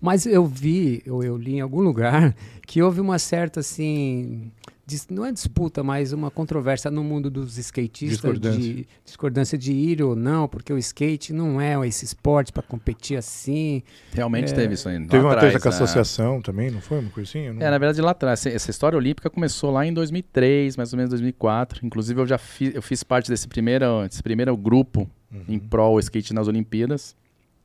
Mas 0.00 0.26
eu 0.26 0.44
vi, 0.46 1.02
ou 1.08 1.22
eu 1.24 1.36
li 1.36 1.54
em 1.56 1.60
algum 1.60 1.80
lugar, 1.80 2.34
que 2.66 2.82
houve 2.82 3.00
uma 3.00 3.18
certa, 3.18 3.60
assim, 3.60 4.50
dis- 4.86 5.06
não 5.10 5.24
é 5.24 5.32
disputa, 5.32 5.82
mas 5.82 6.12
uma 6.12 6.30
controvérsia 6.30 6.90
no 6.90 7.02
mundo 7.02 7.30
dos 7.30 7.56
skatistas 7.58 8.10
Discordância. 8.18 8.60
de 8.60 8.86
discordância 9.04 9.56
de 9.58 9.72
ir 9.72 10.02
ou 10.02 10.14
não, 10.14 10.46
porque 10.48 10.72
o 10.72 10.78
skate 10.78 11.32
não 11.32 11.60
é 11.60 11.74
esse 11.88 12.04
esporte 12.04 12.52
para 12.52 12.62
competir 12.62 13.16
assim. 13.16 13.82
Realmente 14.12 14.52
É, 14.52 14.54
teve 14.56 14.74
isso 14.74 14.88
aí. 14.88 14.98
Teve 15.06 15.24
uma 15.24 15.32
atrás, 15.32 15.52
treta 15.52 15.60
com 15.62 15.68
a 15.68 15.70
né? 15.70 15.76
associação 15.76 16.42
também, 16.42 16.70
não 16.70 16.80
foi? 16.80 16.98
Uma 17.00 17.10
coisa 17.10 17.28
assim? 17.30 17.40
Eu 17.46 17.54
não- 17.54 17.62
É, 17.62 17.70
na 17.70 17.78
verdade, 17.78 18.00
lá 18.00 18.10
atrás. 18.10 18.44
essa- 18.46 18.70
história 18.70 18.96
olímpica 18.98 19.30
começou 19.30 19.70
lá 19.70 19.86
em 19.86 19.92
2003, 19.92 20.76
mais 20.76 20.92
ou 20.92 20.96
menos 20.98 21.10
2004. 21.10 21.84
Inclusive, 21.86 22.20
eu 22.20 22.26
já 22.26 22.38
fiz, 22.38 22.74
eu 22.74 22.82
fiz 22.82 23.02
parte 23.02 23.28
desse 23.30 23.48
primeiro, 23.48 24.06
desse 24.08 24.22
primeiro 24.22 24.56
grupo 24.56 25.08
Uhum. 25.32 25.42
em 25.48 25.58
prol 25.58 25.98
skate 26.00 26.32
nas 26.32 26.46
Olimpíadas, 26.48 27.16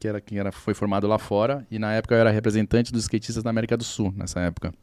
que 0.01 0.07
era 0.07 0.19
quem 0.19 0.39
era, 0.39 0.51
foi 0.51 0.73
formado 0.73 1.07
lá 1.07 1.19
fora. 1.19 1.65
E 1.69 1.77
na 1.77 1.93
época 1.93 2.15
eu 2.15 2.19
era 2.19 2.31
representante 2.31 2.91
dos 2.91 3.03
skatistas 3.03 3.43
da 3.43 3.51
América 3.51 3.77
do 3.77 3.83
Sul, 3.83 4.11
nessa 4.17 4.39
época. 4.39 4.73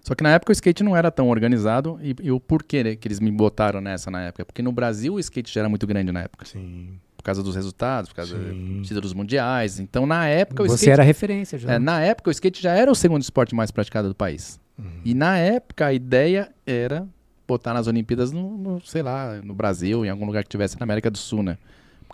Só 0.00 0.16
que 0.16 0.22
na 0.22 0.30
época 0.30 0.50
o 0.50 0.52
skate 0.52 0.82
não 0.82 0.96
era 0.96 1.12
tão 1.12 1.28
organizado. 1.28 1.98
E, 2.02 2.14
e 2.20 2.32
o 2.32 2.40
porquê 2.40 2.82
né, 2.82 2.96
que 2.96 3.06
eles 3.06 3.20
me 3.20 3.30
botaram 3.30 3.80
nessa 3.80 4.10
na 4.10 4.22
época? 4.22 4.44
Porque 4.44 4.62
no 4.62 4.72
Brasil 4.72 5.14
o 5.14 5.20
skate 5.20 5.54
já 5.54 5.60
era 5.60 5.68
muito 5.68 5.86
grande 5.86 6.10
na 6.10 6.22
época. 6.22 6.44
Sim. 6.44 6.98
Por 7.16 7.22
causa 7.22 7.40
dos 7.40 7.54
resultados, 7.54 8.10
por 8.10 8.16
causa 8.16 8.36
Sim. 8.36 8.78
dos 8.80 8.88
títulos 8.88 9.14
mundiais. 9.14 9.78
Então, 9.78 10.04
na 10.04 10.26
época, 10.26 10.64
o 10.64 10.66
Você 10.66 10.74
skate 10.74 10.90
era 10.90 11.02
referência 11.04 11.56
já. 11.56 11.74
é, 11.74 11.78
na 11.78 12.00
época, 12.00 12.28
o 12.28 12.32
skate 12.32 12.60
já 12.60 12.72
era 12.72 12.90
o 12.90 12.94
segundo 12.96 13.22
esporte 13.22 13.54
mais 13.54 13.70
praticado 13.70 14.08
do 14.08 14.14
país. 14.14 14.60
Uhum. 14.76 15.00
E 15.04 15.14
na 15.14 15.38
época, 15.38 15.86
a 15.86 15.92
ideia 15.92 16.50
era 16.66 17.08
botar 17.46 17.72
nas 17.72 17.86
Olimpíadas 17.86 18.32
no, 18.32 18.58
no, 18.58 18.80
sei 18.84 19.02
lá, 19.02 19.40
no 19.42 19.54
Brasil, 19.54 20.04
em 20.04 20.10
algum 20.10 20.26
lugar 20.26 20.42
que 20.42 20.50
tivesse 20.50 20.78
na 20.78 20.84
América 20.84 21.10
do 21.10 21.16
Sul, 21.16 21.42
né? 21.42 21.56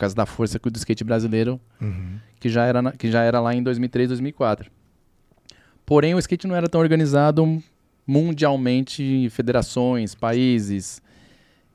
Por 0.00 0.04
causa 0.06 0.14
da 0.16 0.24
força 0.24 0.58
que- 0.58 0.70
do 0.70 0.78
skate 0.78 1.04
brasileiro, 1.04 1.60
Uhum. 1.78 2.18
que 2.40 2.48
já 2.48 2.64
era, 2.64 2.80
na- 2.80 2.92
que 2.92 3.10
já 3.10 3.22
era 3.22 3.38
lá 3.38 3.54
em 3.54 3.62
2003, 3.62 4.08
2004. 4.08 4.70
Porém, 5.84 6.14
o 6.14 6.18
skate 6.18 6.46
não 6.46 6.56
era 6.56 6.66
tão 6.70 6.80
organizado 6.80 7.62
mundialmente, 8.06 9.28
federações, 9.30 10.14
países, 10.14 11.02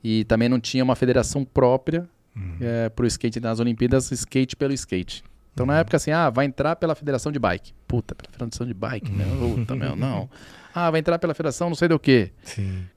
e 0.03 0.23
também 0.23 0.49
não 0.49 0.59
tinha 0.59 0.83
uma 0.83 0.95
federação 0.95 1.45
própria 1.45 2.09
Uhum. 2.35 2.57
para 2.95 3.03
o 3.03 3.07
skate 3.07 3.39
nas 3.39 3.59
Olimpíadas, 3.59 4.11
skate 4.11 4.55
pelo 4.55 4.73
skate. 4.73 5.23
Então, 5.53 5.63
na 5.67 5.77
época, 5.77 5.97
assim, 5.97 6.09
ah, 6.09 6.29
vai 6.31 6.45
entrar 6.47 6.75
pela 6.77 6.95
federação 6.95 7.31
de 7.31 7.37
bike. 7.37 7.73
Puta, 7.87 8.15
pela 8.15 8.31
federação 8.31 8.65
de 8.65 8.73
bike, 8.73 9.11
puta, 9.39 9.75
meu, 9.75 9.95
não. 9.95 10.27
Ah, 10.73 10.89
vai 10.89 10.99
entrar 10.99 11.19
pela 11.19 11.35
federação 11.35 11.69
não 11.69 11.75
sei 11.75 11.87
do 11.87 11.99
que. 11.99 12.31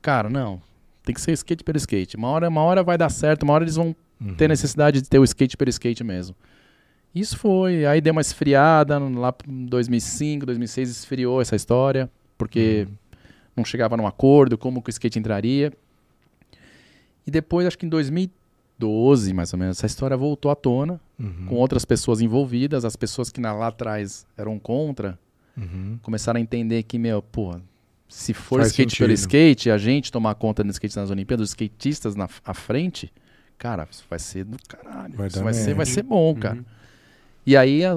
Cara, 0.01 0.31
não. 0.31 0.61
Tem 1.05 1.15
que 1.15 1.21
ser 1.21 1.33
skate 1.33 1.63
pelo 1.63 1.77
skate. 1.77 2.17
Uma 2.17 2.29
hora, 2.29 2.49
uma 2.49 2.63
hora 2.63 2.83
vai 2.83 2.97
dar 2.97 3.11
certo, 3.11 3.43
uma 3.43 3.53
hora 3.53 3.65
eles 3.65 3.77
vão 3.77 3.95
Uhum. 4.21 4.35
ter 4.35 4.49
necessidade 4.49 5.01
de 5.01 5.09
ter 5.09 5.19
o 5.19 5.25
skate 5.25 5.57
pelo 5.57 5.71
skate 5.71 6.03
mesmo. 6.03 6.35
Isso 7.15 7.37
foi. 7.39 7.87
Aí 7.87 8.01
deu 8.01 8.13
uma 8.13 8.21
esfriada, 8.21 8.99
lá 8.99 9.35
em 9.47 9.67
2005, 9.67 10.45
2006 10.47 10.91
esfriou 10.91 11.41
essa 11.41 11.57
história, 11.57 12.11
porque 12.37 12.87
não 13.57 13.65
chegava 13.65 13.97
num 13.97 14.07
acordo, 14.07 14.59
como 14.59 14.83
que 14.83 14.89
o 14.89 14.93
skate 14.93 15.19
entraria. 15.19 15.73
E 17.27 17.31
depois, 17.31 17.67
acho 17.67 17.79
que 17.79 17.87
em 17.87 17.89
2012, 17.89 19.33
mais 19.35 19.53
ou 19.53 19.59
menos, 19.59 19.79
essa 19.79 19.87
história 19.87 20.17
voltou 20.17 20.51
à 20.51 20.55
tona, 20.55 21.01
Uhum. 21.19 21.47
com 21.49 21.55
outras 21.57 21.85
pessoas 21.85 22.21
envolvidas, 22.21 22.85
as 22.85 22.97
pessoas 22.97 23.31
que 23.31 23.41
na- 23.41 23.53
lá 23.53 23.69
atrás 23.69 24.27
eram 24.37 24.59
contra, 24.59 25.19
Uhum. 25.57 25.99
começaram 26.03 26.39
a 26.39 26.41
entender 26.41 26.83
que, 26.85 26.99
meu, 26.99 27.21
pô, 27.21 27.57
se 28.09 28.33
for 28.33 28.61
Faz 28.61 28.69
skate 28.69 28.97
pelo 28.99 29.11
sentido. 29.17 29.21
skate, 29.21 29.71
a 29.71 29.79
gente 29.79 30.11
tomar 30.13 30.35
conta 30.37 30.63
do 30.65 30.71
skate 30.71 30.97
nas 30.97 31.11
Olimpíadas, 31.11 31.45
os 31.45 31.51
skatistas 31.51 32.15
na 32.15 32.29
à 32.45 32.55
frente, 32.55 33.13
cara, 33.59 33.87
isso 33.91 34.05
vai 34.09 34.19
ser 34.19 34.45
do 34.45 34.57
caralho. 34.69 35.15
Vai 35.15 35.29
isso 35.29 35.43
vai 35.43 35.53
ser, 35.55 35.75
vai 35.75 35.87
ser 35.87 36.03
bom, 36.03 36.35
cara. 36.35 36.57
Uhum. 36.57 36.65
E 37.47 37.57
aí 37.57 37.85
a- 37.85 37.95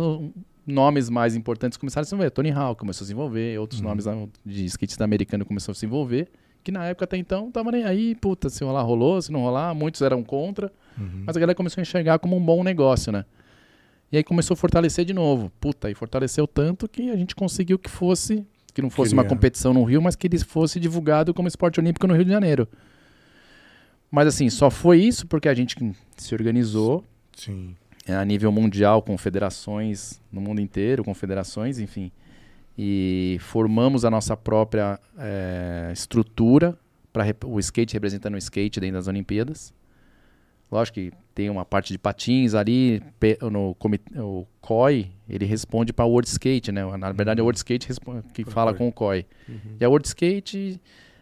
nomes 0.65 1.09
mais 1.09 1.35
importantes 1.35 1.77
começaram 1.77 2.03
a 2.03 2.05
se 2.05 2.13
envolver. 2.15 2.29
Tony 2.31 2.51
Hawk 2.51 2.79
começou 2.79 3.03
a 3.05 3.07
se 3.07 3.13
envolver, 3.13 3.59
outros 3.59 3.79
Uhum. 3.81 3.87
nomes 3.87 4.05
de 4.45 4.65
skatista 4.65 5.03
americano 5.03 5.45
começaram 5.45 5.71
a 5.71 5.75
se 5.75 5.85
envolver, 5.85 6.27
que 6.63 6.71
na 6.71 6.85
época 6.85 7.05
até 7.05 7.17
então 7.17 7.45
não 7.45 7.51
tava 7.51 7.71
nem 7.71 7.83
aí, 7.83 8.15
puta, 8.15 8.49
se 8.49 8.63
rolar 8.63 8.83
rolou, 8.83 9.21
se 9.21 9.31
não 9.31 9.41
rolar, 9.41 9.73
muitos 9.73 10.01
eram 10.01 10.23
contra, 10.23 10.71
Uhum. 10.97 11.23
mas 11.25 11.35
a 11.35 11.39
galera 11.39 11.55
começou 11.55 11.81
a 11.81 11.83
enxergar 11.83 12.19
como 12.19 12.35
um 12.37 12.43
bom 12.43 12.63
negócio, 12.63 13.11
né? 13.11 13.25
E 14.11 14.17
aí 14.17 14.23
começou 14.23 14.53
a 14.53 14.57
fortalecer 14.57 15.03
de 15.05 15.13
novo. 15.13 15.49
Puta, 15.59 15.89
e 15.89 15.95
fortaleceu 15.95 16.45
tanto 16.45 16.87
que 16.87 17.09
a 17.09 17.15
gente 17.15 17.33
conseguiu 17.35 17.79
que 17.79 17.89
fosse, 17.89 18.45
que 18.73 18.81
não 18.81 18.89
fosse 18.89 19.13
uma 19.13 19.23
Criar. 19.23 19.35
competição 19.35 19.73
no 19.73 19.83
Rio, 19.83 20.01
mas 20.01 20.15
que 20.15 20.27
ele 20.27 20.37
fosse 20.39 20.79
divulgado 20.79 21.33
como 21.33 21.47
esporte 21.47 21.79
olímpico 21.79 22.05
no 22.07 22.13
Rio 22.13 22.25
de 22.25 22.31
Janeiro. 22.31 22.67
Mas 24.11 24.27
assim, 24.27 24.49
só 24.49 24.69
foi 24.69 24.99
isso 24.99 25.25
porque 25.25 25.47
a 25.47 25.53
gente 25.53 25.75
se 26.17 26.35
organizou 26.35 27.03
Sim. 27.33 27.75
é, 28.05 28.13
a 28.13 28.25
nível 28.25 28.51
mundial, 28.51 29.01
com 29.01 29.17
federações 29.17 30.21
no 30.31 30.41
mundo 30.41 30.59
inteiro, 30.59 31.03
com 31.03 31.13
federações, 31.13 31.79
enfim. 31.79 32.11
E 32.77 33.37
formamos 33.39 34.03
a 34.03 34.11
nossa 34.11 34.35
própria 34.35 34.99
é, 35.17 35.89
estrutura 35.93 36.77
para 37.13 37.25
o 37.45 37.59
skate 37.59 37.93
representando 37.93 38.35
o 38.35 38.37
skate 38.37 38.79
dentro 38.79 38.95
das 38.95 39.07
Olimpíadas. 39.07 39.73
Lógico 40.71 40.95
que 40.95 41.11
tem 41.35 41.49
uma 41.49 41.65
parte 41.65 41.91
de 41.91 41.99
patins 41.99 42.53
ali, 42.53 43.03
no 43.41 43.75
o 44.17 44.47
COI, 44.61 45.11
ele 45.27 45.45
responde 45.45 45.91
para 45.91 46.05
o 46.05 46.09
World 46.09 46.29
Skate, 46.29 46.71
né? 46.71 46.85
Na 46.97 47.11
verdade 47.11 47.41
é 47.41 47.43
o 47.43 47.45
World 47.45 47.57
Skate 47.57 47.89
que 48.33 48.45
fala 48.45 48.73
com 48.73 48.87
o 48.87 48.91
COI. 48.91 49.25
Uhum. 49.49 49.75
E 49.79 49.83
a 49.83 49.89
World 49.89 50.07
Skate, 50.07 50.79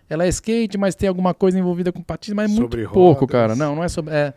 ela 0.09 0.25
é 0.25 0.29
skate, 0.29 0.77
mas 0.77 0.95
tem 0.95 1.07
alguma 1.07 1.33
coisa 1.33 1.59
envolvida 1.59 1.91
com 1.91 2.01
patins, 2.01 2.33
mas 2.33 2.51
é 2.51 2.53
muito 2.53 2.77
pouco, 2.89 3.21
rodas. 3.21 3.31
cara. 3.31 3.55
Não, 3.55 3.75
não 3.75 3.83
é 3.83 3.87
sobre. 3.87 4.13
É, 4.13 4.33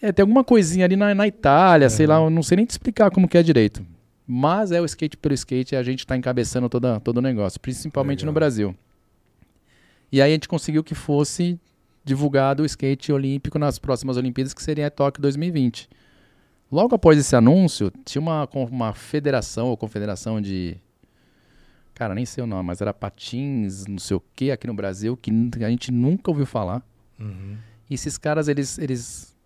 é, 0.00 0.12
tem 0.12 0.22
alguma 0.22 0.42
coisinha 0.42 0.84
ali 0.84 0.96
na, 0.96 1.14
na 1.14 1.26
Itália, 1.26 1.88
sei 1.90 2.06
lá, 2.06 2.16
eu 2.16 2.30
não 2.30 2.42
sei 2.42 2.56
nem 2.56 2.66
te 2.66 2.70
explicar 2.70 3.10
como 3.10 3.28
que 3.28 3.38
é 3.38 3.42
direito. 3.42 3.84
Mas 4.26 4.72
é 4.72 4.80
o 4.80 4.84
skate 4.84 5.16
pelo 5.16 5.34
skate 5.34 5.74
e 5.74 5.76
a 5.76 5.82
gente 5.82 6.06
tá 6.06 6.16
encabeçando 6.16 6.68
toda, 6.68 6.98
todo 7.00 7.18
o 7.18 7.22
negócio, 7.22 7.60
principalmente 7.60 8.24
no 8.24 8.30
Legal. 8.30 8.34
Brasil. 8.34 8.74
E 10.10 10.22
aí 10.22 10.30
a 10.30 10.34
gente 10.34 10.48
conseguiu 10.48 10.82
que 10.82 10.94
fosse 10.94 11.58
divulgado 12.04 12.62
o 12.62 12.66
skate 12.66 13.12
olímpico 13.12 13.58
nas 13.58 13.78
próximas 13.78 14.16
Olimpíadas, 14.16 14.54
que 14.54 14.62
seria 14.62 14.86
a 14.86 14.90
Tóquio 14.90 15.20
2020. 15.20 15.88
Logo 16.70 16.94
após 16.94 17.18
esse 17.18 17.34
anúncio, 17.36 17.92
tinha 18.04 18.20
uma, 18.20 18.48
uma 18.70 18.92
federação 18.92 19.68
ou 19.68 19.76
confederação 19.76 20.40
de. 20.40 20.76
Cara, 21.94 22.14
nem 22.14 22.24
sei 22.26 22.42
o 22.42 22.46
nome, 22.46 22.66
mas 22.66 22.80
era 22.80 22.92
patins, 22.92 23.86
não 23.86 23.98
sei 23.98 24.16
o 24.16 24.22
que, 24.34 24.50
aqui 24.50 24.66
no 24.66 24.74
Brasil, 24.74 25.16
que 25.16 25.30
a 25.64 25.70
gente 25.70 25.92
nunca 25.92 26.30
ouviu 26.30 26.44
falar. 26.46 26.82
Uhum. 27.20 27.56
E 27.88 27.94
esses 27.94 28.18
caras, 28.18 28.48
eles, 28.48 28.78
eles, 28.78 29.36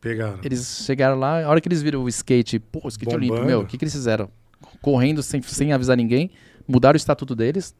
Pegaram. 0.00 0.40
eles 0.42 0.82
chegaram 0.84 1.16
lá, 1.18 1.44
a 1.44 1.48
hora 1.48 1.60
que 1.60 1.68
eles 1.68 1.80
viram 1.82 2.02
o 2.02 2.08
skate, 2.08 2.58
pô, 2.58 2.80
o 2.84 2.88
skate 2.88 3.04
Bombando. 3.10 3.32
olímpico, 3.32 3.46
meu, 3.46 3.60
o 3.60 3.66
que, 3.66 3.78
que 3.78 3.84
eles 3.84 3.92
fizeram? 3.94 4.28
Correndo 4.80 5.22
sem, 5.22 5.40
sem 5.42 5.72
avisar 5.72 5.96
ninguém, 5.96 6.30
mudaram 6.66 6.94
o 6.94 6.96
estatuto 6.96 7.36
deles 7.36 7.74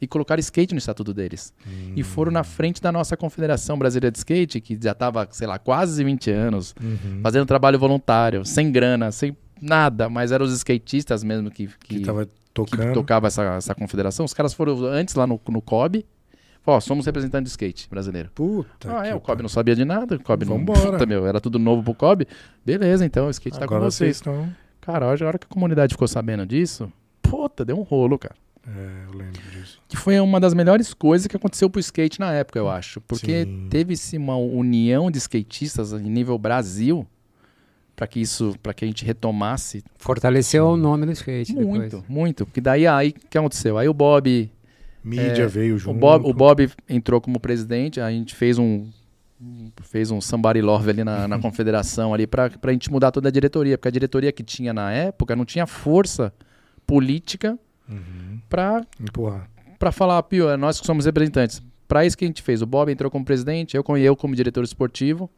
e 0.00 0.06
colocaram 0.08 0.40
skate 0.40 0.74
no 0.74 0.78
estatuto 0.78 1.14
deles. 1.14 1.54
E 1.94 2.02
foram 2.02 2.32
na 2.32 2.42
frente 2.42 2.82
da 2.82 2.90
nossa 2.90 3.16
Confederação 3.16 3.78
Brasileira 3.78 4.10
de 4.10 4.18
Skate, 4.18 4.60
que 4.60 4.76
já 4.82 4.90
estava, 4.92 5.28
sei 5.30 5.46
lá, 5.46 5.58
quase 5.60 6.02
20 6.02 6.30
anos, 6.30 6.74
Uhum. 6.82 7.20
fazendo 7.22 7.46
trabalho 7.46 7.78
voluntário, 7.78 8.44
sem 8.44 8.72
grana, 8.72 9.12
sem 9.12 9.36
nada, 9.60 10.08
mas 10.08 10.32
eram 10.32 10.44
os 10.44 10.52
skatistas 10.52 11.22
mesmo 11.22 11.50
que, 11.50 11.68
Que 11.68 11.98
que, 11.98 12.00
tava 12.00 12.28
que 12.62 12.70
tocando. 12.70 12.94
tocava 12.94 13.26
essa, 13.26 13.42
essa 13.54 13.74
confederação. 13.74 14.24
Os 14.24 14.34
caras 14.34 14.54
foram 14.54 14.84
antes 14.84 15.14
lá 15.14 15.26
no, 15.26 15.40
no 15.48 15.60
COB. 15.62 16.04
Ó, 16.66 16.80
somos 16.80 17.04
representantes 17.04 17.50
de 17.50 17.50
skate 17.50 17.88
brasileiro. 17.90 18.30
Puta. 18.34 18.96
ah, 18.98 19.06
é, 19.06 19.10
que 19.10 19.16
o 19.16 19.20
COB 19.20 19.42
não 19.42 19.48
sabia 19.48 19.74
de 19.74 19.84
nada. 19.84 20.16
O 20.16 20.22
COB 20.22 20.46
não. 20.46 20.58
Vambora. 20.58 20.92
Puta, 20.92 21.06
meu, 21.06 21.26
era 21.26 21.40
tudo 21.40 21.58
novo 21.58 21.82
pro 21.82 21.94
COB. 21.94 22.26
Beleza, 22.64 23.04
então 23.04 23.26
o 23.26 23.30
skate 23.30 23.58
tá 23.58 23.66
com 23.66 23.74
Agora 23.74 23.90
vocês. 23.90 24.16
estão. 24.16 24.50
Cara, 24.80 25.06
a 25.06 25.08
hora 25.08 25.38
que 25.38 25.46
a 25.46 25.48
comunidade 25.48 25.94
ficou 25.94 26.06
sabendo 26.08 26.46
disso, 26.46 26.92
puta, 27.22 27.64
deu 27.64 27.78
um 27.78 27.82
rolo, 27.82 28.18
cara. 28.18 28.34
É, 28.66 29.04
eu 29.06 29.18
lembro 29.18 29.42
disso. 29.50 29.80
Que 29.86 29.96
foi 29.96 30.18
uma 30.20 30.40
das 30.40 30.54
melhores 30.54 30.94
coisas 30.94 31.26
que 31.26 31.36
aconteceu 31.36 31.68
pro 31.68 31.80
skate 31.80 32.18
na 32.18 32.32
época, 32.32 32.58
eu 32.58 32.68
acho. 32.68 33.00
Porque 33.02 33.46
teve-se 33.68 34.16
uma 34.16 34.36
união 34.36 35.10
de 35.10 35.18
skatistas 35.18 35.92
em 35.92 36.10
nível 36.10 36.38
Brasil 36.38 37.06
para 37.96 38.06
que 38.06 38.20
isso, 38.20 38.54
para 38.62 38.74
que 38.74 38.84
a 38.84 38.88
gente 38.88 39.04
retomasse 39.04 39.84
Fortaleceu 39.98 40.66
o 40.66 40.76
nome 40.76 41.06
do 41.06 41.12
skate 41.12 41.52
muito, 41.54 41.82
depois. 41.96 42.04
muito. 42.08 42.44
Porque 42.46 42.60
daí 42.60 42.86
aí 42.86 43.10
o 43.10 43.28
que 43.28 43.38
aconteceu? 43.38 43.78
Aí 43.78 43.88
o 43.88 43.94
Bob, 43.94 44.50
Mídia 45.02 45.42
É, 45.44 45.46
veio 45.46 45.76
o 45.76 45.78
junto. 45.78 45.98
Bob, 45.98 46.26
o 46.28 46.32
Bob 46.32 46.70
entrou 46.88 47.20
como 47.20 47.38
presidente, 47.38 48.00
a 48.00 48.10
gente 48.10 48.34
fez 48.34 48.58
um 48.58 48.88
fez 49.82 50.10
um 50.10 50.20
somebody 50.20 50.62
love 50.62 50.88
ali 50.88 51.04
na, 51.04 51.28
na 51.28 51.38
confederação 51.40 52.14
ali 52.14 52.26
para 52.26 52.50
a 52.62 52.72
gente 52.72 52.90
mudar 52.90 53.10
toda 53.12 53.28
a 53.28 53.32
diretoria, 53.32 53.76
porque 53.76 53.88
a 53.88 53.90
diretoria 53.90 54.32
que 54.32 54.42
tinha 54.42 54.72
na 54.72 54.90
época 54.90 55.36
não 55.36 55.44
tinha 55.44 55.66
força 55.66 56.32
política 56.86 57.58
Uhum. 57.86 58.40
para 58.48 58.80
Empurrar. 58.98 59.46
para 59.78 59.92
falar, 59.92 60.22
Pio, 60.22 60.48
é 60.48 60.56
nós 60.56 60.80
que 60.80 60.86
somos 60.86 61.04
representantes. 61.04 61.62
Para 61.86 62.06
isso 62.06 62.16
que 62.16 62.24
a 62.24 62.28
gente 62.28 62.40
fez. 62.40 62.62
O 62.62 62.66
Bob 62.66 62.90
entrou 62.90 63.10
como 63.10 63.22
presidente, 63.26 63.76
eu 63.76 63.84
eu 63.98 64.16
como 64.16 64.34
diretor 64.34 64.64
esportivo 64.64 65.30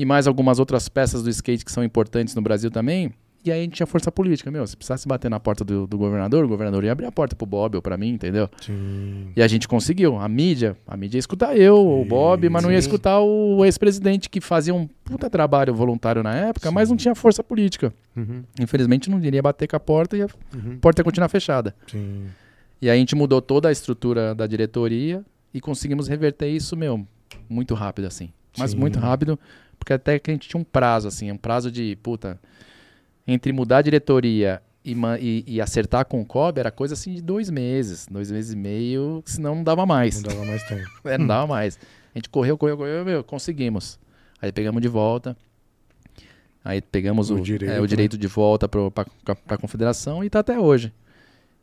e 0.00 0.04
mais 0.06 0.26
algumas 0.26 0.58
outras 0.58 0.88
peças 0.88 1.22
do 1.22 1.28
skate 1.28 1.62
que 1.62 1.70
são 1.70 1.84
importantes 1.84 2.34
no 2.34 2.40
Brasil 2.40 2.70
também. 2.70 3.12
E 3.44 3.52
aí 3.52 3.60
a 3.60 3.62
gente 3.62 3.74
tinha 3.74 3.86
força 3.86 4.10
política. 4.10 4.50
Meu, 4.50 4.66
se 4.66 4.74
precisasse 4.74 5.06
bater 5.06 5.30
na 5.30 5.38
porta 5.38 5.62
do, 5.62 5.86
do 5.86 5.98
governador, 5.98 6.42
o 6.42 6.48
governador 6.48 6.82
ia 6.84 6.92
abrir 6.92 7.04
a 7.04 7.12
porta 7.12 7.36
pro 7.36 7.44
Bob 7.44 7.76
ou 7.76 7.82
para 7.82 7.98
mim, 7.98 8.08
entendeu? 8.08 8.48
Sim. 8.62 9.28
E 9.36 9.42
a 9.42 9.46
gente 9.46 9.68
conseguiu. 9.68 10.16
A 10.16 10.26
mídia, 10.26 10.74
a 10.86 10.96
mídia 10.96 11.18
ia 11.18 11.20
escutar 11.20 11.54
eu, 11.54 11.76
o 11.76 12.02
Bob, 12.02 12.48
mas 12.48 12.62
não 12.62 12.72
ia 12.72 12.80
Sim. 12.80 12.88
escutar 12.88 13.20
o 13.20 13.62
ex-presidente 13.62 14.30
que 14.30 14.40
fazia 14.40 14.74
um 14.74 14.86
puta 15.04 15.28
trabalho 15.28 15.74
voluntário 15.74 16.22
na 16.22 16.34
época, 16.34 16.70
mas 16.70 16.88
não 16.88 16.96
tinha 16.96 17.14
força 17.14 17.44
política. 17.44 17.92
Uhum, 18.16 18.42
Infelizmente 18.58 19.10
não 19.10 19.22
iria 19.22 19.42
bater 19.42 19.68
com 19.68 19.76
a 19.76 19.80
porta 19.80 20.16
e 20.16 20.22
a 20.22 20.28
uhum. 20.54 20.78
porta 20.78 21.02
ia 21.02 21.04
continuar 21.04 21.28
fechada. 21.28 21.74
Sim. 21.86 22.24
E 22.80 22.88
aí 22.88 22.96
a 22.96 23.00
gente 23.00 23.14
mudou 23.14 23.42
toda 23.42 23.68
a 23.68 23.72
estrutura 23.72 24.34
da 24.34 24.46
diretoria 24.46 25.22
e 25.52 25.60
conseguimos 25.60 26.08
reverter 26.08 26.48
isso, 26.48 26.74
meu, 26.74 27.06
muito 27.50 27.74
rápido, 27.74 28.06
assim. 28.06 28.30
Mas 28.58 28.72
Sim. 28.72 28.78
muito 28.78 28.98
rápido, 28.98 29.38
porque 29.80 29.92
até 29.94 30.18
que 30.20 30.30
a 30.30 30.34
gente 30.34 30.48
tinha 30.48 30.60
um 30.60 30.64
prazo, 30.64 31.08
assim, 31.08 31.32
um 31.32 31.36
prazo 31.36 31.72
de, 31.72 31.96
puta, 31.96 32.38
entre 33.26 33.52
mudar 33.52 33.78
a 33.78 33.82
diretoria 33.82 34.62
e, 34.84 34.94
e- 35.20 35.44
e 35.46 35.60
acertar 35.60 36.04
com 36.04 36.20
o 36.20 36.24
COB 36.24 36.58
era 36.60 36.70
coisa 36.70 36.94
assim 36.94 37.14
de 37.14 37.20
dois 37.22 37.50
meses, 37.50 38.06
dois 38.08 38.30
meses 38.30 38.52
e 38.52 38.56
meio, 38.56 39.22
senão 39.26 39.54
não 39.56 39.64
dava 39.64 39.84
mais. 39.84 40.22
Não 40.22 40.30
dava 40.30 40.44
mais 40.44 40.62
tempo. 40.68 40.88
É, 41.04 41.18
não 41.18 41.26
dava 41.26 41.46
mais. 41.48 41.78
A 42.14 42.18
gente 42.18 42.28
correu, 42.28 42.56
correu, 42.56 42.76
correu, 42.76 43.04
meu, 43.04 43.24
conseguimos. 43.24 43.98
Aí 44.40 44.52
pegamos 44.52 44.80
de 44.80 44.88
volta. 44.88 45.36
Aí 46.64 46.80
pegamos 46.82 47.30
O 47.30 47.36
o, 47.36 47.40
direito, 47.40 47.72
é, 47.72 47.80
o 47.80 47.86
direito 47.86 48.18
de 48.18 48.26
volta 48.26 48.68
para 48.68 49.34
a 49.48 49.56
confederação 49.56 50.22
e 50.22 50.28
tá 50.30 50.40
até 50.40 50.58
hoje. 50.58 50.92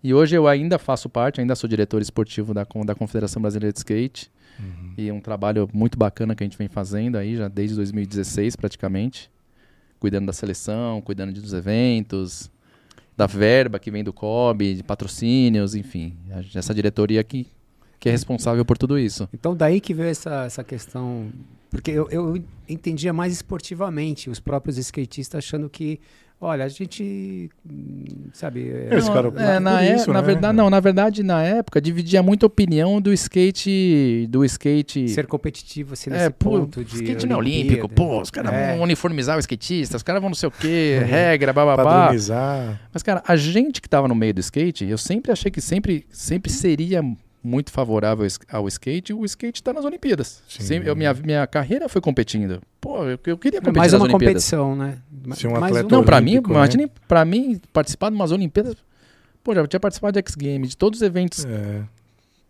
E 0.04 0.14
hoje 0.14 0.36
eu 0.36 0.48
ainda 0.48 0.78
faço 0.78 1.10
parte, 1.10 1.42
ainda 1.42 1.56
sou 1.56 1.68
diretor 1.68 2.02
esportivo 2.02 2.54
da, 2.54 2.66
da 2.86 2.96
Confederação 2.96 3.42
Brasileira 3.42 3.74
de 3.74 3.80
Skate. 3.80 4.32
Uhum. 4.60 4.94
E 4.98 5.10
é 5.10 5.14
um 5.14 5.22
trabalho 5.22 5.70
muito 5.74 5.98
bacana 5.98 6.36
que 6.36 6.44
a 6.44 6.46
gente 6.46 6.58
vem 6.58 6.68
fazendo 6.68 7.18
aí, 7.18 7.36
já 7.36 7.48
desde 7.48 7.76
2016 7.76 8.56
praticamente. 8.56 9.30
Cuidando 10.00 10.28
da 10.28 10.34
seleção, 10.34 11.02
cuidando 11.02 11.34
dos 11.34 11.54
eventos, 11.54 12.52
da 13.16 13.26
verba 13.26 13.80
que 13.80 13.90
vem 13.90 14.04
do 14.04 14.14
COB, 14.14 14.76
de 14.76 14.84
patrocínios, 14.84 15.74
enfim. 15.74 16.16
Essa 16.54 16.74
diretoria 16.74 17.24
que, 17.24 17.48
que 18.00 18.08
é 18.08 18.12
responsável 18.12 18.64
por 18.64 18.78
tudo 18.78 19.00
isso. 19.00 19.28
Então 19.34 19.56
daí 19.56 19.82
que 19.82 19.94
veio 19.94 20.10
essa, 20.10 20.46
essa 20.46 20.64
questão. 20.64 21.32
Porque 21.72 21.92
eu, 21.92 22.08
eu 22.10 22.42
entendia 22.70 23.12
mais 23.12 23.34
esportivamente 23.34 24.30
os 24.30 24.40
próprios 24.40 24.78
skatistas 24.78 25.40
achando 25.40 25.68
que, 25.68 26.00
olha, 26.40 26.66
a 26.66 26.68
gente. 26.68 27.50
hum, 27.70 28.04
Sabe. 28.34 28.70
é- 28.70 28.98
Esse 28.98 29.12
cara- 29.12 29.32
é, 29.38 29.60
na, 29.60 29.72
por 29.78 29.84
é- 29.84 29.96
isso, 29.96 30.12
na 30.14 30.22
né? 30.22 30.26
verdade, 30.28 30.56
não, 30.58 30.70
na 30.70 30.80
verdade, 30.80 31.24
na 31.24 31.44
época, 31.44 31.82
dividia 31.82 32.22
muito 32.22 32.46
a 32.46 32.48
opinião 32.48 33.02
do 33.02 33.12
skate. 33.14 34.28
Do 34.30 34.44
skate. 34.46 35.08
ser 35.10 35.26
competitivo 35.28 35.94
assim, 35.94 36.12
é, 36.12 36.30
ponto 36.30 36.84
de. 36.84 36.96
skate 36.96 37.26
não 37.26 37.36
é 37.38 37.40
olímpico, 37.40 37.90
pô, 37.90 38.22
os 38.22 38.30
caras 38.30 38.54
É. 38.54 38.74
vão 38.76 38.84
uniformizar 38.84 39.38
o 39.38 39.40
skatista, 39.40 39.98
os 39.98 40.04
caras 40.04 40.22
vão 40.22 40.30
não 40.30 40.36
sei 40.36 40.48
o 40.48 40.52
quê, 40.52 41.00
regra, 41.06 41.52
bababá. 41.54 41.84
Padronizar. 41.84 42.80
Mas, 42.94 43.02
cara, 43.04 43.24
a 43.28 43.36
gente 43.36 43.82
que 43.82 43.90
tava 43.90 44.08
no 44.08 44.16
meio 44.16 44.34
do 44.34 44.40
skate, 44.42 44.86
eu 44.86 44.98
sempre 44.98 45.32
achei 45.32 45.50
que 45.52 45.62
sempre, 45.62 46.06
sempre 46.12 46.52
seria 46.52 47.02
muito 47.48 47.72
favorável 47.72 48.28
ao 48.52 48.68
skate. 48.68 49.14
O 49.14 49.24
skate 49.26 49.64
tá 49.64 49.72
nas 49.74 49.86
Olimpíadas. 49.86 50.44
Sim. 50.48 50.82
Eu- 50.84 50.96
minha, 50.96 51.14
minha 51.14 51.48
carreira 51.48 51.88
foi 51.90 52.02
competindo. 52.02 52.62
Pô, 52.82 53.04
eu, 53.06 53.18
eu 53.26 53.38
queria 53.38 53.60
competir 53.60 53.78
Mais 53.80 53.94
nas 53.94 54.02
uma 54.02 54.06
Olimpíadas. 54.08 54.44
competição, 54.44 54.76
né? 54.76 54.98
Ser 55.36 55.48
um 55.48 55.52
mais 55.60 55.76
atleta 55.76 55.96
Não, 55.96 56.04
pra 56.04 56.20
mim, 56.22 56.36
né? 56.36 56.42
imagine, 56.48 56.92
pra 57.08 57.24
mim, 57.26 57.60
participar 57.74 58.10
de 58.10 58.16
umas 58.16 58.32
Olimpíadas. 58.32 58.76
Pô, 59.44 59.56
já 59.56 59.66
tinha 59.66 59.80
participado 59.80 60.14
de 60.14 60.20
X 60.20 60.36
Games, 60.36 60.70
de 60.72 60.78
todos 60.78 61.00
os 61.00 61.04
eventos 61.06 61.46
É. 61.46 61.82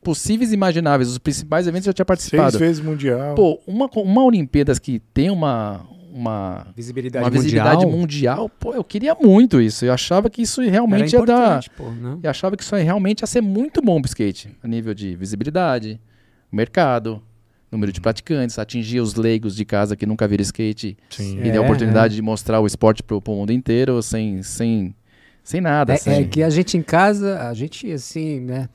possíveis 0.03 0.51
e 0.51 0.53
imagináveis, 0.55 1.09
os 1.09 1.17
principais 1.17 1.67
eventos 1.67 1.85
eu 1.87 1.91
já 1.91 1.93
tinha 1.93 2.05
Seis 2.05 2.07
participado. 2.07 2.57
vezes 2.59 2.81
mundial. 2.83 3.35
Pô, 3.35 3.59
uma, 3.67 3.87
uma 3.95 4.23
Olimpíadas 4.23 4.79
que 4.79 4.99
tem 5.13 5.29
uma, 5.29 5.85
uma, 6.11 6.67
Visibilidade 6.75 7.23
uma 7.23 7.29
mundial. 7.29 7.43
visibilidade 7.43 7.85
mundial, 7.85 8.49
pô, 8.49 8.73
eu 8.73 8.83
queria 8.83 9.15
muito 9.15 9.61
isso. 9.61 9.85
Eu 9.85 9.93
achava 9.93 10.29
que 10.29 10.41
isso 10.41 10.61
era 10.61 10.71
realmente 10.71 11.13
ia 11.13 11.25
dar. 11.25 11.63
pô, 11.75 11.89
né? 11.91 12.17
Eu 12.23 12.29
achava 12.29 12.55
que 12.57 12.63
isso 12.63 12.75
realmente 12.75 13.21
ia 13.21 13.27
ser 13.27 13.41
muito 13.41 13.81
bom 13.81 14.01
pro 14.01 14.07
skate, 14.09 14.49
a 14.63 14.67
nível 14.67 14.93
de 14.93 15.15
visibilidade, 15.15 15.99
mercado, 16.51 17.21
número 17.71 17.91
de 17.91 17.99
praticantes, 17.99 18.57
atingir 18.57 18.99
os 19.01 19.15
leigos 19.15 19.55
de 19.55 19.65
casa 19.65 19.95
que 19.95 20.05
nunca 20.05 20.27
viram 20.27 20.41
skate 20.41 20.97
Sim. 21.09 21.37
e 21.39 21.49
É, 21.49 21.51
ter 21.51 21.57
a 21.57 21.61
oportunidade 21.61 22.15
de 22.15 22.21
mostrar 22.21 22.59
o 22.61 22.65
esporte 22.67 23.03
pro, 23.03 23.21
pro 23.21 23.33
mundo 23.33 23.51
inteiro 23.51 24.01
sem, 24.01 24.41
sem, 24.41 24.95
sem 25.43 25.59
nada. 25.61 25.93
É, 25.93 25.97
sem... 25.97 26.13
é 26.13 26.23
que 26.23 26.41
a 26.41 26.49
gente 26.49 26.77
em 26.77 26.81
casa, 26.81 27.39
a 27.49 27.53
gente 27.53 27.91
assim, 27.91 28.39
né? 28.39 28.69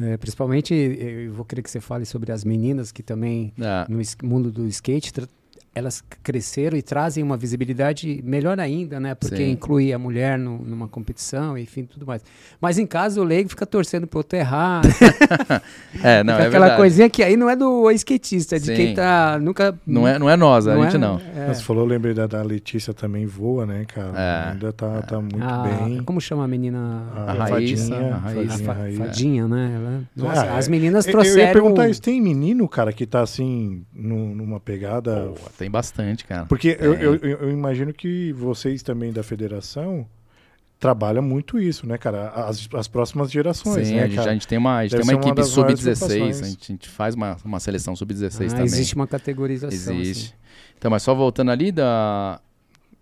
é, 0.00 0.16
principalmente, 0.18 0.72
eu 0.74 1.32
vou 1.32 1.44
querer 1.44 1.62
que 1.62 1.70
você 1.70 1.80
fale 1.80 2.04
sobre 2.06 2.30
as 2.32 2.44
meninas 2.44 2.92
que 2.92 3.02
também 3.02 3.52
Ah, 3.60 3.86
no 3.88 3.98
mundo 4.22 4.50
do 4.52 4.66
skate, 4.68 5.12
tra- 5.12 5.28
elas 5.72 6.02
cresceram 6.22 6.76
e 6.76 6.82
trazem 6.82 7.22
uma 7.22 7.36
visibilidade 7.36 8.20
melhor 8.24 8.58
ainda, 8.58 8.98
né? 8.98 9.14
Porque 9.14 9.36
Sim. 9.36 9.50
inclui 9.52 9.92
a 9.92 9.98
mulher 9.98 10.36
no- 10.36 10.58
numa 10.58 10.88
competição, 10.88 11.56
enfim, 11.56 11.84
tudo 11.84 12.04
mais. 12.04 12.22
Mas 12.60 12.76
em 12.76 12.86
casa 12.86 13.20
o 13.20 13.24
leigo 13.24 13.48
fica 13.48 13.64
torcendo 13.64 14.06
pro 14.06 14.18
outro 14.18 14.36
errar. 14.36 14.82
é, 16.02 16.22
não, 16.24 16.34
Fica 16.34 16.44
é 16.44 16.48
aquela 16.48 16.66
verdade. 16.66 16.76
coisinha 16.76 17.08
que 17.10 17.22
aí 17.22 17.36
não 17.36 17.48
é 17.48 17.54
do 17.56 17.90
skatista, 17.92 18.56
é 18.56 18.58
de 18.58 18.66
Sim. 18.66 18.74
quem 18.74 18.94
tá 18.94 19.38
nunca. 19.40 19.78
Não 19.86 20.06
é, 20.06 20.18
não 20.18 20.28
é 20.28 20.36
nós, 20.36 20.66
a 20.66 20.74
não 20.74 20.82
gente 20.84 20.96
é- 20.96 20.98
não. 20.98 21.20
é. 21.36 21.54
Você 21.54 21.62
falou, 21.62 21.84
eu 21.84 21.88
lembrei 21.88 22.14
da, 22.14 22.26
da 22.26 22.42
Letícia 22.42 22.92
também 22.92 23.24
voa, 23.26 23.64
né, 23.64 23.84
cara? 23.86 24.12
É. 24.48 24.52
Ainda 24.52 24.72
tá, 24.72 25.02
tá 25.02 25.20
muito 25.20 25.38
Ah, 25.40 25.62
bem. 25.84 26.02
Como 26.02 26.20
chama 26.20 26.44
a 26.44 26.48
menina? 26.48 27.04
A 27.14 27.32
Raíssa, 27.32 27.88
Fadinha, 27.94 28.14
a 28.14 28.18
Raíssa. 28.18 28.54
A 28.54 28.74
fa- 28.74 29.04
fadinha, 29.06 29.48
né? 29.48 29.72
Ela- 29.76 30.02
Nossa, 30.28 30.42
Ah, 30.50 30.58
as 30.58 30.66
é. 30.66 30.70
meninas 30.70 31.06
Eu- 31.06 31.12
Eu 31.12 31.18
ia 31.18 31.22
trouxeram. 31.22 31.52
perguntar 31.52 31.88
isso, 31.88 32.02
tem 32.02 32.20
menino, 32.20 32.68
cara, 32.68 32.92
que 32.92 33.06
tá 33.06 33.20
assim, 33.22 33.84
nu- 33.94 34.34
numa 34.34 34.58
pegada. 34.58 35.32
Pô, 35.36 35.50
tem 35.60 35.70
bastante, 35.70 36.24
cara. 36.24 36.46
Porque 36.46 36.76
eu, 36.80 36.94
Tem. 36.96 37.04
eu, 37.04 37.14
eu- 37.16 37.38
eu 37.42 37.50
imagino 37.50 37.92
que 37.92 38.32
vocês 38.32 38.82
também 38.82 39.12
da 39.12 39.22
federação 39.22 40.06
trabalham 40.78 41.22
muito 41.22 41.58
isso, 41.58 41.86
né, 41.86 41.98
cara? 41.98 42.28
As, 42.30 42.66
as 42.74 42.88
próximas 42.88 43.30
gerações, 43.30 43.88
Sim, 43.88 43.94
né, 43.96 44.02
a, 44.04 44.06
gente, 44.06 44.16
cara? 44.16 44.30
a 44.30 44.32
gente 44.32 44.48
tem 44.48 44.58
uma, 44.58 44.78
a 44.78 44.82
gente 44.84 44.92
Deve 44.92 45.02
tem 45.04 45.14
uma 45.14 45.18
uma 45.18 45.26
equipe 45.26 45.36
das 45.36 45.54
maiores 45.56 45.80
sub-16, 45.80 46.22
a 46.42 46.48
gente, 46.48 46.62
a 46.62 46.66
gente 46.74 46.88
faz 46.88 47.14
uma, 47.14 47.36
uma 47.44 47.60
seleção 47.60 47.94
sub-16 47.94 48.46
Ah, 48.46 48.48
também. 48.48 48.64
existe 48.64 48.94
uma 48.96 49.06
categorização. 49.06 49.94
Existe. 50.00 50.26
assim. 50.28 50.34
Então, 50.78 50.90
mas 50.90 51.02
só 51.02 51.14
voltando 51.14 51.50
ali 51.50 51.70
da. 51.70 52.40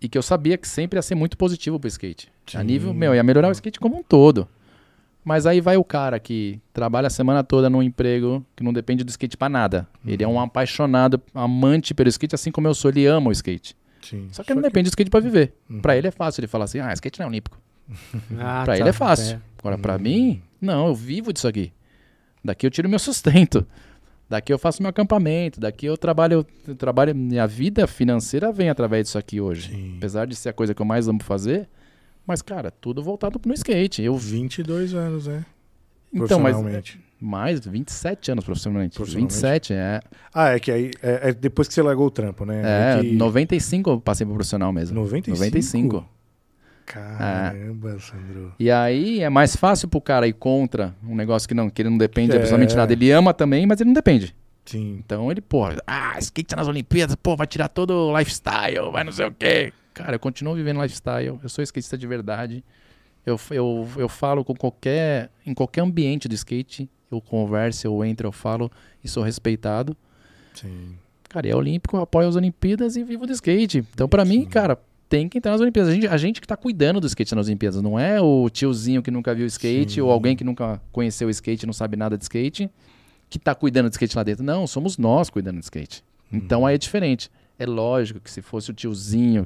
E 0.01 0.07
que 0.09 0.17
eu 0.17 0.21
sabia 0.21 0.57
que 0.57 0.67
sempre 0.67 0.97
ia 0.97 1.01
ser 1.01 1.15
muito 1.15 1.37
positivo 1.37 1.79
pro 1.79 1.87
skate. 1.87 2.29
A 2.53 2.59
Sim. 2.59 2.65
nível, 2.65 2.93
meu, 2.93 3.15
ia 3.15 3.23
melhorar 3.23 3.47
o 3.47 3.51
skate 3.51 3.79
como 3.79 3.97
um 3.97 4.03
todo. 4.03 4.47
Mas 5.23 5.45
aí 5.45 5.59
vai 5.61 5.75
o 5.77 5.83
cara 5.83 6.19
que 6.19 6.59
trabalha 6.73 7.07
a 7.07 7.09
semana 7.09 7.43
toda 7.43 7.69
num 7.69 7.83
emprego 7.83 8.43
que 8.55 8.63
não 8.63 8.71
depende 8.73 9.03
do 9.03 9.09
skate 9.09 9.35
pra 9.37 9.49
nada. 9.49 9.87
Ele 10.05 10.23
é 10.23 10.27
Uhum. 10.27 10.35
um 10.35 10.39
apaixonado, 10.39 11.21
amante 11.33 11.93
pelo 11.93 12.09
skate, 12.09 12.33
assim 12.35 12.51
como 12.51 12.67
eu 12.67 12.73
sou, 12.73 12.89
ele 12.89 13.05
ama 13.05 13.29
o 13.29 13.31
skate. 13.31 13.75
Sim. 14.01 14.27
Só 14.31 14.43
que 14.43 14.51
ele 14.51 14.61
não 14.61 14.67
depende 14.67 14.89
do 14.89 14.93
skate 14.93 15.09
pra 15.11 15.19
viver. 15.19 15.53
Uhum. 15.69 15.81
Pra 15.81 15.97
ele 15.97 16.07
é 16.07 16.11
fácil 16.11 16.39
ele 16.39 16.47
falar 16.47 16.65
assim: 16.65 16.79
"Ah, 16.79 16.93
skate 16.93 17.19
não 17.19 17.25
é 17.25 17.29
olímpico". 17.29 17.57
Ah, 18.39 18.63
Pra 18.63 18.73
tá, 18.73 18.79
ele 18.79 18.89
é 18.89 18.93
fácil. 18.93 19.35
é. 19.35 19.39
Agora, 19.59 19.77
pra 19.77 19.95
Uhum. 19.95 19.99
mim, 20.01 20.41
não, 20.61 20.87
eu 20.87 20.95
vivo 20.95 21.33
disso 21.33 21.47
aqui. 21.47 21.71
Daqui 22.43 22.65
eu 22.65 22.71
tiro 22.71 22.87
meu 22.87 22.97
sustento. 22.99 23.67
Daqui 24.29 24.53
eu 24.53 24.57
faço 24.59 24.81
meu 24.81 24.89
acampamento. 24.89 25.59
Daqui 25.59 25.85
eu 25.87 25.97
trabalho, 25.97 26.45
eu 26.67 26.75
trabalho. 26.75 27.13
Minha 27.15 27.45
vida 27.45 27.85
financeira 27.87 28.51
vem 28.53 28.69
através 28.69 29.03
disso 29.05 29.17
aqui 29.17 29.41
hoje. 29.41 29.69
Sim. 29.71 29.95
Apesar 29.97 30.25
de 30.27 30.35
ser 30.35 30.49
a 30.49 30.53
coisa 30.53 30.73
que 30.73 30.81
eu 30.81 30.85
mais 30.85 31.07
amo 31.07 31.21
fazer. 31.21 31.67
Mas, 32.25 32.41
cara, 32.41 32.69
tudo 32.71 33.01
voltado 33.01 33.39
no 33.45 33.53
skate. 33.53 34.01
Eu, 34.03 34.15
22 34.15 34.93
anos, 34.93 35.27
né? 35.27 35.45
então, 36.13 36.39
mas 36.39 36.55
mais 37.19 37.59
27 37.59 38.31
anos 38.31 38.45
profissionalmente. 38.45 38.95
Profissionalmente? 38.95 39.33
27, 39.33 39.73
é. 39.73 39.99
Ah, 40.33 40.49
é 40.49 40.59
que 40.59 40.71
aí 40.71 40.91
é, 41.01 41.29
é 41.29 41.33
depois 41.33 41.67
que 41.67 41.73
você 41.73 41.81
largou 41.81 42.07
o 42.07 42.11
trampo, 42.11 42.45
né? 42.45 42.61
É, 42.97 43.01
que... 43.01 43.11
95 43.11 43.89
eu 43.89 43.99
passei 43.99 44.25
pro 44.25 44.35
profissional 44.35 44.71
mesmo. 44.71 44.95
95? 44.95 45.37
95. 45.37 46.09
Caramba, 46.85 47.99
Sandro. 47.99 48.53
E 48.57 48.71
aí 48.71 49.21
é 49.21 49.29
mais 49.29 49.55
fácil 49.55 49.87
pro 49.87 50.01
cara 50.01 50.27
ir 50.27 50.33
contra 50.33 50.95
um 51.07 51.15
negócio 51.15 51.47
que, 51.47 51.53
não, 51.53 51.69
que 51.69 51.81
ele 51.81 51.89
não 51.89 51.97
depende 51.97 52.31
É. 52.31 52.37
absolutamente 52.37 52.75
nada. 52.75 52.91
Ele 52.93 53.11
ama 53.11 53.31
também, 53.33 53.67
mas 53.67 53.79
ele 53.79 53.89
não 53.89 53.93
depende. 53.93 54.35
Sim. 54.65 54.99
Então 55.05 55.31
ele, 55.31 55.41
pô, 55.41 55.65
ah, 55.85 56.17
skate 56.19 56.55
nas 56.55 56.67
Olimpíadas, 56.67 57.15
pô, 57.15 57.35
vai 57.35 57.45
tirar 57.45 57.67
todo 57.67 57.91
o 57.91 58.17
lifestyle, 58.17 58.91
vai 58.91 59.03
não 59.03 59.11
sei 59.11 59.27
o 59.27 59.31
quê. 59.31 59.71
Cara, 59.99 60.15
eu 60.15 60.19
continuo 60.19 60.55
vivendo 60.55 60.81
lifestyle, 60.81 61.37
eu 61.43 61.49
sou 61.49 61.61
skatista 61.61 61.97
de 61.97 62.07
verdade. 62.07 62.63
Eu, 63.25 63.37
eu, 63.51 63.85
eu 63.97 64.07
falo 64.07 64.45
com 64.45 64.55
qualquer. 64.55 65.29
Em 65.45 65.53
qualquer 65.53 65.81
ambiente 65.81 66.25
do 66.25 66.33
skate, 66.33 66.89
eu 67.11 67.19
converso, 67.19 67.85
eu 67.85 68.05
entro, 68.05 68.25
eu 68.25 68.31
falo 68.31 68.71
e 69.03 69.09
sou 69.09 69.21
respeitado. 69.21 69.97
Sim. 70.53 70.95
Cara, 71.27 71.49
é 71.49 71.53
olímpico, 71.53 71.97
eu 71.97 72.01
apoio 72.01 72.29
as 72.29 72.37
Olimpíadas 72.37 72.95
e 72.95 73.03
vivo 73.03 73.27
do 73.27 73.33
skate. 73.33 73.79
Então, 73.93 74.07
pra 74.07 74.23
mim, 74.23 74.45
cara, 74.45 74.79
tem 75.09 75.27
que 75.27 75.37
entrar 75.37 75.51
nas 75.51 75.59
Olimpíadas. 75.59 75.91
A 75.91 75.93
gente, 75.93 76.07
a 76.07 76.17
gente 76.17 76.39
que 76.39 76.47
tá 76.47 76.55
cuidando 76.55 77.01
do 77.01 77.07
skate 77.07 77.35
nas 77.35 77.47
Olimpíadas, 77.47 77.81
não 77.81 77.99
é 77.99 78.21
o 78.21 78.49
tiozinho 78.49 79.03
que 79.03 79.11
nunca 79.11 79.35
viu 79.35 79.45
skate 79.47 79.95
Sim. 79.95 80.01
ou 80.01 80.11
alguém 80.11 80.33
que 80.33 80.45
nunca 80.45 80.81
conheceu 80.93 81.27
o 81.27 81.31
skate 81.31 81.65
não 81.65 81.73
sabe 81.73 81.97
nada 81.97 82.17
de 82.17 82.23
skate 82.23 82.71
que 83.29 83.37
tá 83.37 83.53
cuidando 83.53 83.89
de 83.89 83.95
skate 83.95 84.15
lá 84.15 84.23
dentro. 84.23 84.45
Não, 84.45 84.65
somos 84.65 84.97
nós 84.97 85.29
cuidando 85.29 85.59
de 85.59 85.65
skate. 85.65 86.05
Então 86.31 86.65
aí 86.65 86.75
é 86.75 86.77
diferente. 86.77 87.29
É 87.59 87.65
lógico 87.65 88.21
que 88.21 88.31
se 88.31 88.41
fosse 88.41 88.71
o 88.71 88.73
tiozinho 88.73 89.45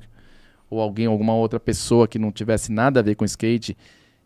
ou 0.73 0.81
alguém, 0.81 1.05
alguma 1.05 1.33
outra 1.35 1.59
pessoa 1.59 2.07
que 2.07 2.17
não 2.19 2.31
tivesse 2.31 2.71
nada 2.71 2.99
a 2.99 3.03
ver 3.03 3.15
com 3.15 3.23
skate 3.25 3.77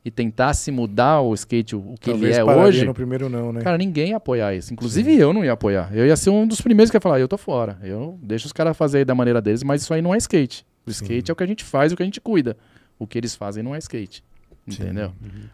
e 0.05 0.09
tentasse 0.11 0.71
mudar 0.71 1.19
o 1.21 1.33
skate, 1.33 1.75
o, 1.75 1.95
que 1.99 2.11
Talvez 2.11 2.37
ele 2.37 2.49
é 2.49 2.55
hoje, 2.55 2.85
no 2.85 2.93
primeiro 2.93 3.27
não, 3.27 3.51
né? 3.51 3.61
Cara, 3.61 3.77
ninguém 3.77 4.11
ia 4.11 4.17
apoiar 4.17 4.55
isso. 4.55 4.71
Inclusive 4.73 5.13
eu 5.17 5.33
não 5.33 5.43
ia 5.43 5.51
apoiar. 5.51 5.89
Eu 5.93 6.05
ia 6.07 6.15
ser 6.15 6.29
um 6.29 6.47
dos 6.47 6.61
primeiros 6.61 6.89
que 6.89 6.95
ia 6.97 7.01
falar, 7.01 7.19
eu 7.19 7.27
tô 7.27 7.37
fora. 7.37 7.77
Eu 7.83 8.17
deixo 8.21 8.45
os 8.45 8.53
caras 8.53 8.77
fazer 8.77 8.99
aí 8.99 9.05
da 9.05 9.13
maneira 9.15 9.41
deles, 9.41 9.63
mas 9.63 9.81
isso 9.81 9.93
aí 9.93 10.01
não 10.01 10.13
é 10.15 10.17
skate. 10.17 10.65
O 10.85 10.89
skate 10.89 11.29
é 11.29 11.33
o 11.33 11.35
que 11.35 11.43
a 11.43 11.47
gente 11.47 11.63
faz, 11.65 11.91
o 11.91 11.97
que 11.97 12.03
a 12.03 12.05
gente 12.05 12.21
cuida. 12.21 12.55
O 12.97 13.05
que 13.05 13.17
eles 13.17 13.35
fazem 13.35 13.61
não 13.61 13.75
é 13.75 13.79
skate. 13.79 14.23
Sim. 14.69 14.83
Entendeu? 14.83 15.11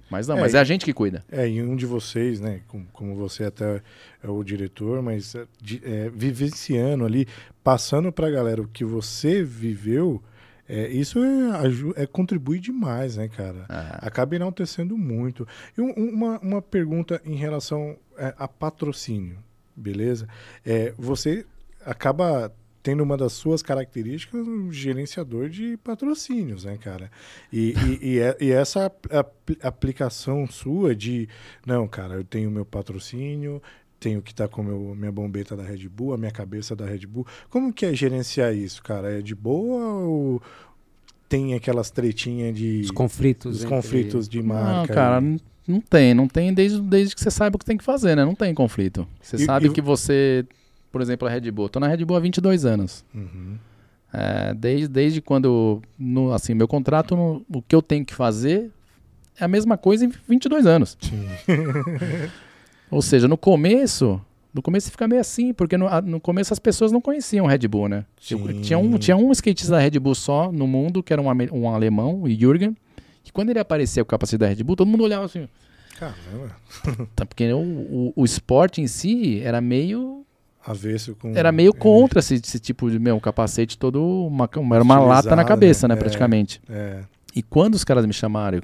Mas 0.10 0.28
não, 0.28 0.38
É, 0.38 0.42
mas 0.42 0.56
é 0.56 0.60
a 0.60 0.64
gente 0.64 0.86
que 0.86 0.94
cuida. 0.94 1.24
É, 1.32 1.48
e 1.48 1.62
um 1.62 1.76
de 1.76 1.86
vocês, 1.86 2.40
né, 2.40 2.62
com- 2.68 2.84
como 2.92 3.16
você 3.16 3.44
até 3.44 3.82
é 4.24 4.28
o 4.28 4.44
diretor, 4.44 5.02
mas 5.04 5.36
é, 5.36 5.46
de- 5.62 5.82
é, 5.84 6.10
vivenciando 6.14 7.06
ali, 7.06 7.28
passando 7.64 8.12
pra 8.12 8.30
galera 8.32 8.60
o 8.62 8.68
que 8.68 8.84
você 8.84 9.44
viveu, 9.44 10.22
é, 10.68 10.88
isso 10.90 11.20
é, 11.24 12.04
é 12.04 12.06
contribui 12.08 12.60
demais, 12.60 13.18
né, 13.18 13.28
cara? 13.28 13.66
Ah, 13.70 14.00
Acaba 14.02 14.36
enaltecendo 14.36 14.98
muito. 14.98 15.48
E 15.78 15.82
um- 15.82 15.92
uma, 15.94 16.40
uma 16.40 16.62
pergunta 16.62 17.22
em 17.26 17.36
relação 17.36 17.98
é, 18.18 18.34
a 18.38 18.48
patrocínio, 18.48 19.38
beleza? 19.76 20.28
É, 20.66 20.94
você 20.98 21.46
acaba 21.86 22.54
tendo 22.82 23.02
uma 23.02 23.16
das 23.16 23.32
suas 23.32 23.62
características 23.62 24.46
um 24.46 24.70
gerenciador 24.72 25.48
de 25.50 25.78
patrocínios, 25.78 26.66
né, 26.66 26.78
cara? 26.78 27.10
E, 27.52 27.74
e, 28.02 28.08
e 28.16 28.20
é- 28.20 28.38
e 28.42 28.52
essa 28.52 28.86
ap- 28.88 29.06
ap- 29.14 29.58
aplicação 29.66 30.46
sua 30.48 30.94
de, 30.94 31.30
não, 31.66 31.88
cara, 31.88 32.16
eu 32.16 32.24
tenho 32.26 32.52
meu 32.52 32.66
patrocínio, 32.66 33.62
tenho 34.04 34.22
que 34.22 34.32
estar 34.32 34.48
com 34.48 34.62
meu, 34.62 34.94
minha 34.96 35.12
bombeta 35.12 35.56
da 35.56 35.64
Red 35.64 35.88
Bull, 35.90 36.14
a 36.14 36.18
minha 36.18 36.32
cabeça 36.32 36.76
da 36.76 36.86
Red 36.86 37.06
Bull. 37.08 37.26
Como 37.50 37.72
que 37.74 37.86
é 37.86 37.94
gerenciar 37.94 38.54
isso, 38.54 38.84
cara? 38.84 39.20
É 39.20 39.22
de 39.22 39.34
boa 39.34 39.84
ou 40.04 40.42
tem 41.30 41.54
aquelas 41.54 41.90
tretinhas 41.90 42.56
de 42.56 42.82
Os 42.82 42.92
conflitos. 42.92 43.56
os 43.58 43.64
entre- 43.64 43.76
conflitos 43.76 44.28
de 44.30 44.40
não, 44.44 44.48
marca? 44.56 44.94
cara, 44.94 45.20
e- 45.22 45.26
não, 45.26 45.40
não 45.68 45.82
tem. 45.82 46.14
Não 46.14 46.28
tem 46.28 46.54
desde, 46.54 46.80
desde 46.82 47.16
que 47.16 47.22
você 47.22 47.32
saiba 47.32 47.56
o 47.56 47.60
que 47.60 47.66
tem 47.66 47.78
que 47.78 47.84
fazer, 47.84 48.16
né? 48.16 48.24
Não 48.24 48.36
tem 48.36 48.54
conflito. 48.54 49.08
Você 49.22 49.38
E- 49.38 49.46
sabe 49.46 49.68
e- 49.68 49.72
que 49.72 49.82
você, 49.82 50.46
por 50.92 51.02
exemplo, 51.02 51.28
a 51.28 51.32
Red 51.32 51.50
Bull. 51.50 51.70
Tô 51.70 51.80
na 51.80 51.88
Red 51.88 52.04
Bull 52.06 52.18
há 52.18 52.20
22 52.20 52.66
anos. 52.66 53.04
Uhum. 53.16 53.58
É, 54.14 54.54
desde, 54.54 54.88
desde 54.88 55.22
quando, 55.22 55.82
no, 55.98 56.32
assim, 56.34 56.54
meu 56.54 56.68
contrato, 56.68 57.16
no- 57.16 57.44
o 57.52 57.62
que 57.64 57.74
eu 57.76 57.82
tenho 57.82 58.06
que 58.06 58.14
fazer 58.14 58.70
é 59.40 59.44
a 59.44 59.48
mesma 59.48 59.76
coisa 59.76 60.06
em 60.06 60.12
22 60.30 60.68
anos. 60.68 60.96
Sim. 61.02 61.26
Ou 62.92 63.02
seja, 63.02 63.28
no 63.28 63.38
começo, 63.38 64.22
no 64.54 64.62
começo 64.62 64.92
fica 64.92 65.08
meio 65.08 65.20
assim, 65.22 65.54
porque 65.54 65.78
no, 65.78 65.88
a- 65.88 66.02
no 66.02 66.20
começo 66.20 66.54
as 66.54 66.60
pessoas 66.60 66.92
não 66.92 67.02
conheciam 67.02 67.46
Red 67.46 67.68
Bull, 67.68 67.90
né? 67.90 68.06
Sim. 68.22 68.62
tinha, 68.62 68.78
um, 68.78 68.98
tinha 68.98 69.18
um 69.18 69.32
skatista 69.32 69.72
da 69.72 69.80
Red 69.80 69.98
Bull 70.00 70.16
só 70.16 70.52
no 70.52 70.68
mundo, 70.68 71.02
que 71.02 71.12
era 71.12 71.22
um, 71.22 71.28
um 71.52 71.70
alemão, 71.70 72.22
o 72.22 72.30
Jürgen, 72.30 72.76
que 73.24 73.32
quando 73.32 73.50
ele 73.50 73.60
aparecia 73.60 74.04
com 74.04 74.08
o 74.08 74.12
capacete 74.12 74.38
da 74.38 74.48
Red 74.48 74.64
Bull, 74.64 74.76
todo 74.76 74.88
mundo 74.88 75.04
olhava 75.04 75.26
assim, 75.26 75.48
Caramba. 75.98 76.56
tá, 77.16 77.26
porque 77.26 77.52
o, 77.54 77.58
o, 77.60 78.14
o 78.16 78.26
esporte 78.26 78.82
em 78.82 78.88
si 78.88 79.40
era 79.44 79.62
meio 79.62 80.26
Avesso 80.66 81.16
com. 81.16 81.32
era 81.36 81.52
meio 81.52 81.74
contra 81.74 82.20
esse, 82.20 82.36
esse 82.36 82.60
tipo 82.60 82.90
de 82.90 82.98
meu 83.00 83.20
capacete 83.20 83.78
todo 83.78 84.02
uma, 84.28 84.50
era 84.74 84.84
uma 84.84 85.00
lata 85.00 85.36
na 85.36 85.44
cabeça, 85.46 85.88
né? 85.88 85.94
né, 85.94 86.00
É. 86.00 86.02
praticamente. 86.02 86.62
É. 86.70 87.02
E 87.36 87.42
quando 87.44 87.76
os 87.76 87.84
caras 87.84 88.06
me 88.06 88.14
chamaram, 88.14 88.60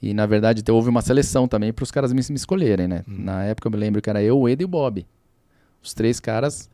e 0.00 0.12
na 0.12 0.26
verdade 0.26 0.62
houve 0.70 0.88
uma 0.88 1.02
seleção 1.02 1.48
também 1.48 1.72
para 1.72 1.82
os 1.82 1.90
caras 1.90 2.12
me, 2.12 2.20
me 2.28 2.36
escolherem, 2.36 2.86
né? 2.86 3.02
Hum. 3.08 3.16
Na 3.18 3.44
época 3.44 3.68
eu 3.68 3.72
me 3.72 3.76
lembro 3.76 4.02
que 4.02 4.10
era 4.10 4.22
eu, 4.22 4.38
o 4.38 4.48
Ed 4.48 4.62
e 4.62 4.64
o 4.64 4.68
Bob. 4.68 5.06
Os 5.82 5.94
três 5.94 6.20
caras 6.20 6.68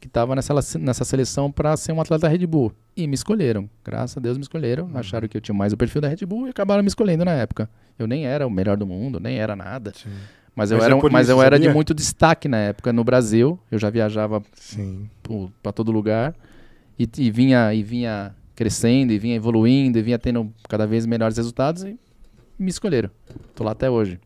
que 0.00 0.06
estavam 0.06 0.34
nessa, 0.34 0.54
nessa 0.78 1.04
seleção 1.04 1.50
para 1.50 1.76
ser 1.76 1.92
um 1.92 2.00
atleta 2.00 2.22
da 2.22 2.28
Red 2.28 2.46
Bull. 2.46 2.72
E 2.96 3.06
me 3.06 3.14
escolheram. 3.14 3.68
Graças 3.84 4.16
a 4.16 4.20
Deus 4.20 4.36
me 4.36 4.42
escolheram. 4.42 4.84
Uhum. 4.86 4.96
Acharam 4.96 5.28
que 5.28 5.36
eu 5.36 5.40
tinha 5.40 5.54
mais 5.54 5.72
o 5.72 5.76
perfil 5.76 6.00
da 6.00 6.08
Red 6.08 6.24
Bull 6.24 6.46
e 6.46 6.50
acabaram 6.50 6.82
me 6.82 6.88
escolhendo 6.88 7.24
na 7.24 7.32
época. 7.32 7.68
Eu 7.98 8.06
nem 8.06 8.26
era 8.26 8.46
o 8.46 8.50
melhor 8.50 8.76
do 8.76 8.86
mundo, 8.86 9.18
nem 9.18 9.38
era 9.38 9.56
nada. 9.56 9.92
Sim. 9.94 10.10
Mas, 10.54 10.70
eu 10.70 10.78
Mas 10.78 10.86
é 10.86 10.90
era, 10.90 11.00
por 11.00 11.10
mas 11.10 11.26
isso, 11.28 11.36
eu 11.36 11.42
era 11.42 11.58
de 11.58 11.68
muito 11.68 11.94
destaque 11.94 12.48
na 12.48 12.58
época 12.58 12.92
no 12.92 13.04
Brasil. 13.04 13.58
Eu 13.70 13.78
já 13.78 13.90
viajava 13.90 14.42
para 15.62 15.72
todo 15.72 15.92
lugar 15.92 16.34
e, 16.98 17.08
e 17.18 17.30
vinha 17.30 17.72
e 17.72 17.82
vinha 17.82 18.34
crescendo 18.56 19.12
e 19.12 19.18
vinha 19.18 19.36
evoluindo 19.36 19.98
e 19.98 20.02
vinha 20.02 20.18
tendo 20.18 20.52
cada 20.68 20.84
vez 20.84 21.06
melhores 21.06 21.36
resultados 21.36 21.84
e 21.84 21.96
me 22.58 22.70
escolheram. 22.70 23.10
Tô 23.54 23.64
lá 23.64 23.72
até 23.72 23.90
hoje. 23.90 24.18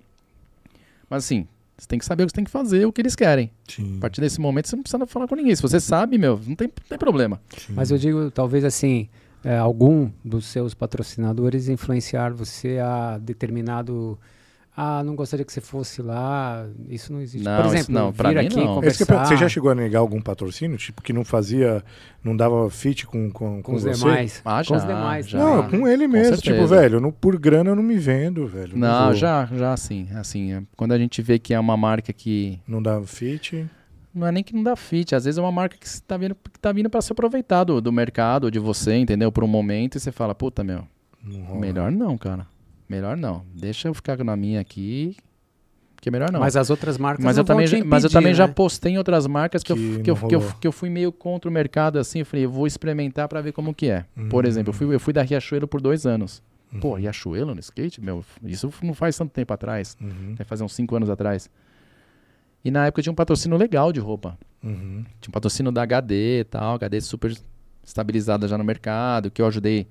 Mas 1.08 1.24
assim, 1.24 1.46
você 1.76 1.86
tem 1.86 1.98
que 1.98 2.04
saber 2.04 2.22
o 2.22 2.26
que 2.26 2.30
você 2.30 2.36
tem 2.36 2.44
que 2.44 2.50
fazer, 2.50 2.86
o 2.86 2.92
que 2.92 3.00
eles 3.00 3.16
querem. 3.16 3.50
Sim. 3.68 3.96
A 3.98 4.00
partir 4.00 4.20
desse 4.20 4.40
momento 4.40 4.68
você 4.68 4.76
não 4.76 4.82
precisa 4.82 5.06
falar 5.06 5.26
com 5.26 5.34
ninguém. 5.34 5.54
Se 5.54 5.62
você 5.62 5.80
sabe, 5.80 6.16
meu, 6.16 6.40
não 6.46 6.54
tem, 6.54 6.68
não 6.68 6.88
tem 6.88 6.98
problema. 6.98 7.40
sim. 7.56 7.72
Mas 7.72 7.90
eu 7.90 7.98
digo, 7.98 8.30
talvez 8.30 8.64
assim, 8.64 9.08
é, 9.44 9.58
algum 9.58 10.10
dos 10.24 10.46
seus 10.46 10.74
patrocinadores 10.74 11.68
influenciar 11.68 12.32
você 12.32 12.78
a 12.78 13.18
determinado. 13.18 14.18
Ah, 14.74 15.02
não 15.04 15.14
gostaria 15.14 15.44
que 15.44 15.52
você 15.52 15.60
fosse 15.60 16.00
lá. 16.00 16.66
Isso 16.88 17.12
não 17.12 17.20
existe. 17.20 17.44
Não, 17.44 17.62
Por 17.62 17.66
exemplo, 17.66 17.92
não, 17.94 18.12
pra 18.12 18.30
vir 18.30 18.38
mim 18.38 18.46
aqui 18.46 18.56
não. 18.56 18.82
É 18.82 18.86
isso 18.86 18.98
que 18.98 19.04
conversar 19.04 19.26
você 19.26 19.36
já 19.36 19.48
chegou 19.48 19.70
a 19.70 19.74
negar 19.74 19.98
algum 19.98 20.18
patrocínio? 20.20 20.78
Tipo, 20.78 21.02
que 21.02 21.12
não 21.12 21.24
fazia. 21.24 21.84
Não 22.24 22.34
dava 22.34 22.70
fit 22.70 23.06
com, 23.06 23.30
com, 23.30 23.60
com 23.60 23.74
os 23.74 23.82
você? 23.82 23.98
demais. 23.98 24.40
Ah, 24.44 24.62
com 24.66 24.74
os 24.74 24.82
já, 24.82 24.88
demais. 24.88 25.28
já. 25.28 25.38
Não, 25.38 25.68
com 25.68 25.86
ele 25.86 26.08
mesmo. 26.08 26.36
tipo, 26.38 26.56
certeza. 26.56 26.80
velho, 26.80 27.00
não, 27.00 27.12
por 27.12 27.38
grana 27.38 27.70
eu 27.70 27.76
não 27.76 27.82
me 27.82 27.98
vendo, 27.98 28.46
velho. 28.46 28.76
Não, 28.78 29.06
vou. 29.06 29.14
já, 29.14 29.44
já 29.52 29.74
assim, 29.74 30.08
assim, 30.14 30.66
quando 30.74 30.92
a 30.92 30.98
gente 30.98 31.20
vê 31.20 31.38
que 31.38 31.52
é 31.52 31.60
uma 31.60 31.76
marca 31.76 32.10
que 32.10 32.58
Não 32.66 32.82
dá 32.82 32.98
fit. 33.02 33.66
não 34.14 34.26
é 34.26 34.32
nem 34.32 34.42
que 34.42 34.54
não 34.54 34.62
dá 34.62 34.74
fit, 34.74 35.14
às 35.14 35.26
vezes 35.26 35.36
é 35.36 35.42
uma 35.42 35.52
marca 35.52 35.76
que 35.76 35.86
está 35.86 36.16
vindo, 36.16 36.34
que 36.34 36.58
tá 36.58 36.72
vindo 36.72 36.88
para 36.88 37.02
se 37.02 37.12
aproveitar 37.12 37.64
do, 37.64 37.78
do 37.78 37.92
mercado, 37.92 38.50
de 38.50 38.58
você, 38.58 38.94
entendeu? 38.96 39.30
Por 39.30 39.44
um 39.44 39.48
momento 39.48 39.96
e 39.96 40.00
você 40.00 40.10
fala, 40.10 40.34
puta, 40.34 40.64
meu, 40.64 40.86
Não. 41.22 41.56
Melhor 41.58 41.90
não, 41.92 42.16
cara. 42.16 42.46
Melhor 42.92 43.16
não. 43.16 43.42
Deixa 43.54 43.88
eu 43.88 43.94
ficar 43.94 44.22
na 44.22 44.36
minha 44.36 44.60
aqui. 44.60 45.16
Que 46.00 46.08
é 46.08 46.12
melhor 46.12 46.30
não. 46.32 46.40
Mas 46.40 46.56
as 46.56 46.68
outras 46.68 46.98
marcas 46.98 47.24
Mas 47.24 47.36
não 47.36 47.42
eu 47.42 47.46
também, 47.46 47.66
vão 47.66 47.78
já, 47.78 47.82
te 47.82 47.86
mas 47.88 48.02
eu 48.02 48.08
impedir, 48.08 48.12
também 48.20 48.34
já 48.34 48.46
né? 48.46 48.52
postei 48.52 48.92
em 48.92 48.98
outras 48.98 49.26
marcas 49.26 49.62
que, 49.62 49.70
eu, 49.72 49.76
Que 49.76 50.00
que, 50.02 50.10
eu, 50.10 50.16
que, 50.16 50.34
eu, 50.34 50.52
que 50.60 50.66
eu 50.66 50.72
fui 50.72 50.90
meio 50.90 51.10
contra 51.12 51.48
o 51.48 51.52
mercado 51.52 51.98
assim. 51.98 52.18
Eu 52.20 52.26
falei, 52.26 52.44
eu 52.44 52.50
vou 52.50 52.66
experimentar 52.66 53.28
pra 53.28 53.40
ver 53.40 53.52
como 53.52 53.72
que 53.72 53.88
é. 53.88 54.04
Por 54.28 54.44
Hum. 54.44 54.48
exemplo, 54.48 54.70
eu 54.70 54.74
fui, 54.74 54.94
eu 54.94 55.00
fui 55.00 55.12
da 55.12 55.22
Riachuelo 55.22 55.66
por 55.68 55.80
dois 55.80 56.04
anos. 56.04 56.42
Uhum. 56.72 56.80
Pô, 56.80 56.94
Riachuelo 56.94 57.54
no 57.54 57.60
skate? 57.60 58.00
Meu, 58.00 58.24
isso 58.44 58.70
não 58.82 58.94
faz 58.94 59.16
tanto 59.16 59.30
tempo 59.30 59.52
atrás. 59.54 59.96
Uhum. 60.00 60.34
Vai 60.36 60.44
fazer 60.44 60.64
uns 60.64 60.74
cinco 60.74 60.96
anos 60.96 61.08
atrás. 61.08 61.48
E 62.64 62.70
na 62.70 62.86
época 62.86 63.02
tinha 63.02 63.12
um 63.12 63.16
patrocínio 63.16 63.56
legal 63.56 63.92
de 63.92 64.00
roupa. 64.00 64.36
Uhum. 64.62 65.04
Tinha 65.20 65.30
um 65.30 65.32
patrocínio 65.32 65.70
da 65.72 65.82
HD 65.82 66.40
e 66.40 66.44
tal, 66.44 66.74
HD 66.74 67.00
super 67.00 67.32
estabilizada 67.84 68.46
já 68.48 68.56
no 68.58 68.64
mercado, 68.64 69.30
que 69.30 69.40
eu 69.40 69.46
ajudei. 69.46 69.86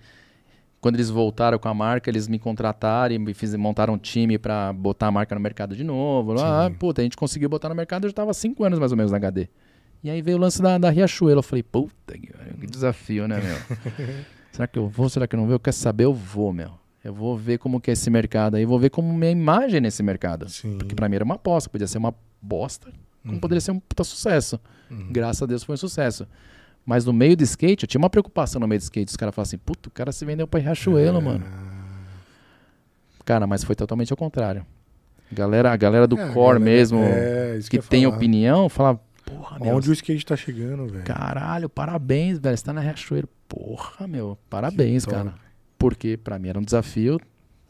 Quando 0.82 0.96
eles 0.96 1.10
voltaram 1.12 1.60
com 1.60 1.70
a 1.70 1.74
marca, 1.76 2.10
eles 2.10 2.28
me 2.28 2.40
contrataram 2.40 3.14
e 3.14 3.20
me 3.20 3.34
fiz, 3.36 3.54
montaram 3.56 3.94
um 3.94 3.98
time 4.00 4.38
pra 4.40 4.74
botar 4.74 5.08
a 5.08 5.12
marca 5.12 5.36
no 5.36 5.40
mercado 5.40 5.76
de 5.76 5.84
novo. 5.84 6.34
Ah, 6.42 6.72
puta, 6.78 7.02
a 7.02 7.04
gente 7.04 7.16
conseguiu 7.16 7.48
botar 7.48 7.70
no 7.70 7.76
mercado, 7.76 8.06
eu 8.06 8.10
já 8.10 8.16
tava 8.16 8.34
cinco 8.34 8.64
anos 8.64 8.80
mais 8.80 8.92
ou 8.92 8.98
menos 8.98 9.12
na 9.12 9.18
HD. 9.18 9.48
E 10.04 10.10
aí 10.10 10.22
veio 10.24 10.38
o 10.38 10.40
lance 10.40 10.60
da, 10.60 10.80
da 10.80 10.90
Riachuelo. 10.90 11.40
Eu 11.40 11.44
falei, 11.44 11.62
puta, 11.62 12.18
que 12.18 12.28
que 12.60 12.66
desafio, 12.68 13.28
né, 13.28 13.40
meu? 13.40 13.78
será 14.52 14.66
que 14.68 14.80
eu 14.80 14.88
vou? 14.88 15.08
Será 15.08 15.28
que 15.28 15.36
eu 15.36 15.38
não 15.40 15.46
vou? 15.46 15.54
Eu 15.56 15.60
quero 15.60 15.76
saber, 15.76 16.06
eu 16.06 16.14
vou, 16.14 16.52
meu. 16.52 16.72
Eu 17.04 17.14
vou 17.14 17.38
ver 17.38 17.60
como 17.60 17.80
que 17.80 17.92
é 17.92 17.94
esse 17.94 18.10
mercado 18.10 18.56
aí, 18.56 18.66
vou 18.66 18.80
ver 18.80 18.90
como 18.90 19.12
minha 19.14 19.32
imagem 19.32 19.78
é 19.78 19.82
nesse 19.82 20.02
mercado. 20.02 20.50
Sim. 20.50 20.78
Porque 20.80 20.96
pra 20.96 21.08
mim 21.08 21.16
era 21.16 21.24
uma 21.24 21.36
aposta, 21.36 21.70
podia 21.70 21.86
ser 21.88 22.00
uma 22.00 22.14
bosta, 22.42 22.92
como 23.22 23.36
Uhum. 23.36 23.40
poderia 23.40 23.62
ser 23.62 23.72
um 23.72 23.80
puta 23.80 24.04
sucesso. 24.04 24.60
Uhum. 24.90 25.10
Graças 25.12 25.44
a 25.44 25.46
Deus 25.46 25.64
foi 25.64 25.74
um 25.76 25.78
sucesso. 25.78 26.28
Mas 26.86 27.06
no 27.06 27.14
meio 27.14 27.38
do 27.38 27.44
skate, 27.44 27.84
eu 27.84 27.88
tinha 27.88 28.00
uma 28.00 28.10
preocupação 28.10 28.60
no 28.60 28.68
meio 28.68 28.80
do 28.80 28.84
skate. 28.84 29.10
Os 29.10 29.16
caras 29.16 29.34
falavam 29.36 29.48
assim, 29.48 29.58
puto, 29.58 29.90
o 29.90 29.92
cara 29.92 30.12
se 30.12 30.26
vendeu 30.26 30.48
pra 30.48 30.60
Riachuelo, 30.60 31.20
É. 31.20 31.22
mano. 31.22 31.46
Cara, 33.24 33.46
mas 33.46 33.64
foi 33.64 33.76
totalmente 33.76 34.12
ao 34.12 34.18
contrário. 34.18 34.66
Galera, 35.32 35.72
a 35.72 35.78
galera 35.78 36.08
do 36.08 36.18
É, 36.20 36.28
core 36.30 36.60
galera- 36.60 36.60
mesmo, 36.60 37.00
é, 37.04 37.58
isso 37.58 37.70
que 37.70 37.78
ia 37.78 37.84
tem 37.84 38.04
falar. 38.04 38.16
opinião, 38.16 38.68
fala, 38.68 39.00
porra, 39.26 39.60
meu, 39.60 39.76
Onde 39.76 39.90
o 39.90 39.94
skate 39.94 40.26
tá 40.26 40.36
chegando, 40.36 40.88
velho? 40.88 41.04
caralho, 41.06 41.70
parabéns, 41.70 42.38
velho, 42.40 42.58
você 42.58 42.64
tá 42.66 42.74
na 42.74 42.82
Riachuelo. 42.82 43.30
Porra, 43.48 44.08
meu, 44.08 44.38
parabéns, 44.50 45.06
Que 45.06 45.12
top. 45.12 45.24
cara. 45.24 45.36
porque 45.78 46.18
para 46.18 46.38
mim 46.40 46.50
era 46.50 46.60
um 46.60 46.64
desafio 46.64 47.20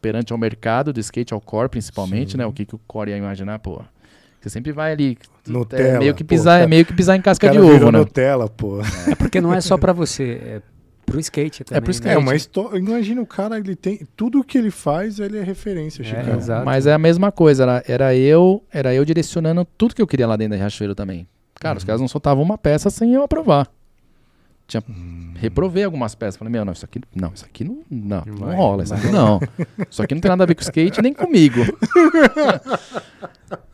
perante 0.02 0.32
ao 0.34 0.40
mercado 0.40 0.92
do 0.92 1.00
skate, 1.00 1.34
ao 1.34 1.42
core 1.42 1.70
principalmente, 1.70 2.32
Sim. 2.32 2.38
né? 2.38 2.46
O 2.46 2.54
que, 2.54 2.66
que 2.66 2.74
o 2.76 2.80
core 2.88 3.12
ia 3.12 3.18
imaginar, 3.18 3.60
pô. 3.60 3.82
Você 4.42 4.50
sempre 4.50 4.72
vai 4.72 4.92
ali. 4.92 5.18
Nutella. 5.48 5.84
É 5.84 6.00
meio 6.00 6.14
que 6.16 6.24
pô, 6.24 6.30
pisar, 6.30 6.54
cara- 6.54 6.64
é 6.64 6.68
meio 6.68 6.86
que 6.86 6.94
pisar 6.94 7.16
em 7.16 7.22
casca 7.22 7.50
de 7.50 7.60
ovo, 7.60 7.72
virou 7.72 7.92
né? 7.92 8.00
Nutella, 8.00 8.50
pô. 8.50 8.82
É 9.08 9.16
porque 9.16 9.40
não 9.40 9.54
é 9.54 9.62
só 9.62 9.78
pra 9.78 9.94
você, 9.94 10.42
é 10.44 10.62
pro 11.06 11.20
skate 11.20 11.64
também. 11.64 11.82
pro 11.82 11.90
né? 11.90 11.94
skate. 11.94 12.16
É 12.16 12.18
uma 12.18 12.36
história. 12.36 12.78
Imagina 12.78 13.22
o 13.22 13.26
cara, 13.28 13.58
ele 13.58 13.76
tem. 13.76 14.08
Tudo 14.16 14.44
que 14.44 14.58
ele 14.58 14.72
faz, 14.72 15.20
ele 15.20 15.38
é 15.38 15.44
referência, 15.44 16.04
É. 16.04 16.64
Mas 16.66 16.88
é 16.88 16.94
a 16.94 16.98
mesma 16.98 17.32
coisa, 17.32 17.64
era, 17.64 17.84
era 17.88 18.16
eu, 18.16 18.64
era 18.74 18.94
eu 18.96 19.06
direcionando 19.06 19.64
tudo 19.78 19.94
que 19.94 20.02
eu 20.02 20.08
queria 20.08 20.26
lá 20.28 20.36
dentro 20.36 20.52
da 20.52 20.58
Riachuelo 20.58 20.96
também. 20.96 21.28
Cara, 21.60 21.74
Uhum. 21.76 21.78
os 21.78 21.84
caras 21.84 22.02
não 22.02 22.08
soltavam 22.08 22.44
uma 22.44 22.58
peça 22.58 22.90
sem 22.90 23.14
eu 23.14 23.22
aprovar. 23.22 23.68
Tinha, 24.68 24.82
reprovei 25.36 25.84
algumas 25.84 26.16
peças. 26.16 26.38
Falei, 26.38 26.50
meu, 26.52 26.64
não, 26.64 26.72
isso 26.72 26.86
aqui 26.86 27.02
não, 27.14 27.32
isso 27.36 27.44
aqui 27.46 27.64
não, 27.66 27.80
não, 27.92 28.24
não 28.26 28.36
Vai, 28.38 28.56
rola, 28.56 28.84
isso 28.84 28.94
aqui 28.94 29.08
não. 29.12 29.40
Isso 29.90 30.02
aqui 30.02 30.16
não 30.16 30.22
tem 30.22 30.30
nada 30.30 30.44
a 30.46 30.48
ver 30.48 30.56
com 30.56 30.62
skate 30.62 31.02
nem 31.02 31.14
comigo. 31.14 31.60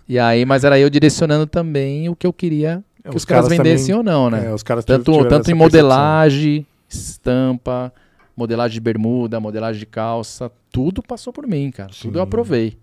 e 0.08 0.18
aí, 0.20 0.46
mas 0.46 0.64
era 0.64 0.80
eu 0.80 0.90
direcionando 0.90 1.46
também 1.48 2.08
o 2.10 2.16
que 2.16 2.26
eu 2.28 2.34
queria 2.34 2.84
que 3.04 3.10
É, 3.10 3.16
os, 3.16 3.24
caras, 3.26 3.48
vendessem 3.48 3.96
também- 3.96 3.96
ou 3.98 4.04
não, 4.04 4.30
né? 4.30 4.48
É, 4.48 4.54
os 4.54 4.64
caras 4.64 4.84
Tanto, 4.86 5.04
tanto 5.06 5.22
em 5.22 5.28
percepção. 5.30 5.58
modelagem, 5.58 6.66
estampa, 6.90 7.92
modelagem 8.36 8.74
de 8.76 8.80
bermuda, 8.82 9.40
modelagem 9.40 9.80
de 9.80 9.86
calça, 9.86 10.52
tudo 10.72 11.02
passou 11.02 11.32
por 11.32 11.48
mim, 11.48 11.72
cara. 11.72 11.90
Tudo 11.90 12.12
Sim. 12.14 12.18
eu 12.18 12.22
aprovei. 12.22 12.78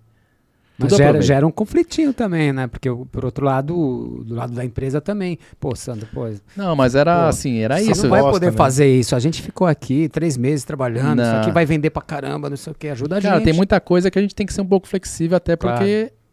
Mas 0.76 0.88
Tudo 0.88 0.98
gera, 0.98 1.22
gera 1.22 1.46
um 1.46 1.52
conflitinho 1.52 2.12
também, 2.12 2.52
né? 2.52 2.66
Porque, 2.66 2.88
por 2.90 3.24
outro 3.24 3.44
lado, 3.46 4.24
do 4.26 4.34
lado 4.34 4.52
da 4.54 4.64
empresa 4.64 5.00
também. 5.00 5.38
Pô, 5.60 5.76
Sandro, 5.76 6.08
pô, 6.12 6.28
Não, 6.56 6.74
mas 6.74 6.96
era 6.96 7.22
Pô, 7.22 7.28
assim, 7.28 7.58
era 7.58 7.78
você 7.78 7.92
isso. 7.92 8.02
não 8.02 8.10
vai 8.10 8.22
poder 8.22 8.46
né? 8.46 8.52
fazer 8.52 8.92
isso. 8.92 9.14
A 9.14 9.20
gente 9.20 9.40
ficou 9.40 9.68
aqui 9.68 10.08
três 10.08 10.36
meses 10.36 10.64
trabalhando, 10.64 11.22
isso 11.22 11.30
Não. 11.30 11.40
aqui 11.42 11.52
vai 11.52 11.64
vender 11.64 11.90
pra 11.90 12.02
caramba, 12.02 12.50
não 12.50 12.56
sei 12.56 12.72
o 12.72 12.74
que. 12.74 12.88
Ajuda 12.88 13.18
a 13.18 13.22
Cara, 13.22 13.36
gente. 13.36 13.44
tem 13.44 13.54
muita 13.54 13.78
coisa 13.78 14.10
que 14.10 14.18
a 14.18 14.22
gente 14.22 14.34
tem 14.34 14.44
que 14.44 14.52
ser 14.52 14.62
um 14.62 14.66
pouco 14.66 14.88
flexível, 14.88 15.36
até 15.36 15.56
Claro. 15.56 15.78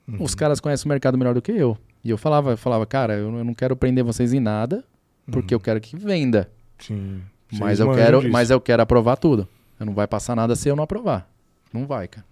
Uhum. 0.08 0.18
os 0.20 0.36
caras 0.36 0.60
conhecem 0.60 0.88
o 0.88 0.90
mercado 0.90 1.18
melhor 1.18 1.34
do 1.34 1.42
que 1.42 1.52
eu. 1.52 1.78
E 2.04 2.10
eu 2.10 2.18
falava, 2.18 2.52
eu 2.52 2.58
falava, 2.58 2.86
cara, 2.86 3.14
eu, 3.14 3.38
eu 3.38 3.44
não 3.44 3.54
quero 3.54 3.76
prender 3.76 4.04
vocês 4.04 4.34
em 4.34 4.40
nada, 4.40 4.84
porque 5.32 5.54
eu 5.54 5.60
quero 5.60 5.80
que 5.80 5.96
venda. 5.96 6.50
Sim. 6.80 7.22
Mas 7.60 7.80
eu, 7.80 7.92
quero, 7.94 8.20
disso. 8.20 8.32
mas 8.32 8.50
eu 8.50 8.60
quero 8.60 8.82
aprovar 8.82 9.18
tudo. 9.18 9.48
Eu 9.80 9.86
não 9.86 9.94
vai 9.94 10.08
passar 10.08 10.36
nada 10.36 10.56
se 10.56 10.70
eu 10.70 10.76
não 10.76 10.84
aprovar. 10.84 11.30
Não 11.74 11.86
vai, 11.86 12.08
cara. 12.08 12.26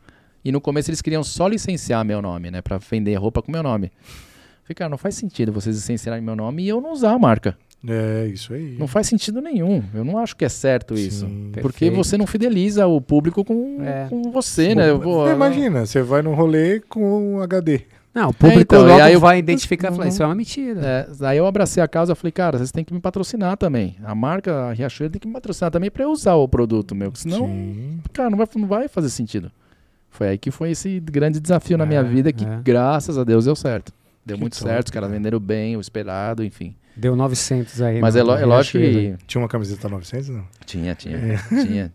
E 0.43 0.51
no 0.51 0.61
começo 0.61 0.89
eles 0.89 1.01
queriam 1.01 1.23
só 1.23 1.47
licenciar 1.47 2.03
meu 2.05 2.21
nome, 2.21 2.49
né? 2.49 2.61
Pra 2.61 2.77
vender 2.77 3.15
roupa 3.15 3.41
com 3.41 3.51
meu 3.51 3.61
nome. 3.61 3.91
Falei, 4.63 4.75
cara, 4.75 4.89
não 4.89 4.97
faz 4.97 5.15
sentido 5.15 5.51
vocês 5.51 5.75
licenciarem 5.75 6.23
meu 6.23 6.35
nome 6.35 6.63
e 6.63 6.69
eu 6.69 6.79
não 6.79 6.91
usar 6.91 7.11
a 7.13 7.19
marca. 7.19 7.57
É, 7.87 8.27
isso 8.27 8.53
aí. 8.53 8.75
Não 8.77 8.87
faz 8.87 9.07
sentido 9.07 9.41
nenhum. 9.41 9.81
Eu 9.93 10.03
não 10.03 10.17
acho 10.17 10.35
que 10.35 10.43
é 10.43 10.49
certo 10.49 10.93
isso. 10.95 11.25
Sim. 11.25 11.49
Porque 11.53 11.61
Perfeito. 11.85 11.95
você 11.95 12.17
não 12.17 12.27
fideliza 12.27 12.85
o 12.87 12.99
público 12.99 13.43
com, 13.45 13.77
É. 13.81 14.07
com 14.09 14.31
você, 14.31 14.75
né? 14.75 14.93
Pô, 14.97 15.29
Imagina, 15.29 15.85
você 15.85 16.01
vai 16.01 16.21
num 16.21 16.33
rolê 16.33 16.81
com 16.81 17.35
um 17.35 17.41
HD. 17.41 17.81
Não, 18.13 18.29
o 18.31 18.33
público 18.33 18.61
então, 18.61 18.85
e 18.85 18.89
logo 18.91 19.01
aí 19.01 19.13
eu- 19.13 19.19
vai 19.19 19.37
identificar 19.37 19.91
e 19.91 19.95
falar, 19.95 20.07
isso 20.07 20.21
é 20.21 20.25
uma 20.25 20.35
mentira. 20.35 20.81
É, 20.83 21.07
aí 21.25 21.37
eu 21.37 21.45
abracei 21.45 21.81
a 21.81 21.87
causa 21.87 22.11
e 22.11 22.15
falei, 22.15 22.31
cara, 22.31 22.57
vocês 22.57 22.71
têm 22.71 22.83
que 22.83 22.93
me 22.93 22.99
patrocinar 22.99 23.55
também. 23.55 23.95
A 24.03 24.13
marca 24.15 24.51
a 24.51 24.73
Riachuelo 24.73 25.11
tem 25.13 25.19
que 25.21 25.27
me 25.27 25.33
patrocinar 25.33 25.71
também 25.71 25.89
pra 25.91 26.03
eu 26.03 26.09
usar 26.11 26.33
o 26.33 26.47
produto 26.47 26.93
meu. 26.95 27.11
porque 27.11 27.29
Senão, 27.29 27.45
Sim. 27.47 27.99
cara, 28.11 28.29
não 28.29 28.37
vai, 28.37 28.47
não 28.57 28.67
vai 28.67 28.87
fazer 28.89 29.09
sentido. 29.09 29.51
Foi 30.09 30.29
aí 30.29 30.37
que 30.39 30.49
foi 30.51 30.71
esse 30.71 30.99
grande 30.99 31.39
desafio 31.39 31.77
na 31.77 31.85
minha 31.85 31.99
É, 32.01 32.03
vida 32.03 32.33
que, 32.33 32.43
é. 32.43 32.59
graças 32.63 33.15
a 33.17 33.23
Deus, 33.23 33.45
deu 33.45 33.55
certo. 33.55 33.93
Deu 34.29 34.37
Que 34.37 34.41
muito 34.41 34.57
top, 34.57 34.69
certo, 34.69 34.87
os 34.87 34.91
caras 34.91 35.07
cara. 35.09 35.17
venderam 35.17 35.39
bem, 35.39 35.75
o 35.75 35.81
esperado, 35.81 36.43
enfim. 36.43 36.75
Deu 36.95 37.15
900 37.15 37.81
aí. 37.81 37.99
Mas 37.99 38.15
é, 38.15 38.19
é 38.19 38.23
lógico 38.23 38.77
que... 38.77 39.15
Tinha 39.25 39.41
uma 39.41 39.47
camiseta 39.47 39.87
900, 39.89 40.29
não? 40.29 40.45
Tinha, 40.65 40.93
tinha, 40.95 41.17
tinha. 41.65 41.93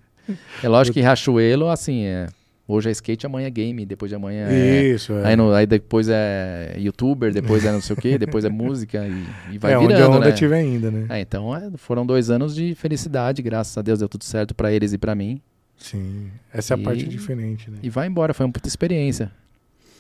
É 0.63 0.69
lógico 0.69 0.95
que 0.95 1.01
Riachuelo, 1.01 1.69
assim, 1.69 2.05
é... 2.05 2.27
Hoje 2.67 2.89
é 2.89 2.93
skate, 2.93 3.27
amanhã 3.27 3.47
é 3.47 3.51
game, 3.51 3.85
depois 3.85 4.09
de 4.09 4.15
amanhã 4.17 4.49
é... 4.49 4.85
Isso, 4.85 5.13
é. 5.13 5.27
Aí, 5.27 5.37
no- 5.37 5.53
aí 5.53 5.67
depois 5.67 6.09
é 6.09 6.75
youtuber, 6.79 7.31
depois 7.31 7.63
é 7.63 7.71
não 7.71 7.83
sei 7.83 7.95
o 7.95 8.01
quê, 8.01 8.17
depois 8.17 8.43
é 8.43 8.49
música 8.49 9.07
e, 9.07 9.55
e 9.55 9.59
vai 9.59 9.75
é, 9.75 9.79
onde 9.79 9.93
a 9.93 9.97
virando, 9.99 10.17
onda 10.17 10.27
né? 10.29 10.33
tiver 10.33 10.57
ainda, 10.61 10.91
né? 10.91 11.05
É, 11.11 11.21
então 11.21 11.55
é, 11.55 11.71
foram 11.77 12.07
dois 12.07 12.31
anos 12.31 12.55
de 12.55 12.75
felicidade, 12.75 13.43
graças 13.43 13.77
a 13.77 13.83
Deus 13.83 13.99
deu 13.99 14.09
tudo 14.09 14.25
certo 14.25 14.55
pra 14.55 14.73
eles 14.73 14.95
e 14.95 14.99
pra 14.99 15.15
mim. 15.15 15.43
Sim. 15.77 16.31
Essa 16.55 16.73
é 16.73 16.77
a 16.77 16.81
E- 16.81 16.83
parte 16.83 17.05
diferente, 17.07 17.71
né? 17.71 17.77
E 17.83 17.91
vai 17.91 18.07
embora, 18.07 18.33
foi 18.33 18.47
uma 18.47 18.53
puta 18.53 18.67
experiência. 18.67 19.31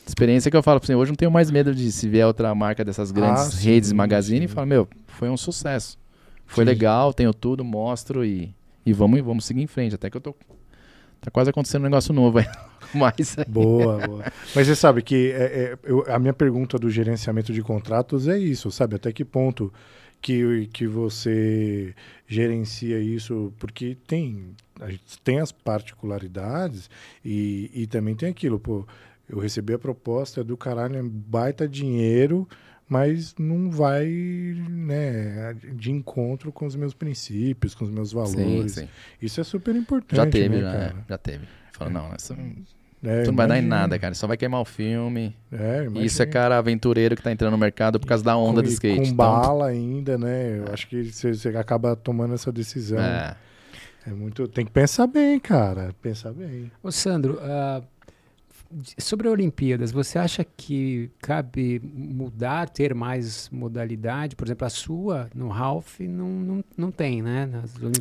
Experiência 0.06 0.50
que 0.50 0.56
eu 0.56 0.62
falo 0.62 0.78
pra 0.80 0.86
você, 0.86 0.94
hoje 0.94 1.10
não 1.10 1.16
tenho 1.16 1.30
mais 1.30 1.50
medo 1.50 1.74
de 1.74 1.90
se 1.90 2.08
vier 2.08 2.26
outra 2.26 2.54
marca 2.54 2.84
dessas 2.84 3.10
grandes 3.10 3.42
Ah, 3.42 3.50
sim, 3.50 3.66
redes 3.70 3.90
magazine 3.92 4.40
sim. 4.40 4.44
e 4.44 4.48
falar, 4.48 4.66
meu, 4.66 4.86
foi 5.06 5.30
um 5.30 5.36
sucesso. 5.36 5.98
Foi 6.46 6.62
Sim. 6.64 6.68
legal, 6.70 7.14
tenho 7.14 7.32
tudo, 7.32 7.64
mostro 7.64 8.22
e, 8.24 8.54
e 8.84 8.92
vamos, 8.92 9.18
vamos 9.22 9.46
seguir 9.46 9.62
em 9.62 9.66
frente. 9.66 9.94
Até 9.94 10.10
que 10.10 10.16
eu 10.16 10.20
tô. 10.20 10.34
Tá 11.20 11.30
quase 11.30 11.48
acontecendo 11.48 11.80
um 11.80 11.84
negócio 11.84 12.12
novo 12.12 12.38
aí. 12.38 12.44
Mas 12.92 13.34
Boa, 13.48 13.98
boa. 14.06 14.24
Mas 14.54 14.66
você 14.66 14.76
sabe 14.76 15.00
que 15.02 15.32
é, 15.32 15.42
é, 15.42 15.78
eu- 15.84 16.04
a 16.06 16.18
minha 16.18 16.34
pergunta 16.34 16.78
do 16.78 16.90
gerenciamento 16.90 17.50
de 17.52 17.62
contratos 17.62 18.28
é 18.28 18.38
isso, 18.38 18.70
sabe? 18.70 18.96
Até 18.96 19.10
que 19.10 19.24
ponto 19.24 19.72
que, 20.20 20.68
que 20.72 20.86
você 20.86 21.94
gerencia 22.28 23.00
isso? 23.00 23.52
Porque 23.58 23.96
tem, 24.06 24.50
a 24.80 24.90
gente 24.90 25.18
tem 25.24 25.40
as 25.40 25.50
particularidades 25.50 26.90
e, 27.24 27.70
e 27.74 27.86
também 27.86 28.14
tem 28.14 28.28
aquilo, 28.28 28.60
pô. 28.60 28.86
Eu 29.28 29.38
recebi 29.38 29.72
a 29.72 29.78
proposta 29.78 30.44
do 30.44 30.56
caralho, 30.56 30.96
é 30.96 31.02
baita 31.02 31.66
dinheiro, 31.66 32.46
mas 32.88 33.34
não 33.38 33.70
vai 33.70 34.06
né, 34.06 35.56
de 35.74 35.90
encontro 35.90 36.52
com 36.52 36.66
os 36.66 36.76
meus 36.76 36.92
princípios, 36.92 37.74
com 37.74 37.84
os 37.84 37.90
meus 37.90 38.10
sim, 38.10 38.16
valores. 38.16 38.72
sim. 38.72 38.88
Isso 39.20 39.40
é 39.40 39.44
super 39.44 39.74
importante. 39.74 40.16
Já 40.16 40.26
teve, 40.26 40.56
né, 40.56 40.60
já, 40.60 40.72
cara? 40.72 40.96
é, 40.98 41.04
já 41.08 41.18
teve. 41.18 41.46
Falou, 41.72 41.92
não, 41.92 42.14
isso, 42.14 42.34
É, 43.02 43.22
isso 43.22 43.30
não 43.30 43.36
vai 43.36 43.48
dar 43.48 43.58
em 43.58 43.62
nada, 43.62 43.98
cara. 43.98 44.14
Só 44.14 44.26
vai 44.26 44.36
queimar 44.36 44.60
o 44.60 44.64
filme. 44.64 45.34
É, 45.50 45.86
isso 45.96 46.22
é 46.22 46.26
cara 46.26 46.58
aventureiro 46.58 47.16
que 47.16 47.22
tá 47.22 47.32
entrando 47.32 47.52
no 47.52 47.58
mercado 47.58 47.98
por 47.98 48.06
causa 48.06 48.22
da 48.22 48.36
onda 48.36 48.60
com, 48.60 48.68
do 48.68 48.72
skate. 48.72 48.96
Com 48.96 49.02
Então, 49.02 49.16
bala 49.16 49.66
ainda, 49.68 50.18
né? 50.18 50.58
Eu 50.58 50.72
acho 50.72 50.86
que 50.86 51.04
você, 51.04 51.34
você 51.34 51.48
acaba 51.48 51.96
tomando 51.96 52.34
essa 52.34 52.52
decisão. 52.52 53.00
É. 53.00 53.36
é, 54.06 54.10
muito. 54.10 54.46
Tem 54.46 54.64
que 54.64 54.70
pensar 54.70 55.06
bem, 55.06 55.40
cara. 55.40 55.94
Pensar 56.00 56.32
bem. 56.32 56.70
Ô 56.82 56.92
Sandro, 56.92 57.38
ah, 57.42 57.82
sobre 58.98 59.28
Olimpíadas, 59.28 59.92
você 59.92 60.18
acha 60.18 60.44
que 60.44 61.10
cabe 61.20 61.80
mudar, 61.84 62.68
ter 62.68 62.94
mais 62.94 63.48
modalidade? 63.52 64.36
Por 64.36 64.46
exemplo, 64.46 64.66
a 64.66 64.70
sua 64.70 65.28
no 65.34 65.48
Ralph 65.48 66.00
não, 66.00 66.28
não, 66.28 66.64
não 66.76 66.90
tem, 66.90 67.22
né? 67.22 67.48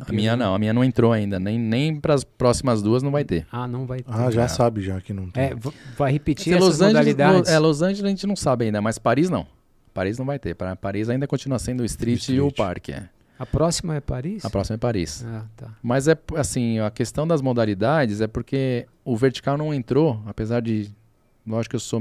A 0.06 0.12
minha 0.12 0.36
não, 0.36 0.54
a 0.54 0.58
minha 0.58 0.72
não 0.72 0.82
entrou 0.84 1.12
ainda. 1.12 1.38
Nem, 1.38 1.58
nem 1.58 2.00
pras 2.00 2.24
próximas 2.24 2.82
duas 2.82 3.02
não 3.02 3.10
vai 3.10 3.24
ter. 3.24 3.46
Ah, 3.50 3.66
não 3.66 3.86
vai 3.86 3.98
ter. 4.00 4.10
Ah, 4.12 4.30
já 4.30 4.44
É. 4.44 4.48
sabe 4.48 4.82
já 4.82 5.00
que 5.00 5.12
não 5.12 5.30
tem. 5.30 5.44
É, 5.44 5.52
vai 5.96 6.12
repetir 6.12 6.44
Se 6.44 6.50
essas 6.54 6.64
Los 6.64 6.74
Angeles, 6.80 6.92
modalidades? 7.14 7.48
Lo- 7.50 7.54
é, 7.54 7.58
Los 7.58 7.82
Angeles 7.82 8.04
a 8.04 8.08
gente 8.08 8.26
não 8.26 8.36
sabe 8.36 8.64
ainda, 8.66 8.80
mas 8.80 8.98
Paris 8.98 9.28
não. 9.30 9.46
Paris 9.92 10.18
não 10.18 10.26
vai 10.26 10.38
ter. 10.38 10.54
Para 10.54 10.74
Paris 10.74 11.08
ainda 11.08 11.26
continua 11.26 11.58
sendo 11.58 11.80
o 11.82 11.84
street, 11.84 12.28
e 12.28 12.40
o 12.40 12.48
street. 12.48 12.56
parque. 12.56 12.92
É. 12.92 13.08
A 13.44 13.46
próxima 13.46 13.94
é 13.96 14.00
Paris? 14.00 14.42
A 14.44 14.48
próxima 14.50 14.74
é 14.74 14.78
Paris. 14.78 15.22
Ah, 15.28 15.42
tá. 15.54 15.68
Mas 15.82 16.08
é 16.08 16.16
assim, 16.36 16.78
a 16.80 16.90
questão 16.90 17.26
das 17.26 17.42
modalidades 17.42 18.20
é 18.22 18.26
porque 18.26 18.86
o 19.04 19.14
vertical 19.16 19.58
não 19.58 19.72
entrou, 19.74 20.22
apesar 20.26 20.60
de 20.62 20.90
lógico 21.46 21.70
que 21.72 21.76
eu 21.76 21.80
sou 21.80 22.00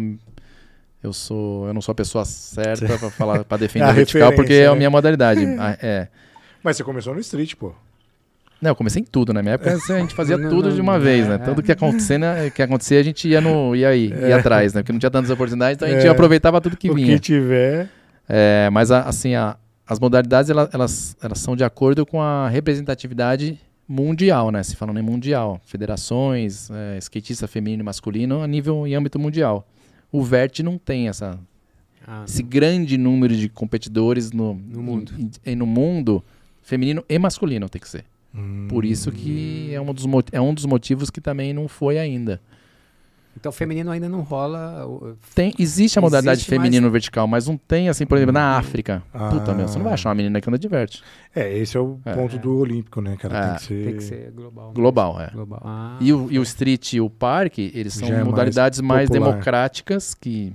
eu 1.03 1.11
sou, 1.11 1.67
eu 1.67 1.73
não 1.73 1.81
sou 1.81 1.91
a 1.91 1.95
pessoa 1.95 2.23
certa 2.23 2.97
para 2.97 3.09
falar 3.11 3.43
para 3.43 3.57
defender 3.57 3.83
É 3.85 3.89
a 3.89 3.91
o 3.91 3.95
vertical 3.95 4.31
porque 4.33 4.53
é 4.53 4.67
a 4.67 4.71
né? 4.71 4.77
minha 4.77 4.89
modalidade. 4.89 5.41
É. 5.81 6.07
Mas 6.63 6.77
você 6.77 6.83
começou 6.85 7.13
no 7.13 7.19
street, 7.19 7.55
pô. 7.55 7.73
Não, 8.61 8.71
eu 8.71 8.75
comecei 8.77 9.01
em 9.01 9.05
tudo, 9.05 9.33
na 9.33 9.41
minha 9.41 9.55
época 9.55 9.73
a 9.73 9.99
gente 9.99 10.15
fazia 10.15 10.37
Não, 10.37 10.49
tudo 10.49 10.69
não, 10.69 10.75
de 10.75 10.79
uma 10.81 10.93
não, 10.93 11.01
vez, 11.01 11.25
é, 11.25 11.29
né? 11.29 11.35
é. 11.35 11.37
Tudo 11.39 11.61
que 11.61 11.73
acontecia, 11.73 12.15
né, 12.19 12.49
que 12.49 12.61
acontecia 12.61 12.97
a 13.01 13.03
gente 13.03 13.27
ia 13.27 13.41
no 13.41 13.75
ia 13.75 13.89
aí, 13.89 14.07
ia 14.13 14.37
atrás, 14.37 14.73
né? 14.73 14.81
Porque 14.81 14.93
não 14.93 14.99
tinha 14.99 15.11
tantas 15.11 15.29
oportunidades, 15.29 15.75
então 15.75 15.85
a 15.85 15.91
gente 15.91 16.07
É. 16.07 16.09
aproveitava 16.09 16.61
tudo 16.61 16.77
que 16.77 16.89
o 16.89 16.93
vinha. 16.95 17.15
que 17.15 17.19
tiver. 17.19 17.89
É, 18.29 18.69
mas 18.71 18.89
a- 18.89 19.01
assim, 19.01 19.35
a- 19.35 19.57
as 19.87 19.99
modalidades 19.99 20.49
elas, 20.49 20.69
elas, 20.73 21.17
elas 21.21 21.39
são 21.39 21.55
de 21.55 21.63
acordo 21.63 22.05
com 22.05 22.21
a 22.21 22.47
representatividade 22.49 23.59
mundial, 23.87 24.49
né? 24.51 24.63
Se 24.63 24.75
falando 24.75 24.99
em 24.99 25.03
mundial, 25.03 25.59
federações, 25.65 26.69
é, 26.71 26.97
skatista 26.99 27.47
feminino 27.47 27.81
e 27.81 27.85
masculino 27.85 28.41
a 28.41 28.47
nível 28.47 28.87
e 28.87 28.95
âmbito 28.95 29.19
mundial. 29.19 29.67
O 30.11 30.23
Vert 30.23 30.59
não 30.61 30.77
tem 30.77 31.09
essa, 31.09 31.37
Ah, 32.07 32.23
esse 32.27 32.43
grande 32.43 32.97
número 32.97 33.35
de 33.35 33.47
competidores 33.49 34.31
no, 34.31 34.53
No 34.55 34.81
mundo. 34.83 35.11
em- 35.17 35.51
em- 35.51 35.55
no 35.55 35.65
mundo 35.65 36.23
feminino 36.61 37.03
e 37.07 37.17
masculino 37.19 37.67
tem 37.69 37.81
que 37.81 37.87
ser. 37.89 38.03
Hum, 38.35 38.67
Por 38.69 38.83
isso 38.83 39.11
que 39.11 39.71
é 39.73 39.79
um 39.81 39.93
dos, 39.93 40.05
é 40.31 40.41
um 40.41 40.53
dos 40.53 40.65
motivos 40.65 41.09
que 41.09 41.21
também 41.21 41.53
não 41.53 41.67
foi 41.67 41.97
ainda. 41.99 42.41
Então 43.35 43.51
feminino 43.51 43.89
ainda 43.91 44.07
não 44.07 44.21
rola. 44.21 44.87
Tem, 45.33 45.53
existe 45.57 45.97
a 45.97 46.01
modalidade 46.01 46.37
Existe, 46.39 46.51
mas- 46.51 46.57
feminino 46.59 46.89
vertical, 46.91 47.27
mas 47.27 47.47
não 47.47 47.57
tem 47.57 47.89
assim, 47.89 48.05
por 48.05 48.15
exemplo, 48.17 48.31
na 48.33 48.57
África. 48.57 49.01
Puta, 49.31 49.53
meu, 49.53 49.67
você 49.67 49.77
não 49.77 49.83
vai 49.83 49.93
Ah. 49.93 49.95
achar 49.95 50.09
uma 50.09 50.15
menina 50.15 50.39
que 50.39 50.47
anda 50.49 50.57
de 50.59 50.67
vert. 50.67 51.01
É, 51.35 51.51
esse 51.57 51.75
é 51.75 51.79
o 51.79 51.99
É. 52.05 52.13
ponto 52.13 52.37
do 52.37 52.55
Olímpico, 52.57 53.01
né, 53.01 53.17
cara? 53.17 53.37
É. 53.37 53.47
Tem 53.47 53.55
que 53.55 53.63
ser. 53.63 53.83
Tem 53.85 53.95
que 53.95 54.03
ser 54.03 54.31
global. 54.31 54.63
mesmo. 54.65 54.73
Global, 54.75 55.21
é. 55.21 55.29
Global. 55.31 55.61
Ah, 55.65 55.97
E 55.99 56.13
o, 56.13 56.31
e 56.31 56.37
o 56.39 56.43
street 56.43 56.93
e 56.93 57.01
o 57.01 57.09
parque, 57.09 57.71
eles 57.73 57.93
são 57.95 58.07
é 58.07 58.11
mais 58.11 58.23
modalidades 58.25 58.79
mais, 58.81 59.09
popular. 59.09 59.31
democráticas, 59.31 60.13
que, 60.13 60.53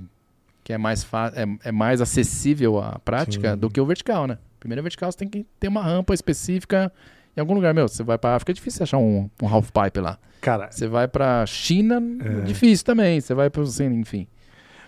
que 0.62 0.72
é, 0.72 0.78
mais 0.78 1.02
fa- 1.02 1.32
é, 1.34 1.68
é 1.68 1.72
mais 1.72 2.00
acessível 2.00 2.78
à 2.78 2.98
prática 3.04 3.52
Sim. 3.52 3.58
do 3.58 3.68
que 3.68 3.80
o 3.80 3.86
vertical, 3.86 4.26
né? 4.26 4.38
Primeiro, 4.60 4.80
o 4.80 4.84
vertical 4.84 5.10
você 5.10 5.18
tem 5.18 5.28
que 5.28 5.44
ter 5.58 5.68
uma 5.68 5.82
rampa 5.82 6.14
específica 6.14 6.92
Em 7.38 7.40
algum 7.40 7.54
lugar, 7.54 7.72
meu, 7.72 7.86
você 7.88 8.02
vai 8.02 8.18
pra 8.18 8.34
África, 8.34 8.50
é 8.50 8.54
difícil 8.54 8.82
achar 8.82 8.98
um, 8.98 9.30
um 9.40 9.46
half 9.48 9.70
pipe 9.70 10.00
lá. 10.00 10.18
Cara, 10.40 10.70
Você 10.70 10.86
vai 10.88 11.06
pra 11.08 11.46
China, 11.46 12.02
É. 12.20 12.40
difícil 12.42 12.84
também. 12.84 13.20
Você 13.20 13.32
vai 13.32 13.48
pro, 13.48 13.62
assim, 13.62 13.86
enfim. 13.86 14.26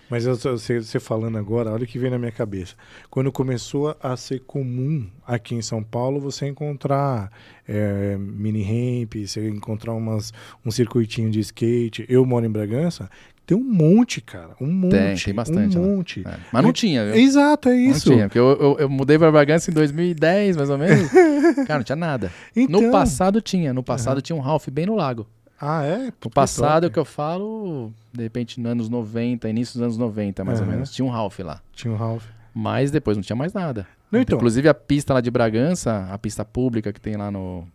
mas 0.09 0.25
eu, 0.25 0.35
você, 0.35 0.81
você 0.81 0.99
falando 0.99 1.37
agora, 1.37 1.71
olha 1.71 1.85
o 1.85 1.87
que 1.87 1.97
vem 1.97 2.09
na 2.11 2.17
minha 2.19 2.31
cabeça. 2.31 2.75
Quando 3.09 3.31
começou 3.31 3.95
a 4.03 4.17
ser 4.17 4.41
comum 4.41 5.07
aqui 5.25 5.55
em 5.55 5.61
São 5.61 5.81
Paulo 5.81 6.19
você 6.19 6.45
encontrar 6.47 7.31
é, 7.67 8.17
mini 8.17 8.61
ramp, 8.63 9.13
você 9.15 9.47
encontrar 9.49 9.93
umas, 9.93 10.33
um 10.65 10.71
circuitinho 10.71 11.31
de 11.31 11.39
skate. 11.39 12.05
Eu 12.09 12.25
moro 12.25 12.45
em 12.45 12.49
Bragança, 12.51 13.09
tem 13.51 13.57
um 13.57 13.63
monte, 13.63 14.21
cara. 14.21 14.55
Um 14.61 14.71
monte. 14.71 14.91
Tem, 14.91 15.15
tem 15.15 15.33
bastante 15.33 15.77
Um 15.77 15.81
lá. 15.81 15.87
monte. 15.87 16.23
É. 16.25 16.37
Mas 16.53 16.63
não 16.63 16.71
tinha, 16.71 17.05
viu? 17.05 17.15
Exato, 17.15 17.67
é 17.67 17.75
isso. 17.75 18.07
Não 18.07 18.15
tinha, 18.15 18.27
porque 18.29 18.39
eu, 18.39 18.49
eu, 18.57 18.77
eu 18.79 18.89
mudei 18.89 19.19
pra 19.19 19.29
Bragança 19.29 19.69
em 19.69 19.73
2010, 19.73 20.55
mais 20.55 20.69
ou 20.69 20.77
menos. 20.77 21.09
Cara, 21.67 21.79
não 21.79 21.83
tinha 21.83 21.97
nada. 21.97 22.31
Então, 22.55 22.81
No 22.81 22.91
passado 22.91 23.41
tinha. 23.41 23.73
No 23.73 23.83
passado 23.83 24.21
tinha 24.21 24.33
um 24.35 24.39
Ralph 24.39 24.69
bem 24.69 24.85
no 24.85 24.95
lago. 24.95 25.27
Ah, 25.59 25.83
é? 25.83 26.13
No 26.23 26.31
passado, 26.31 26.83
top. 26.83 26.93
que 26.93 26.99
eu 26.99 27.03
falo, 27.03 27.91
de 28.13 28.23
repente, 28.23 28.57
nos 28.57 28.71
anos 28.71 28.89
90, 28.89 29.49
início 29.49 29.73
dos 29.73 29.81
anos 29.83 29.97
90, 29.97 30.45
mais 30.45 30.59
ou 30.59 30.65
Aham. 30.65 30.73
menos, 30.75 30.91
tinha 30.91 31.05
um 31.05 31.09
Ralph 31.09 31.37
lá. 31.39 31.61
Tinha 31.73 31.93
um 31.93 31.97
Ralph. 31.97 32.23
Mas 32.53 32.89
depois 32.89 33.17
não 33.17 33.21
tinha 33.21 33.35
mais 33.35 33.51
nada. 33.51 33.85
Não, 34.09 34.21
então. 34.21 34.37
Inclusive 34.37 34.69
a 34.69 34.73
pista 34.73 35.13
lá 35.13 35.19
de 35.19 35.29
Bragança, 35.29 36.07
a 36.09 36.17
pista 36.17 36.45
pública 36.45 36.93
que 36.93 37.01
tem 37.01 37.17
lá 37.17 37.29
no. 37.29 37.67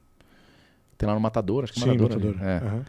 Tem 0.96 1.06
lá 1.06 1.14
no 1.14 1.20
Matador, 1.20 1.64
acho 1.64 1.74
que 1.74 1.80
é 1.80 1.82
Sim, 1.82 1.98
Matador. 1.98 2.34
É. 2.40 2.56
Aham. 2.64 2.82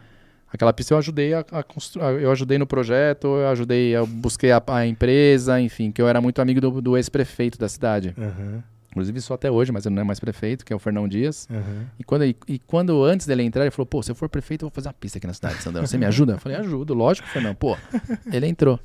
Aquela 0.52 0.72
pista 0.72 0.94
eu 0.94 0.98
ajudei 0.98 1.34
a, 1.34 1.40
a 1.52 1.62
construir. 1.62 2.22
Eu 2.22 2.30
ajudei 2.30 2.56
no 2.58 2.66
projeto, 2.66 3.26
eu 3.26 3.48
ajudei, 3.48 3.90
eu 3.90 4.06
busquei 4.06 4.50
a, 4.50 4.62
a 4.66 4.86
empresa, 4.86 5.60
enfim, 5.60 5.90
que 5.92 6.00
eu 6.00 6.08
era 6.08 6.20
muito 6.20 6.40
amigo 6.40 6.60
do, 6.60 6.80
do 6.80 6.96
ex-prefeito 6.96 7.58
da 7.58 7.68
cidade. 7.68 8.14
Aham. 8.18 8.62
Inclusive 8.90 9.20
sou 9.20 9.34
até 9.34 9.50
hoje, 9.50 9.70
mas 9.70 9.84
ele 9.84 9.94
não 9.94 10.00
é 10.00 10.04
mais 10.04 10.18
prefeito, 10.18 10.64
que 10.64 10.72
é 10.72 10.76
o 10.76 10.78
Fernão 10.78 11.06
Dias. 11.06 11.46
Aham. 11.50 11.86
E 11.98 12.04
quando, 12.04 12.24
e, 12.24 12.34
e 12.48 12.58
quando 12.58 13.04
antes 13.04 13.26
dele 13.26 13.42
entrar, 13.42 13.62
ele 13.62 13.70
falou: 13.70 13.86
pô, 13.86 14.02
se 14.02 14.10
eu 14.10 14.14
for 14.14 14.28
prefeito, 14.28 14.64
eu 14.64 14.68
vou 14.68 14.74
fazer 14.74 14.88
uma 14.88 14.94
pista 14.94 15.18
aqui 15.18 15.26
na 15.26 15.34
cidade, 15.34 15.62
Sandrão. 15.62 15.86
Você 15.86 15.98
me 15.98 16.06
ajuda? 16.06 16.32
Eu 16.32 16.38
falei: 16.38 16.56
ajudo, 16.56 16.94
lógico, 16.94 17.28
Fernão. 17.28 17.54
Pô, 17.54 17.76
ele 18.32 18.46
entrou. 18.46 18.80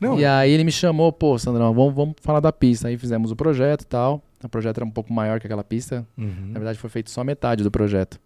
Não, 0.00 0.18
E 0.18 0.24
aí 0.24 0.50
ele 0.52 0.64
me 0.64 0.70
chamou, 0.70 1.12
pô, 1.12 1.36
Sandrão, 1.38 1.74
vamos, 1.74 1.94
vamos 1.94 2.14
falar 2.22 2.40
da 2.40 2.52
pista. 2.52 2.88
Aí 2.88 2.96
fizemos 2.96 3.30
o 3.30 3.36
projeto 3.36 3.82
e 3.82 3.86
tal. 3.86 4.22
O 4.42 4.48
projeto 4.48 4.78
era 4.78 4.84
um 4.84 4.90
pouco 4.90 5.12
maior 5.12 5.40
que 5.40 5.46
aquela 5.46 5.64
pista. 5.64 6.06
Uhum. 6.16 6.50
Na 6.52 6.60
verdade, 6.60 6.78
foi 6.78 6.88
feito 6.88 7.10
só 7.10 7.24
metade 7.24 7.64
do 7.64 7.70
projeto. 7.70 8.20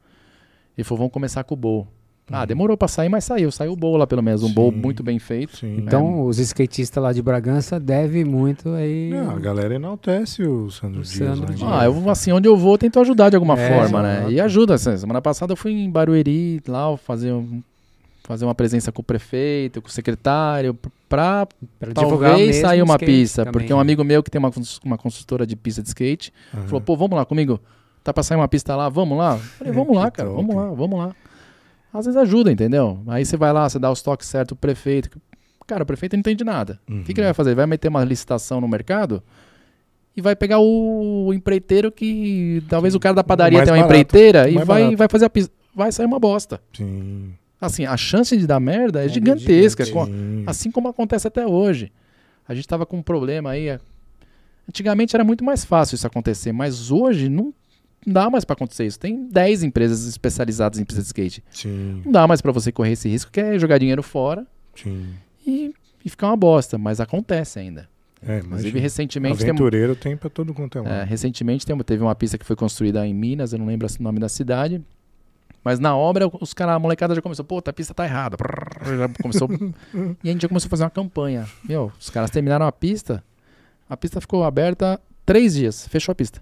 Ele 0.76 0.84
falou, 0.84 0.98
vamos 0.98 1.12
começar 1.12 1.42
com 1.44 1.54
o 1.54 1.56
bowl. 1.56 1.88
Ah, 2.30 2.40
Uhum. 2.40 2.46
demorou 2.46 2.76
pra 2.76 2.88
sair, 2.88 3.08
mas 3.08 3.24
saiu. 3.24 3.50
Saiu 3.50 3.72
o 3.72 3.76
bowl 3.76 3.96
lá, 3.96 4.06
pelo 4.06 4.22
menos. 4.22 4.42
Um 4.42 4.52
bowl 4.52 4.70
muito 4.72 5.02
bem 5.02 5.18
feito. 5.18 5.56
Sim. 5.56 5.76
Então, 5.78 6.24
os 6.24 6.38
skatistas 6.38 7.02
lá 7.02 7.12
de 7.12 7.20
Bragança 7.20 7.78
devem 7.80 8.24
muito 8.24 8.70
aí. 8.70 9.10
Não, 9.12 9.30
a 9.32 9.38
galera 9.38 9.74
enaltece 9.74 10.42
o 10.42 10.70
Sandro 10.70 11.00
O 11.00 11.02
Dias. 11.02 11.16
Sandro 11.16 11.44
lá 11.46 11.52
em 11.52 11.56
Dias. 11.56 11.70
Ah, 11.70 11.84
eu, 11.84 12.10
assim, 12.10 12.32
onde 12.32 12.48
eu 12.48 12.56
vou, 12.56 12.74
eu 12.74 12.78
tento 12.78 13.00
ajudar 13.00 13.28
de 13.28 13.36
alguma 13.36 13.58
É, 13.58 13.68
forma, 13.76 14.02
né? 14.02 14.26
E 14.30 14.40
ajuda. 14.40 14.74
assim, 14.74 14.96
semana 14.96 15.20
passada 15.20 15.52
eu 15.52 15.56
fui 15.56 15.72
em 15.72 15.90
Barueri, 15.90 16.62
lá, 16.66 16.96
fazer, 16.96 17.32
um- 17.32 17.60
fazer 18.22 18.44
uma 18.44 18.54
presença 18.54 18.90
com 18.92 19.02
o 19.02 19.04
prefeito, 19.04 19.82
com 19.82 19.88
o 19.88 19.90
secretário, 19.90 20.74
pra 21.08 21.46
Pra 21.78 21.92
divulgar 21.92 22.30
talvez 22.30 22.56
sair 22.56 22.80
uma 22.82 22.98
pista. 22.98 23.44
também. 23.44 23.52
Porque 23.52 23.74
um 23.74 23.80
amigo 23.80 24.02
meu 24.04 24.22
que 24.22 24.30
tem 24.30 24.38
uma, 24.38 24.50
uma 24.84 24.96
consultora 24.96 25.44
de 25.46 25.56
pista 25.56 25.82
de 25.82 25.88
skate 25.88 26.32
Aham. 26.54 26.62
falou, 26.66 26.80
pô, 26.80 26.96
vamos 26.96 27.16
lá 27.16 27.26
comigo. 27.26 27.60
Tá 28.02 28.12
pra 28.12 28.22
sair 28.22 28.38
uma 28.38 28.48
pista 28.48 28.74
lá, 28.74 28.88
vamos 28.88 29.18
lá? 29.18 29.34
Eu 29.34 29.38
falei, 29.40 29.72
vamos 29.72 29.96
lá, 29.96 30.10
cara, 30.10 30.28
top. 30.30 30.40
vamos 30.40 30.56
lá, 30.56 30.70
vamos 30.70 30.98
lá. 30.98 31.14
Às 31.92 32.06
vezes 32.06 32.18
ajuda, 32.20 32.50
entendeu? 32.50 33.00
Aí 33.06 33.24
você 33.24 33.36
vai 33.36 33.52
lá, 33.52 33.68
você 33.68 33.78
dá 33.78 33.90
os 33.90 34.00
toques 34.02 34.26
certos 34.28 34.56
pro 34.56 34.68
prefeito. 34.68 35.10
Cara, 35.66 35.82
o 35.82 35.86
prefeito 35.86 36.14
não 36.14 36.20
entende 36.20 36.42
nada. 36.44 36.80
O 36.88 37.02
que, 37.02 37.12
que 37.14 37.20
ele 37.20 37.26
vai 37.26 37.34
fazer? 37.34 37.50
Ele 37.50 37.56
vai 37.56 37.66
meter 37.66 37.88
uma 37.88 38.02
licitação 38.04 38.60
no 38.60 38.66
mercado 38.68 39.22
e 40.16 40.20
vai 40.20 40.34
pegar 40.34 40.58
o 40.58 41.32
empreiteiro 41.34 41.92
que. 41.92 42.62
Talvez 42.68 42.94
o 42.94 43.00
cara 43.00 43.14
da 43.14 43.22
padaria 43.24 43.58
tenha 43.62 43.74
uma 43.74 43.82
barato, 43.82 43.92
empreiteira 44.00 44.48
e 44.48 44.54
vai, 44.56 44.64
barato. 44.64 44.96
vai 44.96 45.08
fazer 45.08 45.24
a 45.26 45.30
pista. 45.30 45.52
Vai 45.74 45.92
sair 45.92 46.06
uma 46.06 46.18
bosta. 46.18 46.60
Sim. 46.74 47.32
Assim, 47.60 47.84
a 47.86 47.96
chance 47.96 48.36
de 48.36 48.46
dar 48.46 48.58
merda 48.58 49.02
é, 49.02 49.06
É 49.06 49.08
gigantesca. 49.08 49.84
gigante. 49.84 50.10
Sim. 50.10 50.42
Assim 50.46 50.70
como 50.70 50.88
acontece 50.88 51.28
até 51.28 51.46
hoje. 51.46 51.92
A 52.48 52.54
gente 52.54 52.66
tava 52.66 52.84
com 52.84 52.96
um 52.98 53.02
problema 53.02 53.50
aí. 53.50 53.68
é- 53.68 53.80
Antigamente 54.68 55.14
era 55.14 55.24
muito 55.24 55.44
mais 55.44 55.64
fácil 55.64 55.94
isso 55.94 56.06
acontecer, 56.06 56.52
mas 56.52 56.90
hoje 56.90 57.28
não 57.28 57.52
dá 58.06 58.28
mais 58.30 58.44
pra 58.44 58.54
acontecer 58.54 58.86
isso. 58.86 58.98
Tem 58.98 59.26
10 59.28 59.62
empresas 59.62 60.06
especializadas 60.06 60.78
em 60.78 60.84
pista 60.84 61.00
de 61.00 61.06
skate. 61.06 61.44
Sim. 61.50 62.02
Não 62.04 62.12
dá 62.12 62.26
mais 62.26 62.40
pra 62.40 62.52
você 62.52 62.72
correr 62.72 62.92
esse 62.92 63.08
risco, 63.08 63.30
que 63.30 63.40
é 63.40 63.58
jogar 63.58 63.78
dinheiro 63.78 64.02
fora 64.02 64.46
Sim. 64.74 65.14
e, 65.46 65.72
e 66.04 66.10
ficar 66.10 66.28
uma 66.28 66.36
bosta, 66.36 66.78
mas 66.78 67.00
acontece 67.00 67.58
ainda. 67.58 67.88
É, 68.24 68.38
Inclusive, 68.38 68.68
imagina. 68.68 68.80
recentemente 68.80 69.38
tem, 69.38 69.50
Aventureiro 69.50 69.96
tem 69.96 70.16
pra 70.16 70.30
todo 70.30 70.54
quanto 70.54 70.78
é 70.78 71.00
é, 71.00 71.04
recentemente 71.04 71.66
tem, 71.66 71.76
teve 71.78 72.02
uma 72.04 72.14
pista 72.14 72.38
que 72.38 72.44
foi 72.46 72.54
construída 72.54 73.04
em 73.04 73.12
Minas, 73.12 73.52
eu 73.52 73.58
não 73.58 73.66
lembro 73.66 73.88
o 73.88 74.02
nome 74.02 74.20
da 74.20 74.28
cidade. 74.28 74.80
Mas 75.64 75.78
na 75.78 75.96
obra, 75.96 76.28
os 76.40 76.52
caras, 76.54 76.74
a 76.74 76.78
molecada 76.78 77.14
já 77.14 77.22
começou, 77.22 77.44
pô, 77.44 77.62
a 77.64 77.72
pista 77.72 77.94
tá 77.94 78.04
errada. 78.04 78.36
Já 78.84 79.08
começou, 79.20 79.48
e 80.22 80.28
a 80.28 80.32
gente 80.32 80.42
já 80.42 80.48
começou 80.48 80.66
a 80.66 80.70
fazer 80.70 80.84
uma 80.84 80.90
campanha. 80.90 81.46
Meu, 81.68 81.92
os 81.98 82.10
caras 82.10 82.30
terminaram 82.30 82.66
a 82.66 82.72
pista, 82.72 83.22
a 83.88 83.96
pista 83.96 84.20
ficou 84.20 84.44
aberta 84.44 85.00
três 85.26 85.54
dias, 85.54 85.86
fechou 85.88 86.12
a 86.12 86.14
pista. 86.14 86.40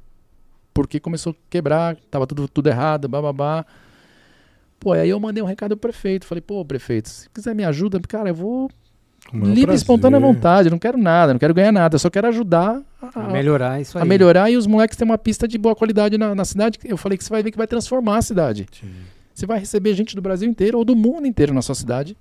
Porque 0.73 1.01
começou 1.01 1.33
a 1.33 1.37
quebrar, 1.51 1.97
tava 2.11 2.27
tudo, 2.27 2.47
tudo 2.49 2.69
errado, 2.69 3.09
bababá. 3.09 3.65
Pô, 4.79 4.93
aí 4.93 5.11
eu 5.11 5.21
mandei 5.21 5.43
um 5.43 5.47
recado 5.47 5.77
pro 5.77 5.91
prefeito. 5.91 6.27
Falei, 6.27 6.41
pô, 6.41 6.65
prefeito, 6.65 7.09
se 7.09 7.29
quiser 7.31 7.55
me 7.55 7.65
ajuda, 7.65 8.01
cara, 8.01 8.31
eu 8.31 8.35
vou 8.35 8.71
livre, 9.33 9.63
prazer. 9.67 9.75
espontânea 9.77 10.19
vontade, 10.19 10.71
não 10.71 10.79
quero 10.79 10.97
nada, 10.97 11.33
não 11.35 11.39
quero 11.39 11.53
ganhar 11.53 11.71
nada, 11.73 11.95
eu 11.95 11.99
só 11.99 12.09
quero 12.09 12.27
ajudar 12.29 12.81
a, 13.01 13.21
A 13.21 13.29
melhorar 13.29 13.81
isso 13.81 13.99
aí. 13.99 14.03
a 14.03 14.05
melhorar 14.05 14.51
e 14.51 14.57
os 14.57 14.67
moleques 14.67 14.97
têm 14.97 15.05
uma 15.05 15.19
pista 15.19 15.47
de 15.47 15.59
boa 15.59 15.77
qualidade 15.77 16.17
na, 16.17 16.35
na 16.35 16.45
cidade. 16.45 16.79
Eu 16.85 16.97
falei 16.97 17.19
que 17.19 17.25
você 17.25 17.31
vai 17.31 17.43
ver 17.43 17.51
que 17.51 17.59
vai 17.59 17.67
transformar 17.67 18.17
a 18.19 18.23
cidade. 18.23 18.67
Sim. 18.73 18.91
Você 19.35 19.47
vai 19.47 19.59
receber 19.59 19.95
gente 19.95 20.15
do 20.17 20.23
Brasil 20.23 20.49
inteiro 20.49 20.79
ou 20.79 20.85
do 20.85 20.97
mundo 20.97 21.27
inteiro 21.27 21.53
na 21.53 21.63
sua 21.63 21.75
cidade, 21.75 22.17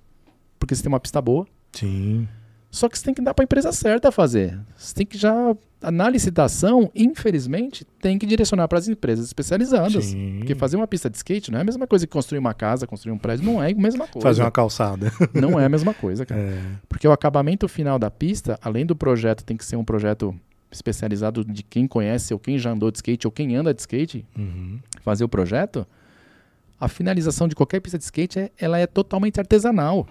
porque 0.58 0.74
você 0.74 0.82
tem 0.82 0.88
uma 0.92 1.00
pista 1.00 1.20
boa. 1.20 1.46
Sim. 1.72 2.28
Só 2.70 2.88
que 2.88 2.96
você 2.96 3.04
tem 3.04 3.14
que 3.14 3.20
dar 3.20 3.34
para 3.34 3.42
a 3.42 3.44
empresa 3.44 3.72
certa 3.72 4.12
fazer. 4.12 4.58
Você 4.76 4.94
tem 4.94 5.04
que 5.06 5.18
já 5.18 5.56
na 5.90 6.08
licitação, 6.10 6.90
infelizmente, 6.94 7.84
tem 8.00 8.18
que 8.18 8.26
direcionar 8.26 8.68
para 8.68 8.78
as 8.78 8.86
empresas 8.86 9.24
especializadas. 9.26 10.04
Sim. 10.04 10.36
Porque 10.38 10.54
fazer 10.54 10.76
uma 10.76 10.86
pista 10.86 11.08
de 11.08 11.16
skate 11.16 11.50
não 11.50 11.58
é 11.58 11.62
a 11.62 11.64
mesma 11.64 11.86
coisa 11.86 12.06
que 12.06 12.12
construir 12.12 12.38
uma 12.38 12.52
casa, 12.54 12.86
construir 12.86 13.12
um 13.12 13.18
prédio, 13.18 13.44
não 13.46 13.62
é 13.62 13.72
a 13.72 13.74
mesma 13.74 14.06
coisa. 14.06 14.28
Fazer 14.28 14.42
uma 14.42 14.50
calçada. 14.50 15.10
Não 15.34 15.58
é 15.58 15.64
a 15.64 15.68
mesma 15.68 15.94
coisa, 15.94 16.24
cara. 16.26 16.40
É. 16.40 16.60
Porque 16.88 17.08
o 17.08 17.12
acabamento 17.12 17.66
final 17.66 17.98
da 17.98 18.10
pista, 18.10 18.58
além 18.62 18.84
do 18.84 18.94
projeto, 18.94 19.42
tem 19.42 19.56
que 19.56 19.64
ser 19.64 19.76
um 19.76 19.84
projeto 19.84 20.34
especializado 20.70 21.44
de 21.44 21.62
quem 21.62 21.86
conhece, 21.86 22.32
ou 22.32 22.38
quem 22.38 22.58
já 22.58 22.70
andou 22.70 22.90
de 22.90 22.98
skate, 22.98 23.26
ou 23.26 23.30
quem 23.32 23.56
anda 23.56 23.72
de 23.74 23.80
skate, 23.80 24.24
Uhum. 24.36 24.78
fazer 25.02 25.24
o 25.24 25.28
projeto. 25.28 25.86
A 26.78 26.88
finalização 26.88 27.48
de 27.48 27.54
qualquer 27.54 27.80
pista 27.80 27.98
de 27.98 28.04
skate, 28.04 28.38
é, 28.38 28.50
ela 28.58 28.78
é 28.78 28.86
totalmente 28.86 29.40
artesanal. 29.40 30.06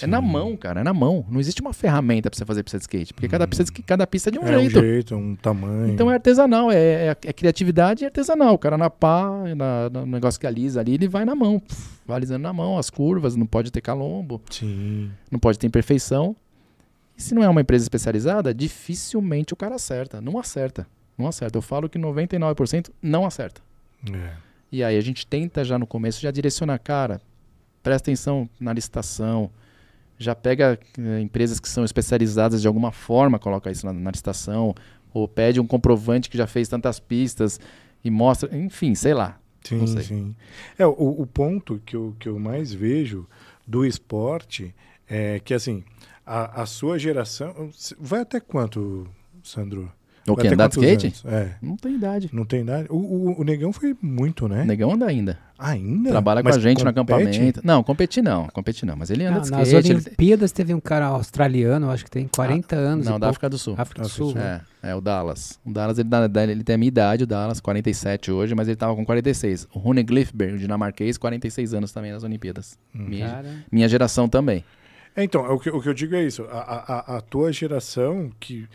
É 0.00 0.06
na 0.06 0.20
Sim. 0.22 0.26
mão, 0.26 0.56
cara, 0.56 0.80
é 0.80 0.84
na 0.84 0.94
mão. 0.94 1.24
Não 1.28 1.38
existe 1.38 1.60
uma 1.60 1.72
ferramenta 1.74 2.30
pra 2.30 2.36
você 2.38 2.44
fazer 2.46 2.62
pista 2.62 2.78
de 2.78 2.84
skate. 2.84 3.12
Porque 3.12 3.28
cada, 3.28 3.46
pista 3.46 3.62
de, 3.64 3.72
cada 3.82 4.06
pista 4.06 4.30
é 4.30 4.32
de 4.32 4.38
um 4.38 4.42
é 4.44 4.58
jeito. 4.58 4.78
um 4.78 4.82
jeito, 4.82 5.14
um 5.16 5.36
tamanho. 5.36 5.92
Então 5.92 6.10
é 6.10 6.14
artesanal, 6.14 6.72
é, 6.72 6.76
é- 7.08 7.16
é 7.26 7.32
criatividade 7.32 8.02
e 8.02 8.06
artesanal. 8.06 8.54
O 8.54 8.58
cara 8.58 8.78
na 8.78 8.88
pá, 8.88 9.30
na, 9.54 9.90
no 9.90 10.06
negócio 10.06 10.40
que 10.40 10.46
alisa 10.46 10.80
ali, 10.80 10.94
ele 10.94 11.08
vai 11.08 11.24
na 11.26 11.34
mão. 11.34 11.60
Vai 12.06 12.16
alisando 12.16 12.42
na 12.42 12.52
mão, 12.54 12.78
as 12.78 12.88
curvas, 12.88 13.36
não 13.36 13.46
pode 13.46 13.70
ter 13.70 13.80
calombo 13.82 14.40
Sim. 14.50 15.10
não 15.30 15.38
pode 15.38 15.58
ter 15.58 15.66
imperfeição. 15.66 16.34
E 17.16 17.22
se 17.22 17.34
não 17.34 17.42
é 17.44 17.48
uma 17.48 17.60
empresa 17.60 17.84
especializada, 17.84 18.54
dificilmente 18.54 19.52
o 19.52 19.56
cara 19.56 19.74
acerta. 19.74 20.20
Não 20.22 20.38
acerta. 20.38 20.86
Não 21.18 21.28
acerta. 21.28 21.58
Eu 21.58 21.62
falo 21.62 21.88
que 21.88 21.98
99% 21.98 22.88
não 23.02 23.26
acerta. 23.26 23.60
É. 24.10 24.30
E 24.72 24.82
aí 24.82 24.96
a 24.96 25.00
gente 25.02 25.26
tenta 25.26 25.62
já 25.62 25.78
no 25.78 25.86
começo 25.86 26.20
já 26.20 26.30
direcionar, 26.30 26.78
cara, 26.78 27.20
presta 27.82 28.10
atenção 28.10 28.48
na 28.58 28.72
licitação. 28.72 29.50
Já 30.22 30.34
pega 30.34 30.78
eh, 30.98 31.20
empresas 31.20 31.60
que 31.60 31.68
são 31.68 31.84
especializadas 31.84 32.60
de 32.60 32.68
alguma 32.68 32.92
forma, 32.92 33.38
coloca 33.38 33.70
isso 33.70 33.84
na, 33.86 33.92
na 33.92 34.10
licitação. 34.10 34.74
Ou 35.12 35.28
pede 35.28 35.60
um 35.60 35.66
comprovante 35.66 36.30
que 36.30 36.38
já 36.38 36.46
fez 36.46 36.68
tantas 36.68 36.98
pistas 36.98 37.60
e 38.04 38.10
mostra. 38.10 38.56
Enfim, 38.56 38.94
sei 38.94 39.14
lá. 39.14 39.38
Sim, 39.62 39.86
sei. 39.86 40.02
sim. 40.02 40.36
É, 40.78 40.86
o, 40.86 40.92
o 40.92 41.26
ponto 41.26 41.80
que 41.84 41.94
eu, 41.94 42.16
que 42.18 42.28
eu 42.28 42.38
mais 42.38 42.72
vejo 42.72 43.26
do 43.66 43.84
esporte 43.84 44.74
é 45.08 45.38
que, 45.40 45.54
assim, 45.54 45.84
a, 46.24 46.62
a 46.62 46.66
sua 46.66 46.98
geração. 46.98 47.70
Vai 47.98 48.20
até 48.20 48.40
quanto, 48.40 49.06
Sandro? 49.42 49.92
O 50.26 50.36
que? 50.36 50.46
Andar 50.46 50.68
de 50.68 50.74
skate? 50.78 51.14
É. 51.26 51.50
Não 51.60 51.76
tem 51.76 51.94
idade. 51.96 52.30
Não 52.32 52.44
tem 52.44 52.60
idade. 52.60 52.86
O, 52.90 52.96
o, 52.96 53.40
o 53.40 53.44
Negão 53.44 53.72
foi 53.72 53.96
muito, 54.00 54.46
né? 54.48 54.62
O 54.62 54.66
negão 54.66 54.92
anda 54.92 55.06
ainda. 55.06 55.38
Ainda? 55.58 56.10
Trabalha 56.10 56.42
com 56.42 56.48
Mas 56.48 56.56
a 56.56 56.60
gente 56.60 56.84
no 56.84 56.92
compete? 56.92 57.20
acampamento. 57.20 57.60
Não, 57.64 57.82
competir 57.82 58.22
não, 58.22 58.46
competir 58.48 58.86
não. 58.86 58.96
Mas 58.96 59.10
ele 59.10 59.24
anda 59.24 59.38
Ah, 59.38 59.42
de 59.42 59.50
nas 59.50 59.68
skate. 59.68 59.90
ele- 59.90 60.00
Olimpíadas 60.00 60.52
teve 60.52 60.74
um 60.74 60.80
cara 60.80 61.06
australiano, 61.06 61.90
acho 61.90 62.04
que 62.04 62.10
tem 62.10 62.28
40 62.28 62.76
anos. 62.76 63.06
Não, 63.06 63.12
da 63.14 63.26
pouco. 63.26 63.30
África 63.30 63.48
do 63.50 63.58
Sul. 63.58 63.74
África 63.78 64.02
do 64.02 64.06
África 64.06 64.24
Sul. 64.24 64.32
Sul. 64.32 64.40
né? 64.40 64.60
É, 64.82 64.90
é 64.90 64.94
o 64.94 65.00
Dallas. 65.00 65.58
O 65.64 65.72
Dallas, 65.72 65.98
ele, 65.98 66.08
ele 66.52 66.64
tem 66.64 66.74
a 66.74 66.78
minha 66.78 66.88
idade, 66.88 67.24
o 67.24 67.26
Dallas, 67.26 67.60
47 67.60 68.30
hoje, 68.32 68.54
mas 68.54 68.66
ele 68.68 68.76
tava 68.76 68.94
com 68.94 69.04
46. 69.04 69.66
O 69.74 69.78
Rune 69.78 70.02
Glifberg, 70.02 70.54
o 70.54 70.58
dinamarquês, 70.58 71.16
46 71.18 71.74
anos 71.74 71.92
também 71.92 72.12
nas 72.12 72.22
Olimpíadas. 72.24 72.76
Hum. 72.94 73.06
Minha, 73.08 73.28
Cara, 73.28 73.48
minha 73.70 73.88
geração 73.88 74.28
também. 74.28 74.64
É, 75.14 75.22
então, 75.22 75.42
o 75.52 75.58
que, 75.60 75.68
o 75.70 75.80
que 75.80 75.88
eu 75.88 75.94
digo 75.94 76.14
é 76.14 76.24
isso. 76.24 76.44
A, 76.50 76.58
a, 77.14 77.16
a 77.18 77.20
tua 77.20 77.52
geração 77.52 78.30
que, 78.40 78.66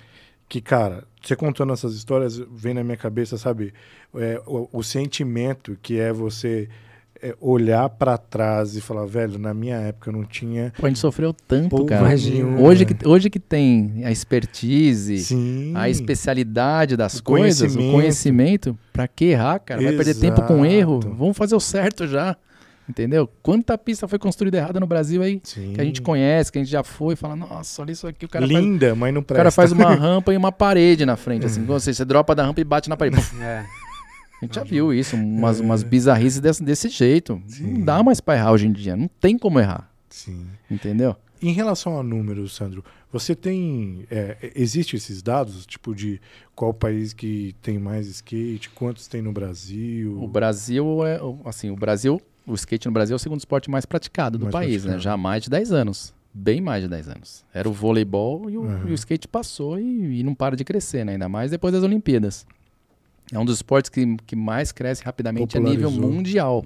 que, 0.48 0.62
cara, 0.62 1.04
você 1.28 1.36
contando 1.36 1.74
essas 1.74 1.94
histórias, 1.94 2.38
vem 2.38 2.74
na 2.74 2.84
minha 2.84 2.98
cabeça, 2.98 3.38
sabe, 3.38 3.74
é, 4.16 4.42
o, 4.46 4.70
o 4.72 4.84
sentimento 4.84 5.78
que 5.82 6.00
é 6.00 6.12
você 6.14 6.70
é, 7.22 7.36
olhar 7.42 7.90
pra 7.90 8.18
trás 8.18 8.76
e 8.76 8.82
falar, 8.82 9.06
velho, 9.06 9.38
na 9.40 9.54
minha 9.54 9.76
época 9.78 10.10
eu 10.10 10.14
não 10.14 10.24
tinha. 10.24 10.72
Pô, 10.78 10.86
a 10.86 10.90
gente 10.90 11.00
sofreu 11.00 11.34
tanto, 11.34 11.84
cara. 11.86 12.02
imagina. 12.02 12.62
Hoje 12.62 12.86
que, 12.86 13.08
hoje 13.08 13.30
que 13.30 13.40
tem 13.40 14.04
a 14.06 14.12
expertise, 14.12 15.18
Sim. 15.20 15.74
a 15.76 15.90
especialidade 15.90 16.96
das 16.96 17.20
O 17.20 17.24
coisas, 17.24 17.60
o 17.60 17.76
conhecimento. 17.76 17.92
conhecimento, 17.94 18.80
pra 18.94 19.08
que 19.08 19.26
errar, 19.26 19.60
cara? 19.60 19.82
Vai 19.82 19.94
perder 19.94 20.16
tempo 20.16 20.42
com 20.44 20.66
erro? 20.66 21.00
Exato. 21.00 21.16
Vamos 21.16 21.36
fazer 21.38 21.56
o 21.56 21.60
certo 21.60 22.08
já. 22.08 22.38
Entendeu? 22.90 23.30
Quanta 23.44 23.78
pista 23.78 24.08
foi 24.08 24.18
construída 24.18 24.58
errada 24.58 24.80
no 24.80 24.88
Brasil 24.88 25.22
aí, 25.22 25.42
Sim. 25.44 25.74
que 25.74 25.82
a 25.82 25.84
gente 25.84 26.02
conhece, 26.02 26.50
que 26.52 26.58
a 26.58 26.62
gente 26.64 26.72
já 26.72 26.84
foi, 26.84 27.14
e 27.14 27.18
fala, 27.18 27.36
nossa, 27.36 27.82
olha 27.82 27.92
isso 27.92 28.08
aqui, 28.08 28.26
o 28.26 28.30
cara 28.30 28.48
faz 28.48 28.60
Linda, 28.60 28.96
mas 28.96 29.14
não 29.14 29.20
O 29.22 29.24
presta. 29.26 29.40
cara 29.40 29.52
faz 29.52 29.72
uma 29.74 29.90
rampa 29.96 30.34
e 30.34 30.38
uma 30.38 30.52
parede 30.54 31.06
na 31.06 31.18
frente, 31.18 31.46
assim. 31.46 31.66
Ou 31.70 31.80
seja, 31.82 31.98
você 31.98 32.06
dropa 32.06 32.34
da 32.34 32.46
rampa 32.46 32.62
e 32.62 32.64
bate 32.64 32.88
na 32.90 32.96
parede. 32.96 33.18
É. 33.42 33.66
A 34.40 34.46
gente 34.46 34.54
já 34.56 34.64
viu 34.64 34.94
isso, 34.94 35.16
umas, 35.16 35.60
umas 35.60 35.82
bizarrices 35.82 36.40
desse, 36.40 36.64
desse 36.64 36.90
jeito. 36.90 37.42
Não 37.60 37.82
dá 37.82 38.04
mais 38.04 38.22
pra 38.22 38.36
errar 38.36 38.52
hoje 38.52 38.68
em 38.68 38.72
dia. 38.72 38.96
Não 38.96 39.08
tem 39.20 39.36
como 39.36 39.60
errar. 39.60 39.90
Sim. 40.10 40.46
Entendeu? 40.70 41.16
Em 41.42 41.52
relação 41.52 42.00
a 42.00 42.04
números, 42.04 42.56
Sandro, 42.56 42.86
você 43.12 43.34
tem. 43.36 44.06
É, 44.12 44.38
existe 44.56 44.96
esses 44.96 45.24
dados, 45.24 45.66
tipo, 45.66 45.96
de 45.96 46.22
qual 46.56 46.72
país 46.72 47.14
que 47.14 47.56
tem 47.64 47.80
mais 47.80 48.06
skate, 48.08 48.70
quantos 48.70 49.08
tem 49.08 49.24
no 49.24 49.32
Brasil? 49.32 50.22
O 50.22 50.28
Brasil 50.28 51.04
é. 51.06 51.20
o- 51.22 51.40
Assim, 51.44 51.72
o 51.72 51.76
Brasil. 51.76 52.22
O 52.48 52.54
skate 52.56 52.88
no 52.88 52.94
Brasil 52.94 53.14
é 53.14 53.18
o 53.18 53.20
segundo 53.20 53.40
esporte 53.40 53.70
mais 53.70 53.86
praticado 53.86 54.38
do 54.38 54.46
Mais 54.46 54.54
país, 54.54 54.84
né? 54.86 54.92
praticado. 54.92 55.04
Já 55.04 55.14
há 55.14 55.18
mais 55.18 55.44
de 55.44 55.50
10 55.50 55.72
anos. 55.74 56.14
Bem 56.34 56.62
mais 56.62 56.84
de 56.84 56.88
10 56.90 57.10
anos. 57.10 57.46
Era 57.54 57.68
o 57.68 57.74
voleibol 57.74 58.50
e 58.50 58.58
o, 58.58 58.62
Uhum. 58.62 58.88
e 58.88 58.92
o 58.92 58.94
skate 58.94 59.28
passou 59.28 59.80
e, 59.80 60.20
e 60.20 60.24
não 60.24 60.34
para 60.34 60.56
de 60.56 60.64
crescer, 60.64 61.04
né? 61.04 61.14
Ainda 61.14 61.28
mais 61.28 61.52
depois 61.52 61.74
das 61.74 61.84
Olimpíadas. 61.84 62.46
É 63.34 63.38
um 63.38 63.44
dos 63.44 63.56
esportes 63.56 63.90
que, 63.90 64.16
que 64.26 64.36
mais 64.36 64.72
cresce 64.72 65.04
rapidamente 65.04 65.58
a 65.58 65.60
nível 65.60 65.92
mundial. 65.92 66.64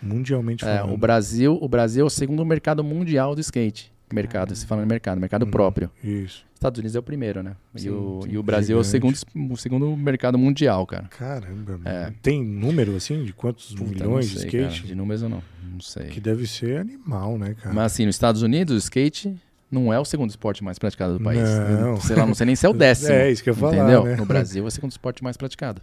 Mundialmente 0.00 0.64
É, 0.64 0.78
falando. 0.78 0.94
o 0.94 0.96
Brasil, 0.96 1.58
o 1.60 1.68
Brasil 1.68 2.02
é 2.04 2.06
o 2.06 2.10
segundo 2.10 2.44
mercado 2.46 2.82
mundial 2.82 3.34
do 3.34 3.40
skate. 3.40 3.91
Mercado, 4.14 4.54
se 4.54 4.66
fala 4.66 4.82
em 4.82 4.86
mercado, 4.86 5.20
mercado 5.20 5.44
Uhum. 5.44 5.50
próprio. 5.50 5.90
Isso. 6.02 6.44
Estados 6.54 6.78
Unidos 6.78 6.94
é 6.94 6.98
o 6.98 7.02
primeiro, 7.02 7.42
né? 7.42 7.56
Sim, 7.74 7.88
e, 7.88 7.90
o, 7.90 8.20
sim. 8.22 8.28
e 8.30 8.38
o 8.38 8.42
Brasil 8.42 8.76
é 8.76 8.80
o 8.80 8.84
segundo, 8.84 9.16
Gigante. 9.16 9.52
o 9.52 9.56
segundo 9.56 9.96
mercado 9.96 10.38
mundial, 10.38 10.86
cara. 10.86 11.08
Caramba, 11.10 11.80
É. 11.84 12.12
tem 12.22 12.44
número 12.44 12.94
assim 12.96 13.24
de 13.24 13.32
quantos 13.32 13.74
Puta, 13.74 13.90
milhões 13.90 14.26
não 14.26 14.34
de 14.34 14.38
sei, 14.38 14.46
skate? 14.46 14.76
cara. 14.76 14.86
De 14.88 14.94
números 14.94 15.22
eu 15.22 15.28
não, 15.28 15.42
não 15.72 15.80
sei. 15.80 16.06
Que 16.06 16.20
deve 16.20 16.46
ser 16.46 16.78
animal, 16.78 17.36
né, 17.36 17.54
cara? 17.60 17.74
Mas 17.74 17.92
assim, 17.92 18.06
nos 18.06 18.14
Estados 18.14 18.42
Unidos, 18.42 18.74
o 18.76 18.78
skate 18.78 19.34
não 19.68 19.92
é 19.92 19.98
o 19.98 20.04
segundo 20.04 20.30
esporte 20.30 20.62
mais 20.62 20.78
praticado 20.78 21.18
do 21.18 21.24
país. 21.24 21.40
Não. 21.80 22.00
Sei 22.00 22.14
lá, 22.14 22.24
não 22.26 22.34
sei 22.34 22.46
nem 22.46 22.54
se 22.54 22.64
é 22.64 22.68
o 22.68 22.72
décimo. 22.74 23.10
É, 23.12 23.30
isso 23.32 23.42
que 23.42 23.50
eu 23.50 23.54
falar, 23.54 23.74
Entendeu? 23.78 24.04
né? 24.04 24.14
No 24.16 24.24
Brasil 24.26 24.62
é 24.64 24.68
o 24.68 24.70
segundo 24.70 24.90
esporte 24.92 25.24
mais 25.24 25.36
praticado. 25.36 25.82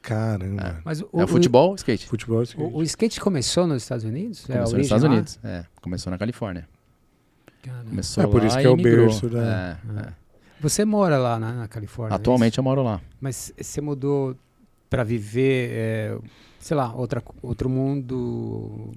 Caramba. 0.00 0.80
Mas 0.84 1.00
o, 1.00 1.08
é 1.14 1.24
o 1.24 1.26
futebol, 1.26 1.72
o 1.72 1.74
skate. 1.76 2.06
Futebol 2.06 2.40
é 2.40 2.44
skate. 2.44 2.62
O, 2.74 2.76
o 2.78 2.82
skate 2.82 3.20
começou 3.20 3.66
nos 3.66 3.82
Estados 3.82 4.04
Unidos? 4.04 4.44
É 4.48 4.52
Começou 4.54 4.60
nos 4.62 4.72
origem 4.72 4.96
Estados? 4.96 5.04
Unidos. 5.04 5.38
É, 5.42 5.64
começou 5.80 6.10
na 6.10 6.18
Califórnia. 6.18 6.68
Começou 7.88 8.24
É, 8.24 8.26
por 8.26 8.44
isso 8.44 8.58
que 8.58 8.66
é 8.66 8.68
o 8.70 8.76
migrou. 8.76 9.06
berço 9.06 9.28
da- 9.28 9.78
É, 9.98 10.00
é. 10.00 10.12
Você 10.60 10.84
mora 10.84 11.18
lá 11.18 11.38
na, 11.38 11.52
na 11.52 11.68
Califórnia? 11.68 12.14
é 12.14 12.16
Atualmente 12.16 12.58
eu 12.58 12.64
moro 12.64 12.82
lá. 12.82 13.00
Mas 13.20 13.52
você 13.60 13.80
mudou 13.80 14.34
para 14.88 15.02
viver, 15.04 15.70
é, 15.72 16.18
sei 16.58 16.76
lá, 16.76 16.92
outra, 16.94 17.22
outro 17.42 17.68
mundo 17.68 18.90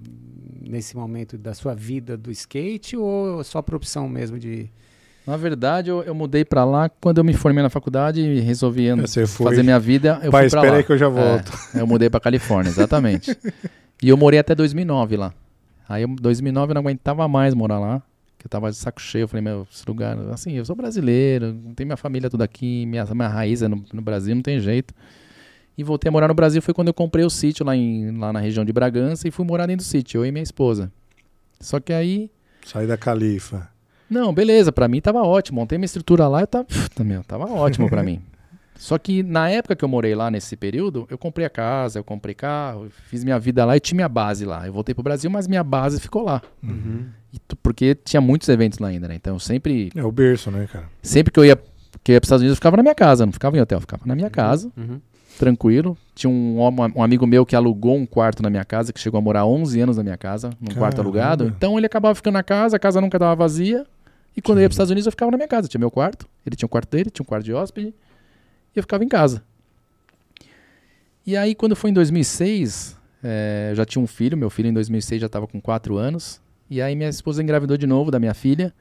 nesse 0.62 0.96
momento 0.96 1.38
da 1.38 1.54
sua 1.54 1.74
vida 1.74 2.16
do 2.16 2.32
skate 2.32 2.96
ou 2.96 3.44
só 3.44 3.62
por 3.62 3.76
opção 3.76 4.08
mesmo 4.08 4.38
de. 4.40 4.70
Na 5.26 5.36
verdade, 5.36 5.90
eu, 5.90 6.02
eu 6.04 6.16
mudei 6.16 6.46
pra 6.46 6.64
lá 6.64 6.88
quando 6.88 7.18
eu 7.18 7.24
me 7.24 7.34
formei 7.34 7.62
na 7.62 7.70
faculdade 7.70 8.22
e 8.22 8.40
resolvi 8.40 8.88
É, 8.88 9.26
fazer 9.28 9.62
minha 9.62 9.78
vida. 9.80 10.20
Eu 10.24 10.32
Pai, 10.32 10.44
fui 10.44 10.50
pra 10.52 10.60
espera 10.60 10.72
lá. 10.72 10.78
aí 10.78 10.84
que 10.86 10.92
eu 10.94 10.98
já 10.98 11.10
volto. 11.10 11.52
É, 11.76 11.82
eu 11.82 11.88
mudei 11.88 12.10
pra 12.10 12.20
Califórnia, 12.22 12.70
exatamente. 12.70 13.38
e 14.02 14.08
eu 14.08 14.16
morei 14.16 14.40
até 14.40 14.56
2009 14.56 15.18
lá. 15.18 15.34
Aí, 15.90 16.04
em 16.04 16.16
2009, 16.16 16.72
eu 16.72 16.76
não 16.76 16.82
aguentava 16.82 17.28
mais 17.28 17.54
morar 17.54 17.80
lá. 17.80 18.02
Eu 18.48 18.50
tava 18.50 18.72
de 18.72 18.78
saco 18.78 19.02
cheio. 19.02 19.24
Eu 19.24 19.28
falei, 19.28 19.44
meu, 19.44 19.68
esse 19.70 19.84
lugar. 19.86 20.18
Assim, 20.32 20.54
eu 20.54 20.64
sou 20.64 20.74
brasileiro, 20.74 21.54
tenho 21.76 21.86
minha 21.86 21.98
família 21.98 22.30
tudo 22.30 22.42
aqui, 22.44 22.86
minha, 22.86 23.06
minha 23.14 23.28
raiz 23.28 23.62
é 23.62 23.68
no, 23.68 23.84
no 23.92 24.02
Brasil, 24.02 24.34
não 24.34 24.42
tem 24.42 24.58
jeito. 24.58 24.94
E 25.78 25.84
voltei 25.84 26.08
a 26.08 26.12
morar 26.14 26.30
no 26.30 26.34
Brasil 26.34 26.62
foi 26.62 26.74
quando 26.74 26.88
eu 26.88 26.94
comprei 26.94 27.26
o 27.26 27.30
sítio 27.30 27.66
lá, 27.66 27.76
em, 27.76 28.18
lá 28.18 28.32
na 28.32 28.40
região 28.40 28.64
de 28.64 28.72
Bragança 28.72 29.28
e 29.28 29.32
fui 29.32 29.46
morar 29.46 29.66
dentro 29.68 29.86
do 29.86 29.88
sítio, 29.90 30.22
eu 30.22 30.26
e 30.26 30.32
minha 30.32 30.42
esposa. 30.42 30.90
Só 31.60 31.78
que 31.80 31.92
aí 31.92 32.32
Sai 32.66 32.88
da 32.88 32.98
califa. 32.98 33.68
não, 34.10 34.34
beleza, 34.34 34.72
pra 34.72 34.88
mim 34.88 35.02
tava 35.02 35.22
ótimo. 35.22 35.60
Montei 35.60 35.78
minha 35.78 35.86
estrutura 35.86 36.28
lá 36.30 36.44
e 36.44 36.48
tava, 36.48 36.64
puta, 36.64 37.04
meu, 37.04 37.24
tava 37.26 37.46
ótimo 37.52 37.90
pra 37.90 38.02
mim. 38.02 38.22
Só 38.78 38.98
que 38.98 39.24
na 39.24 39.50
época 39.50 39.76
que 39.76 39.84
eu 39.84 39.90
morei 39.90 40.14
lá 40.16 40.30
nesse 40.30 40.56
período, 40.56 41.08
eu 41.10 41.18
comprei 41.18 41.46
a 41.46 41.50
casa, 41.50 42.00
eu 42.00 42.04
comprei 42.04 42.36
carro, 42.36 42.88
fiz 43.10 43.24
minha 43.24 43.40
vida 43.40 43.66
lá 43.66 43.76
e 43.76 43.80
tinha 43.80 43.96
minha 43.96 44.10
base 44.10 44.46
lá. 44.46 44.66
Eu 44.68 44.74
voltei 44.74 44.94
pro 44.94 45.04
Brasil, 45.04 45.30
mas 45.30 45.48
minha 45.48 45.64
base 45.64 46.00
ficou 46.00 46.24
lá. 46.24 46.42
E 47.34 47.40
tu- 47.40 47.56
porque 47.58 47.96
tinha 47.96 48.22
muitos 48.22 48.48
eventos 48.50 48.80
lá 48.80 48.88
ainda, 48.90 49.08
né? 49.08 49.16
Então 49.16 49.36
eu 49.36 49.40
sempre, 49.40 49.92
É 49.96 50.04
o 50.04 50.12
berço, 50.12 50.50
né, 50.52 50.68
cara? 50.72 50.86
sempre 51.02 51.32
que 51.34 51.40
eu 51.40 51.46
ia, 51.46 51.56
que 52.04 52.12
eu 52.12 52.14
ia 52.14 52.22
pros 52.22 52.28
Estados 52.28 52.42
Unidos, 52.42 52.54
eu 52.54 52.56
ficava 52.58 52.78
na 52.78 52.84
minha 52.84 52.96
casa, 52.96 53.26
não 53.26 53.34
ficava 53.34 53.58
em 53.58 53.62
hotel, 53.62 53.78
eu 53.78 53.82
ficava 53.82 54.04
na 54.06 54.16
minha 54.16 54.30
casa, 54.30 54.72
Uhum. 54.78 55.00
tranquilo. 55.38 55.98
Tinha 56.16 56.30
um, 56.30 56.58
um 56.96 57.04
amigo 57.04 57.26
meu 57.28 57.46
que 57.46 57.56
alugou 57.56 57.96
um 57.96 58.06
quarto 58.06 58.42
na 58.42 58.50
minha 58.50 58.64
casa, 58.66 58.92
que 58.94 59.00
chegou 59.00 59.18
a 59.18 59.22
morar 59.22 59.46
11 59.46 59.80
anos 59.82 59.98
na 59.98 60.04
minha 60.04 60.18
casa, 60.18 60.50
num 60.60 60.74
quarto 60.74 60.98
Caramba. 60.98 61.02
alugado. 61.02 61.46
Então 61.48 61.78
ele 61.78 61.86
acabava 61.86 62.16
ficando 62.16 62.34
na 62.36 62.44
casa, 62.44 62.78
a 62.78 62.80
casa 62.80 63.02
nunca 63.02 63.18
estava 63.18 63.36
vazia. 63.36 63.86
E 64.36 64.42
quando 64.42 64.60
eu 64.60 64.64
ia 64.64 64.68
para 64.70 64.72
os 64.72 64.76
Sim. 64.76 64.78
Estados 64.78 64.92
Unidos, 64.92 65.06
eu 65.08 65.12
ficava 65.12 65.32
na 65.32 65.38
minha 65.38 65.48
casa. 65.48 65.68
Tinha 65.68 65.80
meu 65.80 65.90
quarto, 65.92 66.28
ele 66.46 66.56
tinha 66.56 66.66
o 66.68 66.70
quarto 66.70 66.90
dele, 66.92 67.10
tinha 67.10 67.24
um 67.24 67.26
quarto 67.28 67.44
de 67.44 67.54
hóspede, 67.54 67.94
eu 68.80 68.84
ficava 68.84 69.04
em 69.04 69.08
casa. 69.08 69.44
E 71.26 71.36
aí, 71.36 71.54
quando 71.54 71.76
foi 71.76 71.90
em 71.90 71.94
2006, 71.94 72.98
eh, 73.24 73.70
eu 73.72 73.76
já 73.76 73.86
tinha 73.86 74.02
um 74.02 74.08
filho, 74.08 74.38
meu 74.38 74.50
filho 74.50 74.70
em 74.70 74.74
2006 74.74 75.22
já 75.22 75.28
estava 75.28 75.48
com 75.48 75.60
4 75.60 75.98
anos. 75.98 76.42
E 76.70 76.82
aí 76.82 76.96
minha 76.96 77.10
esposa 77.10 77.42
engravidou 77.42 77.78
de 77.78 77.88
novo 77.88 78.12
da 78.12 78.20
minha 78.20 78.34
filha. 78.34 78.74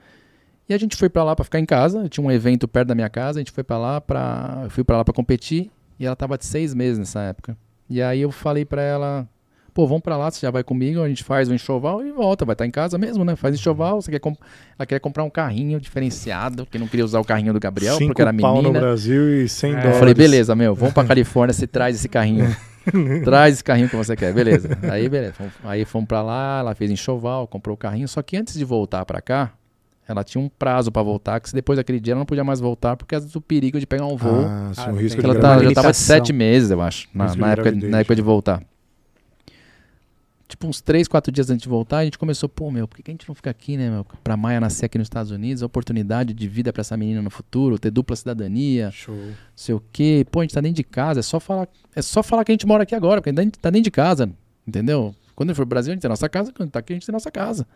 E 0.69 0.75
a 0.75 0.79
gente 0.79 0.97
foi 0.97 1.09
pra 1.09 1.23
lá 1.23 1.37
pra 1.37 1.45
ficar 1.45 1.61
em 1.61 1.67
casa. 1.67 2.01
Eu 2.01 2.09
tinha 2.09 2.25
um 2.27 2.31
evento 2.31 2.67
perto 2.67 2.89
da 2.89 2.95
minha 2.95 3.09
casa. 3.09 3.39
A 3.39 3.41
gente 3.41 3.53
foi 3.53 3.63
pra 3.63 3.79
lá 3.79 4.01
para, 4.01 4.63
eu 4.65 4.71
fui 4.71 4.83
pra 4.83 4.97
lá 4.97 5.05
para 5.05 5.15
competir. 5.15 5.71
E 5.99 6.05
ela 6.05 6.17
tava 6.17 6.37
de 6.37 6.45
seis 6.45 6.75
meses 6.75 6.99
nessa 6.99 7.21
época. 7.21 7.57
E 7.89 8.03
aí 8.03 8.21
eu 8.21 8.33
falei 8.33 8.65
pra 8.65 8.83
ela, 8.83 9.29
pô, 9.77 9.87
vamos 9.87 10.03
pra 10.03 10.17
lá, 10.17 10.31
você 10.31 10.41
já 10.41 10.51
vai 10.51 10.65
comigo, 10.65 11.03
a 11.03 11.09
gente 11.09 11.23
faz 11.23 11.51
o 11.51 11.55
enxoval 11.55 12.03
e 12.03 12.11
volta, 12.11 12.47
vai 12.47 12.55
estar 12.55 12.65
em 12.65 12.71
casa 12.71 12.97
mesmo, 12.97 13.27
né? 13.27 13.37
Faz 13.37 13.55
enxoval, 13.55 14.01
você 14.01 14.11
quer 14.11 14.19
comp- 14.19 14.39
ela 14.79 14.87
queria 14.87 14.99
comprar 14.99 15.23
um 15.23 15.29
carrinho 15.29 15.79
diferenciado, 15.79 16.65
que 16.65 16.79
não 16.79 16.87
queria 16.87 17.05
usar 17.05 17.21
o 17.21 17.25
carrinho 17.25 17.53
do 17.53 17.61
Gabriel, 17.61 17.97
Cinco 17.99 18.09
porque 18.15 18.23
era 18.23 18.33
pau 18.33 18.57
no 18.57 18.63
menina. 18.63 18.81
Brasil 18.81 19.43
e 19.43 19.47
100 19.47 19.71
É. 19.71 19.73
Eu 19.73 19.77
Eu 19.77 19.81
dólares. 19.83 19.99
falei, 19.99 20.15
beleza, 20.15 20.57
meu, 20.57 20.75
vamos 20.75 20.95
pra 20.95 21.05
Califórnia, 21.05 21.53
você 21.53 21.67
traz 21.67 21.95
esse 21.97 22.09
carrinho. 22.09 22.57
traz 23.23 23.53
esse 23.57 23.65
carrinho 23.65 23.89
que 23.91 23.97
você 23.97 24.17
quer, 24.17 24.33
beleza. 24.33 24.79
Aí, 24.91 25.09
beleza. 25.11 25.35
Aí 25.63 25.85
fomos 25.85 26.09
pra 26.09 26.23
lá, 26.23 26.61
ela 26.61 26.75
fez 26.75 26.91
enxoval, 26.91 27.47
comprou 27.47 27.75
o 27.75 27.77
carrinho. 27.77 28.09
Só 28.09 28.23
que 28.23 28.35
antes 28.37 28.55
de 28.55 28.65
voltar 28.65 29.05
pra 29.05 29.21
cá, 29.21 29.53
ela 30.09 30.25
tinha 30.25 30.43
um 30.43 30.49
prazo 30.49 30.91
pra 30.91 31.03
voltar, 31.03 31.39
que 31.39 31.51
se 31.51 31.55
depois 31.55 31.77
daquele 31.77 32.01
dia 32.01 32.13
ela 32.15 32.21
não 32.21 32.27
podia 32.27 32.45
mais 32.45 32.61
voltar 32.61 32.97
por 32.97 33.05
causa 33.05 33.29
do 33.29 33.41
perigo 33.43 33.79
de 33.79 33.87
pegar 33.87 34.07
um 34.07 34.17
voo. 34.17 34.47
Ah, 34.49 34.71
sim, 34.73 34.81
Ah, 34.81 34.85
um 34.85 34.93
tem 34.95 35.03
risco 35.03 35.17
Porque 35.21 35.31
de 35.31 35.37
ela 35.37 35.41
tá- 35.41 35.41
já 35.41 35.43
tava 35.49 35.59
de 35.59 35.63
limitação. 35.65 35.93
sete 35.93 36.33
meses, 36.33 36.71
eu 36.71 36.81
acho, 36.81 37.09
na, 37.13 37.25
na 37.35 37.49
época, 37.53 37.63
gravidez, 37.65 37.91
na 37.93 38.01
época 38.01 38.15
de 38.17 38.23
voltar. 38.23 38.63
Tipo, 40.49 40.69
uns 40.69 40.81
três, 40.81 41.09
quatro 41.09 41.33
dias 41.33 41.51
antes 41.51 41.65
de 41.65 41.69
voltar, 41.69 41.99
a 41.99 42.05
gente 42.05 42.19
começou, 42.19 42.49
pô, 42.49 42.71
meu, 42.71 42.87
por 42.87 42.97
que 42.97 43.11
a 43.11 43.13
gente 43.13 43.27
não 43.27 43.35
fica 43.35 43.51
aqui, 43.51 43.77
né, 43.77 43.91
meu? 43.91 44.07
Pra 44.23 44.37
Maia 44.37 44.61
nascer 44.61 44.87
aqui 44.87 44.97
nos 44.97 45.07
Estados 45.07 45.33
Unidos, 45.33 45.61
a 45.61 45.67
oportunidade 45.67 46.33
de 46.33 46.49
vida 46.49 46.73
pra 46.73 46.83
essa 46.83 46.97
menina 46.97 47.21
no 47.21 47.31
futuro, 47.31 47.79
ter 47.81 47.91
dupla 47.91 48.15
cidadania, 48.15 48.93
Show. 48.93 49.15
não 49.15 49.35
sei 49.57 49.75
o 49.75 49.83
quê. 49.93 50.25
Pô, 50.31 50.41
a 50.41 50.43
gente 50.45 50.55
tá 50.55 50.61
dentro 50.61 50.77
de 50.77 50.85
casa, 50.85 51.19
é 51.19 51.23
só 51.23 51.41
falar, 51.41 51.69
é 51.97 52.01
só 52.01 52.23
falar 52.23 52.45
que 52.45 52.53
a 52.53 52.55
gente 52.55 52.67
mora 52.67 52.85
aqui 52.85 52.95
agora, 52.95 53.21
porque 53.21 53.37
a 53.37 53.43
gente 53.43 53.59
tá 53.59 53.71
dentro 53.71 53.85
de 53.85 53.91
casa, 53.91 54.31
entendeu? 54.67 55.13
Quando 55.35 55.51
ele 55.51 55.57
for 55.57 55.63
pro 55.63 55.71
Brasil, 55.71 55.93
a 55.93 55.95
gente 55.95 56.03
tem 56.03 56.09
nossa 56.09 56.29
casa, 56.29 56.53
quando 56.53 56.71
tá 56.71 56.79
aqui, 56.79 56.93
a 56.93 56.97
gente 56.97 57.07
tem 57.07 57.13
nossa 57.13 57.31
casa. 57.31 57.67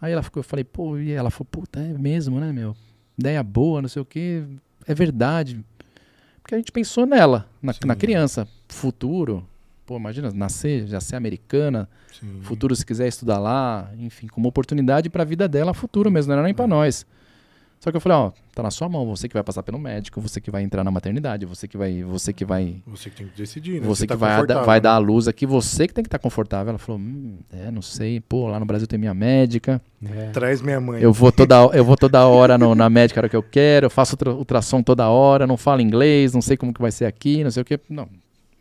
Aí 0.00 0.12
ela 0.12 0.22
ficou, 0.22 0.40
eu 0.40 0.44
falei, 0.44 0.64
pô, 0.64 0.96
e 0.96 1.12
ela 1.12 1.30
falou, 1.30 1.48
puta, 1.50 1.80
é 1.80 1.92
mesmo, 1.92 2.40
né, 2.40 2.50
meu? 2.50 2.74
Ideia 3.18 3.42
boa, 3.42 3.82
não 3.82 3.88
sei 3.88 4.00
o 4.00 4.04
quê, 4.04 4.42
é 4.86 4.94
verdade. 4.94 5.62
Porque 6.40 6.54
a 6.54 6.58
gente 6.58 6.72
pensou 6.72 7.04
nela, 7.04 7.46
na, 7.60 7.74
na 7.84 7.94
criança, 7.94 8.48
futuro. 8.68 9.46
Pô, 9.88 9.96
imagina, 9.96 10.30
nascer, 10.34 10.86
já 10.86 11.00
ser 11.00 11.16
americana, 11.16 11.88
Sim. 12.20 12.40
futuro 12.42 12.76
se 12.76 12.84
quiser 12.84 13.08
estudar 13.08 13.38
lá, 13.38 13.90
enfim, 13.98 14.26
como 14.26 14.46
oportunidade 14.46 15.08
pra 15.08 15.24
vida 15.24 15.48
dela, 15.48 15.72
futuro 15.72 16.10
mesmo, 16.10 16.28
não 16.28 16.34
era 16.38 16.42
nem 16.44 16.52
pra 16.52 16.66
nós. 16.66 17.06
Só 17.80 17.90
que 17.90 17.96
eu 17.96 18.00
falei, 18.02 18.18
ó, 18.18 18.32
tá 18.54 18.62
na 18.62 18.70
sua 18.70 18.86
mão, 18.86 19.06
você 19.06 19.26
que 19.28 19.32
vai 19.32 19.42
passar 19.42 19.62
pelo 19.62 19.78
médico, 19.78 20.20
você 20.20 20.42
que 20.42 20.50
vai 20.50 20.62
entrar 20.62 20.84
na 20.84 20.90
maternidade, 20.90 21.46
você 21.46 21.66
que 21.66 21.78
vai, 21.78 22.02
você 22.02 22.34
que 22.34 22.44
vai, 22.44 22.82
Você 22.86 23.08
que 23.08 23.16
tem 23.16 23.28
que 23.28 23.36
decidir, 23.38 23.80
né? 23.80 23.86
você 23.86 24.06
tá 24.06 24.12
que 24.14 24.20
vai, 24.20 24.28
dar- 24.28 24.36
confortável, 24.36 24.66
vai 24.66 24.76
né? 24.76 24.80
dar 24.82 24.92
a 24.92 24.98
luz 24.98 25.26
aqui, 25.26 25.46
você 25.46 25.88
que 25.88 25.94
tem 25.94 26.02
que 26.04 26.08
estar 26.08 26.18
confortável. 26.18 26.68
Ela 26.68 26.78
falou, 26.78 27.00
hum, 27.00 27.38
é, 27.50 27.70
não 27.70 27.80
sei, 27.80 28.20
pô, 28.20 28.46
lá 28.48 28.60
no 28.60 28.66
Brasil 28.66 28.86
tem 28.86 28.98
minha 28.98 29.14
médica, 29.14 29.80
É. 30.04 30.28
Traz 30.32 30.60
minha 30.60 30.78
mãe. 30.82 31.00
eu 31.00 31.14
vou 31.14 31.32
toda, 31.32 31.54
eu 31.72 31.82
vou 31.82 31.96
toda 31.96 32.26
hora 32.26 32.58
no- 32.58 32.74
na 32.74 32.90
médica 32.90 33.20
a 33.20 33.22
hora 33.22 33.28
que 33.30 33.36
eu 33.36 33.42
quero, 33.42 33.86
eu 33.86 33.90
faço 33.90 34.14
ultra- 34.16 34.34
ultrassom 34.34 34.82
toda 34.82 35.08
hora, 35.08 35.46
não 35.46 35.56
falo 35.56 35.80
inglês, 35.80 36.34
não 36.34 36.42
sei 36.42 36.58
como 36.58 36.74
que 36.74 36.82
vai 36.82 36.90
ser 36.92 37.06
aqui, 37.06 37.42
não 37.42 37.50
sei 37.50 37.62
o 37.62 37.64
que. 37.64 37.80
Não, 37.88 38.06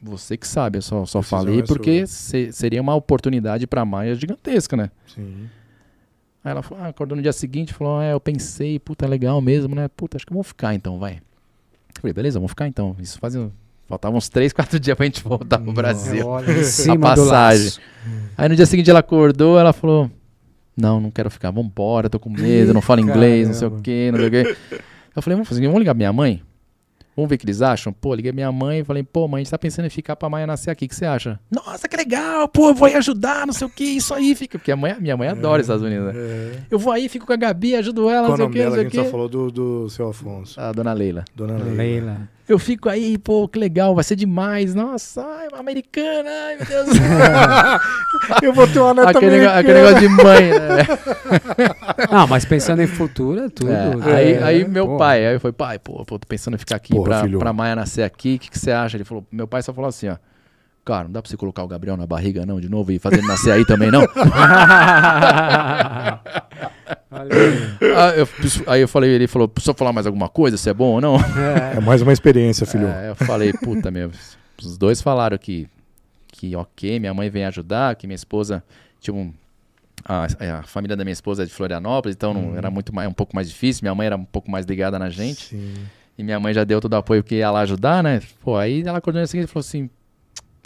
você 0.02 0.38
que 0.38 0.48
sabe, 0.48 0.78
eu 0.78 0.82
só, 0.82 1.06
só 1.06 1.20
Decisão 1.20 1.40
falei 1.40 1.60
é 1.60 1.64
porque 1.64 2.06
se- 2.08 2.52
seria 2.52 2.82
uma 2.82 2.96
oportunidade 2.96 3.66
pra 3.68 3.84
Maia 3.86 4.14
gigantesca, 4.16 4.78
né? 4.78 4.92
Sim. 5.14 5.50
Aí 6.44 6.52
ela 6.52 6.62
falou, 6.62 6.84
ah, 6.84 6.88
acordou 6.88 7.16
no 7.16 7.22
dia 7.22 7.34
seguinte, 7.34 7.74
falou, 7.74 8.02
é, 8.02 8.14
eu 8.14 8.20
pensei, 8.20 8.80
puta, 8.80 9.06
é 9.06 9.08
legal 9.08 9.42
mesmo, 9.42 9.76
né? 9.76 9.88
Puta, 9.90 10.18
acho 10.18 10.26
que 10.26 10.32
eu 10.32 10.36
vou 10.36 10.44
ficar 10.44 10.74
então, 10.74 10.98
vai. 11.00 11.20
Falei, 12.00 12.14
beleza, 12.14 12.40
vamos 12.40 12.52
ficar 12.52 12.68
então. 12.68 12.96
Isso 13.00 13.18
fazia. 13.20 13.50
Faltavam 13.88 14.18
uns 14.18 14.30
3, 14.30 14.54
4 14.54 14.80
dias 14.80 14.96
pra 14.96 15.06
gente 15.06 15.24
voltar 15.24 15.58
pro 15.60 15.74
Brasil. 15.74 16.26
Olha, 16.28 16.52
em 16.52 16.64
cima 16.64 16.94
a 17.12 17.16
passagem. 17.16 17.72
Aí 18.38 18.48
no 18.50 18.56
dia 18.56 18.66
seguinte 18.66 18.90
ela 18.90 19.00
acordou, 19.00 19.58
ela 19.60 19.74
falou: 19.74 20.12
Não, 20.76 21.00
não 21.02 21.10
quero 21.10 21.30
ficar, 21.32 21.50
vambora, 21.52 22.10
tô 22.10 22.20
com 22.20 22.30
medo, 22.30 22.74
não 22.74 22.82
falo 22.82 23.02
inglês, 23.02 23.48
não 23.48 23.54
sei 23.56 23.68
o 23.68 23.82
quê, 23.82 24.10
não 24.12 24.20
sei 24.20 24.28
o 24.28 24.32
quê. 24.32 24.58
Eu 25.16 25.22
falei, 25.24 25.36
vamos 25.36 25.50
fazer, 25.50 25.66
vamos 25.66 25.80
ligar 25.80 25.94
pra 25.94 25.98
minha 25.98 26.14
mãe? 26.14 26.44
Vamos 27.18 27.30
ver 27.30 27.36
o 27.36 27.38
que 27.40 27.46
eles 27.46 27.64
acham? 27.64 27.92
Pô, 27.92 28.14
liguei 28.14 28.32
minha 28.32 28.52
mãe 28.52 28.82
e 28.82 28.84
falei, 28.84 29.02
pô, 29.02 29.28
mãe, 29.28 29.42
a 29.42 29.44
gente 29.44 29.50
tá 29.50 29.58
pensando 29.58 29.86
em 29.86 29.90
ficar 29.90 30.16
pra 30.16 30.30
Maia 30.30 30.46
nascer 30.46 30.70
aqui, 30.70 30.86
o 30.86 30.88
que 30.88 30.96
você 30.96 31.04
acha? 31.04 31.40
Nossa, 31.50 31.90
que 31.90 31.98
legal, 31.98 32.48
pô, 32.48 32.70
eu 32.70 32.76
vou 32.76 32.88
aí 32.88 32.94
ajudar, 32.94 33.48
não 33.48 33.54
sei 33.54 33.66
o 33.66 33.70
que, 33.72 33.84
isso 33.84 34.14
aí, 34.14 34.36
fica. 34.36 34.60
Porque 34.60 34.72
a 34.72 34.76
mãe, 34.76 34.96
minha 35.00 35.18
mãe 35.18 35.28
adora 35.28 35.60
os 35.60 35.66
Estados 35.66 35.82
Unidos, 35.82 36.14
né? 36.14 36.14
É. 36.16 36.52
Eu 36.70 36.78
vou 36.78 36.94
aí, 36.94 37.10
fico 37.10 37.26
com 37.26 37.34
a 37.34 37.36
Gabi, 37.36 37.76
ajudo 37.76 38.08
ela, 38.08 38.28
Qual 38.28 38.30
não 38.30 38.38
sei 38.38 38.46
o 38.46 38.50
que, 38.52 38.60
não 38.60 38.66
dela? 38.66 38.76
A 38.76 38.78
sei 38.78 38.88
o 38.88 38.92
gente 38.92 39.04
só 39.04 39.12
falou 39.12 39.28
do, 39.28 39.52
do 39.52 39.90
seu 39.90 40.08
Afonso. 40.08 40.62
A 40.62 40.72
dona 40.72 40.94
Leila. 40.94 41.26
Dona 41.36 41.58
Leila. 41.58 41.74
Leila. 41.76 42.37
Eu 42.48 42.58
fico 42.58 42.88
aí, 42.88 43.18
pô, 43.18 43.46
que 43.48 43.60
legal, 43.60 43.94
vai 43.94 44.04
ser 44.06 44.16
demais. 44.16 44.74
Nossa, 44.74 45.22
ai, 45.22 45.50
uma 45.50 45.60
americana, 45.60 46.30
ai, 46.30 46.56
meu 46.56 46.66
Deus. 46.66 46.88
Eu 48.42 48.54
vou 48.54 48.66
ter 48.68 48.80
uma 48.80 48.94
neta 48.94 49.10
aquele, 49.12 49.36
americana. 49.48 49.60
aquele 49.60 49.74
negócio 49.74 50.00
de 50.00 50.08
mãe, 50.10 50.50
né? 50.52 50.88
Não, 52.10 52.26
mas 52.28 52.46
pensando 52.46 52.82
em 52.82 52.88
futuro 52.88 53.46
é 53.46 53.50
tudo. 53.50 53.70
É, 53.72 53.96
né? 53.96 54.16
aí, 54.16 54.34
É, 54.34 54.44
aí 54.44 54.68
meu 54.68 54.88
pô. 54.88 54.98
pai, 54.98 55.26
aí 55.26 55.34
eu 55.36 55.40
falei, 55.42 55.54
pai, 55.54 55.80
pô, 55.80 56.06
pô, 56.06 56.18
tô 56.18 56.28
pensando 56.28 56.56
em 56.56 56.58
ficar 56.58 56.78
aqui 56.78 56.94
Porra, 56.94 57.28
pra, 57.28 57.40
pra 57.40 57.54
Maia 57.54 57.76
nascer 57.76 58.04
aqui, 58.04 58.36
o 58.36 58.40
que, 58.40 58.50
que 58.50 58.58
você 58.60 58.72
acha? 58.72 58.96
Ele 58.96 59.04
falou, 59.04 59.26
meu 59.32 59.48
pai 59.48 59.62
só 59.62 59.74
falou 59.74 59.90
assim, 59.90 60.08
ó. 60.08 60.16
Cara, 60.88 61.04
não 61.04 61.12
dá 61.12 61.22
pra 61.22 61.30
você 61.30 61.36
colocar 61.36 61.64
o 61.64 61.68
Gabriel 61.68 61.98
na 61.98 62.08
barriga, 62.08 62.46
não, 62.46 62.62
de 62.62 62.70
novo, 62.70 62.94
e 62.94 62.98
fazer 63.00 63.18
ele 63.18 63.28
nascer 63.28 63.52
aí 63.52 63.66
também, 63.66 63.92
não? 63.92 64.04
Aí. 67.12 67.30
Ah, 67.96 68.10
eu- 68.16 68.28
aí 68.68 68.82
eu 68.82 68.88
falei, 68.88 69.10
ele 69.12 69.28
falou, 69.28 69.48
preciso 69.48 69.74
falar 69.74 69.92
mais 69.94 70.06
alguma 70.06 70.30
coisa, 70.30 70.58
se 70.58 70.70
é 70.70 70.74
bom 70.74 70.94
ou 70.96 71.02
não? 71.02 71.18
É 71.76 71.80
mais 71.82 72.02
uma 72.02 72.14
experiência, 72.14 72.66
filho. 72.66 72.88
É, 72.88 73.10
eu 73.10 73.16
falei, 73.16 73.52
puta, 73.54 73.90
meu, 73.92 74.12
os 74.62 74.78
dois 74.78 75.02
falaram 75.02 75.38
que, 75.38 75.68
que 76.28 76.56
ok, 76.56 77.00
minha 77.00 77.14
mãe 77.14 77.30
vem 77.30 77.46
ajudar, 77.46 77.96
que 77.96 78.08
minha 78.08 78.16
esposa, 78.16 78.64
tipo, 79.00 79.18
um- 79.18 79.34
a, 80.06 80.28
a 80.60 80.64
família 80.64 80.96
da 80.96 81.04
minha 81.04 81.12
esposa 81.14 81.44
é 81.44 81.46
de 81.46 81.52
Florianópolis, 81.52 82.16
então 82.16 82.34
não, 82.34 82.56
era 82.56 82.70
muito 82.72 82.94
mais, 82.96 83.10
um 83.10 83.14
pouco 83.14 83.36
mais 83.36 83.50
difícil, 83.50 83.82
minha 83.84 83.96
mãe 83.96 84.08
era 84.08 84.16
um 84.16 84.24
pouco 84.26 84.50
mais 84.50 84.66
ligada 84.66 84.98
na 84.98 85.10
gente. 85.10 85.48
Sim. 85.48 85.74
E 86.18 86.24
minha 86.24 86.40
mãe 86.40 86.54
já 86.54 86.64
deu 86.64 86.80
todo 86.82 86.94
o 86.94 86.96
apoio 86.98 87.24
que 87.24 87.36
ia 87.36 87.52
lá 87.52 87.60
ajudar, 87.62 88.02
né? 88.02 88.22
Pô, 88.42 88.56
aí 88.58 88.82
ela 88.86 88.98
acordou 89.00 89.20
dia 89.22 89.28
seguinte 89.28 89.50
e 89.50 89.52
falou 89.52 89.60
assim: 89.62 89.90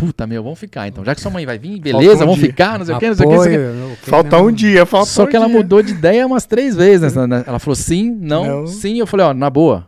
Puta, 0.06 0.26
meu, 0.26 0.42
vamos 0.44 0.58
ficar 0.60 0.88
então. 0.88 1.06
Já 1.06 1.14
que 1.14 1.22
sua 1.22 1.30
mãe 1.32 1.46
vai 1.46 1.60
vir, 1.60 1.80
beleza, 1.80 2.08
Falta 2.10 2.16
um 2.24 2.26
vamos 2.26 2.40
dia. 2.40 2.48
ficar, 2.50 2.80
não 2.80 2.86
sei 2.86 2.96
o 2.96 3.00
que, 3.00 3.08
não 3.08 3.16
sei 3.16 3.26
o 3.26 3.30
que. 3.30 3.36
não 3.36 3.44
sei 3.44 3.56
o 3.56 3.60
quê. 3.60 3.66
Apoio, 3.68 3.86
ok, 3.94 3.98
Falta 4.10 4.38
um 4.42 4.52
dia, 4.52 4.86
falta 4.86 5.06
Só 5.08 5.24
um 5.24 5.28
que 5.28 5.36
ela 5.36 5.46
dia. 5.46 5.56
mudou 5.58 5.82
de 5.84 5.92
ideia 5.92 6.26
umas 6.26 6.46
três 6.46 6.76
vezes. 6.76 7.14
né? 7.16 7.44
Ela 7.46 7.60
falou 7.60 7.76
sim, 7.76 8.10
não, 8.10 8.62
Não. 8.62 8.68
sim. 8.68 8.98
Eu 8.98 9.06
falei, 9.06 9.28
ó, 9.28 9.34
na 9.34 9.50
boa. 9.50 9.88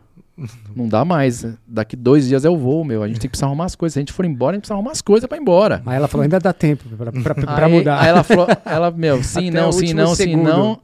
Não 0.74 0.88
dá 0.88 1.04
mais. 1.04 1.46
Daqui 1.66 1.94
dois 1.96 2.26
dias 2.28 2.44
eu 2.44 2.56
vou, 2.56 2.84
meu. 2.84 3.02
A 3.02 3.08
gente 3.08 3.16
tem 3.20 3.28
que 3.28 3.32
precisar 3.32 3.46
arrumar 3.46 3.66
as 3.66 3.74
coisas. 3.76 3.94
Se 3.94 3.98
a 3.98 4.02
gente 4.02 4.12
for 4.12 4.24
embora, 4.24 4.52
a 4.52 4.54
gente 4.54 4.62
precisa 4.62 4.74
arrumar 4.74 4.90
as 4.92 5.00
coisas 5.00 5.28
pra 5.28 5.36
ir 5.38 5.40
embora. 5.40 5.82
Mas 5.84 5.96
ela 5.96 6.08
falou, 6.08 6.22
ainda 6.22 6.38
dá 6.40 6.52
tempo 6.52 6.84
pra, 6.96 7.12
pra, 7.12 7.34
pra 7.34 7.66
aí, 7.66 7.72
mudar. 7.72 8.00
Aí 8.00 8.08
ela 8.08 8.22
falou, 8.24 8.46
ela, 8.66 8.90
meu, 8.90 9.22
sim, 9.22 9.50
Até 9.50 9.60
não, 9.60 9.72
sim, 9.72 9.94
não, 9.94 10.08
sim, 10.14 10.24
segundo. 10.30 10.42
não. 10.48 10.80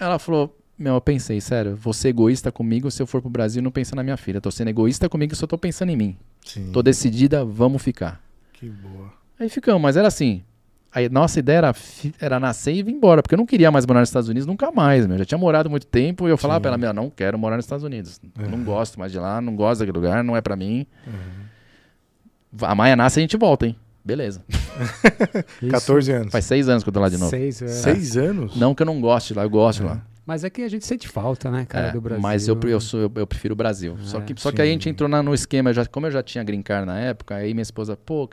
Ela 0.00 0.18
falou, 0.18 0.56
meu, 0.78 0.94
eu 0.94 1.00
pensei, 1.02 1.38
sério, 1.40 1.76
vou 1.76 1.92
ser 1.92 2.08
egoísta 2.08 2.50
comigo 2.50 2.90
se 2.90 3.02
eu 3.02 3.06
for 3.06 3.20
pro 3.20 3.28
Brasil 3.30 3.60
e 3.60 3.62
não 3.62 3.70
pensar 3.70 3.94
na 3.96 4.02
minha 4.02 4.16
filha. 4.16 4.40
Tô 4.40 4.50
sendo 4.50 4.68
egoísta 4.68 5.06
comigo, 5.08 5.34
só 5.36 5.46
tô 5.46 5.58
pensando 5.58 5.90
em 5.90 5.96
mim. 5.96 6.16
Sim. 6.44 6.70
Tô 6.72 6.82
decidida, 6.82 7.44
vamos 7.44 7.82
ficar. 7.82 8.23
Que 8.64 8.70
boa. 8.70 9.12
Aí 9.38 9.48
ficamos, 9.50 9.82
mas 9.82 9.96
era 9.96 10.08
assim. 10.08 10.42
Aí 10.92 11.08
nossa 11.08 11.38
ideia 11.40 11.58
era, 11.58 11.74
era 12.20 12.40
nascer 12.40 12.72
e 12.72 12.82
vir 12.82 12.92
embora, 12.94 13.20
porque 13.22 13.34
eu 13.34 13.38
não 13.38 13.44
queria 13.44 13.70
mais 13.70 13.84
morar 13.84 14.00
nos 14.00 14.08
Estados 14.08 14.28
Unidos 14.28 14.46
nunca 14.46 14.70
mais, 14.70 15.06
meu. 15.06 15.18
Já 15.18 15.24
tinha 15.24 15.36
morado 15.38 15.68
muito 15.68 15.86
tempo 15.86 16.26
e 16.26 16.30
eu 16.30 16.38
falava 16.38 16.58
Sim. 16.58 16.62
pra 16.62 16.68
ela, 16.70 16.78
meu, 16.78 16.92
não 16.94 17.10
quero 17.10 17.36
morar 17.38 17.56
nos 17.56 17.64
Estados 17.64 17.84
Unidos. 17.84 18.20
Eu 18.38 18.48
Não 18.48 18.58
Uhum. 18.58 18.64
gosto 18.64 18.98
mais 18.98 19.10
de 19.12 19.18
lá, 19.18 19.40
não 19.40 19.54
gosto 19.56 19.80
daquele 19.80 19.98
lugar, 19.98 20.22
não 20.24 20.36
é 20.36 20.40
pra 20.40 20.54
mim. 20.56 20.86
Uhum. 21.06 22.66
A 22.66 22.74
Maia 22.74 22.94
nasce 22.96 23.18
e 23.18 23.20
a 23.20 23.22
gente 23.22 23.36
volta, 23.36 23.66
hein? 23.66 23.76
Beleza. 24.04 24.42
Isso. 25.60 25.70
14 25.70 26.12
anos. 26.12 26.32
Faz 26.32 26.44
seis 26.44 26.68
anos 26.68 26.82
que 26.84 26.88
eu 26.88 26.92
tô 26.92 27.00
lá 27.00 27.08
de 27.08 27.18
novo. 27.18 27.30
Seis, 27.30 27.60
é. 27.60 27.66
Seis 27.68 28.16
anos? 28.16 28.56
Não 28.56 28.74
que 28.74 28.82
eu 28.82 28.86
não 28.86 29.00
goste 29.00 29.32
de 29.32 29.38
lá, 29.38 29.44
eu 29.44 29.50
gosto 29.50 29.80
de 29.80 29.86
lá. 29.86 30.00
Mas 30.26 30.42
é 30.44 30.50
que 30.50 30.62
a 30.62 30.68
gente 30.68 30.86
sente 30.86 31.06
falta, 31.06 31.50
né, 31.50 31.66
cara, 31.66 31.88
É, 31.88 31.92
do 31.92 32.00
Brasil. 32.00 32.22
Mas 32.22 32.48
eu, 32.48 32.58
eu, 32.64 32.80
sou, 32.80 33.00
eu, 33.00 33.12
eu 33.16 33.26
prefiro 33.26 33.52
o 33.52 33.56
Brasil. 33.56 33.96
só 34.00 34.18
É, 34.18 34.22
que, 34.22 34.40
só 34.40 34.50
que 34.50 34.62
a 34.62 34.66
gente 34.66 34.88
entrou 34.88 35.08
na- 35.08 35.22
no 35.22 35.34
esquema, 35.34 35.72
já, 35.72 35.84
como 35.86 36.06
eu 36.06 36.10
já 36.10 36.22
tinha 36.22 36.42
green 36.42 36.62
card 36.62 36.86
na 36.86 36.98
época, 36.98 37.34
aí 37.36 37.52
minha 37.52 37.62
esposa, 37.62 37.94
pô, 37.96 38.28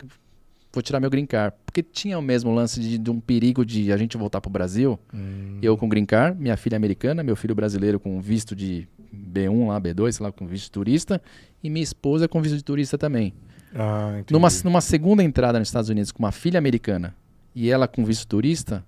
vou 0.73 0.81
tirar 0.81 0.99
meu 1.01 1.09
green 1.09 1.25
card. 1.25 1.53
Porque 1.65 1.83
tinha 1.83 2.17
o 2.17 2.21
mesmo 2.21 2.53
lance 2.53 2.79
de, 2.79 2.97
de 2.97 3.11
um 3.11 3.19
perigo 3.19 3.65
de 3.65 3.91
a 3.91 3.97
gente 3.97 4.15
voltar 4.17 4.39
pro 4.39 4.49
Brasil. 4.49 4.97
Hum. 5.13 5.57
Eu 5.61 5.75
com 5.77 5.89
green 5.89 6.05
card, 6.05 6.39
minha 6.41 6.55
filha 6.55 6.77
americana, 6.77 7.23
meu 7.23 7.35
filho 7.35 7.53
brasileiro 7.53 7.99
com 7.99 8.21
visto 8.21 8.55
de 8.55 8.87
B1 9.13 9.67
lá, 9.67 9.81
B2, 9.81 10.13
sei 10.13 10.25
lá, 10.25 10.31
com 10.31 10.47
visto 10.47 10.65
de 10.65 10.71
turista. 10.71 11.21
E 11.61 11.69
minha 11.69 11.83
esposa 11.83 12.25
com 12.27 12.41
visto 12.41 12.55
de 12.55 12.63
turista 12.63 12.97
também. 12.97 13.33
Ah, 13.75 14.11
entendi. 14.13 14.31
Numa, 14.33 14.47
numa 14.63 14.81
segunda 14.81 15.21
entrada 15.23 15.59
nos 15.59 15.67
Estados 15.67 15.89
Unidos 15.89 16.11
com 16.11 16.19
uma 16.23 16.31
filha 16.31 16.57
americana 16.57 17.13
e 17.53 17.69
ela 17.69 17.85
com 17.87 18.03
visto 18.05 18.25
turista, 18.27 18.83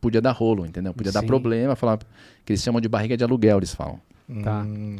podia 0.00 0.20
dar 0.20 0.32
rolo, 0.32 0.64
entendeu? 0.66 0.92
Podia 0.94 1.12
dar 1.12 1.20
Sim. 1.20 1.26
problema, 1.26 1.74
falar 1.76 1.98
que 2.44 2.52
eles 2.52 2.62
chamam 2.62 2.80
de 2.80 2.88
barriga 2.88 3.16
de 3.16 3.24
aluguel, 3.24 3.58
eles 3.58 3.74
falam. 3.74 4.00
Tá. 4.42 4.62
Hum. 4.62 4.96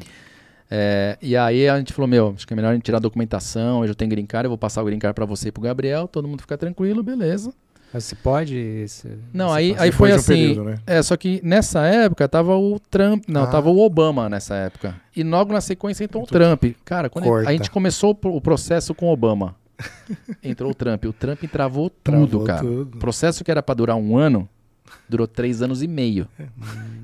É, 0.71 1.17
e 1.23 1.35
aí 1.37 1.67
a 1.69 1.79
gente 1.79 1.93
falou, 1.95 2.07
meu, 2.09 2.35
acho 2.37 2.47
que 2.47 2.53
é 2.53 2.57
melhor 2.57 2.71
a 2.71 2.75
gente 2.75 2.83
tirar 2.85 2.99
a 2.99 3.01
documentação, 3.01 3.83
eu 3.83 3.89
já 3.89 3.95
tenho 3.95 4.11
green 4.11 4.27
card, 4.27 4.45
eu 4.47 4.51
vou 4.51 4.59
passar 4.59 4.83
o 4.83 4.85
green 4.85 4.99
card 4.99 5.15
pra 5.15 5.25
você 5.25 5.49
e 5.49 5.53
pro 5.53 5.63
Gabriel, 5.63 6.07
todo 6.07 6.29
mundo 6.29 6.41
fica 6.43 6.59
tranquilo, 6.59 7.03
beleza. 7.03 7.53
Mas 7.93 8.05
Você 8.05 8.15
pode... 8.17 8.85
Você, 8.87 9.17
Não, 9.33 9.51
aí, 9.51 9.71
pode- 9.71 9.83
aí 9.83 9.93
foi 9.93 10.09
de 10.11 10.15
um 10.15 10.19
assim, 10.19 10.35
período, 10.35 10.65
né? 10.65 10.79
é, 10.87 11.03
só 11.03 11.17
que 11.17 11.41
nessa 11.43 11.87
época 11.87 12.29
tava 12.29 12.55
o 12.55 12.79
Trump, 12.91 13.25
não, 13.27 13.45
Ah. 13.45 13.47
tava 13.47 13.71
o 13.71 13.79
Obama 13.79 14.29
nessa 14.29 14.55
época. 14.57 14.95
E 15.17 15.23
logo 15.23 15.55
na 15.55 15.61
sequência 15.63 16.05
entrou 16.05 16.23
o 16.23 16.27
Trump. 16.27 16.65
Cara, 16.85 17.09
quando 17.09 17.25
Corta. 17.25 17.49
a 17.49 17.53
gente 17.53 17.71
começou 17.71 18.19
o 18.23 18.29
o 18.37 18.41
processo 18.43 18.95
com 18.95 19.07
o 19.07 19.13
Obama, 19.13 19.55
entrou 20.45 20.71
o 20.71 20.75
Trump. 20.75 21.03
O 21.07 21.15
Trump 21.15 21.43
travou 21.51 21.89
tudo, 21.89 22.27
Travou 22.29 22.45
cara. 22.45 22.61
tudo. 22.61 22.97
O 22.97 22.99
processo 22.99 23.43
que 23.43 23.51
era 23.51 23.63
pra 23.63 23.75
durar 23.75 23.97
um 23.97 24.19
ano, 24.19 24.47
durou 25.09 25.27
três 25.27 25.63
anos 25.63 25.83
e 25.83 25.87
meio. 25.89 26.27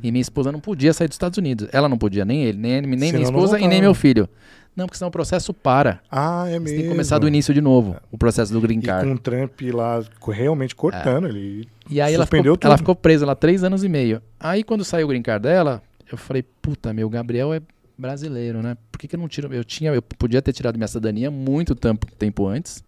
E 0.02 0.10
minha 0.10 0.22
esposa 0.22 0.50
não 0.52 0.60
podia 0.60 0.92
sair 0.92 1.08
dos 1.08 1.14
Estados 1.14 1.38
Unidos. 1.38 1.68
Ela 1.72 1.88
não 1.88 1.98
podia, 1.98 2.24
nem 2.24 2.42
ele, 2.44 2.58
nem, 2.58 2.80
nem 2.82 3.12
minha 3.12 3.22
esposa 3.22 3.58
e 3.58 3.66
nem 3.66 3.80
meu 3.80 3.94
filho. 3.94 4.28
Não, 4.76 4.86
porque 4.86 4.98
senão 4.98 5.08
o 5.08 5.12
processo 5.12 5.54
para. 5.54 6.00
Ah, 6.10 6.46
é 6.48 6.52
mesmo. 6.52 6.68
Você 6.68 6.74
tem 6.74 6.82
que 6.84 6.90
começar 6.90 7.18
do 7.20 7.28
início 7.28 7.54
de 7.54 7.60
novo, 7.60 7.96
o 8.10 8.18
processo 8.18 8.52
do 8.52 8.60
green 8.60 8.80
E 8.80 8.82
card. 8.82 9.08
com 9.08 9.14
o 9.14 9.18
Trump 9.18 9.60
lá 9.72 10.02
realmente 10.28 10.74
cortando 10.74 11.28
ele. 11.28 11.68
E 11.88 12.00
aí 12.00 12.12
ela 12.12 12.26
ficou, 12.26 12.40
ela 12.44 12.56
tudo. 12.56 12.78
ficou 12.78 12.94
presa 12.96 13.24
lá 13.24 13.36
três 13.36 13.62
anos 13.62 13.84
e 13.84 13.88
meio. 13.88 14.20
Aí 14.40 14.64
quando 14.64 14.84
saiu 14.84 15.06
o 15.06 15.08
green 15.08 15.22
card 15.22 15.44
dela, 15.44 15.80
eu 16.10 16.18
falei, 16.18 16.42
puta, 16.60 16.92
meu, 16.92 17.08
Gabriel 17.08 17.54
é 17.54 17.62
brasileiro, 17.96 18.62
né? 18.62 18.76
Por 18.90 18.98
que, 18.98 19.06
que 19.06 19.14
eu 19.14 19.20
não 19.20 19.28
tiro? 19.28 19.52
Eu 19.54 19.62
tinha, 19.62 19.92
eu 19.92 20.02
podia 20.02 20.42
ter 20.42 20.52
tirado 20.52 20.76
minha 20.76 20.88
cidadania 20.88 21.30
muito 21.30 21.76
tempo, 21.76 22.06
tempo 22.18 22.46
antes, 22.46 22.82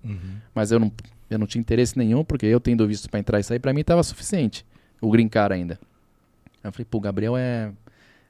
mas 0.52 0.72
eu 0.72 0.80
não, 0.80 0.90
eu 1.30 1.38
não 1.38 1.46
tinha 1.46 1.60
interesse 1.60 1.96
nenhum, 1.96 2.24
porque 2.24 2.46
eu 2.46 2.58
tendo 2.58 2.84
visto 2.86 3.08
pra 3.08 3.20
entrar 3.20 3.38
e 3.38 3.44
sair, 3.44 3.60
pra 3.60 3.72
mim 3.72 3.84
tava 3.84 4.02
suficiente. 4.02 4.66
O 5.06 5.10
green 5.10 5.28
card 5.28 5.54
ainda. 5.54 5.78
Aí 6.64 6.68
eu 6.68 6.72
falei, 6.72 6.86
pô, 6.90 6.98
o 6.98 7.00
Gabriel 7.00 7.36
é, 7.36 7.70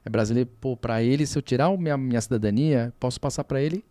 é 0.05 0.09
brasileiro, 0.09 0.47
pô, 0.61 0.77
pra 0.77 1.01
ele, 1.01 1.25
se 1.25 1.35
eu 1.35 1.41
tirar 1.41 1.69
o 1.69 1.77
minha, 1.77 1.97
minha 1.97 2.21
cidadania, 2.21 2.93
posso 2.99 3.19
passar 3.19 3.43
pra 3.43 3.59
ele 3.59 3.83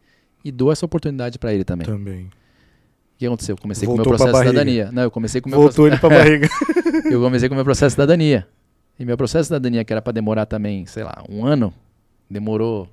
e 0.44 0.52
dou 0.52 0.70
essa 0.70 0.86
oportunidade 0.86 1.36
pra 1.36 1.52
ele 1.52 1.64
também. 1.64 1.84
Também. 1.84 2.26
O 2.26 3.18
que 3.18 3.26
aconteceu? 3.26 3.54
Eu 3.54 3.60
comecei 3.60 3.86
com 3.86 3.94
o 3.94 3.96
meu 3.96 4.04
Voltou 4.04 4.18
processo 4.18 4.40
de 4.40 4.48
cidadania. 4.50 4.92
Não, 4.92 5.02
eu 5.02 5.10
comecei 5.10 5.40
com 5.40 5.48
o 5.48 5.50
meu 5.50 5.60
Voltou 5.60 5.88
ele 5.88 5.98
pra 5.98 6.08
barriga. 6.08 6.48
eu 7.10 7.20
comecei 7.20 7.48
com 7.48 7.54
o 7.54 7.56
meu 7.56 7.64
processo 7.64 7.88
de 7.88 7.92
cidadania. 7.94 8.46
E 8.96 9.04
meu 9.04 9.16
processo 9.16 9.42
de 9.42 9.46
cidadania, 9.46 9.84
que 9.84 9.92
era 9.92 10.00
pra 10.00 10.12
demorar 10.12 10.46
também, 10.46 10.86
sei 10.86 11.02
lá, 11.02 11.24
um 11.28 11.44
ano, 11.44 11.74
demorou 12.30 12.88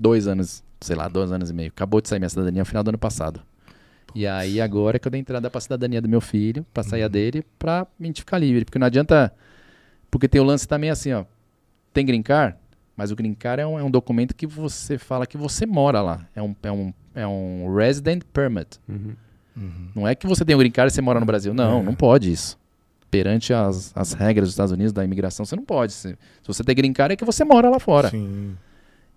dois 0.00 0.26
anos, 0.26 0.64
sei 0.80 0.96
lá, 0.96 1.06
dois 1.06 1.30
anos 1.30 1.50
e 1.50 1.54
meio. 1.54 1.68
Acabou 1.68 2.00
de 2.00 2.08
sair 2.08 2.18
minha 2.18 2.28
cidadania 2.28 2.62
no 2.62 2.66
final 2.66 2.82
do 2.82 2.88
ano 2.88 2.98
passado. 2.98 3.40
E 4.14 4.26
aí 4.26 4.60
agora 4.60 4.96
é 4.96 4.98
que 4.98 5.06
eu 5.06 5.10
dei 5.10 5.20
entrada 5.20 5.48
pra 5.50 5.60
cidadania 5.60 6.00
do 6.00 6.08
meu 6.08 6.20
filho, 6.20 6.64
pra 6.72 6.82
sair 6.82 7.02
a 7.02 7.08
dele, 7.08 7.44
pra 7.58 7.86
gente 8.00 8.20
ficar 8.22 8.38
livre. 8.38 8.64
Porque 8.64 8.78
não 8.78 8.86
adianta. 8.86 9.32
Porque 10.10 10.26
tem 10.28 10.40
o 10.40 10.44
lance 10.44 10.66
também 10.66 10.90
assim, 10.90 11.12
ó. 11.12 11.24
Tem 11.92 12.04
green 12.06 12.22
card, 12.22 12.56
mas 12.96 13.10
o 13.10 13.16
green 13.16 13.34
card 13.34 13.62
é 13.62 13.66
um, 13.66 13.78
é 13.78 13.82
um 13.84 13.90
documento 13.90 14.34
que 14.34 14.46
você 14.46 14.98
fala 14.98 15.26
que 15.26 15.36
você 15.36 15.66
mora 15.66 16.00
lá. 16.02 16.26
É 16.34 16.42
um, 16.42 16.54
é 16.62 16.70
um, 16.72 16.92
é 17.14 17.26
um 17.26 17.74
resident 17.76 18.22
permit. 18.32 18.78
Uhum. 18.88 19.14
Não 19.94 20.06
é 20.08 20.14
que 20.14 20.26
você 20.26 20.44
tem 20.44 20.54
o 20.54 20.58
green 20.58 20.70
card 20.70 20.90
e 20.90 20.94
você 20.94 21.00
mora 21.02 21.20
no 21.20 21.26
Brasil. 21.26 21.52
Não, 21.52 21.80
É. 21.80 21.82
não 21.82 21.94
pode 21.94 22.32
isso. 22.32 22.58
Perante 23.10 23.52
as, 23.52 23.92
as 23.96 24.12
regras 24.12 24.46
dos 24.48 24.52
Estados 24.52 24.72
Unidos 24.72 24.92
da 24.92 25.04
imigração, 25.04 25.44
você 25.44 25.56
não 25.56 25.64
pode. 25.64 25.92
Se, 25.92 26.10
se 26.10 26.16
você 26.46 26.62
tem 26.62 26.74
green 26.76 26.92
card, 26.92 27.12
é 27.12 27.16
que 27.16 27.24
você 27.24 27.44
mora 27.44 27.68
lá 27.68 27.78
fora. 27.80 28.08
Sim. 28.08 28.56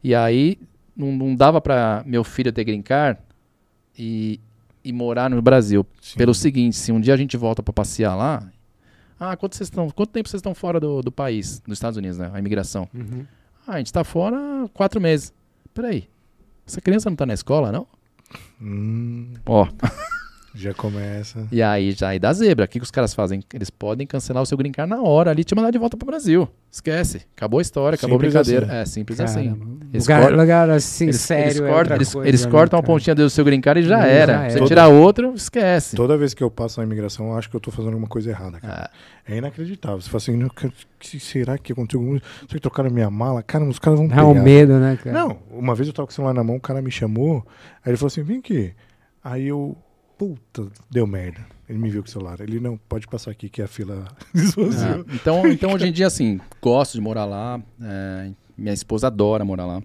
E 0.03 0.13
aí, 0.15 0.57
não, 0.95 1.11
não 1.11 1.35
dava 1.35 1.61
pra 1.61 2.03
meu 2.05 2.23
filho 2.23 2.51
ter 2.51 2.63
green 2.63 2.81
card 2.81 3.19
e, 3.97 4.39
e 4.83 4.91
morar 4.91 5.29
no 5.29 5.41
Brasil. 5.41 5.85
sim. 6.01 6.17
Pelo 6.17 6.33
seguinte, 6.33 6.75
se 6.75 6.91
um 6.91 6.99
dia 6.99 7.13
a 7.13 7.17
gente 7.17 7.37
volta 7.37 7.63
pra 7.63 7.73
passear 7.73 8.15
lá... 8.15 8.49
Ah, 9.19 9.37
quanto, 9.37 9.55
vocês 9.55 9.67
estão, 9.67 9.89
quanto 9.89 10.09
tempo 10.09 10.27
vocês 10.27 10.39
estão 10.39 10.53
fora 10.53 10.79
do, 10.79 11.01
do 11.01 11.11
país, 11.11 11.61
dos 11.65 11.77
Estados 11.77 11.97
Unidos, 11.97 12.17
né? 12.17 12.29
A 12.33 12.39
imigração. 12.39 12.89
Uhum. 12.93 13.25
Ah, 13.65 13.75
a 13.75 13.77
gente 13.77 13.93
tá 13.93 14.03
fora 14.03 14.37
quatro 14.73 14.99
meses. 14.99 15.33
Peraí, 15.73 16.09
essa 16.67 16.81
criança 16.81 17.09
não 17.09 17.15
tá 17.15 17.25
na 17.25 17.33
escola, 17.33 17.71
não? 17.71 17.87
Hum. 18.61 19.33
Ó, 19.45 19.67
Já 20.55 20.73
começa. 20.73 21.47
E 21.51 21.63
aí, 21.63 21.91
já 21.93 22.09
aí 22.09 22.19
dá 22.19 22.31
zebra. 22.31 22.65
O 22.65 22.67
que, 22.67 22.79
que 22.79 22.83
os 22.83 22.91
caras 22.91 23.13
fazem? 23.13 23.43
Eles 23.53 23.69
podem 23.71 24.05
cancelar 24.05 24.43
o 24.43 24.45
seu 24.45 24.55
green 24.57 24.71
card 24.71 24.89
na 24.89 25.01
hora 25.01 25.31
ali 25.31 25.41
e 25.41 25.43
te 25.43 25.55
mandar 25.55 25.71
de 25.71 25.79
volta 25.79 25.97
pro 25.97 26.05
Brasil. 26.05 26.47
Esquece. 26.71 27.21
Acabou 27.35 27.57
a 27.57 27.61
história, 27.61 27.95
acabou 27.95 28.17
Simples 28.19 28.35
a 28.35 28.39
brincadeira. 28.43 28.65
assim. 28.67 28.75
É 28.81 28.85
simples 28.85 29.17
Cara, 29.17 29.29
assim. 29.31 29.79
Eles 29.91 30.03
lugar, 30.05 30.21
cortam- 30.21 30.39
lugar 30.39 30.69
assim, 30.69 31.03
Eles, 31.05 31.19
sério. 31.21 31.43
eles 31.45 31.59
é 31.61 31.67
cortam, 31.69 31.95
eles, 31.95 32.13
coisa, 32.13 32.27
eles 32.29 32.45
né, 32.45 32.51
cortam 32.51 32.79
a 32.79 32.83
pontinha 32.83 33.15
do 33.15 33.29
seu 33.29 33.43
green 33.43 33.61
card 33.61 33.81
e 33.81 33.83
já 33.83 33.97
Já 33.99 34.05
era. 34.07 34.33
era. 34.33 34.43
Se 34.45 34.53
você 34.53 34.57
Toda- 34.59 34.67
tirar 34.67 34.87
outro, 34.89 35.33
esquece. 35.35 35.95
Toda 35.95 36.17
vez 36.17 36.33
que 36.33 36.43
eu 36.43 36.51
passo 36.51 36.79
na 36.79 36.85
imigração, 36.85 37.27
eu 37.29 37.37
acho 37.37 37.49
que 37.49 37.55
eu 37.55 37.59
tô 37.59 37.71
fazendo 37.71 37.89
alguma 37.93 38.07
coisa 38.07 38.29
errada, 38.29 38.59
cara. 38.59 38.89
Ah, 38.91 38.97
É 39.25 39.37
inacreditável. 39.37 40.01
Você 40.01 40.09
fala 40.09 40.17
assim, 40.17 40.35
"Não, 40.37 40.49
que- 40.49 41.19
será 41.19 41.57
que 41.57 41.71
aconteceu 41.73 41.99
alguma 41.99 42.19
coisa? 42.19 42.35
Será 42.41 42.47
que 42.49 42.59
trocaram 42.59 42.89
minha 42.91 43.09
mala? 43.09 43.41
Cara, 43.41 43.63
os 43.65 43.79
caras 43.79 43.97
vão 43.97 44.07
É 44.07 44.09
pegar. 44.11 44.25
um 44.25 44.33
medo, 44.43 44.73
né, 44.79 44.97
cara? 45.01 45.17
Não, 45.17 45.37
uma 45.49 45.73
vez 45.73 45.87
eu 45.87 45.93
tava 45.93 46.05
com 46.07 46.11
o 46.11 46.13
celular 46.13 46.33
na 46.33 46.43
mão, 46.43 46.57
o 46.57 46.59
cara 46.61 46.81
me 46.81 46.91
chamou, 46.91 47.43
aí 47.83 47.91
ele 47.91 47.97
falou 47.97 48.07
assim, 48.07 48.21
vem 48.21 48.37
aqui. 48.39 48.73
Aí 49.23 49.47
eu, 49.47 49.77
puta, 50.23 50.71
deu 50.89 51.05
merda. 51.05 51.45
Ele 51.67 51.79
me 51.79 51.89
viu 51.89 52.01
com 52.01 52.07
o 52.07 52.11
celular. 52.11 52.39
Ele, 52.39 52.59
não, 52.59 52.77
pode 52.77 53.07
passar 53.07 53.31
aqui 53.31 53.49
que 53.49 53.61
a 53.61 53.67
fila 53.67 54.05
esvaziou. 54.33 55.05
Ah, 55.07 55.13
então, 55.13 55.47
então, 55.47 55.73
hoje 55.73 55.87
em 55.87 55.91
dia, 55.91 56.07
assim, 56.07 56.39
gosto 56.61 56.93
de 56.93 57.01
morar 57.01 57.25
lá. 57.25 57.61
é, 57.81 58.31
minha 58.57 58.73
esposa 58.73 59.07
adora 59.07 59.43
morar 59.43 59.65
lá. 59.65 59.81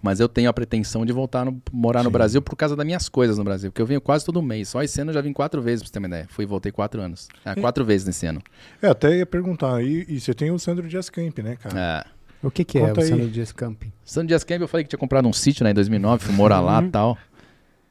Mas 0.00 0.20
eu 0.20 0.28
tenho 0.28 0.48
a 0.48 0.52
pretensão 0.52 1.04
de 1.04 1.12
voltar 1.12 1.44
no, 1.44 1.60
morar 1.72 2.04
no 2.04 2.08
Sim. 2.08 2.12
Brasil 2.12 2.42
por 2.42 2.54
causa 2.54 2.76
das 2.76 2.86
minhas 2.86 3.08
coisas 3.08 3.36
no 3.36 3.42
Brasil. 3.42 3.72
Porque 3.72 3.82
eu 3.82 3.86
venho 3.86 4.00
quase 4.00 4.24
todo 4.24 4.40
mês. 4.40 4.68
Só 4.68 4.80
esse 4.80 5.00
ano 5.00 5.10
eu 5.10 5.14
já 5.14 5.20
vim 5.20 5.32
quatro 5.32 5.60
vezes, 5.60 5.82
pra 5.82 5.88
você 5.88 5.92
ter 5.92 5.98
uma 5.98 6.06
ideia. 6.06 6.26
Fui 6.28 6.44
e 6.44 6.46
voltei 6.46 6.70
quatro 6.70 7.00
anos. 7.00 7.28
Ah, 7.44 7.56
quatro 7.56 7.84
vezes 7.84 8.06
nesse 8.06 8.24
ano. 8.24 8.40
É, 8.80 8.86
até 8.86 9.16
ia 9.16 9.26
perguntar, 9.26 9.82
e, 9.82 10.06
e 10.08 10.20
você 10.20 10.32
tem 10.32 10.52
o 10.52 10.58
Sandro 10.58 10.86
Dias 10.86 11.10
Camp, 11.10 11.38
né, 11.40 11.56
cara? 11.56 12.04
É. 12.06 12.46
O 12.46 12.50
que, 12.50 12.64
que 12.64 12.78
é 12.78 12.86
Conta 12.86 13.00
o 13.00 13.02
aí. 13.02 13.08
Sandro 13.08 13.28
Dias 13.28 13.50
Camping? 13.50 13.92
San 14.04 14.24
Dias 14.24 14.44
Camp, 14.44 14.60
eu 14.60 14.68
falei 14.68 14.84
que 14.84 14.90
tinha 14.90 14.98
comprado 14.98 15.26
um 15.26 15.32
sítio 15.32 15.64
né, 15.64 15.72
em 15.72 15.74
2009, 15.74 16.26
fui 16.26 16.34
morar 16.34 16.60
lá 16.60 16.80
e 16.80 16.88
tal. 16.88 17.18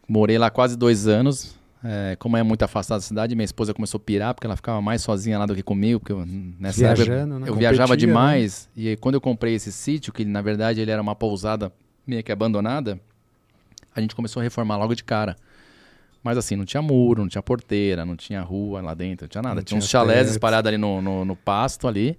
Morei 0.08 0.38
lá 0.38 0.49
quase 0.49 0.78
dois 0.78 1.08
anos. 1.08 1.56
É, 1.84 2.16
como 2.18 2.36
é 2.36 2.44
muito 2.44 2.64
afastado 2.64 2.98
da 2.98 3.04
cidade, 3.04 3.36
minha 3.36 3.45
esposa 3.45 3.74
começou 3.74 3.99
a 3.99 4.02
pirar, 4.02 4.34
porque 4.34 4.48
ela 4.48 4.56
ficava 4.56 4.82
mais 4.82 5.02
sozinha 5.02 5.38
lá 5.38 5.45
do 5.45 5.56
que 5.56 5.62
comigo, 5.62 5.99
porque 5.99 6.12
eu, 6.12 6.26
nessa 6.26 6.88
época 6.88 7.06
Viajando, 7.06 7.40
né? 7.40 7.49
eu 7.49 7.56
viajava 7.56 7.94
né? 7.94 7.98
demais. 7.98 8.70
E 8.76 8.90
aí, 8.90 8.98
quando 8.98 9.16
eu 9.16 9.22
comprei 9.22 9.54
esse 9.54 9.72
sítio, 9.72 10.12
que 10.12 10.26
na 10.26 10.41
verdade 10.41 10.82
ele 10.82 10.90
era 10.90 11.02
uma 11.02 11.16
pousada 11.16 11.72
meio 12.06 12.24
que 12.24 12.32
abandonada, 12.32 12.99
a 13.95 14.02
gente 14.02 14.16
começou 14.16 14.40
a 14.40 14.44
reformar 14.44 14.78
logo 14.78 14.95
de 14.95 15.04
cara. 15.04 15.36
Mas 16.24 16.38
assim, 16.38 16.56
não 16.56 16.66
tinha 16.66 16.82
muro, 16.82 17.22
não 17.22 17.30
tinha 17.30 17.41
porteira, 17.41 18.06
não 18.06 18.16
tinha 18.16 18.41
rua 18.41 18.82
lá 18.82 18.94
dentro, 18.94 19.26
não 19.26 19.30
tinha 19.30 19.41
nada. 19.41 19.56
Não 19.56 19.64
tinha 19.64 19.78
uns 19.78 19.88
tinha 19.88 20.02
chalés 20.02 20.22
teto. 20.22 20.32
espalhados 20.32 20.68
ali 20.68 20.78
no, 20.78 21.02
no, 21.02 21.24
no 21.24 21.36
pasto 21.36 21.88
ali. 21.88 22.18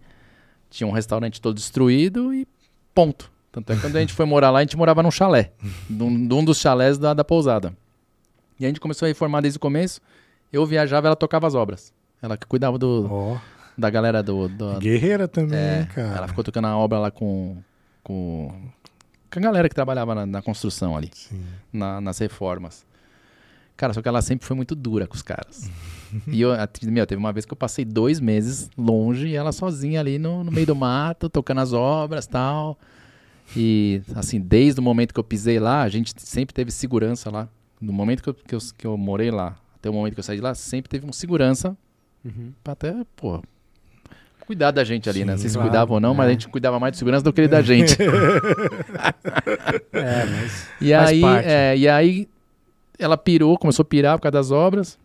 Tinha 0.71 0.87
um 0.87 0.93
restaurante 0.93 1.41
todo 1.41 1.57
destruído 1.57 2.33
e 2.33 2.47
ponto. 2.95 3.31
Tanto 3.51 3.73
é 3.73 3.77
que 3.77 3.83
quando 3.83 3.97
a 3.97 4.01
gente 4.01 4.13
foi 4.13 4.25
morar 4.25 4.51
lá, 4.51 4.61
a 4.61 4.63
gente 4.63 4.77
morava 4.77 5.03
num 5.03 5.11
chalé. 5.11 5.53
de 5.91 6.03
um, 6.03 6.27
de 6.27 6.35
um 6.35 6.45
dos 6.45 6.59
chalés 6.59 6.97
da, 6.97 7.13
da 7.13 7.25
pousada. 7.25 7.75
E 8.59 8.65
a 8.65 8.69
gente 8.69 8.81
começou 8.81 9.07
a 9.07 9.09
reformar 9.09 9.41
desde 9.41 9.57
o 9.57 9.61
começo. 9.61 10.01
Eu 10.53 10.65
viajava, 10.67 11.07
ela 11.09 11.17
tocava 11.17 11.47
as 11.47 11.55
obras. 11.55 11.93
Ela 12.21 12.37
que 12.37 12.47
cuidava 12.47 12.77
do, 12.79 13.07
Ó, 13.11 13.39
da 13.77 13.89
galera 13.91 14.23
do, 14.23 14.49
do, 14.49 14.79
guerreira 14.79 15.29
também, 15.29 15.59
é, 15.59 15.89
cara. 15.95 16.17
ela 16.17 16.29
ficou 16.29 16.43
tocando 16.43 16.67
a 16.67 16.77
obra 16.77 16.99
lá 16.99 17.11
com, 17.13 17.57
com, 18.03 18.53
com 19.31 19.39
a 19.39 19.43
galera 19.43 19.69
que 19.69 19.75
trabalhava 19.75 20.15
na, 20.15 20.27
na 20.27 20.43
construção 20.43 20.97
ali, 20.97 21.11
Sim. 21.15 21.41
na- 21.73 22.01
nas 22.01 22.19
reformas. 22.19 22.85
Cara, 23.77 23.93
só 23.95 24.03
que 24.03 24.09
ela 24.09 24.21
sempre 24.21 24.45
foi 24.45 24.57
muito 24.57 24.75
dura 24.75 25.07
com 25.07 25.15
os 25.15 25.23
caras. 25.23 25.71
e 26.27 26.41
eu, 26.41 26.51
meu, 26.85 27.07
teve 27.07 27.21
uma 27.21 27.33
vez 27.33 27.45
que 27.47 27.53
eu 27.53 27.57
passei 27.57 27.85
dois 27.85 28.19
meses 28.19 28.69
longe 28.77 29.29
e 29.29 29.37
ela 29.37 29.53
sozinha 29.53 30.01
ali 30.01 30.19
no, 30.19 30.43
no 30.43 30.51
meio 30.51 30.67
do 30.67 30.75
mato, 30.75 31.29
tocando 31.29 31.61
as 31.61 31.73
obras 31.73 32.27
tal. 32.27 32.77
E, 33.57 34.03
assim, 34.17 34.41
desde 34.41 34.81
o 34.81 34.83
momento 34.83 35.15
que 35.15 35.21
eu 35.21 35.25
pisei 35.25 35.61
lá, 35.61 35.83
a 35.83 35.89
gente 35.89 36.13
sempre 36.17 36.53
teve 36.53 36.73
segurança 36.73 37.31
lá. 37.31 37.49
No 37.81 37.93
momento 37.93 38.23
que 38.23 38.29
eu, 38.29 38.35
que 38.35 38.55
eu, 38.55 38.59
que 38.77 38.87
eu 38.87 38.97
morei 38.97 39.31
lá, 39.31 39.57
até 39.77 39.89
o 39.89 39.93
momento 39.93 40.15
que 40.15 40.21
eu 40.21 40.25
saí 40.25 40.37
de 40.37 40.43
lá, 40.43 40.55
sempre 40.55 40.89
teve 40.89 41.07
um 41.07 41.13
segurança 41.13 41.77
Uhum. 42.25 42.53
pra 42.65 42.73
até, 42.73 42.95
pô, 43.15 43.41
cuidar 44.49 44.71
da 44.71 44.83
gente 44.83 45.09
ali, 45.11 45.25
né? 45.25 45.33
Não 45.33 45.39
sei 45.39 45.51
se 45.51 45.55
claro, 45.55 45.69
cuidava 45.71 45.93
ou 45.93 46.01
não, 46.01 46.15
mas 46.15 46.27
é. 46.27 46.29
a 46.31 46.33
gente 46.33 46.49
cuidava 46.49 46.81
mais 46.81 46.93
de 46.93 46.99
segurança 46.99 47.23
do 47.23 47.33
que 47.33 47.43
ele 47.43 47.49
da 47.49 47.61
gente. 47.63 47.97
É, 49.93 50.25
mas 50.25 50.69
e, 50.81 50.95
aí, 50.95 51.23
é, 51.45 51.77
e 51.77 51.89
aí 51.89 52.29
ela 52.99 53.17
pirou, 53.17 53.59
começou 53.59 53.83
a 53.83 53.87
pirar 53.87 54.17
por 54.17 54.23
causa 54.23 54.33
das 54.33 54.51
obras. 54.51 54.99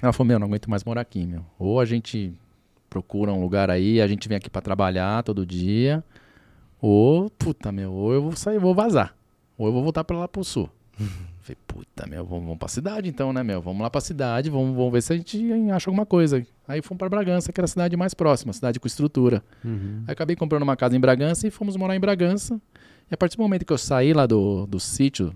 Ela 0.00 0.12
falou, 0.12 0.28
meu, 0.28 0.38
não 0.38 0.46
aguento 0.46 0.70
mais 0.70 0.84
morar 0.84 1.00
aqui, 1.00 1.26
meu. 1.26 1.44
Ou 1.58 1.80
a 1.80 1.84
gente 1.84 2.32
procura 2.88 3.32
um 3.32 3.40
lugar 3.42 3.68
aí, 3.68 4.00
a 4.00 4.06
gente 4.06 4.28
vem 4.28 4.36
aqui 4.38 4.48
pra 4.48 4.62
trabalhar 4.62 5.22
todo 5.24 5.44
dia, 5.44 6.04
ou, 6.80 7.28
puta, 7.30 7.72
meu, 7.72 7.92
ou 7.92 8.12
eu 8.14 8.22
vou 8.22 8.32
sair, 8.36 8.58
vou 8.58 8.74
vazar. 8.74 9.14
Ou 9.56 9.66
eu 9.66 9.72
vou 9.72 9.82
voltar 9.82 10.04
pra 10.04 10.16
lá 10.16 10.28
pro 10.28 10.44
sul. 10.44 10.70
Falei, 11.48 11.58
puta, 11.66 12.06
meu, 12.06 12.26
vamos, 12.26 12.44
vamos 12.44 12.58
pra 12.58 12.68
cidade 12.68 13.08
então, 13.08 13.32
né, 13.32 13.42
meu? 13.42 13.62
Vamos 13.62 13.80
lá 13.80 13.88
pra 13.88 14.02
cidade, 14.02 14.50
vamos, 14.50 14.76
vamos 14.76 14.92
ver 14.92 15.02
se 15.02 15.12
a 15.14 15.16
gente 15.16 15.52
acha 15.72 15.88
alguma 15.88 16.04
coisa. 16.04 16.46
Aí 16.66 16.82
fomos 16.82 16.98
pra 16.98 17.08
Bragança, 17.08 17.50
que 17.50 17.58
era 17.58 17.64
a 17.64 17.68
cidade 17.68 17.96
mais 17.96 18.12
próxima, 18.12 18.52
cidade 18.52 18.78
com 18.78 18.86
estrutura. 18.86 19.42
Uhum. 19.64 20.04
Aí 20.06 20.12
acabei 20.12 20.36
comprando 20.36 20.62
uma 20.62 20.76
casa 20.76 20.94
em 20.94 21.00
Bragança 21.00 21.46
e 21.46 21.50
fomos 21.50 21.74
morar 21.76 21.96
em 21.96 22.00
Bragança. 22.00 22.60
E 23.10 23.14
a 23.14 23.16
partir 23.16 23.38
do 23.38 23.42
momento 23.42 23.64
que 23.64 23.72
eu 23.72 23.78
saí 23.78 24.12
lá 24.12 24.26
do, 24.26 24.66
do 24.66 24.78
sítio, 24.78 25.34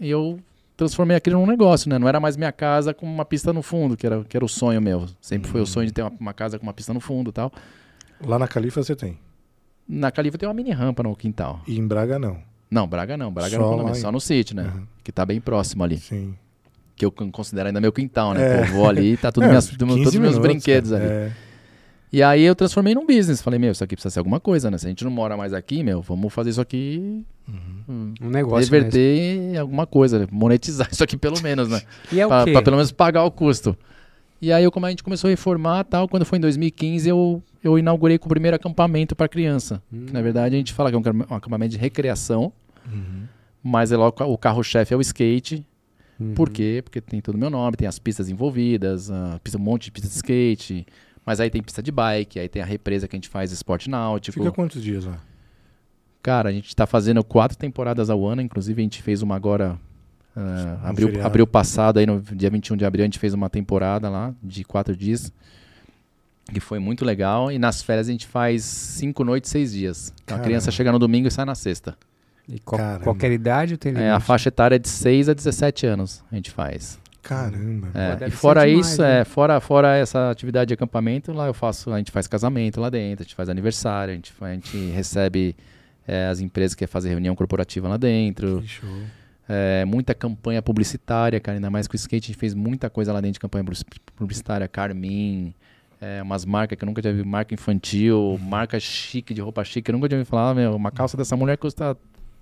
eu 0.00 0.40
transformei 0.76 1.16
aquilo 1.16 1.38
num 1.38 1.46
negócio, 1.46 1.88
né? 1.88 2.00
Não 2.00 2.08
era 2.08 2.18
mais 2.18 2.36
minha 2.36 2.50
casa 2.50 2.92
com 2.92 3.06
uma 3.06 3.24
pista 3.24 3.52
no 3.52 3.62
fundo, 3.62 3.96
que 3.96 4.04
era, 4.04 4.24
que 4.24 4.36
era 4.36 4.44
o 4.44 4.48
sonho 4.48 4.82
meu. 4.82 5.06
Sempre 5.20 5.48
foi 5.48 5.60
o 5.60 5.66
sonho 5.66 5.86
de 5.86 5.92
ter 5.92 6.02
uma, 6.02 6.12
uma 6.18 6.32
casa 6.32 6.58
com 6.58 6.66
uma 6.66 6.72
pista 6.72 6.92
no 6.92 6.98
fundo 6.98 7.30
e 7.30 7.32
tal. 7.32 7.52
Lá 8.26 8.40
na 8.40 8.48
Califa 8.48 8.82
você 8.82 8.96
tem. 8.96 9.16
Na 9.88 10.10
Califa 10.10 10.36
tem 10.36 10.48
uma 10.48 10.54
mini 10.54 10.72
rampa 10.72 11.04
no 11.04 11.14
quintal. 11.14 11.60
E 11.68 11.78
em 11.78 11.86
Braga 11.86 12.18
não. 12.18 12.38
Não, 12.72 12.86
Braga 12.86 13.18
não. 13.18 13.30
Braga 13.30 13.50
Só 13.50 13.58
não, 13.58 13.68
condomínio, 13.68 14.00
só 14.00 14.10
no 14.10 14.18
sítio, 14.18 14.56
né? 14.56 14.72
Uhum. 14.74 14.86
Que 15.04 15.12
tá 15.12 15.26
bem 15.26 15.40
próximo 15.40 15.84
ali. 15.84 15.98
Sim. 15.98 16.34
Que 16.96 17.04
eu 17.04 17.12
considero 17.12 17.68
ainda 17.68 17.80
meu 17.80 17.92
quintal, 17.92 18.32
né? 18.32 18.42
É. 18.42 18.56
Pô, 18.56 18.64
eu 18.64 18.72
vou 18.72 18.88
ali 18.88 19.12
e 19.12 19.16
tá 19.18 19.30
tudo 19.30 19.44
É, 19.46 19.48
minhas, 19.48 19.68
15 19.68 19.78
todos 19.78 19.94
os 19.94 19.98
meus 19.98 20.14
minutos, 20.14 20.38
brinquedos 20.38 20.90
cara. 20.90 21.04
ali. 21.04 21.12
É. 21.12 21.32
E 22.10 22.22
aí 22.22 22.42
eu 22.42 22.54
transformei 22.54 22.94
num 22.94 23.06
business. 23.06 23.42
Falei, 23.42 23.58
meu, 23.58 23.72
isso 23.72 23.84
aqui 23.84 23.94
precisa 23.94 24.10
ser 24.12 24.20
alguma 24.20 24.40
coisa, 24.40 24.70
né? 24.70 24.78
Se 24.78 24.86
a 24.86 24.88
gente 24.88 25.04
não 25.04 25.10
mora 25.10 25.36
mais 25.36 25.52
aqui, 25.52 25.82
meu, 25.82 26.00
vamos 26.00 26.32
fazer 26.32 26.50
isso 26.50 26.60
aqui. 26.62 27.24
hum, 27.46 28.14
um 28.20 28.30
negócio 28.30 28.58
mesmo. 28.58 28.74
reverter 28.74 29.18
em 29.18 29.58
alguma 29.58 29.86
coisa, 29.86 30.26
monetizar 30.30 30.88
isso 30.90 31.04
aqui 31.04 31.16
pelo 31.16 31.40
menos, 31.42 31.68
né? 31.68 31.82
E 32.10 32.20
é 32.20 32.26
o 32.26 32.28
pra, 32.28 32.44
quê? 32.44 32.52
pra 32.52 32.62
pelo 32.62 32.76
menos 32.76 32.90
pagar 32.90 33.24
o 33.24 33.30
custo. 33.30 33.76
E 34.40 34.50
aí 34.52 34.64
eu, 34.64 34.72
como 34.72 34.86
a 34.86 34.90
gente 34.90 35.04
começou 35.04 35.28
a 35.28 35.30
reformar 35.30 35.84
tal, 35.84 36.08
quando 36.08 36.24
foi 36.24 36.38
em 36.38 36.40
2015, 36.40 37.08
eu, 37.08 37.42
eu 37.62 37.78
inaugurei 37.78 38.18
com 38.18 38.26
o 38.26 38.28
primeiro 38.28 38.56
acampamento 38.56 39.14
para 39.14 39.28
criança. 39.28 39.80
Hum. 39.92 40.06
Que, 40.06 40.12
na 40.12 40.20
verdade, 40.20 40.54
a 40.54 40.58
gente 40.58 40.72
fala 40.72 40.90
que 40.90 40.96
é 40.96 40.98
um 40.98 41.02
um 41.30 41.34
acampamento 41.34 41.70
de 41.70 41.78
recreação, 41.78 42.52
Uhum. 42.86 43.26
mas 43.62 43.92
é 43.92 43.96
logo, 43.96 44.24
o 44.24 44.38
carro-chefe 44.38 44.92
é 44.94 44.96
o 44.96 45.00
skate. 45.00 45.66
Uhum. 46.18 46.34
Por 46.34 46.50
quê? 46.50 46.80
Porque 46.84 47.00
tem 47.00 47.20
todo 47.20 47.34
o 47.34 47.38
meu 47.38 47.50
nome, 47.50 47.76
tem 47.76 47.88
as 47.88 47.98
pistas 47.98 48.28
envolvidas, 48.28 49.10
pista, 49.42 49.58
um 49.58 49.62
monte 49.62 49.84
de 49.84 49.92
pista 49.92 50.08
de 50.08 50.14
skate, 50.14 50.86
mas 51.24 51.40
aí 51.40 51.50
tem 51.50 51.62
pista 51.62 51.82
de 51.82 51.90
bike, 51.90 52.38
aí 52.38 52.48
tem 52.48 52.62
a 52.62 52.64
represa 52.64 53.08
que 53.08 53.16
a 53.16 53.18
gente 53.18 53.28
faz 53.28 53.52
esporte 53.52 53.88
náutico. 53.88 54.38
Fica 54.38 54.52
quantos 54.52 54.82
dias 54.82 55.04
lá? 55.04 55.18
Cara, 56.22 56.50
a 56.50 56.52
gente 56.52 56.74
tá 56.76 56.86
fazendo 56.86 57.24
quatro 57.24 57.58
temporadas 57.58 58.08
ao 58.08 58.24
ano, 58.26 58.40
inclusive 58.42 58.80
a 58.80 58.84
gente 58.84 59.02
fez 59.02 59.22
uma 59.22 59.34
agora. 59.34 59.78
Um 60.36 60.86
abril, 60.86 61.08
feriado. 61.08 61.26
abril 61.26 61.46
passado, 61.46 61.98
aí 61.98 62.06
no 62.06 62.22
dia 62.22 62.48
21 62.48 62.76
de 62.76 62.84
abril, 62.84 63.02
a 63.02 63.06
gente 63.06 63.18
fez 63.18 63.34
uma 63.34 63.50
temporada 63.50 64.08
lá 64.08 64.32
de 64.42 64.64
quatro 64.64 64.96
dias. 64.96 65.32
Que 66.52 66.60
foi 66.60 66.78
muito 66.78 67.04
legal. 67.04 67.50
E 67.50 67.58
nas 67.58 67.82
férias 67.82 68.08
a 68.08 68.12
gente 68.12 68.26
faz 68.26 68.64
cinco 68.64 69.24
noites, 69.24 69.50
seis 69.50 69.72
dias. 69.72 70.12
Então, 70.24 70.36
a 70.36 70.40
criança 70.40 70.70
chega 70.70 70.90
no 70.90 70.98
domingo 70.98 71.28
e 71.28 71.30
sai 71.30 71.44
na 71.44 71.54
sexta. 71.54 71.96
E 72.48 72.58
qual- 72.60 72.80
qualquer 73.00 73.30
idade 73.32 73.76
tem 73.76 73.92
limite? 73.92 74.08
É, 74.08 74.10
a 74.10 74.20
faixa 74.20 74.48
etária 74.48 74.76
é 74.76 74.78
de 74.78 74.88
6 74.88 75.28
a 75.28 75.34
17 75.34 75.86
anos 75.86 76.22
a 76.30 76.34
gente 76.34 76.50
faz. 76.50 76.98
Caramba. 77.22 77.88
É, 77.94 78.26
e 78.26 78.30
fora 78.32 78.66
demais, 78.66 78.86
isso, 78.88 79.00
né? 79.02 79.20
é, 79.20 79.24
fora, 79.24 79.60
fora 79.60 79.96
essa 79.96 80.28
atividade 80.30 80.68
de 80.68 80.74
acampamento, 80.74 81.32
lá 81.32 81.46
eu 81.46 81.54
faço, 81.54 81.92
a 81.92 81.98
gente 81.98 82.10
faz 82.10 82.26
casamento 82.26 82.80
lá 82.80 82.90
dentro, 82.90 83.22
a 83.22 83.24
gente 83.24 83.36
faz 83.36 83.48
aniversário, 83.48 84.12
a 84.12 84.14
gente, 84.16 84.32
a 84.40 84.52
gente 84.52 84.76
recebe 84.90 85.54
é, 86.06 86.26
as 86.26 86.40
empresas 86.40 86.74
que 86.74 86.80
querem 86.80 86.90
fazer 86.90 87.10
reunião 87.10 87.34
corporativa 87.36 87.88
lá 87.88 87.96
dentro. 87.96 88.60
Que 88.62 88.66
show. 88.68 88.88
É, 89.48 89.84
muita 89.84 90.14
campanha 90.14 90.60
publicitária, 90.62 91.38
cara, 91.38 91.58
ainda 91.58 91.70
mais 91.70 91.86
com 91.86 91.92
o 91.94 91.96
skate, 91.96 92.26
a 92.26 92.28
gente 92.32 92.38
fez 92.38 92.54
muita 92.54 92.90
coisa 92.90 93.12
lá 93.12 93.20
dentro 93.20 93.34
de 93.34 93.40
campanha 93.40 93.62
publici- 93.64 93.84
publicitária, 94.16 94.66
Carmin, 94.66 95.54
é, 96.00 96.20
umas 96.22 96.44
marcas 96.44 96.76
que 96.76 96.84
eu 96.84 96.86
nunca 96.86 97.00
tinha 97.00 97.12
visto, 97.14 97.26
marca 97.28 97.54
infantil, 97.54 98.36
marca 98.42 98.80
chique, 98.80 99.32
de 99.32 99.40
roupa 99.40 99.62
chique, 99.62 99.88
eu 99.90 99.92
nunca 99.92 100.08
tinha 100.08 100.18
ouvido 100.18 100.28
falar, 100.28 100.54
meu, 100.56 100.74
uma 100.74 100.90
calça 100.90 101.16
dessa 101.16 101.36
mulher 101.36 101.56
custa 101.56 101.96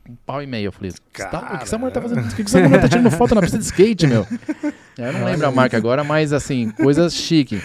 um 0.09 0.14
pau 0.27 0.43
e 0.43 0.47
meio. 0.47 0.66
Eu 0.68 0.72
falei, 0.72 0.90
"Você 0.90 0.98
tá- 1.28 1.52
o 1.55 1.59
que 1.59 1.64
essa 1.64 1.78
mulher 1.78 1.93
tá 1.93 2.01
fazendo? 2.01 2.20
O 2.27 2.35
que 2.35 2.43
essa 2.43 2.60
mulher 2.60 2.81
tá 2.81 2.89
tirando 2.89 3.10
foto 3.12 3.35
na 3.35 3.40
pista 3.40 3.59
de 3.59 3.64
skate, 3.64 4.06
meu? 4.06 4.27
Eu 4.98 5.12
não 5.12 5.24
lembro 5.24 5.47
a 5.47 5.51
marca 5.51 5.77
agora, 5.77 6.05
mas 6.05 6.32
assim, 6.32 6.70
coisas 6.70 7.14
chique. 7.14 7.60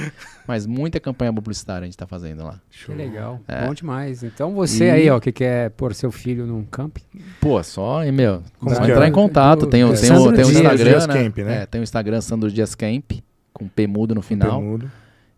Mas 0.47 0.65
muita 0.67 0.99
campanha 0.99 1.33
publicitária 1.33 1.81
a 1.81 1.85
gente 1.85 1.97
tá 1.97 2.05
fazendo 2.05 2.43
lá. 2.43 2.59
Que 2.69 2.93
legal. 2.93 3.41
É. 3.47 3.65
Bom 3.65 3.73
demais. 3.73 4.23
Então 4.23 4.53
você 4.53 4.85
E- 4.85 4.91
aí, 4.91 5.09
ó, 5.09 5.19
que 5.19 5.31
quer 5.31 5.71
pôr 5.71 5.93
seu 5.95 6.11
filho 6.11 6.45
num 6.45 6.63
camping, 6.63 7.01
Pô, 7.41 7.61
só, 7.63 8.03
e, 8.05 8.11
meu, 8.11 8.43
Como 8.59 8.75
só 8.75 8.81
que 8.81 8.87
é? 8.91 8.93
entrar 8.93 9.07
em 9.07 9.11
contato. 9.11 9.65
Tem, 9.65 9.83
o- 9.83 9.87
É, 9.93 9.97
tem, 9.97 10.11
o, 10.11 10.15
Sandro 10.15 10.33
tem 10.35 10.45
o 10.45 10.47
Dias 10.47 10.61
Instagram, 10.61 10.85
Dias 10.91 11.07
né? 11.07 11.13
Camp, 11.23 11.37
né? 11.39 11.61
É, 11.61 11.65
tem 11.65 11.81
o 11.81 11.83
Instagram 11.83 12.21
Sandro 12.21 12.51
Dias 12.51 12.75
Camp, 12.75 13.11
com 13.51 13.67
P 13.67 13.87
mudo 13.87 14.13
no 14.13 14.21
final. 14.21 14.59
Pemudo. 14.61 14.91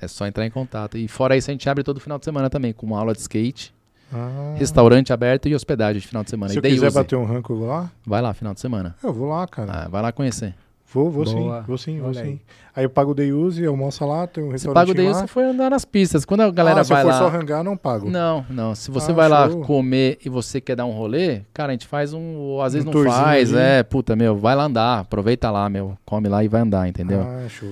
é 0.00 0.08
só 0.08 0.26
entrar 0.26 0.46
em 0.46 0.50
contato. 0.50 0.96
E 0.96 1.08
fora 1.08 1.36
isso 1.36 1.50
a 1.50 1.52
gente 1.52 1.68
abre 1.68 1.82
todo 1.84 2.00
final 2.00 2.18
de 2.18 2.24
semana 2.24 2.48
também, 2.50 2.72
com 2.72 2.86
uma 2.86 2.98
aula 2.98 3.12
de 3.12 3.20
skate, 3.20 3.72
Ah, 4.12 4.54
restaurante 4.56 5.12
aberto 5.12 5.48
e 5.48 5.54
hospedagem 5.54 6.00
de 6.00 6.06
final 6.06 6.24
de 6.24 6.30
semana. 6.30 6.50
se 6.52 6.56
e 6.56 6.58
eu 6.58 6.62
quiser 6.62 6.86
use. 6.88 6.94
bater 6.94 7.16
um 7.16 7.24
ranco, 7.24 7.52
eu 7.52 7.58
vou 7.58 7.68
lá? 7.68 7.90
Vai 8.06 8.22
lá, 8.22 8.32
final 8.34 8.54
de 8.54 8.60
semana. 8.60 8.94
Eu 9.02 9.12
vou 9.12 9.28
lá, 9.28 9.46
cara. 9.46 9.84
Ah, 9.84 9.88
vai 9.88 10.02
lá 10.02 10.12
conhecer. 10.12 10.54
Vou, 10.92 11.10
vou 11.10 11.24
Boa. 11.24 11.60
sim, 11.60 11.66
vou 11.66 11.78
sim, 11.78 11.98
vou 11.98 12.08
Olha 12.08 12.22
sim. 12.22 12.26
aí. 12.30 12.40
Aí 12.74 12.84
eu 12.84 12.88
pago 12.90 13.10
o 13.10 13.14
day 13.14 13.30
use, 13.32 13.64
almoça 13.66 14.06
lá, 14.06 14.26
tem 14.26 14.42
um 14.42 14.46
Você 14.46 14.52
restaurante 14.52 14.74
paga 14.80 14.90
o 14.90 14.94
day 14.94 15.04
lá. 15.04 15.10
use, 15.10 15.20
você 15.20 15.26
foi 15.26 15.44
andar 15.44 15.68
nas 15.70 15.84
pistas. 15.84 16.24
Quando 16.24 16.40
a 16.40 16.50
galera 16.50 16.80
ah, 16.80 16.84
se 16.84 16.90
vai 16.90 17.02
eu 17.02 17.06
for 17.06 17.12
lá... 17.12 17.18
só 17.18 17.28
rangar, 17.28 17.62
não 17.62 17.76
pago. 17.76 18.08
Não, 18.08 18.46
não. 18.48 18.74
Se 18.74 18.90
você 18.90 19.10
Ah, 19.12 19.14
vai 19.14 19.28
lá 19.28 19.50
show. 19.50 19.60
comer 19.62 20.18
e 20.24 20.28
você 20.30 20.60
quer 20.62 20.76
dar 20.76 20.86
um 20.86 20.92
rolê, 20.92 21.42
cara, 21.52 21.70
a 21.70 21.74
gente 21.74 21.86
faz 21.86 22.14
um. 22.14 22.36
ou 22.36 22.62
Às 22.62 22.72
vezes 22.72 22.88
Um 22.88 22.90
não 22.92 23.04
faz, 23.04 23.52
ali. 23.52 23.62
é, 23.62 23.82
puta, 23.82 24.16
meu, 24.16 24.34
vai 24.36 24.56
lá 24.56 24.64
andar, 24.64 25.00
aproveita 25.00 25.50
lá, 25.50 25.68
meu, 25.68 25.98
come 26.06 26.26
lá 26.28 26.42
e 26.42 26.48
vai 26.48 26.62
andar, 26.62 26.88
entendeu? 26.88 27.20
Ah, 27.20 27.46
show. 27.48 27.68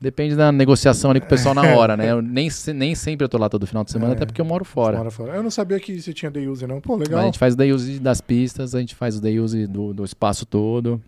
Depende 0.00 0.34
da 0.36 0.50
negociação 0.52 1.10
ali 1.10 1.20
com 1.20 1.26
o 1.26 1.28
pessoal 1.28 1.54
na 1.54 1.62
hora, 1.76 1.96
né? 1.96 2.10
Eu 2.10 2.22
nem, 2.22 2.48
se- 2.50 2.72
nem 2.72 2.94
sempre 2.94 3.24
eu 3.24 3.28
tô 3.28 3.36
lá 3.38 3.48
todo 3.48 3.66
final 3.66 3.84
de 3.84 3.90
semana, 3.92 4.12
É. 4.12 4.16
até 4.16 4.26
porque 4.26 4.40
eu 4.40 4.44
moro 4.44 4.64
fora. 4.64 4.96
Mora 4.96 5.10
fora. 5.10 5.34
Eu 5.34 5.42
não 5.42 5.50
sabia 5.50 5.78
que 5.78 6.00
você 6.00 6.12
tinha 6.12 6.30
day 6.30 6.48
use, 6.48 6.66
não. 6.66 6.80
Pô, 6.80 6.96
Mas 6.96 7.08
legal. 7.08 7.20
A 7.22 7.24
gente 7.24 7.38
faz 7.38 7.54
o 7.54 7.56
day 7.56 7.72
use 7.72 7.98
das 8.00 8.20
pistas, 8.20 8.74
a 8.74 8.80
gente 8.80 8.94
faz 8.94 9.16
o 9.18 9.20
day 9.20 9.38
use 9.38 9.66
do, 9.66 9.92
do 9.92 10.04
espaço 10.04 10.46
todo. 10.46 11.00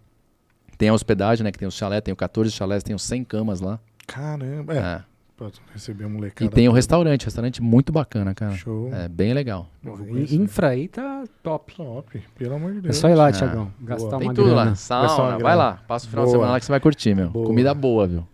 Tem 0.80 0.88
a 0.88 0.94
hospedagem, 0.94 1.44
né? 1.44 1.52
Que 1.52 1.58
tem 1.58 1.68
o 1.68 1.70
chalé, 1.70 2.00
tem 2.00 2.10
o 2.10 2.16
14 2.16 2.50
chalés, 2.50 2.82
tem 2.82 2.96
os 2.96 3.02
100 3.02 3.22
camas 3.24 3.60
lá. 3.60 3.78
Caramba. 4.06 4.74
É, 4.74 4.78
É. 4.78 5.02
pra 5.36 5.48
receber 5.74 6.04
a 6.04 6.08
molecada. 6.08 6.44
E 6.44 6.48
tem 6.48 6.68
o 6.68 6.70
toda. 6.70 6.78
restaurante, 6.78 7.24
restaurante 7.26 7.60
muito 7.62 7.92
bacana, 7.92 8.34
cara. 8.34 8.52
Show. 8.56 8.88
É 8.90 9.06
bem 9.06 9.34
legal. 9.34 9.68
E-. 9.84 10.34
Infra 10.36 10.68
aí 10.68 10.88
tá 10.88 11.24
top. 11.42 11.74
Top, 11.76 12.18
pelo 12.34 12.54
amor 12.54 12.72
de 12.72 12.78
É 12.78 12.80
Deus. 12.80 12.96
só 12.96 13.10
ir 13.10 13.14
lá, 13.14 13.28
Ah, 13.28 13.32
Thiagão. 13.32 13.70
Gastar 13.82 14.06
boa. 14.06 14.14
uma 14.16 14.20
Tem 14.20 14.34
tudo 14.34 14.54
grana. 14.54 14.70
lá. 14.70 14.74
Sauna, 14.74 15.30
vai 15.32 15.38
grana. 15.38 15.54
lá. 15.54 15.82
Passa 15.86 16.06
o 16.06 16.08
final 16.08 16.24
de 16.24 16.28
Boa. 16.30 16.38
semana 16.38 16.52
lá 16.52 16.58
que 16.60 16.64
você 16.64 16.72
vai 16.72 16.80
curtir, 16.80 17.14
meu. 17.14 17.28
Boa. 17.28 17.46
Comida 17.46 17.74
boa, 17.74 18.06
viu? 18.08 18.26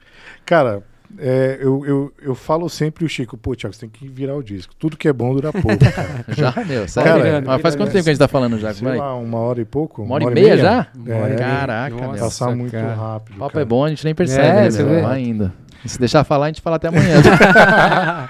Cara, 0.44 0.84
é, 1.18 1.58
eu, 1.60 1.84
eu, 1.86 2.12
eu 2.20 2.34
falo 2.34 2.68
sempre 2.68 3.04
o 3.04 3.08
Chico, 3.08 3.36
pô, 3.36 3.54
Thiago, 3.54 3.74
você 3.74 3.80
tem 3.80 3.88
que 3.88 4.08
virar 4.08 4.36
o 4.36 4.42
disco. 4.42 4.74
Tudo 4.78 4.96
que 4.96 5.08
é 5.08 5.12
bom 5.12 5.34
dura 5.34 5.52
pouco, 5.52 5.78
cara. 5.92 6.24
Já, 6.28 6.52
meu, 6.64 6.88
sério. 6.88 7.22
Cara, 7.22 7.42
Mas 7.44 7.62
faz 7.62 7.74
virando, 7.74 7.76
quanto 7.76 7.92
tempo 7.92 8.04
que 8.04 8.10
a 8.10 8.12
gente 8.12 8.18
tá 8.18 8.28
falando 8.28 8.58
já? 8.58 8.74
Sei 8.74 8.88
é? 8.88 8.94
lá, 8.94 9.14
uma 9.14 9.38
hora 9.38 9.60
e 9.60 9.64
pouco? 9.64 10.02
Uma 10.02 10.16
hora 10.16 10.24
e 10.24 10.34
meia 10.34 10.56
já? 10.56 10.86
Uma 10.94 11.16
hora 11.16 11.34
e 11.34 11.36
meia. 11.36 11.38
Caraca, 11.38 11.94
Nossa, 11.94 12.12
meu. 12.12 12.20
Passar 12.20 12.56
muito 12.56 12.72
cara. 12.72 12.94
rápido. 12.94 13.36
O 13.36 13.38
papo 13.38 13.52
cara. 13.52 13.62
é 13.62 13.64
bom, 13.64 13.84
a 13.84 13.88
gente 13.88 14.04
nem 14.04 14.14
percebe, 14.14 14.46
É, 14.46 14.62
né, 14.62 14.70
você 14.70 14.84
vê. 14.84 15.50
E 15.84 15.88
se 15.88 15.98
deixar 15.98 16.24
falar, 16.24 16.46
a 16.46 16.48
gente 16.48 16.60
fala 16.60 16.76
até 16.76 16.88
amanhã. 16.88 17.16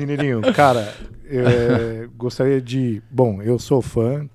Menininho, 0.00 0.40
cara, 0.54 0.92
é, 1.28 2.08
gostaria 2.16 2.60
de. 2.60 3.02
Bom, 3.10 3.42
eu 3.42 3.58
sou 3.58 3.82
fã, 3.82 4.26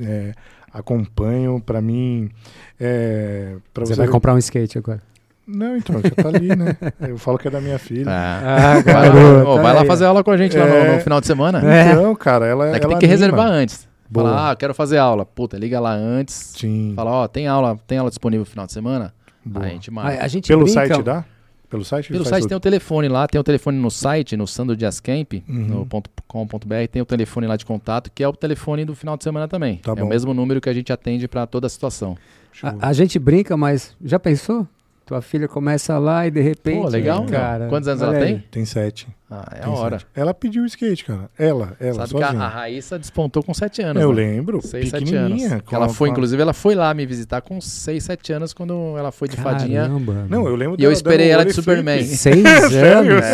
é, 0.00 0.32
acompanho, 0.72 1.60
pra 1.60 1.80
mim. 1.80 2.30
É, 2.78 3.56
pra 3.72 3.84
Você 3.84 3.94
vai 3.94 4.08
comprar 4.08 4.34
um 4.34 4.38
skate 4.38 4.78
agora. 4.78 5.02
Não, 5.48 5.76
então, 5.78 6.00
já 6.02 6.10
tá 6.10 6.28
ali, 6.28 6.54
né? 6.54 6.76
Eu 7.00 7.16
falo 7.16 7.38
que 7.38 7.48
é 7.48 7.50
da 7.50 7.60
minha 7.60 7.78
filha. 7.78 8.04
Ah, 8.06 8.40
Ah, 8.42 8.82
vai 8.82 8.94
lá, 8.94 9.02
garoto, 9.02 9.48
ô, 9.50 9.56
vai 9.62 9.74
lá 9.74 9.84
fazer 9.86 10.04
aula 10.04 10.22
com 10.22 10.30
a 10.30 10.36
gente 10.36 10.56
lá 10.56 10.66
no, 10.66 10.74
É. 10.74 10.96
no 10.96 11.00
final 11.02 11.20
de 11.20 11.26
semana. 11.26 11.60
É. 11.74 11.92
Então, 11.92 12.14
cara, 12.14 12.46
ela 12.46 12.68
É 12.68 12.78
que 12.78 12.84
ela 12.84 12.88
tem 12.94 12.98
que 12.98 13.04
anima. 13.06 13.10
reservar 13.10 13.46
antes. 13.48 13.88
Boa. 14.10 14.28
Falar, 14.28 14.50
ah, 14.50 14.56
quero 14.56 14.74
fazer 14.74 14.98
aula. 14.98 15.24
Puta, 15.24 15.56
liga 15.56 15.80
lá 15.80 15.92
antes. 15.94 16.34
Sim. 16.56 16.92
Fala, 16.94 17.10
ó, 17.10 17.28
tem 17.28 17.46
aula, 17.46 17.78
tem 17.86 17.96
aula 17.98 18.10
disponível 18.10 18.40
no 18.44 18.50
final 18.50 18.66
de 18.66 18.72
semana? 18.72 19.14
boa. 19.44 19.64
Aí 19.64 19.70
a 19.70 19.74
gente 19.74 19.90
marca. 19.90 20.20
A, 20.20 20.24
a 20.24 20.28
gente 20.28 20.48
Pelo 20.48 20.64
brinca- 20.64 20.86
site 20.86 21.02
dá? 21.02 21.24
Pelo 21.70 21.84
site? 21.84 22.08
Pelo 22.10 22.24
site 22.24 22.40
tudo? 22.42 22.48
tem 22.48 22.56
o 22.56 22.60
telefone 22.60 23.08
lá, 23.08 23.26
tem 23.26 23.38
o 23.40 23.44
telefone 23.44 23.78
no 23.78 23.90
site, 23.90 24.36
no 24.36 24.46
Sandro 24.46 24.74
Dias 24.76 25.00
Camp, 25.00 25.34
Uhum. 25.48 25.54
no 25.66 25.86
ponto 25.86 26.08
.com.br, 26.26 26.74
tem 26.90 27.00
o 27.02 27.06
telefone 27.06 27.46
lá 27.46 27.56
de 27.56 27.64
contato, 27.66 28.10
que 28.14 28.22
é 28.22 28.28
o 28.28 28.32
telefone 28.32 28.84
do 28.86 28.94
final 28.94 29.16
de 29.18 29.24
semana 29.24 29.46
também. 29.48 29.76
Tá 29.76 29.92
é 29.92 29.94
bom. 29.94 30.04
o 30.04 30.08
mesmo 30.08 30.32
número 30.34 30.60
que 30.60 30.68
a 30.68 30.72
gente 30.74 30.90
atende 30.92 31.26
para 31.28 31.46
toda 31.46 31.66
a 31.66 31.70
situação. 31.70 32.16
A, 32.62 32.88
a 32.88 32.92
gente 32.94 33.18
brinca, 33.18 33.56
mas 33.56 33.94
já 34.02 34.18
pensou? 34.18 34.66
Tua 35.08 35.22
filha 35.22 35.48
começa 35.48 35.96
lá 35.98 36.26
e 36.26 36.30
de 36.30 36.42
repente. 36.42 36.82
Pô, 36.82 36.88
legal, 36.88 37.24
cara. 37.24 37.66
Quantos 37.68 37.88
anos 37.88 38.02
ela 38.02 38.12
aí. 38.14 38.24
tem? 38.26 38.44
Tem 38.50 38.64
sete. 38.66 39.08
Ah, 39.30 39.56
é 39.58 39.64
a 39.64 39.70
hora. 39.70 39.98
sete. 40.00 40.06
Ela 40.14 40.34
pediu 40.34 40.62
o 40.62 40.66
skate, 40.66 41.02
cara. 41.06 41.30
Ela, 41.38 41.74
ela, 41.80 42.06
Sabe 42.06 42.14
que 42.14 42.20
sozinha. 42.26 42.42
a, 42.42 42.44
a 42.44 42.48
Raíssa 42.48 42.98
despontou 42.98 43.42
com 43.42 43.54
7 43.54 43.80
anos. 43.80 44.02
Eu 44.02 44.10
né? 44.12 44.16
lembro, 44.16 44.60
6, 44.60 44.90
7 44.90 45.14
anos. 45.14 45.42
Que 45.66 45.74
ela 45.74 45.88
foi, 45.88 46.10
a- 46.10 46.12
inclusive, 46.12 46.42
ela 46.42 46.52
foi 46.52 46.74
lá 46.74 46.92
me 46.92 47.06
visitar 47.06 47.40
com 47.40 47.58
6, 47.58 48.04
7 48.04 48.32
anos 48.34 48.52
quando 48.52 48.98
ela 48.98 49.10
foi 49.10 49.28
de 49.28 49.38
fadinha. 49.38 49.80
Caramba. 49.84 50.26
Não, 50.28 50.46
eu 50.46 50.54
lembro 50.54 50.76
E 50.78 50.84
eu 50.84 50.92
esperei 50.92 51.30
ela 51.30 51.42
de 51.46 51.54
Superman. 51.54 52.04
Seis 52.04 52.44
anos. 52.76 53.24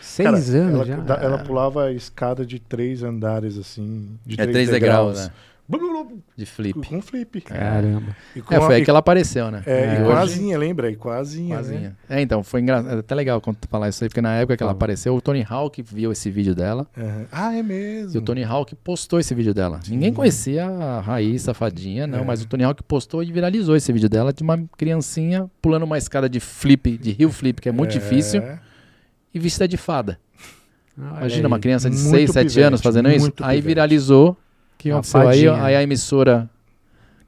Seis 0.00 0.26
Cara, 0.26 0.36
anos 0.36 0.54
ela, 0.54 0.84
já. 0.84 1.14
ela 1.22 1.38
pulava 1.38 1.86
a 1.86 1.92
escada 1.92 2.46
de 2.46 2.60
três 2.60 3.02
andares, 3.02 3.58
assim. 3.58 4.06
De 4.24 4.34
É 4.34 4.44
três 4.46 4.68
3 4.68 4.70
degraus, 4.70 5.18
né? 5.24 5.30
De 6.34 6.46
flip. 6.46 6.80
Com 6.88 7.02
flip. 7.02 7.42
Caramba. 7.42 8.16
E 8.34 8.40
com 8.40 8.54
É, 8.54 8.58
foi 8.58 8.74
a- 8.74 8.78
aí 8.78 8.84
que 8.84 8.88
ela 8.88 9.00
apareceu, 9.00 9.50
né? 9.50 9.62
É, 9.66 9.72
É, 9.72 9.84
e 9.98 10.02
hoje- 10.02 10.04
quasinha, 10.12 10.58
lembra? 10.58 10.90
E 10.90 10.96
quasinha, 10.96 11.60
né? 11.60 11.92
É, 12.08 12.22
então, 12.22 12.42
foi 12.42 12.62
engraçado. 12.62 12.96
É 12.96 12.98
até 13.00 13.14
legal 13.14 13.38
quando 13.40 13.56
tu 13.56 13.68
falar 13.68 13.88
isso 13.90 14.02
aí, 14.02 14.08
porque 14.08 14.22
na 14.22 14.34
época 14.36 14.56
que 14.56 14.62
ela 14.62 14.72
apareceu, 14.72 15.14
o 15.14 15.20
Tony 15.20 15.44
Hawk 15.46 15.82
viu 15.82 16.10
esse 16.10 16.30
vídeo 16.30 16.54
dela. 16.54 16.86
Aham. 16.96 17.26
Ah, 17.30 17.54
é 17.54 17.58
E 17.58 17.62
mesmo. 17.62 18.18
o 18.18 18.22
Tony 18.24 18.42
Hawk 18.44 18.74
postou 18.76 19.20
esse 19.20 19.34
vídeo 19.34 19.52
dela. 19.52 19.78
Ninguém 19.86 20.10
conhecia 20.12 20.64
a 20.66 21.00
Raíssa, 21.00 21.50
a 21.50 21.54
fadinha, 21.54 22.06
não, 22.06 22.20
É. 22.20 22.24
mas 22.24 22.40
o 22.42 22.46
Tony 22.48 22.64
Hawk 22.64 22.82
postou 22.84 23.22
e 23.22 23.30
viralizou 23.30 23.76
esse 23.76 23.92
vídeo 23.92 24.08
dela 24.08 24.32
de 24.32 24.42
uma 24.42 24.58
criancinha 24.78 25.50
pulando 25.60 25.82
uma 25.82 25.98
escada 25.98 26.30
de 26.30 26.40
flip, 26.40 26.96
de 26.96 27.10
rio 27.12 27.30
flip, 27.30 27.60
que 27.60 27.68
é 27.68 27.72
muito 27.72 27.90
É, 27.90 28.00
difícil, 28.00 28.42
e 29.34 29.38
vestida 29.38 29.68
de 29.68 29.76
fada. 29.76 30.18
Olha 30.98 31.18
Imagina 31.18 31.42
aí. 31.42 31.52
uma 31.52 31.58
criança 31.60 31.88
de 31.90 31.96
Muito 31.96 32.10
6, 32.10 32.30
7 32.32 32.48
pivete, 32.48 32.60
anos 32.66 32.80
fazendo 32.80 33.08
isso. 33.10 33.20
muito 33.20 33.44
Aí 33.44 33.58
pivete. 33.58 33.66
viralizou. 33.66 34.36
Que 34.78 34.90
aconteceu? 34.92 35.28
Aí, 35.28 35.48
aí 35.48 35.76
a 35.76 35.82
emissora, 35.82 36.48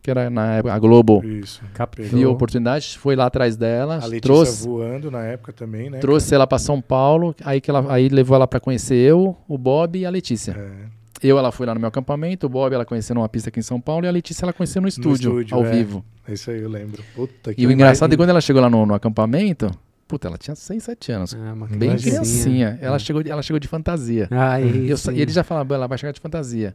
que 0.01 0.11
era 0.11 0.31
na 0.31 0.55
época, 0.55 0.73
a 0.73 0.79
Globo, 0.79 1.23
Isso. 1.25 1.61
Viu 1.99 2.29
a 2.31 2.33
oportunidade, 2.33 2.97
foi 2.97 3.17
lá 3.17 3.27
atrás 3.27 3.57
dela, 3.57 3.97
A 3.97 4.07
Letícia 4.07 4.21
trouxe, 4.21 4.67
voando 4.67 5.11
na 5.11 5.25
época 5.25 5.53
também, 5.53 5.91
né? 5.91 5.99
trouxe 5.99 6.35
ela 6.35 6.47
pra 6.47 6.59
São 6.59 6.81
Paulo, 6.81 7.35
aí, 7.45 7.61
que 7.61 7.69
ela, 7.69 7.93
aí 7.93 8.09
levou 8.09 8.37
ela 8.37 8.47
pra 8.47 8.61
conhecer 8.61 8.95
eu, 8.95 9.37
o 9.49 9.59
Bob 9.59 9.99
e 9.99 10.07
a 10.07 10.11
Letícia. 10.11 10.53
É. 10.53 11.01
Eu, 11.23 11.39
ela 11.39 11.53
foi 11.53 11.67
lá 11.67 11.75
no 11.75 11.81
meu 11.81 11.89
acampamento, 11.89 12.47
o 12.47 12.49
Bob, 12.49 12.73
ela 12.73 12.85
conheceu 12.87 13.15
numa 13.15 13.29
pista 13.29 13.51
aqui 13.51 13.59
em 13.59 13.63
São 13.63 13.79
Paulo, 13.81 14.07
e 14.07 14.09
a 14.09 14.13
Letícia, 14.13 14.45
ela 14.45 14.53
conheceu 14.53 14.81
no 14.81 14.89
estúdio, 14.89 15.33
estúdio, 15.33 15.57
ao 15.57 15.67
é. 15.67 15.71
vivo. 15.71 16.05
Isso 16.29 16.51
aí 16.51 16.63
eu 16.63 16.69
lembro. 16.71 17.03
Puta 17.15 17.53
que 17.53 17.61
E 17.61 17.67
o 17.67 17.73
engraçado 17.73 18.11
é 18.11 18.13
que 18.13 18.17
quando 18.17 18.31
ela 18.31 18.41
chegou 18.41 18.63
lá 18.63 18.71
no, 18.71 18.87
no 18.87 18.95
acampamento, 18.95 19.71
puta, 20.07 20.29
ela 20.29 20.39
tinha 20.39 20.55
6, 20.55 20.83
7 20.83 21.13
anos. 21.13 21.35
Ah, 21.35 21.53
uma 21.53 21.67
Bem 21.67 21.97
criancinha. 21.97 22.79
Ela, 22.81 22.99
chegou, 22.99 23.23
de- 23.23 23.31
ela 23.31 23.43
chegou 23.43 23.59
de 23.59 23.69
fantasia. 23.69 24.29
Aí, 24.31 24.87
E, 24.87 24.91
eu 24.91 24.97
e 25.13 25.21
ele 25.21 25.33
já 25.33 25.45
falava, 25.45 25.75
ela 25.75 25.87
vai 25.87 25.99
chegar 25.99 26.13
de 26.13 26.21
fantasia. 26.21 26.75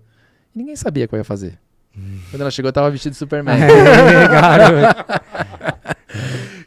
Ninguém 0.55 0.75
sabia 0.75 1.05
o 1.05 1.07
que 1.07 1.13
eu 1.15 1.19
ia 1.19 1.23
fazer. 1.23 1.57
Hum. 1.97 2.19
Quando 2.31 2.41
ela 2.41 2.51
chegou, 2.51 2.67
eu 2.69 2.73
tava 2.73 2.89
vestido 2.91 3.11
de 3.13 3.17
Superman. 3.17 3.55
É. 3.55 3.67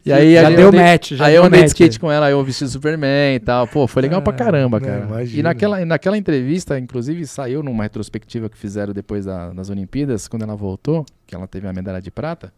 E 0.05 0.13
aí, 0.13 0.35
já 0.35 0.49
aí 0.49 0.57
deu 0.57 0.69
andei, 0.69 0.81
match. 0.81 1.13
Já 1.13 1.27
aí 1.27 1.33
deu 1.35 1.43
eu 1.43 1.47
andei 1.47 1.61
de 1.61 1.67
skate 1.67 2.01
com 2.01 2.11
ela, 2.11 2.27
aí 2.27 2.33
eu 2.33 2.43
vesti 2.43 2.65
de 2.65 2.71
Superman 2.71 3.35
e 3.35 3.41
tal. 3.41 3.67
Pô, 3.69 3.87
foi 3.87 4.01
legal 4.03 4.23
pra 4.23 4.33
Ah, 4.33 4.37
caramba, 4.37 4.81
não, 4.81 4.87
cara. 4.87 5.05
imagina. 5.05 5.39
E 5.39 5.43
naquela, 5.43 5.85
naquela 5.85 6.17
entrevista, 6.17 6.79
inclusive, 6.79 7.27
saiu 7.27 7.63
numa 7.63 7.83
retrospectiva 7.83 8.49
que 8.49 8.57
fizeram 8.57 8.95
depois 8.95 9.27
da- 9.27 9.51
das 9.53 9.69
Olimpíadas, 9.69 10.27
quando 10.27 10.45
ela 10.45 10.57
voltou, 10.57 11.05
que 11.27 11.35
ela 11.35 11.47
teve 11.47 11.69
a 11.69 11.73
medalha 11.75 12.01
de 12.01 12.11
prata. 12.11 12.51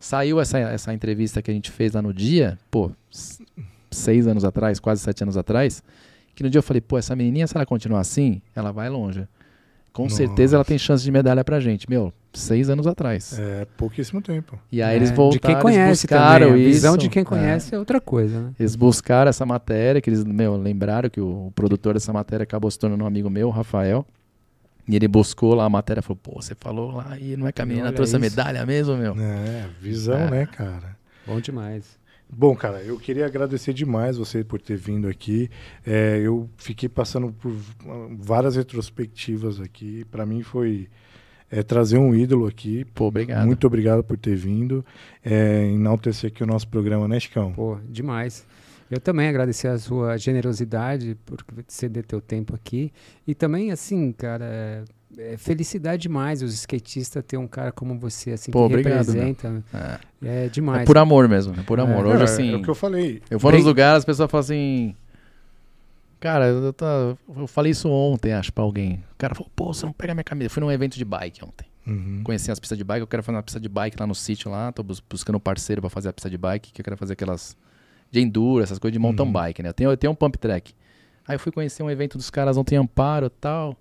Saiu 0.00 0.40
essa, 0.40 0.58
essa 0.58 0.94
entrevista 0.94 1.42
que 1.42 1.50
a 1.50 1.54
gente 1.54 1.70
fez 1.70 1.92
lá 1.92 2.00
no 2.00 2.14
dia, 2.14 2.56
pô, 2.70 2.90
seis 3.90 4.26
anos 4.26 4.42
atrás, 4.44 4.80
quase 4.80 5.02
sete 5.02 5.22
anos 5.22 5.36
atrás. 5.36 5.82
Que 6.34 6.42
no 6.42 6.48
dia 6.48 6.60
eu 6.60 6.62
falei, 6.62 6.80
pô, 6.80 6.96
essa 6.96 7.14
menininha, 7.14 7.46
se 7.46 7.54
ela 7.54 7.66
continuar 7.66 8.00
assim, 8.00 8.40
ela 8.56 8.72
vai 8.72 8.88
longe. 8.88 9.28
Com 9.98 10.04
Nossa. 10.04 10.14
certeza 10.14 10.56
ela 10.56 10.64
tem 10.64 10.78
chance 10.78 11.02
de 11.02 11.10
medalha 11.10 11.42
pra 11.42 11.58
gente. 11.58 11.90
Meu, 11.90 12.12
seis 12.32 12.70
anos 12.70 12.86
atrás. 12.86 13.36
É 13.36 13.66
pouquíssimo 13.76 14.22
tempo. 14.22 14.56
E 14.70 14.80
aí 14.80 14.92
É, 14.92 14.96
eles 14.96 15.10
voltaram, 15.10 15.30
De 15.32 15.40
quem 15.40 15.58
conhece 15.60 16.06
buscaram 16.06 16.46
também. 16.50 16.62
A 16.64 16.68
visão 16.68 16.92
isso. 16.92 16.98
de 16.98 17.08
quem 17.08 17.22
É. 17.22 17.24
conhece 17.24 17.74
é, 17.74 17.78
outra 17.80 18.00
coisa, 18.00 18.40
né? 18.40 18.50
Eles 18.60 18.76
buscaram 18.76 19.28
essa 19.28 19.44
matéria, 19.44 20.00
que 20.00 20.08
eles, 20.08 20.22
meu, 20.22 20.56
lembraram 20.56 21.10
que 21.10 21.20
o, 21.20 21.48
o 21.48 21.50
produtor 21.52 21.94
dessa 21.94 22.12
matéria 22.12 22.44
acabou 22.44 22.70
se 22.70 22.78
tornando 22.78 23.02
um 23.02 23.06
amigo 23.08 23.28
meu, 23.28 23.48
o 23.48 23.50
Rafael. 23.50 24.06
E 24.88 24.94
ele 24.94 25.08
buscou 25.08 25.52
lá 25.52 25.64
a 25.64 25.68
matéria 25.68 25.98
e 25.98 26.02
falou, 26.04 26.20
pô, 26.22 26.40
você 26.40 26.54
falou 26.54 26.92
lá 26.92 27.18
e 27.18 27.36
não 27.36 27.48
é 27.48 27.50
que 27.52 27.60
a 27.60 27.66
menina 27.66 27.92
trouxe 27.92 28.14
a 28.14 28.20
isso. 28.20 28.30
medalha 28.30 28.64
mesmo, 28.64 28.96
meu? 28.96 29.16
É, 29.18 29.66
visão, 29.82 30.16
É. 30.16 30.30
né, 30.30 30.46
cara? 30.46 30.96
Bom 31.26 31.40
demais. 31.40 31.98
Bom, 32.30 32.54
cara, 32.54 32.82
eu 32.82 32.98
queria 32.98 33.26
agradecer 33.26 33.72
demais 33.72 34.18
você 34.18 34.44
por 34.44 34.60
ter 34.60 34.76
vindo 34.76 35.08
aqui. 35.08 35.50
É, 35.86 36.18
eu 36.18 36.48
fiquei 36.56 36.88
passando 36.88 37.32
por 37.32 37.52
várias 38.18 38.56
retrospectivas 38.56 39.60
aqui. 39.60 40.04
Para 40.10 40.26
mim 40.26 40.42
foi 40.42 40.88
é 41.50 41.62
trazer 41.62 41.98
um 41.98 42.14
ídolo 42.14 42.46
aqui. 42.46 42.84
Pô, 42.94 43.06
obrigado. 43.06 43.46
Muito 43.46 43.66
obrigado 43.66 44.04
por 44.04 44.18
ter 44.18 44.36
vindo. 44.36 44.84
É, 45.24 45.64
enaltecer 45.64 46.30
aqui 46.30 46.42
o 46.42 46.46
nosso 46.46 46.68
programa, 46.68 47.08
né, 47.08 47.18
Chicão? 47.18 47.52
Pô, 47.52 47.78
demais. 47.88 48.46
Eu 48.90 49.00
também 49.00 49.28
agradecer 49.28 49.68
a 49.68 49.78
sua 49.78 50.16
generosidade 50.16 51.16
por 51.26 51.44
ceder 51.66 52.04
teu 52.04 52.20
tempo 52.20 52.54
aqui. 52.54 52.92
E 53.26 53.34
também, 53.34 53.70
assim, 53.70 54.12
cara, 54.12 54.84
é, 55.18 55.34
é 55.34 55.36
felicidade 55.36 56.02
demais 56.02 56.42
os 56.42 56.52
skatistas 56.54 57.22
ter 57.26 57.36
um 57.36 57.46
cara 57.48 57.70
como 57.72 57.98
você, 57.98 58.32
assim, 58.32 58.50
Pô, 58.50 58.60
que 58.68 58.74
obrigado, 58.74 59.06
representa. 59.08 59.62
É. 60.22 60.44
É 60.44 60.48
demais. 60.48 60.82
É 60.82 60.84
por 60.84 60.96
amor 60.98 61.28
mesmo, 61.28 61.54
é 61.58 61.62
por 61.62 61.78
amor. 61.80 62.06
É, 62.06 62.08
Hoje, 62.10 62.20
é, 62.20 62.24
assim, 62.24 62.52
É 62.52 62.56
o 62.56 62.62
que 62.62 62.68
eu 62.68 62.74
falei. 62.74 63.22
eu 63.30 63.38
vou 63.38 63.50
nos 63.50 63.60
Bem- 63.60 63.66
lugares, 63.68 63.98
as 63.98 64.04
pessoas 64.04 64.30
falam 64.30 64.40
assim. 64.40 64.94
Cara, 66.20 66.46
eu, 66.48 66.72
tá- 66.72 67.16
eu 67.36 67.46
falei 67.46 67.70
isso 67.70 67.88
ontem, 67.88 68.32
acho, 68.32 68.52
pra 68.52 68.64
alguém. 68.64 68.94
O 69.12 69.16
cara 69.16 69.34
falou, 69.36 69.50
pô, 69.54 69.72
você 69.72 69.86
não 69.86 69.92
pega 69.92 70.14
minha 70.14 70.24
camisa. 70.24 70.46
Eu 70.46 70.50
fui 70.50 70.60
num 70.60 70.70
evento 70.72 70.96
de 70.96 71.04
bike 71.04 71.44
ontem. 71.44 71.66
Uhum. 71.86 72.22
Conheci 72.24 72.50
as 72.50 72.58
pistas 72.58 72.76
de 72.76 72.82
bike, 72.84 73.00
eu 73.02 73.06
quero 73.06 73.22
fazer 73.22 73.36
uma 73.36 73.42
pista 73.42 73.60
de 73.60 73.68
bike 73.68 73.96
lá 73.98 74.06
no 74.06 74.14
sítio 74.14 74.50
lá, 74.50 74.72
tô 74.72 74.82
bus- 74.82 75.00
buscando 75.08 75.36
um 75.36 75.40
parceiro 75.40 75.80
pra 75.80 75.88
fazer 75.88 76.08
a 76.08 76.12
pista 76.12 76.28
de 76.28 76.36
bike, 76.36 76.72
que 76.72 76.80
eu 76.80 76.84
quero 76.84 76.96
fazer 76.96 77.12
aquelas 77.12 77.56
de 78.10 78.20
enduro, 78.20 78.62
essas 78.62 78.78
coisas 78.78 78.92
de 78.92 78.98
mountain 78.98 79.24
Uhum. 79.26 79.32
bike, 79.32 79.62
né? 79.62 79.68
Eu 79.68 79.74
tenho, 79.74 79.90
eu 79.90 79.96
tenho 79.96 80.12
um 80.12 80.14
pump 80.14 80.36
track. 80.38 80.74
Aí 81.26 81.36
eu 81.36 81.38
fui 81.40 81.52
conhecer 81.52 81.82
um 81.82 81.90
evento 81.90 82.18
dos 82.18 82.30
caras 82.30 82.56
ontem 82.56 82.74
em 82.74 82.78
Amparo 82.78 83.26
e 83.26 83.30
tal. 83.30 83.76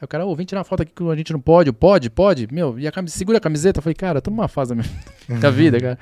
Aí 0.00 0.04
o 0.04 0.08
cara, 0.08 0.24
ô, 0.26 0.34
vem 0.36 0.46
tirar 0.46 0.60
uma 0.60 0.64
foto 0.64 0.82
aqui 0.82 0.92
que 0.94 1.02
a 1.10 1.16
gente 1.16 1.32
não 1.32 1.40
pode. 1.40 1.68
Eu, 1.68 1.74
Pode, 1.74 2.08
pode. 2.10 2.48
Meu, 2.52 2.78
e 2.78 2.86
a 2.86 2.92
camiseta, 2.92 3.18
segura 3.18 3.38
a 3.38 3.40
camiseta. 3.40 3.78
Eu 3.78 3.82
falei, 3.82 3.94
cara, 3.94 4.20
tô 4.20 4.30
numa 4.30 4.46
fase 4.48 4.74
da 4.74 4.82
minha, 4.82 4.88
da 5.40 5.50
vida, 5.50 5.80
cara. 5.80 5.98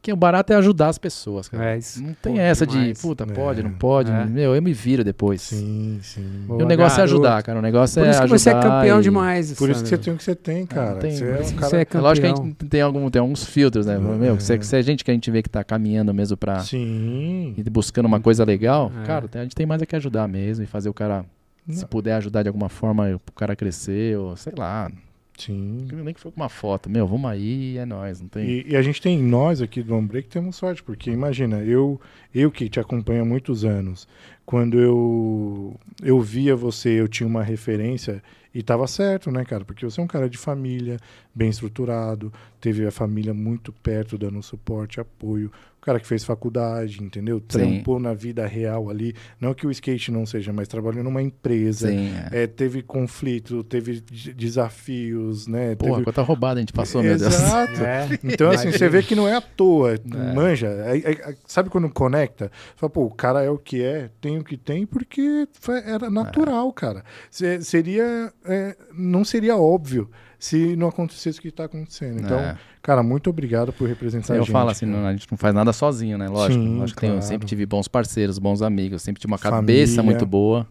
Que 0.00 0.12
o 0.12 0.16
barato 0.16 0.52
é 0.52 0.56
ajudar 0.56 0.88
as 0.88 0.96
pessoas, 0.96 1.48
cara. 1.48 1.74
É 1.74 1.78
isso. 1.78 2.00
Não 2.02 2.14
tem 2.22 2.34
Pô, 2.34 2.40
essa 2.40 2.64
demais. 2.64 2.96
de, 2.96 3.02
puta, 3.02 3.24
É. 3.24 3.26
pode, 3.26 3.62
não 3.64 3.72
pode. 3.72 4.10
É. 4.12 4.24
Meu, 4.26 4.54
eu 4.54 4.62
me 4.62 4.72
viro 4.72 5.02
depois. 5.02 5.42
Sim, 5.42 5.98
sim. 6.02 6.24
Boa, 6.46 6.60
E 6.60 6.64
o 6.64 6.66
negócio 6.68 6.94
é 6.94 6.98
garoto. 6.98 7.14
ajudar, 7.14 7.42
cara. 7.42 7.58
O 7.58 7.62
negócio 7.62 8.00
Por 8.00 8.06
é 8.06 8.10
isso 8.10 8.18
que 8.20 8.24
ajudar. 8.24 8.38
você 8.38 8.50
é 8.50 8.54
campeão 8.54 9.00
e- 9.00 9.02
demais. 9.02 9.52
Por 9.54 9.68
isso 9.70 9.82
que 9.82 9.88
você 9.88 9.98
tem 9.98 10.14
o 10.14 10.16
que 10.16 10.22
você 10.24 10.34
tem, 10.36 10.64
cara. 10.66 10.94
tem, 10.96 11.10
Você 11.10 11.24
por 11.24 11.30
é 11.34 11.40
um 11.46 11.52
cara... 11.54 11.68
você 11.68 11.76
é 11.76 11.86
É 11.94 11.98
lógico 12.00 12.26
que 12.26 12.32
a 12.32 12.34
campeão. 12.34 12.46
gente 12.46 12.66
tem, 12.70 12.80
algum, 12.80 13.10
tem 13.10 13.20
alguns 13.20 13.44
filtros, 13.44 13.86
né? 13.86 13.98
Meu, 13.98 14.36
É. 14.36 14.40
se, 14.40 14.54
é- 14.54 14.60
se 14.60 14.76
é 14.76 14.82
gente 14.82 15.04
que 15.04 15.10
a 15.10 15.14
gente 15.14 15.30
vê 15.32 15.42
que 15.42 15.48
tá 15.50 15.62
caminhando 15.64 16.14
mesmo 16.14 16.36
pra 16.36 16.60
Sim. 16.60 17.54
ir 17.56 17.68
buscando 17.70 18.06
uma 18.06 18.20
coisa 18.20 18.44
legal, 18.44 18.92
É. 19.02 19.06
cara, 19.06 19.26
a 19.34 19.42
gente 19.42 19.54
tem 19.56 19.66
mais 19.66 19.82
é 19.82 19.86
que 19.86 19.96
ajudar 19.96 20.28
mesmo 20.28 20.62
e 20.64 20.66
fazer 20.66 20.88
o 20.88 20.94
cara, 20.94 21.24
se 21.68 21.86
puder 21.86 22.14
ajudar 22.14 22.42
de 22.42 22.48
alguma 22.48 22.68
forma 22.68 23.14
o 23.14 23.32
cara 23.32 23.54
crescer, 23.54 24.18
ou 24.18 24.36
sei 24.36 24.52
lá, 24.56 24.90
Sim. 25.38 25.86
nem 25.92 26.12
que 26.12 26.20
for 26.20 26.32
com 26.32 26.40
uma 26.40 26.48
foto. 26.48 26.90
Meu, 26.90 27.06
vamos 27.06 27.30
aí 27.30 27.78
é 27.78 27.86
nóis, 27.86 28.20
não 28.20 28.28
tem. 28.28 28.44
E, 28.44 28.70
e 28.70 28.76
a 28.76 28.82
gente 28.82 29.00
tem, 29.00 29.22
nós 29.22 29.62
aqui 29.62 29.82
do 29.82 29.94
Ombre 29.94 30.22
que 30.22 30.28
temos 30.28 30.56
sorte, 30.56 30.82
porque 30.82 31.10
imagina, 31.10 31.62
eu, 31.62 32.00
eu 32.34 32.50
que 32.50 32.68
te 32.68 32.80
acompanho 32.80 33.22
há 33.22 33.24
muitos 33.24 33.64
anos, 33.64 34.08
quando 34.44 34.78
eu, 34.80 35.76
eu 36.02 36.20
via 36.20 36.56
você, 36.56 37.00
eu 37.00 37.06
tinha 37.06 37.26
uma 37.26 37.42
referência 37.42 38.22
e 38.52 38.62
tava 38.62 38.86
certo, 38.88 39.30
né, 39.30 39.44
cara? 39.44 39.64
Porque 39.64 39.84
você 39.84 40.00
é 40.00 40.02
um 40.02 40.08
cara 40.08 40.28
de 40.28 40.36
família, 40.36 40.98
bem 41.38 41.50
estruturado, 41.50 42.32
teve 42.60 42.84
a 42.84 42.90
família 42.90 43.32
muito 43.32 43.72
perto, 43.72 44.18
dando 44.18 44.42
suporte, 44.42 45.00
apoio. 45.00 45.50
O 45.80 45.80
cara 45.88 46.00
que 46.00 46.06
fez 46.08 46.24
faculdade, 46.24 47.02
entendeu? 47.02 47.40
Trampou 47.40 48.00
na 48.00 48.12
vida 48.12 48.44
real 48.46 48.90
ali. 48.90 49.14
Não 49.40 49.54
que 49.54 49.64
o 49.66 49.70
skate 49.70 50.10
não 50.10 50.26
seja, 50.26 50.52
mas 50.52 50.66
trabalhou 50.66 51.04
numa 51.04 51.22
empresa. 51.22 51.88
Sim, 51.88 52.10
é. 52.32 52.42
É, 52.42 52.46
teve 52.48 52.82
conflito, 52.82 53.62
teve 53.62 54.00
de- 54.00 54.34
desafios, 54.34 55.46
né? 55.46 55.76
Porra, 55.76 55.92
teve... 55.92 56.04
quanta 56.04 56.22
roubada 56.22 56.58
a 56.58 56.62
gente 56.62 56.72
passou, 56.72 57.02
meu 57.02 57.16
Deus. 57.16 57.32
Exato. 57.34 57.68
É. 57.80 58.08
Então, 58.24 58.50
assim, 58.50 58.70
você 58.72 58.88
vê 58.88 59.02
que 59.02 59.14
não 59.14 59.26
é 59.28 59.36
à 59.36 59.40
toa, 59.40 59.94
É. 59.94 60.34
manja. 60.34 60.68
Aí- 60.84 61.04
aí- 61.06 61.36
sabe 61.46 61.70
quando 61.70 61.88
conecta? 61.88 62.50
Fala, 62.76 62.90
pô, 62.90 63.04
o 63.04 63.10
cara 63.14 63.42
é 63.42 63.48
o 63.50 63.56
que 63.56 63.82
é, 63.82 64.10
tem 64.20 64.36
o 64.38 64.44
que 64.44 64.56
tem, 64.56 64.84
porque 64.84 65.46
foi- 65.60 65.80
era 65.84 66.10
natural, 66.10 66.72
cara. 66.72 67.04
Se- 67.30 67.62
seria. 67.62 68.32
é, 68.44 68.76
não 68.92 69.24
seria 69.24 69.56
óbvio 69.56 70.10
se 70.38 70.76
não 70.76 70.88
acontecesse 70.88 71.38
o 71.38 71.42
que 71.42 71.48
está 71.48 71.64
acontecendo. 71.64 72.20
Então, 72.20 72.38
É. 72.38 72.56
cara, 72.82 73.02
muito 73.02 73.28
obrigado 73.30 73.72
por 73.72 73.88
representar 73.88 74.34
a 74.34 74.36
eu 74.36 74.42
gente. 74.44 74.52
falo 74.52 74.70
assim, 74.70 74.86
não, 74.86 75.04
a 75.06 75.12
gente 75.12 75.26
não 75.30 75.36
faz 75.38 75.54
nada 75.54 75.72
sozinho, 75.72 76.16
né? 76.16 76.28
Lógico. 76.28 76.62
Sim, 76.62 76.78
lógico 76.78 77.00
tem- 77.00 77.10
eu 77.10 77.16
claro. 77.16 77.26
sempre 77.28 77.46
tive 77.46 77.66
bons 77.66 77.88
parceiros, 77.88 78.38
bons 78.38 78.62
amigos, 78.62 79.02
sempre 79.02 79.20
tive 79.20 79.32
uma 79.32 79.38
cabeça 79.38 79.96
Família. 79.96 80.02
muito 80.16 80.26
boa. 80.26 80.66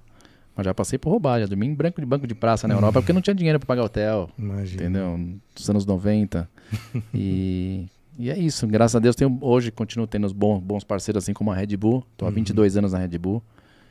Mas 0.56 0.66
já 0.66 0.74
passei 0.74 0.98
por 0.98 1.12
roubada, 1.12 1.42
já 1.42 1.48
dormi 1.48 1.68
em 1.68 1.74
branco 1.76 2.02
de 2.02 2.08
banco 2.08 2.26
de 2.26 2.34
praça 2.34 2.68
na 2.68 2.74
Europa 2.74 3.00
porque 3.02 3.14
não 3.14 3.22
tinha 3.22 3.36
dinheiro 3.36 3.60
pra 3.60 3.68
pagar 3.68 3.84
hotel. 3.84 4.30
Imagina. 4.40 4.82
entendeu? 4.84 5.20
Dos 5.56 5.70
anos 5.70 5.86
90. 5.86 6.50
e, 7.14 7.86
e 8.18 8.30
é 8.32 8.38
isso, 8.40 8.66
graças 8.66 8.96
a 8.96 9.00
Deus 9.00 9.16
tenho, 9.16 9.38
hoje 9.42 9.70
continuo 9.72 10.08
tendo 10.08 10.26
os 10.26 10.34
bons, 10.34 10.60
bons 10.62 10.84
parceiros 10.84 11.24
assim 11.24 11.34
como 11.34 11.52
a 11.52 11.56
Red 11.56 11.78
Bull. 11.78 12.04
Tô 12.16 12.26
há 12.26 12.30
Uhum. 12.30 12.34
22 12.36 12.76
anos 12.78 12.94
na 12.94 13.00
Red 13.00 13.18
Bull 13.20 13.44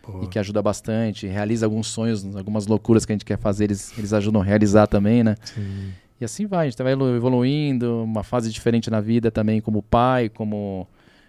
Pô, 0.07 0.23
e 0.23 0.27
que 0.27 0.39
ajuda 0.39 0.63
bastante, 0.63 1.27
realiza 1.27 1.67
alguns 1.67 1.89
sonhos, 1.89 2.37
algumas 2.37 2.67
loucuras 2.67 3.05
que 3.05 3.13
a 3.13 3.15
gente 3.15 3.25
quer 3.25 3.39
fazer, 3.39 3.65
eles, 3.65 3.93
eles 3.99 4.13
ajudam 4.13 4.41
a 4.41 4.45
realizar 4.45 4.87
também, 4.87 5.23
né? 5.25 5.35
sim. 5.45 5.93
E 6.21 6.25
assim 6.25 6.47
vai, 6.47 6.67
a 6.67 6.71
gente 6.71 6.83
vai 6.83 6.93
evolu- 6.93 7.15
evoluindo, 7.15 8.03
uma 8.03 8.23
fase 8.23 8.51
diferente 8.51 8.91
na 8.91 9.01
vida 9.01 9.31
também 9.31 9.61
como 9.61 9.83
pai, 9.83 10.29
como 10.29 10.87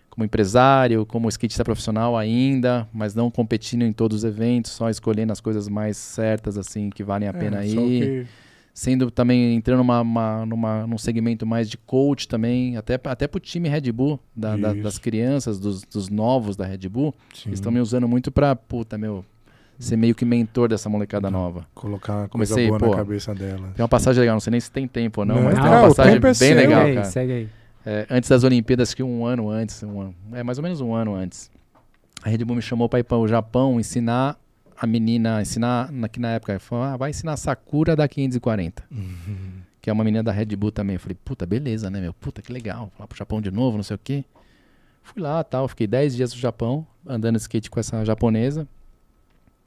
como 0.10 0.26
empresário, 0.26 1.06
como 1.06 1.30
skatista 1.30 1.64
profissional 1.64 2.18
ainda, 2.18 2.88
mas 2.92 3.14
não 3.14 3.30
competindo 3.30 3.84
em 3.84 3.94
todos 3.94 4.18
os 4.20 4.24
eventos, 4.24 4.72
só 4.72 4.90
escolhendo 4.90 5.32
as 5.32 5.40
coisas 5.40 5.68
mais 5.68 5.96
certas 5.96 6.58
assim 6.58 6.90
que 6.90 7.04
valem 7.04 7.30
a 7.30 7.34
pena 7.34 7.64
É, 7.64 7.68
só 7.68 7.82
ir 7.82 8.00
que- 8.00 8.28
sendo 8.80 9.10
também 9.10 9.56
entrando 9.56 9.80
numa, 9.80 10.02
uma- 10.02 10.46
numa, 10.46 10.86
num 10.86 11.00
segmento 11.00 11.48
mais 11.48 11.68
de 11.68 11.80
coach 11.80 12.28
também, 12.28 12.78
até, 12.78 12.94
até 13.06 13.28
pro 13.28 13.40
time 13.40 13.68
Red 13.68 13.92
Bull, 13.92 14.20
da- 14.36 14.56
da- 14.56 14.74
das 14.74 15.00
crianças, 15.00 15.60
dos, 15.60 15.82
dos 15.82 16.10
novos 16.10 16.56
da 16.56 16.64
Red 16.64 16.88
Bull, 16.88 17.12
sim, 17.34 17.50
eles 17.50 17.58
estão 17.58 17.72
me 17.72 17.80
usando 17.80 18.08
muito 18.08 18.32
pra, 18.32 18.56
puta, 18.56 18.96
meu, 18.96 19.26
ser 19.80 19.98
meio 19.98 20.14
que 20.14 20.24
mentor 20.24 20.70
dessa 20.70 20.88
molecada 20.90 21.32
nova. 21.32 21.66
colocar 21.74 22.14
coisa 22.14 22.30
Comecei, 22.30 22.68
boa 22.68 22.78
pô, 22.80 22.90
na 22.92 22.98
cabeça 22.98 23.34
dela. 23.34 23.72
Tem 23.76 23.82
uma 23.82 23.90
passagem 23.90 24.20
legal, 24.20 24.36
não 24.36 24.40
sei 24.40 24.52
nem 24.52 24.60
se 24.60 24.70
tem 24.70 24.88
tempo 24.88 25.22
ou 25.22 25.26
não, 25.26 25.36
Não, 25.38 25.44
mas 25.46 25.56
tem 25.56 25.64
uma 25.68 25.82
passagem 25.82 26.18
é 26.18 26.20
bem 26.20 26.34
seu. 26.36 26.56
legal, 26.56 26.82
segue 26.82 26.90
aí, 26.90 26.96
cara. 26.96 27.06
segue 27.08 27.32
aí. 27.34 27.50
É, 27.84 28.06
antes 28.12 28.30
das 28.30 28.44
Olimpíadas, 28.44 28.94
que 28.94 29.02
um 29.02 29.26
ano 29.26 29.50
antes, 29.50 29.82
um 29.82 30.02
ano, 30.02 30.16
é 30.34 30.44
mais 30.44 30.60
ou 30.60 30.64
menos 30.64 30.82
um 30.82 30.94
ano 30.94 31.16
antes, 31.16 31.50
a 32.22 32.30
Red 32.30 32.46
Bull 32.46 32.56
me 32.58 32.62
chamou 32.62 32.88
pra 32.88 33.00
ir 33.00 33.04
para 33.04 33.18
o 33.18 33.28
Japão 33.28 33.80
ensinar 33.80 34.38
a 34.80 34.86
menina, 34.88 35.42
ensinar, 35.42 35.92
na, 35.92 36.08
que 36.08 36.20
na 36.20 36.30
época, 36.32 36.60
falou, 36.60 36.84
ah, 36.86 36.96
vai 36.98 37.10
ensinar 37.10 37.36
Sakura 37.38 37.96
da 37.96 38.08
540 38.08 38.84
Uhum. 38.92 39.62
que 39.82 39.90
é 39.90 39.94
uma 39.94 40.04
menina 40.04 40.22
da 40.24 40.32
Red 40.32 40.46
Bull 40.56 40.72
também. 40.72 40.96
Eu 40.96 41.00
falei, 41.00 41.18
puta, 41.26 41.46
beleza, 41.46 41.90
né, 41.90 42.00
meu? 42.02 42.14
Puta, 42.14 42.42
que 42.42 42.52
legal. 42.52 42.82
Vou 42.92 42.92
lá 43.00 43.08
pro 43.08 43.18
Japão 43.18 43.42
de 43.42 43.50
novo, 43.50 43.78
não 43.78 43.84
sei 43.84 43.96
o 43.96 44.00
quê. 44.04 44.24
Fui 45.02 45.22
lá 45.22 45.44
tal, 45.44 45.68
fiquei 45.68 45.88
10 45.88 46.16
dias 46.16 46.34
no 46.34 46.40
Japão, 46.40 46.86
andando 47.06 47.38
skate 47.38 47.70
com 47.70 47.80
essa 47.80 48.04
japonesa, 48.04 48.68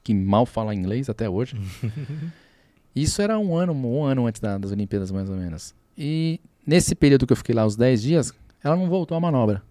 que 0.04 0.12
mal 0.14 0.44
fala 0.46 0.74
inglês 0.74 1.08
até 1.08 1.28
hoje. 1.28 1.56
Isso 2.94 3.22
era 3.22 3.38
um 3.38 3.56
ano, 3.56 3.72
um 3.72 4.04
ano 4.04 4.26
antes 4.26 4.40
da- 4.40 4.58
das 4.58 4.72
Olimpíadas, 4.72 5.10
mais 5.10 5.30
ou 5.30 5.36
menos. 5.36 5.74
E 5.96 6.40
nesse 6.66 6.94
período 6.94 7.26
que 7.26 7.32
eu 7.32 7.36
fiquei 7.36 7.54
lá, 7.54 7.64
os 7.64 7.76
10 7.76 8.02
dias, 8.02 8.32
ela 8.62 8.76
não 8.76 8.88
voltou 8.88 9.16
à 9.16 9.20
manobra. 9.20 9.62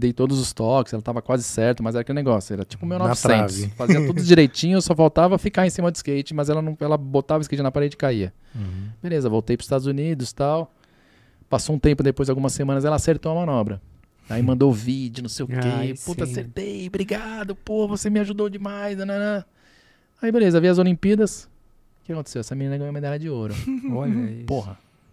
Dei 0.00 0.12
todos 0.12 0.38
os 0.38 0.52
toques, 0.52 0.92
ela 0.92 1.02
tava 1.02 1.20
quase 1.20 1.42
certo, 1.42 1.82
mas 1.82 1.96
era 1.96 2.02
aquele 2.02 2.14
negócio, 2.14 2.52
era 2.52 2.64
tipo 2.64 2.84
o 2.84 2.88
meu 2.88 3.00
Na 3.00 3.08
900. 3.08 3.56
trave. 3.56 3.72
Fazia 3.74 4.06
tudo 4.06 4.22
direitinho, 4.22 4.80
só 4.80 4.94
faltava 4.94 5.36
ficar 5.38 5.66
em 5.66 5.70
cima 5.70 5.90
do 5.90 5.96
skate, 5.96 6.32
mas 6.32 6.48
ela 6.48 6.62
não, 6.62 6.76
ela 6.78 6.96
botava 6.96 7.40
o 7.40 7.42
skate 7.42 7.62
na 7.64 7.72
parede 7.72 7.94
e 7.94 7.96
caía. 7.96 8.32
Uhum. 8.54 8.90
Beleza, 9.02 9.28
voltei 9.28 9.56
para 9.56 9.62
os 9.62 9.66
Estados 9.66 9.86
Unidos 9.88 10.32
tal. 10.32 10.72
Passou 11.50 11.74
um 11.74 11.80
tempo 11.80 12.00
depois, 12.04 12.30
algumas 12.30 12.52
semanas, 12.52 12.84
ela 12.84 12.94
acertou 12.94 13.32
a 13.32 13.34
manobra. 13.34 13.82
Aí 14.30 14.40
mandou 14.40 14.72
vídeo, 14.72 15.22
não 15.22 15.28
sei 15.28 15.44
o 15.46 15.48
quê. 15.48 15.54
Ai, 15.60 15.94
Puta, 16.04 16.24
sim. 16.26 16.30
acertei, 16.32 16.86
obrigado, 16.86 17.56
pô, 17.56 17.88
você 17.88 18.08
me 18.08 18.20
ajudou 18.20 18.48
demais. 18.48 18.96
Nanana. 18.96 19.44
Aí 20.22 20.30
beleza, 20.30 20.60
vi 20.60 20.68
as 20.68 20.78
Olimpíadas. 20.78 21.48
O 22.02 22.04
que 22.04 22.12
aconteceu? 22.12 22.38
Essa 22.40 22.54
menina 22.54 22.78
ganhou 22.78 22.92
medalha 22.92 23.18
de 23.18 23.28
ouro. 23.28 23.52
Olha 23.92 24.30
isso. 24.30 24.46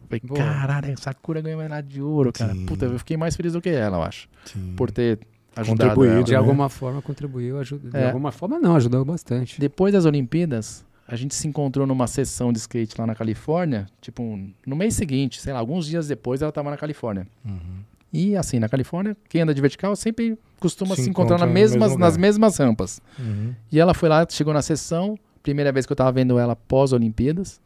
Falei, 0.07 0.21
Boa. 0.23 0.39
caralho, 0.39 0.97
Sakura 0.99 1.41
ganhou 1.41 1.59
medalha 1.61 1.83
de 1.83 2.01
ouro, 2.01 2.31
cara. 2.33 2.53
Sim. 2.53 2.65
Puta, 2.65 2.85
eu 2.85 2.97
fiquei 2.99 3.17
mais 3.17 3.35
feliz 3.35 3.53
do 3.53 3.61
que 3.61 3.69
ela, 3.69 3.97
eu 3.97 4.03
acho. 4.03 4.27
Sim. 4.45 4.73
Por 4.75 4.91
ter 4.91 5.19
ajudado 5.55 5.89
Contribuído, 5.89 6.13
ela. 6.15 6.23
De 6.23 6.31
né? 6.31 6.37
alguma 6.37 6.69
forma 6.69 7.01
contribuiu, 7.01 7.59
ajudou. 7.59 7.89
De 7.91 7.97
É. 7.97 8.07
alguma 8.07 8.31
forma 8.31 8.59
não, 8.59 8.75
ajudou 8.75 9.03
bastante. 9.05 9.59
Depois 9.59 9.93
das 9.93 10.05
Olimpíadas, 10.05 10.85
a 11.07 11.15
gente 11.15 11.33
se 11.35 11.47
encontrou 11.47 11.85
numa 11.87 12.07
sessão 12.07 12.51
de 12.51 12.57
skate 12.59 12.95
lá 12.99 13.05
na 13.07 13.15
Califórnia. 13.15 13.85
Tipo, 14.01 14.23
um- 14.23 14.51
no 14.65 14.75
mês 14.75 14.95
seguinte, 14.95 15.39
sei 15.41 15.53
lá, 15.53 15.59
alguns 15.59 15.85
dias 15.85 16.07
depois 16.07 16.41
ela 16.41 16.51
tava 16.51 16.69
na 16.71 16.77
Califórnia. 16.77 17.27
Uhum. 17.45 17.79
E 18.11 18.35
assim, 18.37 18.59
na 18.59 18.69
Califórnia, 18.69 19.15
quem 19.27 19.41
anda 19.41 19.53
de 19.53 19.61
vertical 19.61 19.95
sempre 19.95 20.37
costuma 20.59 20.95
Se 20.95 21.03
se, 21.03 21.09
encontrar 21.09 21.35
encontra 21.35 21.47
na 21.47 21.53
mesmas, 21.53 21.97
nas 21.97 22.15
mesmas 22.17 22.57
rampas. 22.57 23.01
Uhum. 23.19 23.53
E 23.71 23.79
ela 23.79 23.93
foi 23.93 24.07
lá, 24.09 24.25
chegou 24.29 24.53
na 24.53 24.61
sessão, 24.61 25.17
primeira 25.43 25.71
vez 25.71 25.85
que 25.85 25.91
eu 25.91 25.95
tava 25.97 26.11
vendo 26.13 26.39
ela 26.39 26.55
pós-Olimpíadas. 26.55 27.59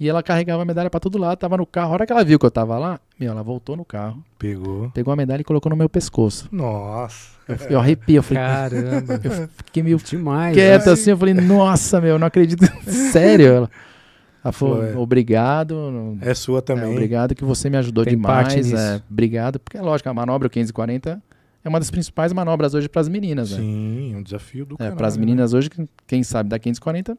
E 0.00 0.08
ela 0.08 0.22
carregava 0.22 0.62
a 0.62 0.64
medalha 0.64 0.88
pra 0.88 1.00
todo 1.00 1.18
lado, 1.18 1.38
tava 1.38 1.56
no 1.56 1.66
carro. 1.66 1.90
A 1.90 1.94
hora 1.94 2.06
que 2.06 2.12
ela 2.12 2.24
viu 2.24 2.38
que 2.38 2.46
eu 2.46 2.50
tava 2.50 2.78
lá, 2.78 3.00
meu, 3.18 3.32
ela 3.32 3.42
voltou 3.42 3.76
no 3.76 3.84
carro, 3.84 4.22
Pegou. 4.38 4.90
pegou 4.90 5.12
a 5.12 5.16
medalha 5.16 5.40
e 5.40 5.44
colocou 5.44 5.70
no 5.70 5.76
meu 5.76 5.88
pescoço. 5.88 6.48
Nossa. 6.52 7.36
Eu, 7.48 7.56
eu 7.70 7.80
arrepio, 7.80 8.16
eu 8.16 8.22
falei, 8.22 8.42
Caramba. 8.44 9.14
eu 9.24 9.48
fiquei 9.64 9.82
meio 9.82 9.96
Demais. 9.98 10.54
quieto 10.54 10.86
né? 10.86 10.92
assim, 10.92 11.10
eu 11.10 11.16
falei, 11.16 11.34
nossa, 11.34 12.00
meu, 12.00 12.10
eu 12.10 12.18
não 12.18 12.28
acredito. 12.28 12.64
Sério? 12.86 13.46
Ela, 13.46 13.70
ela 14.44 14.52
falou, 14.52 14.84
é. 14.84 14.96
obrigado. 14.96 16.16
É 16.20 16.32
sua 16.32 16.58
é, 16.58 16.62
também. 16.62 16.92
obrigado 16.92 17.34
que 17.34 17.44
você 17.44 17.68
me 17.68 17.76
ajudou 17.76 18.04
Tem 18.04 18.16
parte 18.16 18.50
demais. 18.50 18.70
nisso. 18.70 18.80
É, 18.80 19.02
obrigado, 19.10 19.58
porque 19.58 19.76
é 19.76 19.82
lógico, 19.82 20.08
a 20.08 20.14
manobra 20.14 20.48
540 20.48 21.20
é 21.64 21.68
uma 21.68 21.80
das 21.80 21.90
principais 21.90 22.32
manobras 22.32 22.72
hoje 22.72 22.88
para 22.88 23.00
as 23.00 23.08
meninas, 23.08 23.50
né? 23.50 23.56
Sim, 23.58 24.14
é 24.14 24.16
um 24.16 24.22
desafio 24.22 24.64
do 24.64 24.76
É, 24.78 24.92
para 24.92 25.08
as 25.08 25.16
né? 25.16 25.20
meninas 25.20 25.52
hoje, 25.54 25.68
quem 26.06 26.22
sabe 26.22 26.48
da 26.48 26.58
540 26.58 27.18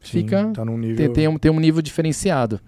Sim, 0.00 0.20
fica. 0.20 0.50
Tá 0.52 0.64
num 0.64 0.78
nível. 0.78 0.96
Tem, 0.96 1.12
tem 1.12 1.28
um, 1.28 1.38
tem 1.38 1.50
um 1.50 1.60
nível 1.60 1.82
diferenciado. 1.82 2.60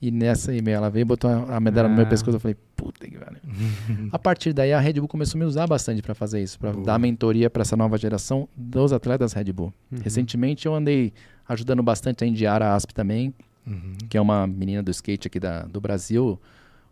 E 0.00 0.12
nessa 0.12 0.52
aí, 0.52 0.62
ela 0.68 0.88
veio, 0.88 1.04
botou 1.04 1.28
a 1.28 1.58
medalha 1.58 1.88
no 1.88 1.96
meu 1.96 2.04
Ah. 2.04 2.08
pescoço. 2.08 2.36
Eu 2.36 2.40
falei, 2.40 2.56
puta 2.76 3.04
que 3.08 3.18
velho. 3.18 3.36
A 4.12 4.18
partir 4.18 4.52
daí, 4.52 4.72
a 4.72 4.78
Red 4.78 4.92
Bull 4.94 5.08
começou 5.08 5.36
a 5.36 5.40
me 5.40 5.44
usar 5.44 5.66
bastante 5.66 6.00
para 6.02 6.14
fazer 6.14 6.40
isso, 6.40 6.56
para 6.56 6.70
dar 6.72 6.98
mentoria 7.00 7.50
para 7.50 7.62
essa 7.62 7.76
nova 7.76 7.98
geração 7.98 8.48
dos 8.56 8.92
atletas 8.92 9.32
Red 9.32 9.52
Bull. 9.52 9.72
Uhum. 9.90 9.98
Recentemente, 10.00 10.66
eu 10.66 10.74
andei 10.74 11.12
ajudando 11.48 11.82
bastante 11.82 12.22
a 12.22 12.26
Indiara 12.28 12.74
Asp 12.74 12.92
também, 12.92 13.34
Uhum. 13.66 13.94
que 14.08 14.16
é 14.16 14.20
uma 14.20 14.46
menina 14.46 14.82
do 14.84 14.90
skate 14.92 15.26
aqui 15.26 15.40
da, 15.40 15.62
do 15.64 15.80
Brasil, 15.80 16.40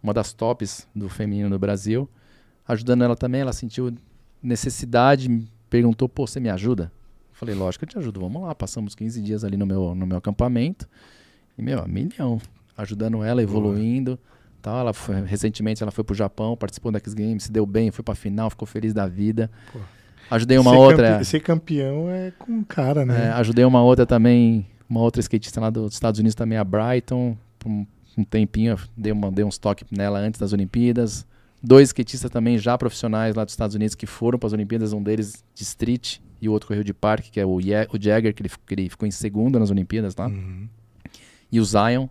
uma 0.02 0.12
das 0.12 0.32
tops 0.32 0.88
do 0.94 1.08
feminino 1.08 1.48
do 1.48 1.58
Brasil. 1.60 2.08
Ajudando 2.66 3.04
ela 3.04 3.14
também, 3.16 3.40
ela 3.40 3.52
sentiu 3.52 3.94
necessidade, 4.42 5.28
me 5.28 5.48
perguntou, 5.70 6.08
pô, 6.08 6.26
você 6.26 6.40
me 6.40 6.48
ajuda? 6.50 6.90
Falei, 7.38 7.54
lógico 7.54 7.84
que 7.84 7.90
eu 7.90 7.92
te 7.94 7.98
ajudo, 7.98 8.18
vamos 8.20 8.42
lá. 8.42 8.54
Passamos 8.54 8.94
15 8.94 9.20
dias 9.20 9.44
ali 9.44 9.56
no 9.56 9.66
meu, 9.66 9.94
no 9.94 10.06
meu 10.06 10.16
acampamento. 10.16 10.88
E, 11.58 11.62
meu, 11.62 11.86
milhão. 11.86 12.40
Ajudando 12.76 13.22
ela, 13.22 13.42
evoluindo. 13.42 14.18
Tal. 14.62 14.78
Ela 14.80 14.92
foi- 14.94 15.22
recentemente 15.22 15.82
ela 15.82 15.92
foi 15.92 16.02
pro 16.02 16.14
Japão, 16.14 16.56
participou 16.56 16.90
da 16.90 16.98
X 16.98 17.12
Games, 17.14 17.44
se 17.44 17.52
deu 17.52 17.66
bem, 17.66 17.90
foi 17.90 18.02
pra 18.02 18.14
final, 18.14 18.48
ficou 18.50 18.66
feliz 18.66 18.92
da 18.94 19.06
vida. 19.06 19.50
Pô. 19.72 19.78
Ajudei 20.30 20.58
uma 20.58 20.70
ser 20.72 20.76
outra. 20.76 21.08
campe- 21.12 21.24
Ser 21.24 21.40
campeão 21.40 22.08
é 22.10 22.32
com 22.38 22.64
cara, 22.64 23.02
É, 23.02 23.04
né? 23.04 23.30
ajudei 23.34 23.64
uma 23.64 23.82
outra 23.82 24.04
também, 24.06 24.66
uma 24.88 25.00
outra 25.00 25.20
skatista 25.20 25.60
lá 25.60 25.70
dos 25.70 25.92
Estados 25.94 26.18
Unidos 26.18 26.34
também, 26.34 26.58
a 26.58 26.64
Brighton, 26.64 27.36
por 27.58 27.68
um, 27.68 27.86
um 28.18 28.24
tempinho, 28.24 28.76
dei, 28.96 29.12
uma, 29.12 29.30
dei 29.30 29.44
uns 29.44 29.56
toques 29.58 29.86
nela 29.90 30.18
antes 30.18 30.40
das 30.40 30.52
Olimpíadas. 30.52 31.24
Dois 31.66 31.88
skatistas 31.88 32.30
também 32.30 32.56
já 32.58 32.78
profissionais 32.78 33.34
lá 33.34 33.44
dos 33.44 33.52
Estados 33.52 33.74
Unidos 33.74 33.94
que 33.96 34.06
foram 34.06 34.38
para 34.38 34.46
as 34.46 34.52
Olimpíadas, 34.52 34.92
um 34.92 35.02
deles 35.02 35.42
de 35.52 35.62
street 35.64 36.18
e 36.40 36.48
o 36.48 36.52
outro 36.52 36.68
correu 36.68 36.84
de 36.84 36.94
parque, 36.94 37.30
que 37.30 37.40
é 37.40 37.44
o, 37.46 37.58
Ye- 37.60 37.88
o 37.92 38.00
Jagger, 38.00 38.32
que 38.32 38.42
ele, 38.42 38.50
que 38.66 38.74
ele 38.74 38.88
ficou 38.88 39.06
em 39.08 39.10
segundo 39.10 39.58
nas 39.58 39.70
Olimpíadas 39.70 40.14
lá. 40.14 40.26
Uhum. 40.28 40.68
E 41.50 41.58
o 41.58 41.64
Zion, 41.64 42.06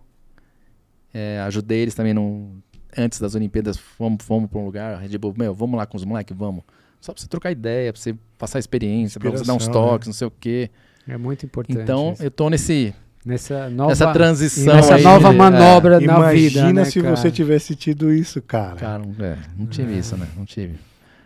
é, 1.14 1.40
ajudei 1.46 1.78
eles 1.80 1.94
também 1.94 2.12
no, 2.12 2.50
antes 2.96 3.18
das 3.20 3.34
Olimpíadas, 3.34 3.76
fomos, 3.78 4.24
fomos 4.24 4.50
para 4.50 4.58
um 4.58 4.64
lugar, 4.66 4.94
a 4.94 4.98
Red 4.98 5.16
Bull, 5.16 5.34
meu, 5.36 5.54
vamos 5.54 5.76
lá 5.78 5.86
com 5.86 5.96
os 5.96 6.04
moleques, 6.04 6.36
vamos. 6.36 6.62
Só 7.00 7.12
pra 7.14 7.22
você 7.22 7.28
trocar 7.28 7.50
ideia, 7.50 7.92
pra 7.92 8.00
você 8.02 8.14
passar 8.36 8.58
experiência, 8.58 9.18
pra 9.18 9.30
você 9.30 9.44
dar 9.44 9.54
uns 9.54 9.62
Inspiração, 9.62 9.84
né? 9.84 9.90
toques, 9.92 10.06
não 10.08 10.12
sei 10.14 10.26
o 10.26 10.30
quê. 10.30 10.70
É 11.08 11.16
muito 11.16 11.46
importante. 11.46 11.78
Então, 11.80 12.12
isso. 12.12 12.22
eu 12.22 12.30
tô 12.30 12.50
nesse, 12.50 12.92
nessa 13.26 13.68
nova, 13.68 13.90
nessa 13.90 14.12
transição 14.12 14.74
nessa 14.74 14.94
aí 14.94 15.02
nova 15.02 15.30
de- 15.30 15.36
manobra 15.36 15.98
na 16.00 16.04
Imagina 16.14 16.32
vida, 16.32 16.72
né, 16.72 16.84
se 16.84 17.00
cara? 17.02 17.16
você 17.16 17.30
tivesse 17.30 17.74
tido 17.74 18.12
isso, 18.12 18.40
cara. 18.40 18.76
É, 18.76 18.80
cara, 18.80 19.02
é, 19.20 19.36
não 19.58 19.66
tive 19.66 19.92
É. 19.94 19.98
isso, 19.98 20.16
né? 20.16 20.26
Não 20.36 20.44
tive. 20.46 20.76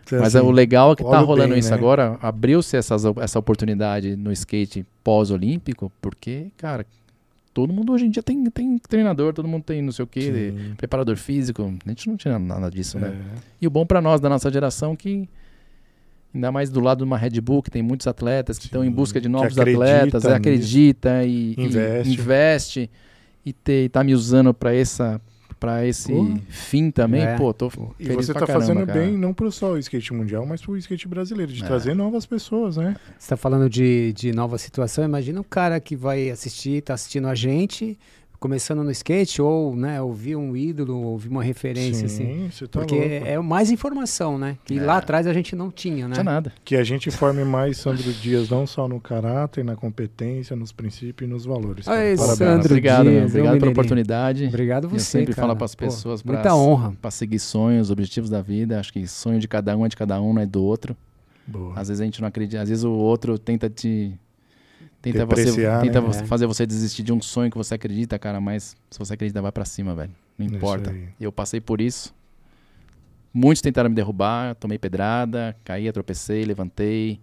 Então, 0.03 0.19
Mas 0.19 0.35
assim, 0.35 0.45
é, 0.45 0.49
o 0.49 0.51
legal 0.51 0.91
é 0.91 0.95
que 0.97 1.03
tá 1.03 1.19
rolando 1.19 1.49
bem, 1.51 1.59
isso 1.59 1.69
né? 1.69 1.75
agora, 1.77 2.17
abriu-se 2.21 2.75
essa 2.75 3.39
oportunidade 3.39 4.15
no 4.17 4.29
skate 4.33 4.85
pós-olímpico, 5.03 5.89
porque, 6.01 6.47
cara, 6.57 6.85
todo 7.53 7.71
mundo 7.71 7.93
hoje 7.93 8.07
em 8.07 8.09
dia 8.09 8.21
tem, 8.23 8.43
tem 8.49 8.77
treinador, 8.77 9.33
todo 9.33 9.47
mundo 9.47 9.63
tem 9.63 9.81
não 9.81 9.91
sei 9.93 10.03
o 10.03 10.07
quê, 10.07 10.53
preparador 10.75 11.15
físico, 11.15 11.63
a 11.85 11.89
gente 11.89 12.09
não 12.09 12.17
tinha 12.17 12.37
nada 12.39 12.69
disso, 12.69 12.99
né? 12.99 13.09
é. 13.09 13.37
E 13.61 13.67
o 13.67 13.69
bom 13.69 13.85
pra 13.85 14.01
nós 14.01 14.19
da 14.19 14.27
nossa 14.27 14.51
geração 14.51 14.95
que 14.97 15.29
ainda 16.33 16.51
mais 16.51 16.69
do 16.69 16.79
lado 16.79 16.99
de 16.99 17.03
uma 17.03 17.17
Red 17.17 17.39
Bull 17.41 17.61
que 17.61 17.69
tem 17.71 17.81
muitos 17.81 18.07
atletas 18.07 18.57
que 18.57 18.65
estão 18.65 18.83
em 18.83 18.91
busca 18.91 19.19
de 19.19 19.27
novos 19.29 19.57
acredita 19.57 19.83
atletas, 19.83 20.25
é, 20.25 20.33
acredita 20.35 21.23
e 21.23 21.55
e 21.57 21.63
Investe. 21.65 22.13
investe 22.13 22.89
e, 23.45 23.53
ter, 23.53 23.85
e 23.85 23.89
tá 23.89 24.03
me 24.03 24.13
usando 24.13 24.53
pra 24.53 24.73
essa 24.73 25.19
para 25.59 25.85
esse 25.85 26.11
Pô. 26.11 26.27
fim 26.49 26.89
também, 26.89 27.21
É. 27.21 27.37
pô, 27.37 27.53
tô 27.53 27.67
E 27.99 28.07
você 28.13 28.31
pra 28.31 28.39
tá 28.41 28.47
caramba, 28.47 28.65
fazendo 28.65 28.87
cara. 28.87 28.99
bem 28.99 29.15
não 29.15 29.31
pro 29.31 29.51
só 29.51 29.73
o 29.73 29.77
skate 29.77 30.11
mundial, 30.11 30.43
mas 30.43 30.59
pro 30.59 30.75
skate 30.75 31.07
brasileiro, 31.07 31.53
de 31.53 31.61
É. 31.63 31.67
trazer 31.67 31.93
novas 31.93 32.25
pessoas, 32.25 32.77
né? 32.77 32.95
Você 33.19 33.29
tá 33.29 33.37
falando 33.37 33.69
de, 33.69 34.11
de 34.13 34.31
nova 34.33 34.57
situação, 34.57 35.03
imagina 35.05 35.39
um 35.39 35.43
cara 35.43 35.79
que 35.79 35.95
vai 35.95 36.31
assistir, 36.31 36.81
tá 36.81 36.95
assistindo 36.95 37.27
a 37.27 37.35
gente, 37.35 37.95
começando 38.41 38.83
no 38.83 38.89
skate, 38.89 39.39
ou, 39.39 39.75
né, 39.75 40.01
ouvir 40.01 40.35
um 40.35 40.57
ídolo, 40.57 40.97
ouvir 40.99 41.29
uma 41.29 41.43
referência, 41.43 42.07
assim. 42.07 42.25
Sim, 42.25 42.49
você 42.51 42.67
tá 42.67 42.79
Porque 42.79 42.95
louco. 42.95 43.25
é 43.27 43.39
mais 43.39 43.69
informação, 43.69 44.35
né? 44.35 44.57
Que 44.65 44.79
É. 44.79 44.83
lá 44.83 44.97
atrás 44.97 45.27
a 45.27 45.31
gente 45.33 45.55
não 45.55 45.69
tinha, 45.69 46.01
Não 46.05 46.07
né? 46.09 46.13
tinha 46.15 46.23
nada. 46.23 46.51
Que 46.65 46.75
a 46.75 46.83
gente 46.83 47.11
forme 47.11 47.45
mais 47.45 47.77
Sandro 47.77 48.11
Dias, 48.11 48.49
não 48.49 48.65
só 48.65 48.87
no 48.87 48.99
caráter, 48.99 49.63
na 49.63 49.75
competência, 49.75 50.55
nos 50.55 50.71
princípios 50.71 51.29
e 51.29 51.31
nos 51.31 51.45
valores. 51.45 51.87
Ai, 51.87 52.15
Parabéns. 52.17 52.37
Sandro 52.37 52.65
obrigado, 52.65 53.09
Dias, 53.09 53.29
obrigado 53.29 53.59
pela 53.59 53.71
oportunidade. 53.71 54.45
Obrigado 54.47 54.89
você, 54.89 54.95
Eu 54.95 54.99
sempre 55.21 55.35
cara. 55.35 55.47
falo 55.47 55.57
pras 55.57 55.75
Pô, 55.75 55.85
pessoas 55.85 56.23
pra- 56.23 56.33
Muita 56.33 56.55
honra. 56.55 56.93
Pra 56.99 57.11
seguir 57.11 57.37
sonhos, 57.37 57.91
objetivos 57.91 58.31
da 58.31 58.41
vida, 58.41 58.79
acho 58.79 58.91
que 58.91 59.05
sonho 59.07 59.39
de 59.39 59.47
cada 59.47 59.77
um 59.77 59.85
é 59.85 59.87
de 59.89 59.95
cada 59.95 60.19
um, 60.19 60.33
não 60.33 60.41
é 60.41 60.47
do 60.47 60.63
outro. 60.63 60.97
Boa. 61.45 61.73
Às 61.79 61.89
vezes 61.89 62.01
a 62.01 62.05
gente 62.05 62.19
não 62.19 62.27
acredita, 62.27 62.59
às 62.63 62.69
vezes 62.69 62.83
o 62.83 62.91
outro 62.91 63.37
tenta 63.37 63.69
te 63.69 64.13
tenta 65.01 65.25
você 65.25 65.45
tenta 65.81 65.99
né? 66.01 66.07
você- 66.07 66.21
É. 66.23 66.25
fazer 66.25 66.45
você 66.45 66.65
desistir 66.65 67.03
de 67.03 67.11
um 67.13 67.21
sonho 67.21 67.49
que 67.51 67.57
você 67.57 67.75
acredita, 67.75 68.17
cara, 68.19 68.39
mas 68.39 68.75
se 68.89 68.99
você 68.99 69.13
acredita 69.13 69.41
vai 69.41 69.51
pra 69.51 69.65
cima, 69.65 69.95
velho. 69.95 70.11
Não 70.37 70.45
importa. 70.45 70.93
Eu 71.19 71.31
passei 71.31 71.59
por 71.61 71.81
isso. 71.81 72.13
Muitos 73.33 73.61
tentaram 73.61 73.89
me 73.89 73.95
derrubar, 73.95 74.55
tomei 74.55 74.77
pedrada, 74.77 75.55
caí, 75.63 75.89
tropecei, 75.91 76.43
levantei 76.43 77.19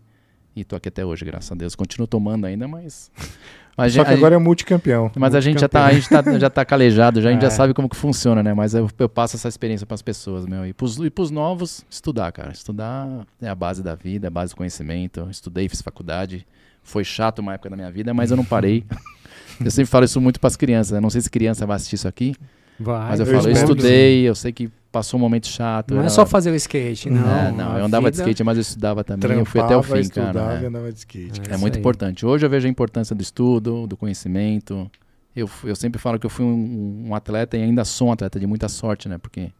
e 0.56 0.64
tô 0.64 0.74
aqui 0.74 0.88
até 0.88 1.04
hoje, 1.04 1.24
graças 1.24 1.52
a 1.52 1.54
Deus. 1.54 1.74
Continuo 1.74 2.06
tomando 2.06 2.46
ainda, 2.46 2.66
mas 2.66 3.10
mas 3.76 3.92
Só 3.92 4.02
que 4.04 4.10
a- 4.10 4.14
agora 4.14 4.34
é 4.34 4.38
multicampeão. 4.38 5.10
mas 5.16 5.34
a 5.34 5.40
gente 5.40 5.60
já 5.60 5.68
tá, 5.68 5.84
a 5.86 5.92
gente 5.92 6.08
tá, 6.08 6.38
já 6.38 6.48
tá 6.48 6.64
calejado, 6.64 7.20
já, 7.20 7.28
a 7.28 7.32
gente 7.32 7.42
É. 7.44 7.50
já 7.50 7.50
sabe 7.50 7.74
como 7.74 7.88
que 7.90 7.96
funciona, 7.96 8.42
né? 8.42 8.54
Mas 8.54 8.72
eu, 8.74 8.88
eu 8.98 9.08
passo 9.08 9.36
essa 9.36 9.48
experiência 9.48 9.86
pras 9.86 10.00
pessoas, 10.00 10.46
meu. 10.46 10.66
E 10.66 10.72
pros, 10.72 10.96
e 10.98 11.10
pros 11.10 11.30
novos, 11.30 11.84
estudar, 11.90 12.32
cara. 12.32 12.52
Estudar 12.52 13.26
é 13.42 13.48
a 13.48 13.54
base 13.54 13.82
da 13.82 13.94
vida, 13.94 14.26
é 14.26 14.28
a 14.28 14.30
base 14.30 14.54
do 14.54 14.56
conhecimento. 14.56 15.28
Estudei, 15.30 15.68
fiz 15.68 15.82
faculdade. 15.82 16.46
Foi 16.88 17.04
chato 17.04 17.40
uma 17.40 17.52
época 17.52 17.68
da 17.68 17.76
minha 17.76 17.90
vida, 17.90 18.14
mas 18.14 18.30
eu 18.30 18.36
não 18.36 18.44
parei. 18.44 18.82
eu 19.62 19.70
sempre 19.70 19.90
falo 19.90 20.06
isso 20.06 20.18
muito 20.20 20.40
pras 20.40 20.56
crianças, 20.56 20.92
né? 20.92 21.00
Não 21.00 21.10
sei 21.10 21.20
se 21.20 21.28
criança 21.28 21.66
vai 21.66 21.76
assistir 21.76 21.96
isso 21.96 22.08
aqui, 22.08 22.34
Vai, 22.80 23.10
mas 23.10 23.20
eu, 23.20 23.26
eu 23.26 23.34
falo, 23.34 23.48
eu 23.48 23.52
estudei, 23.52 24.28
eu 24.28 24.34
sei 24.34 24.52
que 24.52 24.70
passou 24.90 25.18
um 25.18 25.20
momento 25.20 25.46
chato. 25.48 25.90
Não 25.92 25.98
é 25.98 26.04
era- 26.04 26.10
só 26.10 26.24
fazer 26.24 26.50
o 26.50 26.54
skate, 26.54 27.10
não. 27.10 27.28
É, 27.28 27.52
não, 27.52 27.72
A 27.72 27.78
eu 27.80 27.84
andava 27.84 28.10
de 28.10 28.16
skate, 28.16 28.42
mas 28.42 28.56
eu 28.56 28.62
estudava 28.62 29.04
também. 29.04 29.36
eu 29.36 29.44
fui 29.44 29.60
até 29.60 29.68
Trampava, 29.74 29.92
o 29.92 29.96
fim, 29.96 30.00
estudava 30.00 30.32
cara. 30.32 30.60
e 30.60 30.64
é. 30.64 30.66
andava 30.68 30.90
de 30.90 30.98
skate. 30.98 31.40
É. 31.50 31.54
É 31.54 31.56
muito 31.58 31.74
aí. 31.74 31.80
importante. 31.80 32.24
Hoje 32.24 32.46
eu 32.46 32.50
vejo 32.50 32.66
a 32.66 32.70
importância 32.70 33.14
do 33.14 33.22
estudo, 33.22 33.86
do 33.86 33.96
conhecimento. 33.98 34.90
Eu, 35.36 35.50
eu 35.64 35.76
sempre 35.76 36.00
falo 36.00 36.18
que 36.18 36.24
eu 36.24 36.30
fui 36.30 36.44
um, 36.46 37.08
um 37.08 37.14
atleta 37.14 37.56
e 37.56 37.62
ainda 37.62 37.84
sou 37.84 38.08
um 38.08 38.12
atleta 38.12 38.40
de 38.40 38.46
muita 38.46 38.66
sorte, 38.68 39.10
né? 39.10 39.18
Porque 39.18 39.50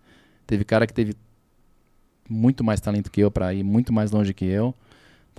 teve 0.47 0.65
cara 0.65 0.87
que 0.87 0.95
teve 0.95 1.15
muito 2.29 2.65
mais 2.65 2.81
talento 2.81 3.11
que 3.11 3.21
eu 3.21 3.31
para 3.31 3.53
ir 3.53 3.63
muito 3.63 3.93
mais 3.93 4.11
longe 4.11 4.33
que 4.33 4.47
eu. 4.47 4.75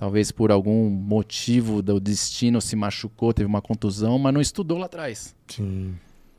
Talvez 0.00 0.32
por 0.32 0.50
algum 0.50 0.88
motivo 0.88 1.82
do 1.82 2.00
destino 2.00 2.58
se 2.58 2.74
machucou, 2.74 3.34
teve 3.34 3.46
uma 3.46 3.60
contusão, 3.60 4.18
mas 4.18 4.32
não 4.32 4.40
estudou 4.40 4.78
lá 4.78 4.86
atrás. 4.86 5.34
Sim, 5.46 5.92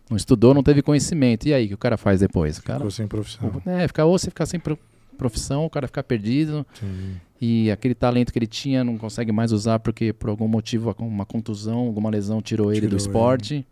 Não 0.10 0.18
estudou, 0.18 0.52
não 0.52 0.64
teve 0.64 0.82
conhecimento. 0.82 1.48
E 1.48 1.54
aí, 1.54 1.66
o 1.66 1.68
que 1.68 1.74
o 1.76 1.78
cara 1.78 1.96
faz 1.96 2.20
depois? 2.22 2.58
O 2.58 2.64
cara, 2.64 2.80
ficou 2.80 2.90
sem 2.90 3.06
profissão. 3.08 3.62
é, 3.68 3.88
fica, 3.88 4.04
ou 4.04 4.18
você 4.18 4.32
ficar 4.32 4.48
sem 4.48 4.60
pro- 4.60 4.80
profissão, 5.16 5.64
o 5.64 5.70
cara 5.70 5.86
fica 5.86 6.02
perdido, 6.02 6.66
Sim. 6.74 7.18
e 7.40 7.70
aquele 7.70 7.94
talento 7.94 8.34
que 8.34 8.40
ele 8.40 8.48
tinha 8.48 8.84
não 8.84 8.98
consegue 8.98 9.32
mais 9.32 9.52
usar 9.52 9.78
porque 9.78 10.12
por 10.12 10.32
algum 10.32 10.48
motivo, 10.48 10.96
uma 10.98 11.24
contusão, 11.28 11.78
alguma 11.78 12.10
lesão 12.10 12.42
tirou 12.42 12.72
ele 12.72 12.82
Tirou 12.82 12.90
do 12.90 12.98
esporte. 12.98 13.64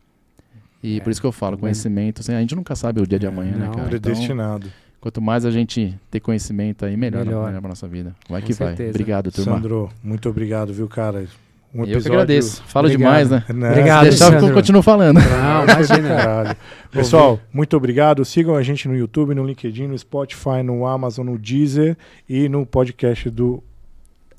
E 0.84 0.98
É, 0.98 1.02
por 1.02 1.10
isso 1.10 1.20
que 1.20 1.26
eu 1.26 1.32
falo, 1.32 1.57
conhecimento, 1.57 2.22
assim, 2.22 2.32
a 2.34 2.40
gente 2.40 2.56
nunca 2.56 2.76
sabe 2.76 3.02
o 3.02 3.07
dia 3.07 3.18
de 3.18 3.26
É, 3.26 3.30
amanhã, 3.30 3.53
né, 3.57 3.66
não, 3.66 3.72
cara? 3.74 3.88
Então, 3.88 3.99
Predestinado. 3.99 4.72
Quanto 5.00 5.22
mais 5.22 5.46
a 5.46 5.52
gente 5.52 5.98
ter 6.12 6.20
conhecimento 6.20 6.86
aí, 6.86 6.96
melhor, 6.98 7.26
Melhor. 7.26 7.46
melhor 7.48 7.60
pra 7.62 7.70
nossa 7.70 7.88
vida. 7.88 8.16
Vai 8.30 8.42
Com 8.42 8.48
que 8.48 8.54
certeza. 8.54 8.78
vai. 8.84 8.90
Obrigado, 8.90 9.32
turma. 9.32 9.54
Sandro, 9.56 9.90
muito 10.04 10.30
obrigado, 10.30 10.74
viu, 10.74 10.88
cara? 10.88 11.26
Um 11.74 11.86
eu 11.86 12.02
que 12.02 12.08
agradeço. 12.08 12.64
Falo 12.64 12.88
Obrigado. 12.88 13.28
demais, 13.28 13.30
né? 13.30 13.44
Obrigado, 13.48 14.04
Se 14.06 14.10
deixar, 14.10 14.42
eu 14.42 14.54
continuo 14.54 14.82
falando. 14.82 15.20
Não, 15.20 15.64
imagina. 15.66 16.58
Pessoal, 16.92 17.40
muito 17.54 17.78
obrigado. 17.78 18.26
Sigam 18.26 18.56
a 18.56 18.64
gente 18.64 18.88
no 18.88 18.96
YouTube, 18.96 19.36
no 19.36 19.46
LinkedIn, 19.46 19.86
no 19.86 19.96
Spotify, 19.98 20.64
no 20.64 20.88
Amazon, 20.88 21.28
no 21.28 21.38
Deezer 21.38 21.96
e 22.28 22.50
no 22.50 22.66
podcast 22.66 23.30
do 23.30 23.64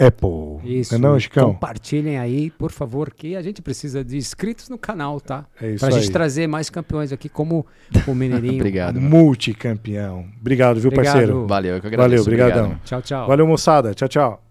Apple. 0.00 0.78
Isso. 0.80 0.98
Não, 0.98 1.10
é 1.10 1.12
não, 1.12 1.20
Chicão? 1.20 1.52
Compartilhem 1.52 2.18
aí, 2.18 2.50
por 2.50 2.70
favor, 2.72 3.12
que 3.12 3.36
a 3.36 3.42
gente 3.42 3.60
precisa 3.60 4.02
de 4.04 4.16
inscritos 4.16 4.68
no 4.68 4.78
canal, 4.78 5.20
tá? 5.20 5.44
É 5.60 5.72
isso 5.72 5.84
Pra 5.84 5.94
aí. 5.94 6.00
gente 6.00 6.10
trazer 6.12 6.46
mais 6.46 6.70
campeões 6.70 7.12
aqui, 7.12 7.28
como 7.28 7.66
o 8.06 8.14
Mineirinho. 8.14 8.54
Obrigado. 8.60 9.00
Multicampeão. 9.00 10.26
Obrigado, 10.40 10.80
viu, 10.80 10.88
Obrigado. 10.88 11.12
parceiro? 11.14 11.46
Valeu, 11.46 11.74
eu 11.76 11.80
que 11.80 11.86
agradeço. 11.86 12.24
Valeu, 12.24 12.24
brigadão. 12.24 12.64
Obrigado. 12.66 12.84
Tchau, 12.84 13.02
tchau. 13.02 13.28
Valeu, 13.28 13.46
moçada. 13.46 13.94
Tchau, 13.94 14.08
tchau. 14.08 14.49